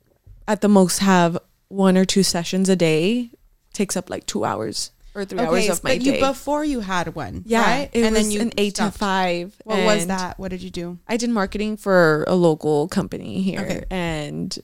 at 0.48 0.62
the 0.62 0.70
most 0.70 1.00
have 1.00 1.38
one 1.68 1.98
or 1.98 2.06
two 2.06 2.24
sessions 2.24 2.70
a 2.70 2.76
day. 2.76 3.30
Takes 3.74 3.98
up 3.98 4.10
like 4.10 4.26
2 4.26 4.46
hours 4.46 4.92
or 5.14 5.26
3 5.26 5.38
hours 5.40 5.68
of 5.70 5.84
my 5.84 5.96
but 5.98 6.02
you 6.02 6.20
before 6.20 6.64
you 6.64 6.80
had 6.80 7.14
one, 7.16 7.44
yeah, 7.46 7.62
right? 7.62 7.90
it 7.92 8.10
was 8.14 8.34
an 8.36 8.54
8 8.58 8.76
stopped. 8.78 8.94
to 8.94 9.00
5. 9.00 9.56
What 9.66 9.84
was 9.84 10.08
that? 10.08 10.40
What 10.40 10.50
did 10.52 10.62
you 10.64 10.70
do? 10.70 10.98
I 11.10 11.18
did 11.18 11.30
marketing 11.30 11.76
for 11.76 12.24
a 12.28 12.36
local 12.36 12.88
company 12.88 13.42
here. 13.42 13.60
Okay. 13.60 13.84
And 13.90 14.58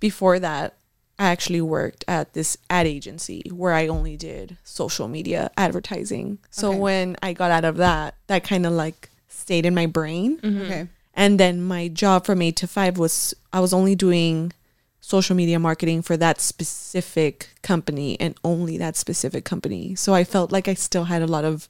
before 0.00 0.38
that, 0.38 0.76
I 1.18 1.26
actually 1.28 1.62
worked 1.62 2.04
at 2.06 2.34
this 2.34 2.58
ad 2.68 2.86
agency 2.86 3.42
where 3.50 3.72
I 3.72 3.86
only 3.88 4.16
did 4.16 4.58
social 4.64 5.08
media 5.08 5.50
advertising. 5.56 6.38
So 6.50 6.68
Okay. 6.70 6.78
when 6.78 7.16
I 7.22 7.32
got 7.32 7.50
out 7.50 7.64
of 7.64 7.78
that, 7.78 8.16
that 8.26 8.44
kind 8.44 8.66
of 8.66 8.72
like 8.74 9.08
stayed 9.28 9.64
in 9.64 9.74
my 9.74 9.86
brain. 9.86 10.38
Mm-hmm. 10.40 10.62
Okay, 10.62 10.88
And 11.14 11.40
then 11.40 11.62
my 11.62 11.88
job 11.88 12.26
from 12.26 12.42
8 12.42 12.54
to 12.56 12.66
5 12.66 12.98
was 12.98 13.34
I 13.52 13.60
was 13.60 13.72
only 13.72 13.94
doing 13.94 14.52
social 15.00 15.34
media 15.36 15.58
marketing 15.58 16.02
for 16.02 16.16
that 16.18 16.40
specific 16.40 17.48
company 17.62 18.20
and 18.20 18.34
only 18.44 18.76
that 18.76 18.96
specific 18.96 19.44
company. 19.44 19.94
So 19.94 20.12
I 20.12 20.24
felt 20.24 20.52
like 20.52 20.68
I 20.68 20.74
still 20.74 21.04
had 21.04 21.22
a 21.22 21.26
lot 21.26 21.44
of 21.44 21.68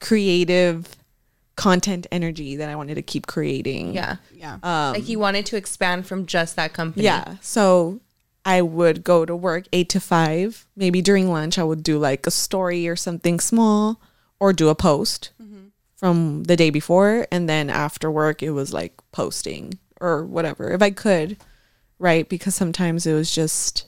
creative 0.00 0.94
content 1.56 2.06
energy 2.12 2.56
that 2.56 2.68
I 2.68 2.76
wanted 2.76 2.94
to 2.96 3.02
keep 3.02 3.26
creating. 3.26 3.94
Yeah, 3.94 4.16
yeah. 4.34 4.58
Um, 4.62 4.92
like 4.94 5.08
you 5.08 5.18
wanted 5.18 5.46
to 5.46 5.56
expand 5.56 6.06
from 6.06 6.26
just 6.26 6.56
that 6.56 6.72
company. 6.72 7.04
yeah. 7.04 7.36
So 7.40 8.00
I 8.44 8.62
would 8.62 9.02
go 9.02 9.24
to 9.24 9.34
work 9.34 9.64
eight 9.72 9.88
to 9.90 10.00
five. 10.00 10.66
Maybe 10.76 11.02
during 11.02 11.30
lunch, 11.30 11.58
I 11.58 11.64
would 11.64 11.82
do 11.82 11.98
like 11.98 12.26
a 12.26 12.30
story 12.30 12.86
or 12.86 12.94
something 12.94 13.40
small 13.40 14.00
or 14.38 14.52
do 14.52 14.68
a 14.68 14.74
post 14.74 15.30
from 15.96 16.44
the 16.44 16.56
day 16.56 16.68
before. 16.68 17.26
And 17.32 17.48
then 17.48 17.70
after 17.70 18.10
work, 18.10 18.42
it 18.42 18.50
was 18.50 18.72
like 18.72 18.92
posting 19.12 19.78
or 19.98 20.24
whatever 20.26 20.70
if 20.72 20.82
I 20.82 20.90
could, 20.90 21.38
right? 21.98 22.28
Because 22.28 22.54
sometimes 22.54 23.06
it 23.06 23.14
was 23.14 23.34
just, 23.34 23.86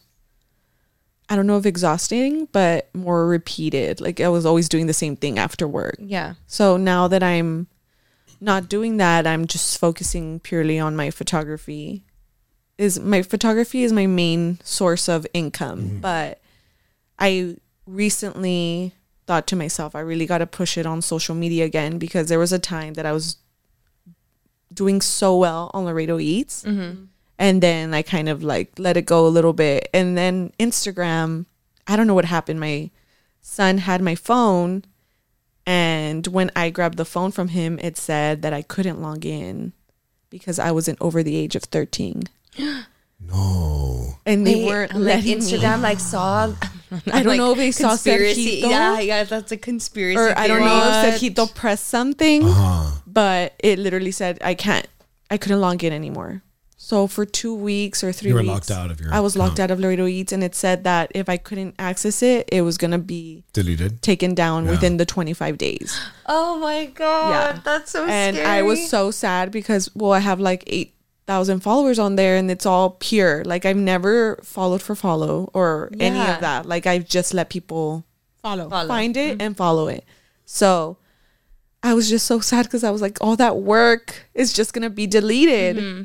I 1.29 1.37
don't 1.37 1.47
know 1.47 1.59
if 1.59 1.67
exhausting, 1.67 2.47
but 2.53 2.89
more 2.95 3.27
repeated. 3.27 4.01
Like 4.01 4.21
I 4.21 4.29
was 4.29 4.47
always 4.47 4.69
doing 4.69 4.87
the 4.87 4.95
same 4.95 5.17
thing 5.17 5.39
after 5.39 5.69
work. 5.69 5.97
yeah, 5.99 6.35
So 6.47 6.77
now 6.77 7.09
that 7.09 7.23
I'm 7.23 7.67
not 8.41 8.69
doing 8.69 8.97
that, 8.99 9.27
I'm 9.27 9.47
just 9.47 9.79
focusing 9.79 10.41
purely 10.41 10.79
on 10.79 10.97
my 10.97 11.11
photography. 11.11 12.05
Is 12.79 13.01
my 13.01 13.23
photography 13.23 13.83
is 13.83 13.93
my 13.93 14.07
main 14.07 14.61
source 14.63 15.09
of 15.09 15.27
income, 15.35 15.83
mm-hmm. 15.83 16.01
but 16.01 16.41
I 17.19 17.57
recently 17.87 18.93
thought 19.27 19.47
to 19.49 19.57
myself, 19.57 19.95
I 19.95 20.01
really 20.01 20.27
got 20.27 20.39
to 20.39 20.47
push 20.47 20.79
it 20.79 20.87
on 20.87 21.03
social 21.03 21.35
media 21.35 21.65
again 21.65 21.99
because 21.99 22.29
there 22.29 22.39
was 22.39 22.53
a 22.53 22.59
time 22.59 22.95
that 22.95 23.05
I 23.05 23.13
was 23.13 23.37
doing 24.73 25.01
so 25.01 25.37
well 25.37 25.71
on 25.75 25.85
Laredo 25.85 26.19
Eats. 26.19 26.65
Mm-hmm. 26.65 27.05
And 27.39 27.63
then 27.63 27.95
I 27.95 28.03
kind 28.03 28.29
of 28.29 28.43
like 28.43 28.73
let 28.79 28.97
it 28.97 29.07
go 29.07 29.27
a 29.27 29.29
little 29.29 29.53
bit. 29.53 29.89
And 29.95 30.19
then 30.19 30.53
Instagram, 30.59 31.47
I 31.87 31.97
don't 31.97 32.07
know 32.07 32.15
what 32.15 32.25
happened. 32.25 32.59
My 32.61 32.91
son 33.41 33.79
had 33.79 34.03
my 34.03 34.15
phone 34.15 34.85
and 35.67 36.27
when 36.29 36.51
I 36.57 36.71
grabbed 36.71 36.97
the 36.97 37.05
phone 37.05 37.31
from 37.31 37.49
him, 37.49 37.79
it 37.83 37.97
said 37.99 38.41
that 38.43 38.53
I 38.55 38.63
couldn't 38.63 39.03
log 39.03 39.27
in 39.27 39.75
because 40.31 40.59
I 40.59 40.71
wasn't 40.73 40.99
over 41.01 41.23
the 41.23 41.37
age 41.37 41.55
of 41.57 41.65
13. 41.65 42.25
No. 43.21 44.15
And 44.25 44.47
they 44.47 44.55
Wait, 44.57 44.67
weren't 44.67 44.95
I'm 44.95 45.03
like 45.03 45.17
letting 45.17 45.39
Instagram 45.39 45.79
me. 45.79 45.83
like 45.83 45.99
saw. 45.99 46.53
I 47.13 47.23
don't 47.25 47.37
know 47.37 47.51
if 47.51 47.59
they 47.59 47.73
saw 47.73 47.89
conspiracy. 47.91 48.63
Sergito. 48.63 48.71
Yeah, 48.71 49.01
yeah, 49.01 49.25
that's 49.25 49.51
a 49.51 49.57
conspiracy. 49.57 50.17
Or 50.17 50.39
I 50.39 50.47
don't 50.47 50.61
know 50.61 51.03
theory. 51.03 51.15
if 51.17 51.21
Sergito 51.37 51.53
pressed 51.53 51.89
something, 51.89 52.45
Uh-huh. 52.45 53.01
but 53.09 53.55
it 53.59 53.81
literally 53.81 54.13
said 54.13 54.39
I 54.43 54.55
can't, 54.55 54.87
I 55.33 55.37
couldn't 55.37 55.61
log 55.61 55.83
in 55.83 55.93
anymore. 55.93 56.43
So 56.81 57.09
for 57.09 57.27
two 57.27 57.53
weeks 57.53 58.05
or 58.05 58.13
three 58.13 58.29
You 58.29 58.35
were 58.37 58.41
weeks, 58.41 58.71
locked 58.71 58.71
out 58.71 58.91
of 58.93 59.01
your 59.01 59.13
I 59.13 59.19
was 59.19 59.37
locked 59.37 59.55
account. 59.59 59.73
out 59.73 59.75
of 59.75 59.81
Laredo 59.81 60.07
Eats, 60.07 60.31
and 60.33 60.45
it 60.45 60.55
said 60.55 60.85
that 60.85 61.11
if 61.13 61.29
I 61.29 61.37
couldn't 61.37 61.75
access 61.77 62.23
it, 62.23 62.49
it 62.53 62.63
was 62.63 62.79
gonna 62.79 63.01
be 63.01 63.43
Deleted. 63.53 64.01
taken 64.01 64.33
down 64.33 64.65
Yeah. 64.65 64.71
within 64.71 64.97
the 64.97 65.05
25 65.05 65.59
days. 65.59 65.99
Oh 66.27 66.57
my 66.59 66.87
god, 66.87 67.31
Yeah. 67.57 67.61
that's 67.65 67.91
so 67.91 68.07
and 68.07 68.37
scary. 68.37 68.49
I 68.49 68.63
was 68.63 68.89
so 68.89 69.11
sad 69.11 69.51
because 69.51 69.91
well, 69.97 70.13
I 70.13 70.21
have 70.21 70.39
like 70.39 70.63
eight 70.69 70.95
thousand 71.27 71.61
followers 71.61 71.99
on 71.99 72.15
there, 72.17 72.37
and 72.37 72.49
it's 72.51 72.65
all 72.65 72.91
pure. 73.01 73.43
Like 73.45 73.67
I've 73.67 73.77
never 73.77 74.39
followed 74.45 74.81
for 74.81 74.95
follow 74.95 75.51
or 75.55 75.91
any 75.99 76.21
of 76.21 76.41
that. 76.41 76.65
Like 76.65 76.87
I've 76.87 77.09
just 77.09 77.35
let 77.35 77.51
people 77.51 78.05
Follow. 78.41 78.69
Follow. 78.71 78.87
find 78.89 79.17
it 79.17 79.33
mm-hmm. 79.33 79.41
and 79.41 79.57
follow 79.57 79.89
it. 79.89 80.05
So 80.47 80.97
I 81.83 81.93
was 81.95 82.09
just 82.09 82.25
so 82.27 82.39
sad 82.41 82.67
because 82.67 82.85
I 82.85 82.91
was 82.91 83.03
like, 83.03 83.19
all 83.21 83.35
that 83.37 83.57
work 83.57 84.27
is 84.33 84.53
just 84.53 84.73
gonna 84.73 84.91
be 84.91 85.07
deleted. 85.09 85.77
Mm-hmm. 85.77 86.03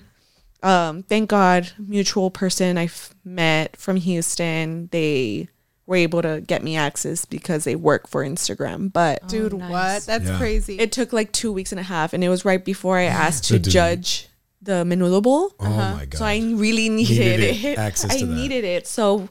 Um, 0.64 1.04
thank 1.04 1.30
God, 1.30 1.72
mutual 1.78 2.32
person 2.32 2.78
I've 2.78 3.14
met 3.26 3.76
from 3.78 3.98
Houston, 3.98 4.88
they 4.92 5.50
were 5.86 5.98
able 5.98 6.22
to 6.22 6.42
get 6.48 6.64
me 6.64 6.78
access 6.78 7.26
because 7.26 7.66
they 7.66 7.76
work 7.76 8.08
for 8.08 8.24
Instagram. 8.24 8.92
But 8.94 9.28
Dude, 9.28 9.54
Oh, 9.54 9.58
nice. 9.58 9.70
what? 9.72 10.06
That's 10.06 10.30
Yeah. 10.30 10.38
crazy. 10.38 10.80
it 10.80 10.92
took 10.94 11.12
like 11.12 11.34
two 11.34 11.52
weeks 11.52 11.72
and 11.74 11.80
a 11.80 11.84
half, 11.84 12.14
and 12.14 12.24
it 12.24 12.30
was 12.30 12.46
right 12.46 12.64
before 12.64 12.98
I 12.98 13.04
asked 13.28 13.44
to 13.46 13.54
To 13.54 13.60
do- 13.60 13.70
judge 13.72 14.30
the 14.62 14.86
Menudo 14.86 15.22
Bowl. 15.22 15.52
Oh 15.60 15.70
my 15.70 16.06
god. 16.06 16.18
So 16.20 16.24
I 16.26 16.38
really 16.38 16.88
needed, 16.88 17.20
Needed 17.20 17.40
it, 17.42 17.66
it. 17.66 17.78
access 17.78 18.12
I 18.12 18.20
to 18.20 18.26
that. 18.26 18.34
needed 18.34 18.64
it. 18.64 18.88
So 18.88 19.28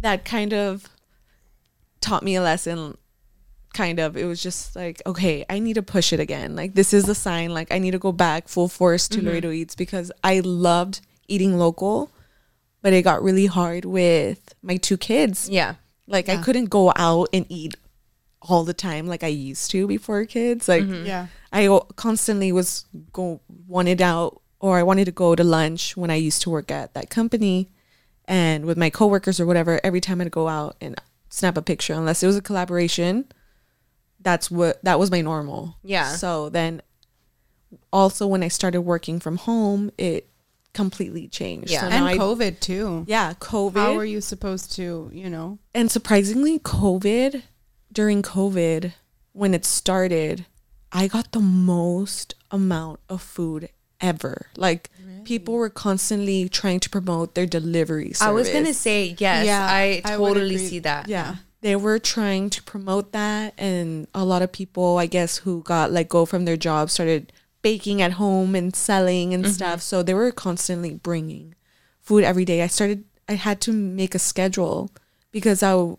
that 0.00 0.24
kind 0.24 0.54
of 0.54 0.84
taught 2.00 2.22
me 2.22 2.36
a 2.36 2.42
lesson. 2.42 2.96
Kind 3.78 4.00
of. 4.00 4.16
It 4.16 4.24
was 4.24 4.42
just 4.42 4.74
like, 4.74 5.00
okay, 5.06 5.46
I 5.48 5.60
need 5.60 5.74
to 5.74 5.84
push 5.84 6.12
it 6.12 6.18
again. 6.18 6.56
Like 6.56 6.74
this 6.74 6.92
is 6.92 7.08
a 7.08 7.14
sign. 7.14 7.54
Like 7.54 7.72
I 7.72 7.78
need 7.78 7.92
to 7.92 7.98
go 8.00 8.10
back 8.10 8.48
full 8.48 8.66
force 8.66 9.06
to 9.06 9.18
mm-hmm. 9.18 9.28
Laredo 9.28 9.52
Eats 9.52 9.76
because 9.76 10.10
I 10.24 10.40
loved 10.40 11.00
eating 11.28 11.56
local, 11.56 12.10
but 12.82 12.92
it 12.92 13.02
got 13.02 13.22
really 13.22 13.46
hard 13.46 13.84
with 13.84 14.52
my 14.62 14.78
two 14.78 14.96
kids. 14.96 15.48
yeah. 15.48 15.76
Like 16.08 16.28
I 16.28 16.38
couldn't 16.38 16.70
go 16.70 16.92
out 16.96 17.28
and 17.32 17.46
eat 17.48 17.76
all 18.42 18.64
the 18.64 18.74
time 18.74 19.06
like 19.06 19.22
I 19.22 19.28
used 19.28 19.70
to 19.70 19.86
before 19.86 20.24
kids. 20.24 20.66
Like 20.66 20.82
mm-hmm. 20.82 21.06
yeah. 21.06 21.28
i 21.52 21.80
constantly 21.94 22.50
was 22.50 22.84
go 23.12 23.40
wanted 23.68 24.02
out 24.02 24.42
or 24.58 24.78
I 24.78 24.82
wanted 24.82 25.04
to 25.04 25.12
go 25.12 25.36
to 25.36 25.44
lunch 25.44 25.96
when 25.96 26.10
I 26.10 26.16
used 26.16 26.42
to 26.42 26.50
work 26.50 26.72
at 26.72 26.94
that 26.94 27.10
company 27.10 27.68
and 28.24 28.64
with 28.64 28.76
my 28.76 28.90
coworkers 28.90 29.38
or 29.38 29.46
whatever 29.46 29.80
every 29.84 30.00
time 30.00 30.20
I'd 30.20 30.32
go 30.32 30.48
out 30.48 30.74
and 30.80 31.00
snap 31.28 31.56
a 31.56 31.62
picture 31.62 31.92
unless 31.92 32.24
it 32.24 32.26
was 32.26 32.36
a 32.36 32.42
collaboration 32.42 33.26
that's 34.20 34.50
what 34.50 34.82
that 34.84 34.98
was 34.98 35.10
my 35.10 35.20
normal. 35.20 35.76
Yeah. 35.82 36.12
So 36.16 36.48
then 36.48 36.82
also 37.92 38.26
when 38.26 38.42
I 38.42 38.48
started 38.48 38.82
working 38.82 39.20
from 39.20 39.36
home, 39.36 39.90
it 39.98 40.28
completely 40.74 41.28
changed. 41.28 41.70
Yeah. 41.70 41.80
So 41.82 41.86
and 41.88 42.04
now 42.04 42.06
I- 42.06 42.16
COVID 42.18 42.60
too. 42.60 43.04
yeah, 43.06 43.34
COVID. 43.34 43.74
How 43.76 43.94
were 43.94 44.04
you 44.04 44.20
supposed 44.20 44.72
to, 44.76 45.10
you 45.12 45.28
know? 45.30 45.58
and 45.74 45.90
surprisingly, 45.90 46.58
COVID, 46.58 47.42
during 47.92 48.22
COVID, 48.22 48.92
when 49.32 49.54
it 49.54 49.64
started, 49.64 50.46
I 50.92 51.06
got 51.08 51.32
the 51.32 51.40
most 51.40 52.34
amount 52.50 53.00
of 53.08 53.22
food 53.22 53.68
ever. 54.00 54.46
Like 54.56 54.90
people 55.24 55.54
were 55.54 55.68
constantly 55.70 56.48
trying 56.48 56.80
to 56.80 56.90
promote 56.90 57.34
their 57.34 57.46
delivery 57.46 58.12
service. 58.12 58.22
I 58.22 58.30
was 58.30 58.48
gonna 58.48 58.72
say 58.74 59.14
yes. 59.18 59.46
Yeah, 59.46 59.66
I 59.68 60.00
I 60.04 60.16
totally 60.16 60.54
agree. 60.54 60.66
see 60.66 60.78
that. 60.80 61.08
yeah. 61.08 61.36
They 61.60 61.74
were 61.76 61.98
trying 61.98 62.50
to 62.50 62.62
promote 62.62 63.12
that 63.12 63.52
and 63.58 64.06
a 64.14 64.24
lot 64.24 64.42
of 64.42 64.52
people, 64.52 64.96
I 64.98 65.06
guess, 65.06 65.38
who 65.38 65.62
got 65.62 65.90
let 65.90 66.08
go 66.08 66.24
from 66.24 66.44
their 66.44 66.56
jobs 66.56 66.92
started 66.92 67.32
baking 67.62 68.00
at 68.00 68.12
home 68.12 68.54
and 68.54 68.74
selling 68.76 69.34
and 69.34 69.46
stuff. 69.48 69.82
So 69.82 70.02
they 70.02 70.14
were 70.14 70.30
constantly 70.30 70.94
bringing 70.94 71.54
food 72.00 72.22
every 72.22 72.44
day. 72.44 72.62
I 72.62 72.68
started 72.68 73.04
I 73.28 73.32
had 73.34 73.60
to 73.62 73.72
make 73.72 74.14
a 74.14 74.18
schedule 74.20 74.90
because 75.32 75.62
I 75.62 75.70
w- 75.72 75.98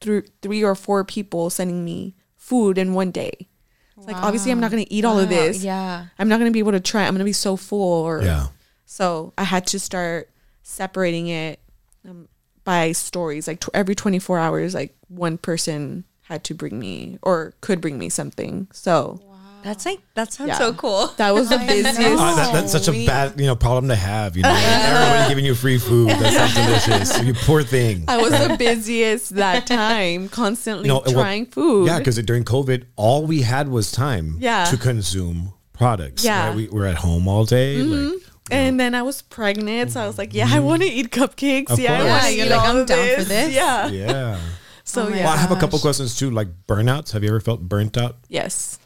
through 0.00 0.22
three 0.40 0.62
or 0.64 0.74
four 0.74 1.04
people 1.04 1.50
sending 1.50 1.84
me 1.84 2.14
food 2.36 2.78
in 2.78 2.94
one 2.94 3.10
day. 3.10 3.48
It's 3.96 4.06
like 4.06 4.16
obviously 4.16 4.50
I'm 4.52 4.60
not 4.60 4.70
going 4.70 4.84
to 4.84 4.92
eat 4.92 5.04
all 5.04 5.18
of 5.18 5.28
this. 5.28 5.62
Yeah. 5.62 6.06
I'm 6.18 6.28
not 6.28 6.38
going 6.38 6.50
to 6.50 6.52
be 6.52 6.58
able 6.60 6.72
to 6.72 6.80
try. 6.80 7.02
I'm 7.02 7.12
going 7.14 7.18
to 7.18 7.24
be 7.24 7.32
so 7.32 7.56
full 7.56 8.02
or 8.04 8.22
Yeah. 8.22 8.46
so 8.86 9.32
I 9.36 9.44
had 9.44 9.66
to 9.68 9.78
start 9.78 10.30
separating 10.62 11.26
it 11.28 11.60
um, 12.08 12.28
by 12.64 12.92
stories. 12.92 13.46
Like 13.46 13.60
tw- 13.60 13.70
every 13.74 13.94
24 13.94 14.38
hours, 14.38 14.74
like 14.74 14.94
one 15.08 15.38
person 15.38 16.04
had 16.22 16.44
to 16.44 16.54
bring 16.54 16.78
me 16.78 17.18
or 17.22 17.54
could 17.60 17.80
bring 17.80 17.98
me 17.98 18.08
something. 18.08 18.68
So 18.72 19.20
That's 19.64 19.86
like 19.86 20.00
that 20.14 20.32
sounds 20.32 20.48
Yeah. 20.48 20.58
so 20.58 20.72
cool. 20.72 21.06
that 21.18 21.32
was 21.34 21.48
the 21.48 21.56
I 21.60 21.66
busiest. 21.66 22.00
know. 22.00 22.16
Uh, 22.18 22.34
that, 22.36 22.52
that's 22.52 22.72
such 22.72 22.88
a 22.88 23.06
bad, 23.06 23.38
you 23.38 23.46
know, 23.46 23.54
problem 23.56 23.88
to 23.88 23.96
have. 23.96 24.36
You 24.36 24.42
know, 24.42 24.52
everybody 24.54 25.28
giving 25.28 25.44
you 25.44 25.54
free 25.54 25.78
food. 25.78 26.10
That 26.10 26.32
sounds 26.32 26.54
delicious. 26.88 27.22
You 27.22 27.34
poor 27.34 27.62
thing. 27.62 28.04
I 28.08 28.16
was 28.18 28.32
the 28.32 28.56
busiest 28.58 29.34
that 29.36 29.66
time, 29.66 30.28
constantly 30.28 30.88
No, 30.88 31.02
well, 31.06 31.12
trying 31.14 31.46
food. 31.46 31.86
Yeah, 31.86 31.98
because 31.98 32.16
during 32.22 32.44
COVID, 32.44 32.84
all 32.96 33.24
we 33.26 33.42
had 33.42 33.68
was 33.68 33.92
time 33.92 34.36
Yeah. 34.40 34.64
to 34.66 34.76
consume 34.76 35.52
products. 35.72 36.24
Yeah. 36.24 36.48
right? 36.48 36.56
we 36.56 36.68
were 36.68 36.86
at 36.86 36.96
home 36.96 37.28
all 37.28 37.44
day. 37.44 37.76
Like, 37.82 38.20
And 38.52 38.78
then 38.78 38.94
I 38.94 39.02
was 39.02 39.22
pregnant, 39.22 39.92
so 39.92 40.00
I 40.00 40.06
was 40.06 40.18
like, 40.18 40.34
"Yeah, 40.34 40.46
I 40.46 40.48
mm-hmm. 40.56 40.64
want 40.64 40.82
to 40.82 40.88
eat 40.88 41.10
cupcakes. 41.10 41.70
Of 41.70 41.78
yeah, 41.80 41.94
I 41.94 41.96
course. 41.98 42.10
want 42.10 42.22
Yeah, 42.22 42.28
to 42.28 42.36
you're 42.36 42.46
eat 42.46 42.50
like, 42.50 42.60
all 42.60 42.66
"I'm 42.66 42.76
of 42.78 42.86
down 42.86 43.16
for 43.16 43.24
this." 43.24 43.54
Yeah. 43.54 43.88
yeah. 43.88 44.40
So 44.84 45.06
Oh 45.06 45.10
my 45.10 45.16
yeah, 45.16 45.24
Well, 45.26 45.34
I 45.34 45.36
have 45.36 45.52
a 45.52 45.56
couple 45.56 45.78
questions 45.78 46.16
too, 46.16 46.30
like 46.30 46.48
burnouts. 46.66 47.12
Have 47.12 47.22
you 47.22 47.28
ever 47.28 47.40
felt 47.40 47.60
burnt 47.60 47.96
out? 47.96 48.16
Yes, 48.28 48.80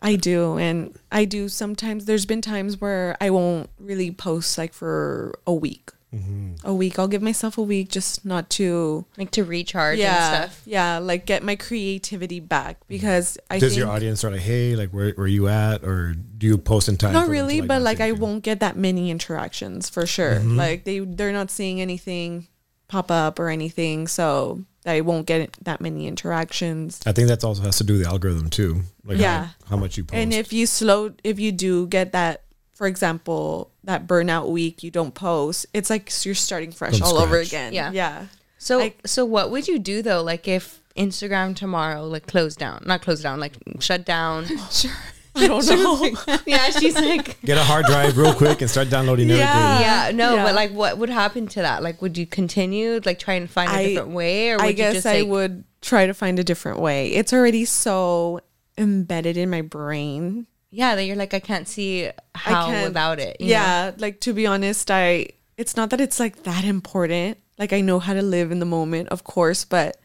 I 0.00 0.16
do. 0.16 0.58
And 0.58 0.98
I 1.12 1.24
do 1.24 1.48
sometimes. 1.48 2.04
There's 2.04 2.26
been 2.26 2.42
times 2.42 2.80
where 2.80 3.16
I 3.20 3.30
won't 3.30 3.70
really 3.78 4.10
post 4.10 4.58
like 4.58 4.72
for 4.72 5.38
a 5.46 5.54
week. 5.54 5.92
Mm-hmm. 6.14 6.66
A 6.66 6.72
week. 6.72 6.98
I'll 6.98 7.08
give 7.08 7.20
myself 7.20 7.58
a 7.58 7.62
week 7.62 7.88
just 7.90 8.24
not 8.24 8.48
to. 8.50 9.04
Like 9.18 9.30
to 9.32 9.44
recharge 9.44 9.98
Yeah. 9.98 10.42
and 10.42 10.50
stuff. 10.50 10.62
Yeah. 10.64 10.98
Like 10.98 11.26
get 11.26 11.42
my 11.42 11.56
creativity 11.56 12.40
back 12.40 12.76
mm-hmm. 12.76 12.86
because 12.88 13.36
I 13.50 13.58
Does 13.58 13.72
think. 13.72 13.80
your 13.80 13.88
audience 13.90 14.20
start 14.20 14.34
like, 14.34 14.42
hey, 14.42 14.76
like 14.76 14.90
where, 14.90 15.10
where 15.12 15.26
you 15.26 15.48
at? 15.48 15.84
Or 15.84 16.14
do 16.14 16.46
you 16.46 16.58
post 16.58 16.88
in 16.88 16.96
time? 16.96 17.12
not 17.12 17.26
for 17.26 17.34
them 17.34 17.34
to, 17.36 17.42
really, 17.54 17.60
but 17.60 17.82
like 17.82 18.00
I 18.00 18.12
won't 18.12 18.42
get 18.44 18.60
that 18.60 18.76
many 18.76 19.10
interactions 19.10 19.90
for 19.90 20.06
sure. 20.06 20.36
Mm-hmm. 20.36 20.56
Like 20.56 20.84
they 20.84 21.00
they're 21.00 21.32
not 21.32 21.50
seeing 21.50 21.80
anything 21.80 22.46
pop 22.88 23.10
up 23.10 23.38
or 23.38 23.48
anything, 23.48 24.06
so 24.06 24.64
I 24.86 25.00
won't 25.00 25.26
get 25.26 25.56
that 25.64 25.80
many 25.80 26.06
interactions. 26.06 27.00
I 27.04 27.12
think 27.12 27.26
that 27.28 27.42
also 27.42 27.62
has 27.62 27.78
to 27.78 27.84
do 27.84 27.94
with 27.94 28.02
the 28.04 28.08
algorithm 28.08 28.48
too. 28.48 28.82
Like 29.04 29.18
Yeah. 29.18 29.46
how, 29.64 29.70
how 29.70 29.76
much 29.76 29.96
you 29.96 30.04
post. 30.04 30.14
And 30.16 30.32
if 30.32 30.52
you 30.52 30.66
slow, 30.66 31.12
if 31.24 31.40
you 31.40 31.50
do 31.50 31.88
get 31.88 32.12
that, 32.12 32.44
for 32.74 32.86
example, 32.86 33.72
that 33.86 34.06
burnout 34.06 34.48
week, 34.50 34.82
you 34.82 34.90
don't 34.90 35.14
post. 35.14 35.66
It's 35.72 35.90
like 35.90 36.12
you're 36.24 36.34
starting 36.34 36.70
fresh 36.72 36.98
From 36.98 37.08
all 37.08 37.18
over 37.18 37.38
again. 37.38 37.72
Yeah. 37.72 37.90
yeah. 37.92 38.26
So 38.58 38.78
Like- 38.78 39.00
so 39.06 39.24
what 39.24 39.50
would 39.50 39.66
you 39.68 39.78
do 39.78 40.02
though? 40.02 40.22
Like 40.22 40.46
if 40.46 40.80
Instagram 40.96 41.54
tomorrow 41.56 42.04
like 42.06 42.26
closed 42.26 42.58
down, 42.58 42.82
not 42.86 43.02
closed 43.02 43.22
down, 43.22 43.40
like 43.40 43.54
shut 43.80 44.04
down. 44.04 44.46
Sure. 44.70 44.90
I 45.38 45.48
don't 45.48 45.66
know. 45.68 46.38
yeah, 46.46 46.70
she's 46.70 46.94
like 46.94 47.38
Get 47.42 47.58
a 47.58 47.62
hard 47.62 47.84
drive 47.84 48.16
real 48.16 48.32
quick 48.32 48.62
and 48.62 48.70
start 48.70 48.88
downloading 48.88 49.28
Yeah. 49.28 49.34
everything. 49.34 49.82
yeah, 49.82 50.10
no, 50.14 50.34
Yeah. 50.36 50.44
but 50.44 50.54
like 50.54 50.70
what 50.72 50.96
would 50.96 51.10
happen 51.10 51.46
to 51.48 51.60
that? 51.60 51.82
Like 51.82 52.00
would 52.00 52.16
you 52.16 52.26
continue 52.26 53.00
like 53.04 53.18
try 53.18 53.34
and 53.34 53.48
find 53.50 53.70
a 53.70 53.74
I- 53.74 53.86
different 53.88 54.12
way 54.12 54.50
or 54.52 54.56
would 54.56 54.62
I 54.64 54.68
you 54.68 54.72
guess 54.72 54.94
just 54.94 55.06
I 55.06 55.18
like, 55.20 55.28
would 55.28 55.64
try 55.82 56.06
to 56.06 56.14
find 56.14 56.38
a 56.38 56.44
different 56.44 56.80
way. 56.80 57.08
It's 57.12 57.34
already 57.34 57.66
so 57.66 58.40
embedded 58.78 59.36
in 59.36 59.50
my 59.50 59.60
brain. 59.60 60.46
Yeah, 60.70 60.94
that 60.96 61.04
you're 61.04 61.16
like 61.16 61.32
I 61.34 61.40
can't 61.40 61.66
see 61.68 62.10
how 62.34 62.66
can't- 62.66 62.88
without 62.88 63.18
it. 63.18 63.40
you 63.40 63.46
know? 63.46 63.52
Yeah, 63.52 63.92
like 63.98 64.20
to 64.20 64.32
be 64.32 64.46
honest, 64.46 64.90
I 64.90 65.28
it's 65.56 65.76
not 65.76 65.90
that 65.90 66.00
it's 66.00 66.20
like 66.20 66.42
that 66.42 66.64
important. 66.64 67.38
Like 67.58 67.72
I 67.72 67.80
know 67.80 67.98
how 67.98 68.12
to 68.12 68.22
live 68.22 68.50
in 68.52 68.58
the 68.58 68.66
moment, 68.66 69.08
of 69.08 69.24
course, 69.24 69.64
but 69.64 69.96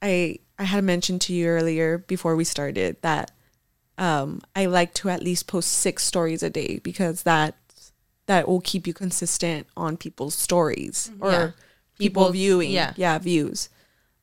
I 0.00 0.38
I 0.58 0.64
had 0.64 0.84
mentioned 0.84 1.20
to 1.22 1.32
you 1.32 1.46
earlier 1.48 1.98
before 1.98 2.36
we 2.36 2.44
started 2.44 2.96
that 3.02 3.30
um 3.98 4.40
I 4.54 4.66
like 4.66 4.94
to 4.94 5.08
at 5.10 5.22
least 5.22 5.46
post 5.46 5.70
6 5.72 6.02
stories 6.04 6.42
a 6.42 6.50
day 6.50 6.78
because 6.82 7.24
that 7.24 7.56
that 8.26 8.46
will 8.46 8.60
keep 8.60 8.86
you 8.86 8.94
consistent 8.94 9.66
on 9.76 9.96
people's 9.96 10.34
stories 10.34 11.10
or 11.20 11.30
Yeah. 11.32 11.50
people 11.98 12.30
viewing. 12.30 12.70
yeah. 12.70 12.92
yeah, 12.96 13.18
views. 13.18 13.68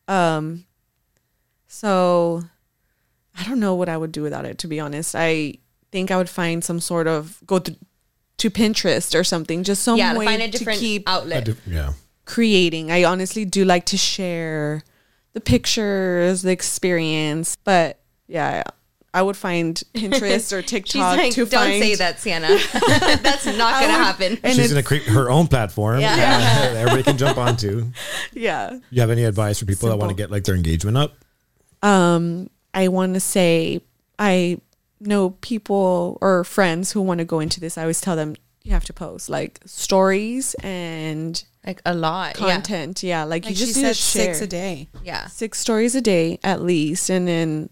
Um 0.07 0.65
so 1.67 2.45
I 3.37 3.43
don't 3.43 3.59
know 3.59 3.75
what 3.75 3.89
I 3.89 3.97
would 3.97 4.11
do 4.11 4.21
without 4.23 4.45
it 4.45 4.57
to 4.59 4.67
be 4.67 4.79
honest. 4.79 5.15
I 5.15 5.55
think 5.91 6.11
I 6.11 6.17
would 6.17 6.29
find 6.29 6.63
some 6.63 6.79
sort 6.79 7.07
of 7.07 7.41
go 7.45 7.59
to, 7.59 7.75
to 8.37 8.49
Pinterest 8.49 9.17
or 9.17 9.23
something 9.23 9.63
just 9.63 9.83
some 9.83 9.97
yeah, 9.97 10.13
to 10.13 10.19
way 10.19 10.25
find 10.25 10.41
a 10.41 10.49
to 10.49 10.65
keep 10.75 11.07
I 11.07 11.13
outlet. 11.15 11.45
do- 11.45 11.55
yeah. 11.67 11.93
creating. 12.25 12.91
I 12.91 13.03
honestly 13.03 13.45
do 13.45 13.65
like 13.65 13.85
to 13.87 13.97
share 13.97 14.83
the 15.33 15.41
pictures, 15.41 16.41
the 16.43 16.51
experience, 16.51 17.55
but 17.63 17.99
yeah, 18.27 18.63
I 19.13 19.21
would 19.21 19.37
find 19.37 19.81
Pinterest 19.93 20.51
or 20.51 20.61
She's 20.61 20.69
TikTok 20.69 21.17
like, 21.17 21.33
to 21.33 21.45
don't 21.45 21.49
find 21.61 21.81
say 21.81 21.95
that, 21.95 22.19
Sienna. 22.19 22.47
That's 23.21 23.45
not 23.45 23.55
gonna 23.81 23.93
happen. 23.93 24.37
And 24.43 24.55
She's 24.55 24.71
going 24.71 24.81
to 24.81 24.87
create 24.87 25.03
her 25.03 25.29
own 25.29 25.47
platform 25.47 26.01
Yeah. 26.01 26.15
that 26.17 26.75
everybody 26.75 27.03
can 27.03 27.17
jump 27.17 27.37
onto. 27.37 27.91
Yeah. 28.33 28.77
You 28.89 28.99
have 29.01 29.09
any 29.11 29.23
advice 29.23 29.59
for 29.59 29.65
people 29.65 29.87
that 29.89 29.97
want 29.97 30.09
to 30.09 30.15
get 30.15 30.31
like 30.31 30.43
their 30.43 30.55
engagement 30.55 30.97
up? 30.97 31.13
Um, 31.81 32.49
I 32.75 32.87
want 32.89 33.13
to 33.15 33.19
say 33.19 33.81
I 34.19 34.59
know 34.99 35.31
people 35.41 36.17
or 36.21 36.43
friends 36.43 36.91
who 36.91 37.01
want 37.01 37.17
to 37.19 37.25
go 37.25 37.39
into 37.39 37.59
this. 37.59 37.77
I 37.77 37.81
always 37.81 38.01
tell 38.01 38.15
them 38.15 38.35
you 38.63 38.71
have 38.71 38.85
to 38.85 38.93
post 38.93 39.29
like 39.29 39.59
stories 39.65 40.55
and 40.63 41.43
Like 41.65 41.81
a 41.85 41.93
lot. 41.93 42.35
content. 42.35 43.03
Yeah, 43.03 43.23
like, 43.23 43.43
Like 43.45 43.51
you 43.51 43.55
just 43.55 43.75
need 43.77 43.83
said, 43.83 43.95
six 43.95 44.41
a 44.41 44.47
day. 44.47 44.89
Yeah. 44.95 44.99
Yeah. 45.23 45.27
six 45.27 45.59
stories 45.59 45.95
a 45.95 46.01
day 46.01 46.39
at 46.43 46.61
least, 46.61 47.09
and 47.09 47.27
then 47.27 47.69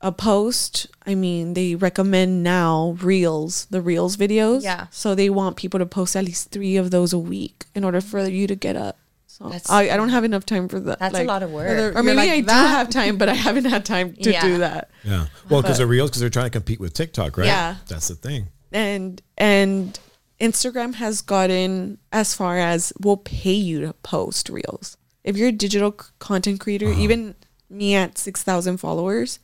a 0.00 0.12
post. 0.12 0.88
I 1.06 1.14
mean, 1.14 1.54
they 1.54 1.74
recommend 1.76 2.42
now 2.42 2.96
reels, 3.00 3.66
the 3.70 3.80
reels 3.80 4.16
videos. 4.16 4.62
Yeah. 4.64 4.86
So 4.90 5.14
they 5.14 5.30
want 5.30 5.56
people 5.56 5.78
to 5.80 5.86
post 5.86 6.14
at 6.16 6.24
least 6.24 6.50
three 6.50 6.76
of 6.76 6.90
those 6.90 7.12
a 7.12 7.18
week 7.18 7.64
in 7.74 7.84
order 7.84 8.00
for 8.00 8.26
you 8.28 8.46
to 8.48 8.54
get 8.56 8.76
up. 8.76 8.98
So 9.32 9.44
That's- 9.44 9.70
I, 9.70 9.88
I 9.88 9.96
don't 9.96 10.10
have 10.10 10.24
enough 10.24 10.44
time 10.44 10.68
for 10.68 10.78
that. 10.80 10.98
That's 10.98 11.18
a 11.18 11.24
lot 11.24 11.42
of 11.42 11.50
work. 11.50 11.70
Or 11.94 11.98
Or 11.98 12.02
maybe 12.02 12.16
like 12.16 12.28
I 12.30 12.40
do 12.42 12.52
have 12.52 12.90
time, 12.90 13.16
but 13.16 13.30
I 13.30 13.34
haven't 13.34 13.64
had 13.64 13.84
time 13.86 14.12
to 14.14 14.30
Yeah. 14.30 14.42
do 14.42 14.58
that. 14.58 14.90
Yeah. 15.04 15.26
Well, 15.48 15.62
because 15.62 15.78
But- 15.78 15.84
the 15.84 15.86
reels, 15.86 16.10
because 16.10 16.20
they're 16.20 16.28
trying 16.28 16.46
to 16.46 16.50
compete 16.50 16.80
with 16.80 16.92
TikTok, 16.92 17.38
right? 17.38 17.46
Yeah. 17.46 17.76
That's 17.88 18.08
the 18.08 18.14
thing. 18.14 18.48
and 18.72 19.22
and 19.38 19.98
Instagram 20.40 20.94
has 20.94 21.22
gotten 21.22 21.98
as 22.12 22.34
far 22.34 22.58
as 22.58 22.92
will 23.00 23.16
pay 23.16 23.52
you 23.54 23.80
to 23.86 23.92
post 24.02 24.48
reels. 24.50 24.96
If 25.24 25.36
you're 25.36 25.48
a 25.48 25.52
digital 25.52 25.92
c- 25.98 26.08
content 26.18 26.60
creator, 26.60 26.88
Uh-huh. 26.90 27.00
even 27.00 27.34
me 27.70 27.94
at 27.94 28.18
six 28.18 28.42
thousand 28.42 28.78
followers, 28.78 29.38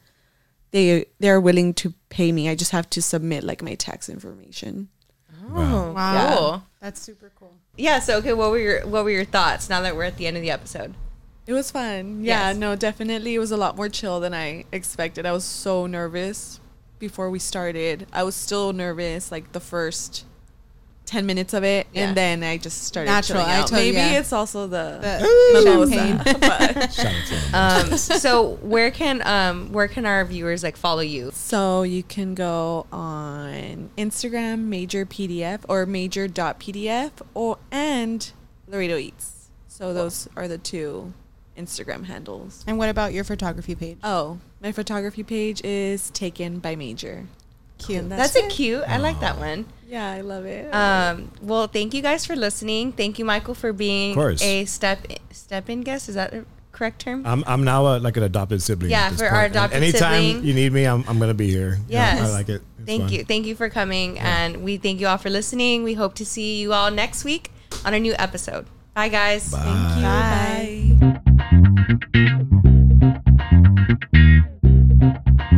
they 0.71 1.07
they're 1.19 1.41
willing 1.41 1.73
to 1.75 1.95
pay 2.11 2.31
me. 2.33 2.49
I 2.51 2.55
just 2.55 2.73
have 2.73 2.91
to 2.91 3.01
submit 3.03 3.43
like 3.45 3.63
my 3.63 3.75
tax 3.75 4.09
information. 4.09 4.89
Oh, 5.51 5.93
Wow. 5.93 6.37
cool. 6.37 6.63
That's 6.81 7.01
super 7.01 7.31
cool. 7.39 7.53
Yeah. 7.77 7.99
So, 8.01 8.19
okay, 8.19 8.33
what 8.33 8.51
were 8.51 8.59
your 8.59 8.87
what 8.87 9.05
were 9.05 9.11
your 9.11 9.25
thoughts 9.25 9.69
now 9.69 9.81
that 9.81 9.97
we're 9.97 10.05
at 10.05 10.17
the 10.17 10.27
end 10.27 10.37
of 10.37 10.43
the 10.43 10.51
episode? 10.51 10.95
It 11.47 11.53
was 11.55 11.71
fun. 11.71 12.23
Yeah, 12.25 12.49
Yes. 12.49 12.57
no, 12.59 12.77
definitely 12.77 13.35
it 13.35 13.39
was 13.39 13.51
a 13.51 13.57
lot 13.57 13.75
more 13.77 13.89
chill 13.89 14.21
than 14.21 14.35
I 14.35 14.65
expected. 14.71 15.25
I 15.25 15.33
was 15.33 15.45
so 15.45 15.87
nervous 15.87 16.61
before 16.99 17.31
we 17.31 17.39
started. 17.39 18.07
I 18.13 18.23
was 18.23 18.35
still 18.35 18.73
nervous 18.75 19.33
like 19.33 19.53
the 19.53 19.61
first 19.61 20.25
10 21.09 21.25
minutes 21.25 21.55
of 21.55 21.65
it 21.65 21.87
Yeah. 21.93 22.09
and 22.09 22.17
then 22.17 22.43
I 22.45 22.59
just 22.59 22.85
started 22.85 23.11
Natural, 23.11 23.41
I 23.41 23.61
out. 23.61 23.69
told 23.69 23.81
you, 23.83 23.93
Maybe 23.95 24.13
yeah. 24.13 24.19
it's 24.21 24.31
also 24.33 24.67
the, 24.67 24.99
The 25.01 25.65
mimosa, 25.65 25.95
champagne. 25.95 26.37
but 26.41 26.93
Shout 26.93 27.07
out 27.07 27.27
to 27.27 27.35
them. 27.51 27.93
Um, 27.93 27.97
so 27.97 28.51
where 28.61 28.91
can 28.91 29.23
um 29.27 29.73
where 29.73 29.89
can 29.89 30.05
our 30.05 30.23
viewers 30.27 30.63
like 30.63 30.77
follow 30.77 31.01
you? 31.01 31.31
So 31.33 31.83
you 31.83 32.03
can 32.03 32.35
go 32.35 32.87
on 32.93 33.89
Instagram, 33.97 34.65
major 34.65 35.07
PDF 35.07 35.61
or 35.69 35.87
major.pdf 35.87 37.11
or 37.35 37.57
and 37.71 38.31
Laredo 38.67 38.97
Eats. 38.99 39.49
So 39.69 39.95
those 39.95 40.29
are 40.37 40.47
the 40.47 40.59
two 40.59 41.15
Instagram 41.57 42.05
handles. 42.05 42.65
And 42.67 42.77
what 42.79 42.89
about 42.91 43.13
your 43.15 43.25
photography 43.25 43.75
page? 43.75 43.97
Oh, 44.05 44.39
my 44.61 44.73
photography 44.73 45.23
page 45.23 45.65
is 45.65 46.11
taken 46.11 46.59
by 46.59 46.77
Major. 46.77 47.27
Cute. 47.79 48.09
That's, 48.09 48.33
that's 48.33 48.47
a 48.47 48.49
cute. 48.49 48.83
I 48.87 48.99
like 48.99 49.21
that 49.21 49.39
one. 49.39 49.67
Yeah, 49.89 50.11
I 50.11 50.21
love 50.21 50.45
it. 50.45 50.73
Um, 50.75 51.31
well, 51.41 51.67
thank 51.67 51.95
you 51.95 52.03
guys 52.03 52.27
for 52.27 52.37
listening. 52.37 52.93
Thank 52.93 53.19
you, 53.19 53.25
Michael, 53.25 53.55
for 53.55 53.73
being 53.73 54.19
a 54.19 54.65
step 54.67 55.07
step 55.31 55.71
in 55.71 55.81
guest. 55.81 56.09
Is 56.09 56.17
that 56.17 56.35
a 56.35 56.45
correct 56.73 57.01
term? 57.01 57.25
I'm, 57.27 57.43
I'm 57.47 57.65
now 57.65 57.87
a, 57.87 57.99
like 57.99 58.17
an 58.17 58.23
adopted 58.25 58.61
sibling. 58.61 58.91
Yeah, 58.91 59.09
for 59.11 59.19
point. 59.21 59.33
our 59.33 59.45
adopted 59.47 59.77
and 59.77 59.85
Anytime 59.85 60.23
sibling. 60.23 60.45
you 60.45 60.55
need 60.55 60.73
me, 60.73 60.85
I'm, 60.85 61.05
I'm 61.09 61.19
going 61.19 61.31
to 61.31 61.35
be 61.35 61.51
here. 61.51 61.79
Yes. 61.89 62.19
Yeah, 62.19 62.27
I 62.27 62.31
like 62.31 62.49
it. 62.51 62.63
It's 62.79 62.87
thank 62.87 63.05
fun. 63.05 63.13
you. 63.13 63.25
Thank 63.25 63.47
you 63.47 63.55
for 63.55 63.71
coming. 63.71 64.17
Yeah. 64.17 64.45
And 64.45 64.63
we 64.63 64.77
thank 64.77 65.01
you 65.01 65.07
all 65.07 65.17
for 65.19 65.31
listening. 65.31 65.85
We 65.85 65.95
hope 65.95 66.15
to 66.17 66.27
see 66.27 66.61
you 66.61 66.75
all 66.75 66.91
next 66.91 67.25
week 67.25 67.51
on 67.85 67.95
a 67.95 68.01
new 68.01 68.15
episode. 68.19 68.67
Bye, 68.95 69.09
guys. 69.09 69.51
Bye. 69.51 69.63
Thank 69.63 69.97
you. 69.97 70.03
Bye. 70.03 71.23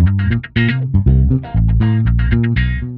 Bye. 0.05 0.07
Thank 0.31 0.47
you. 0.55 2.90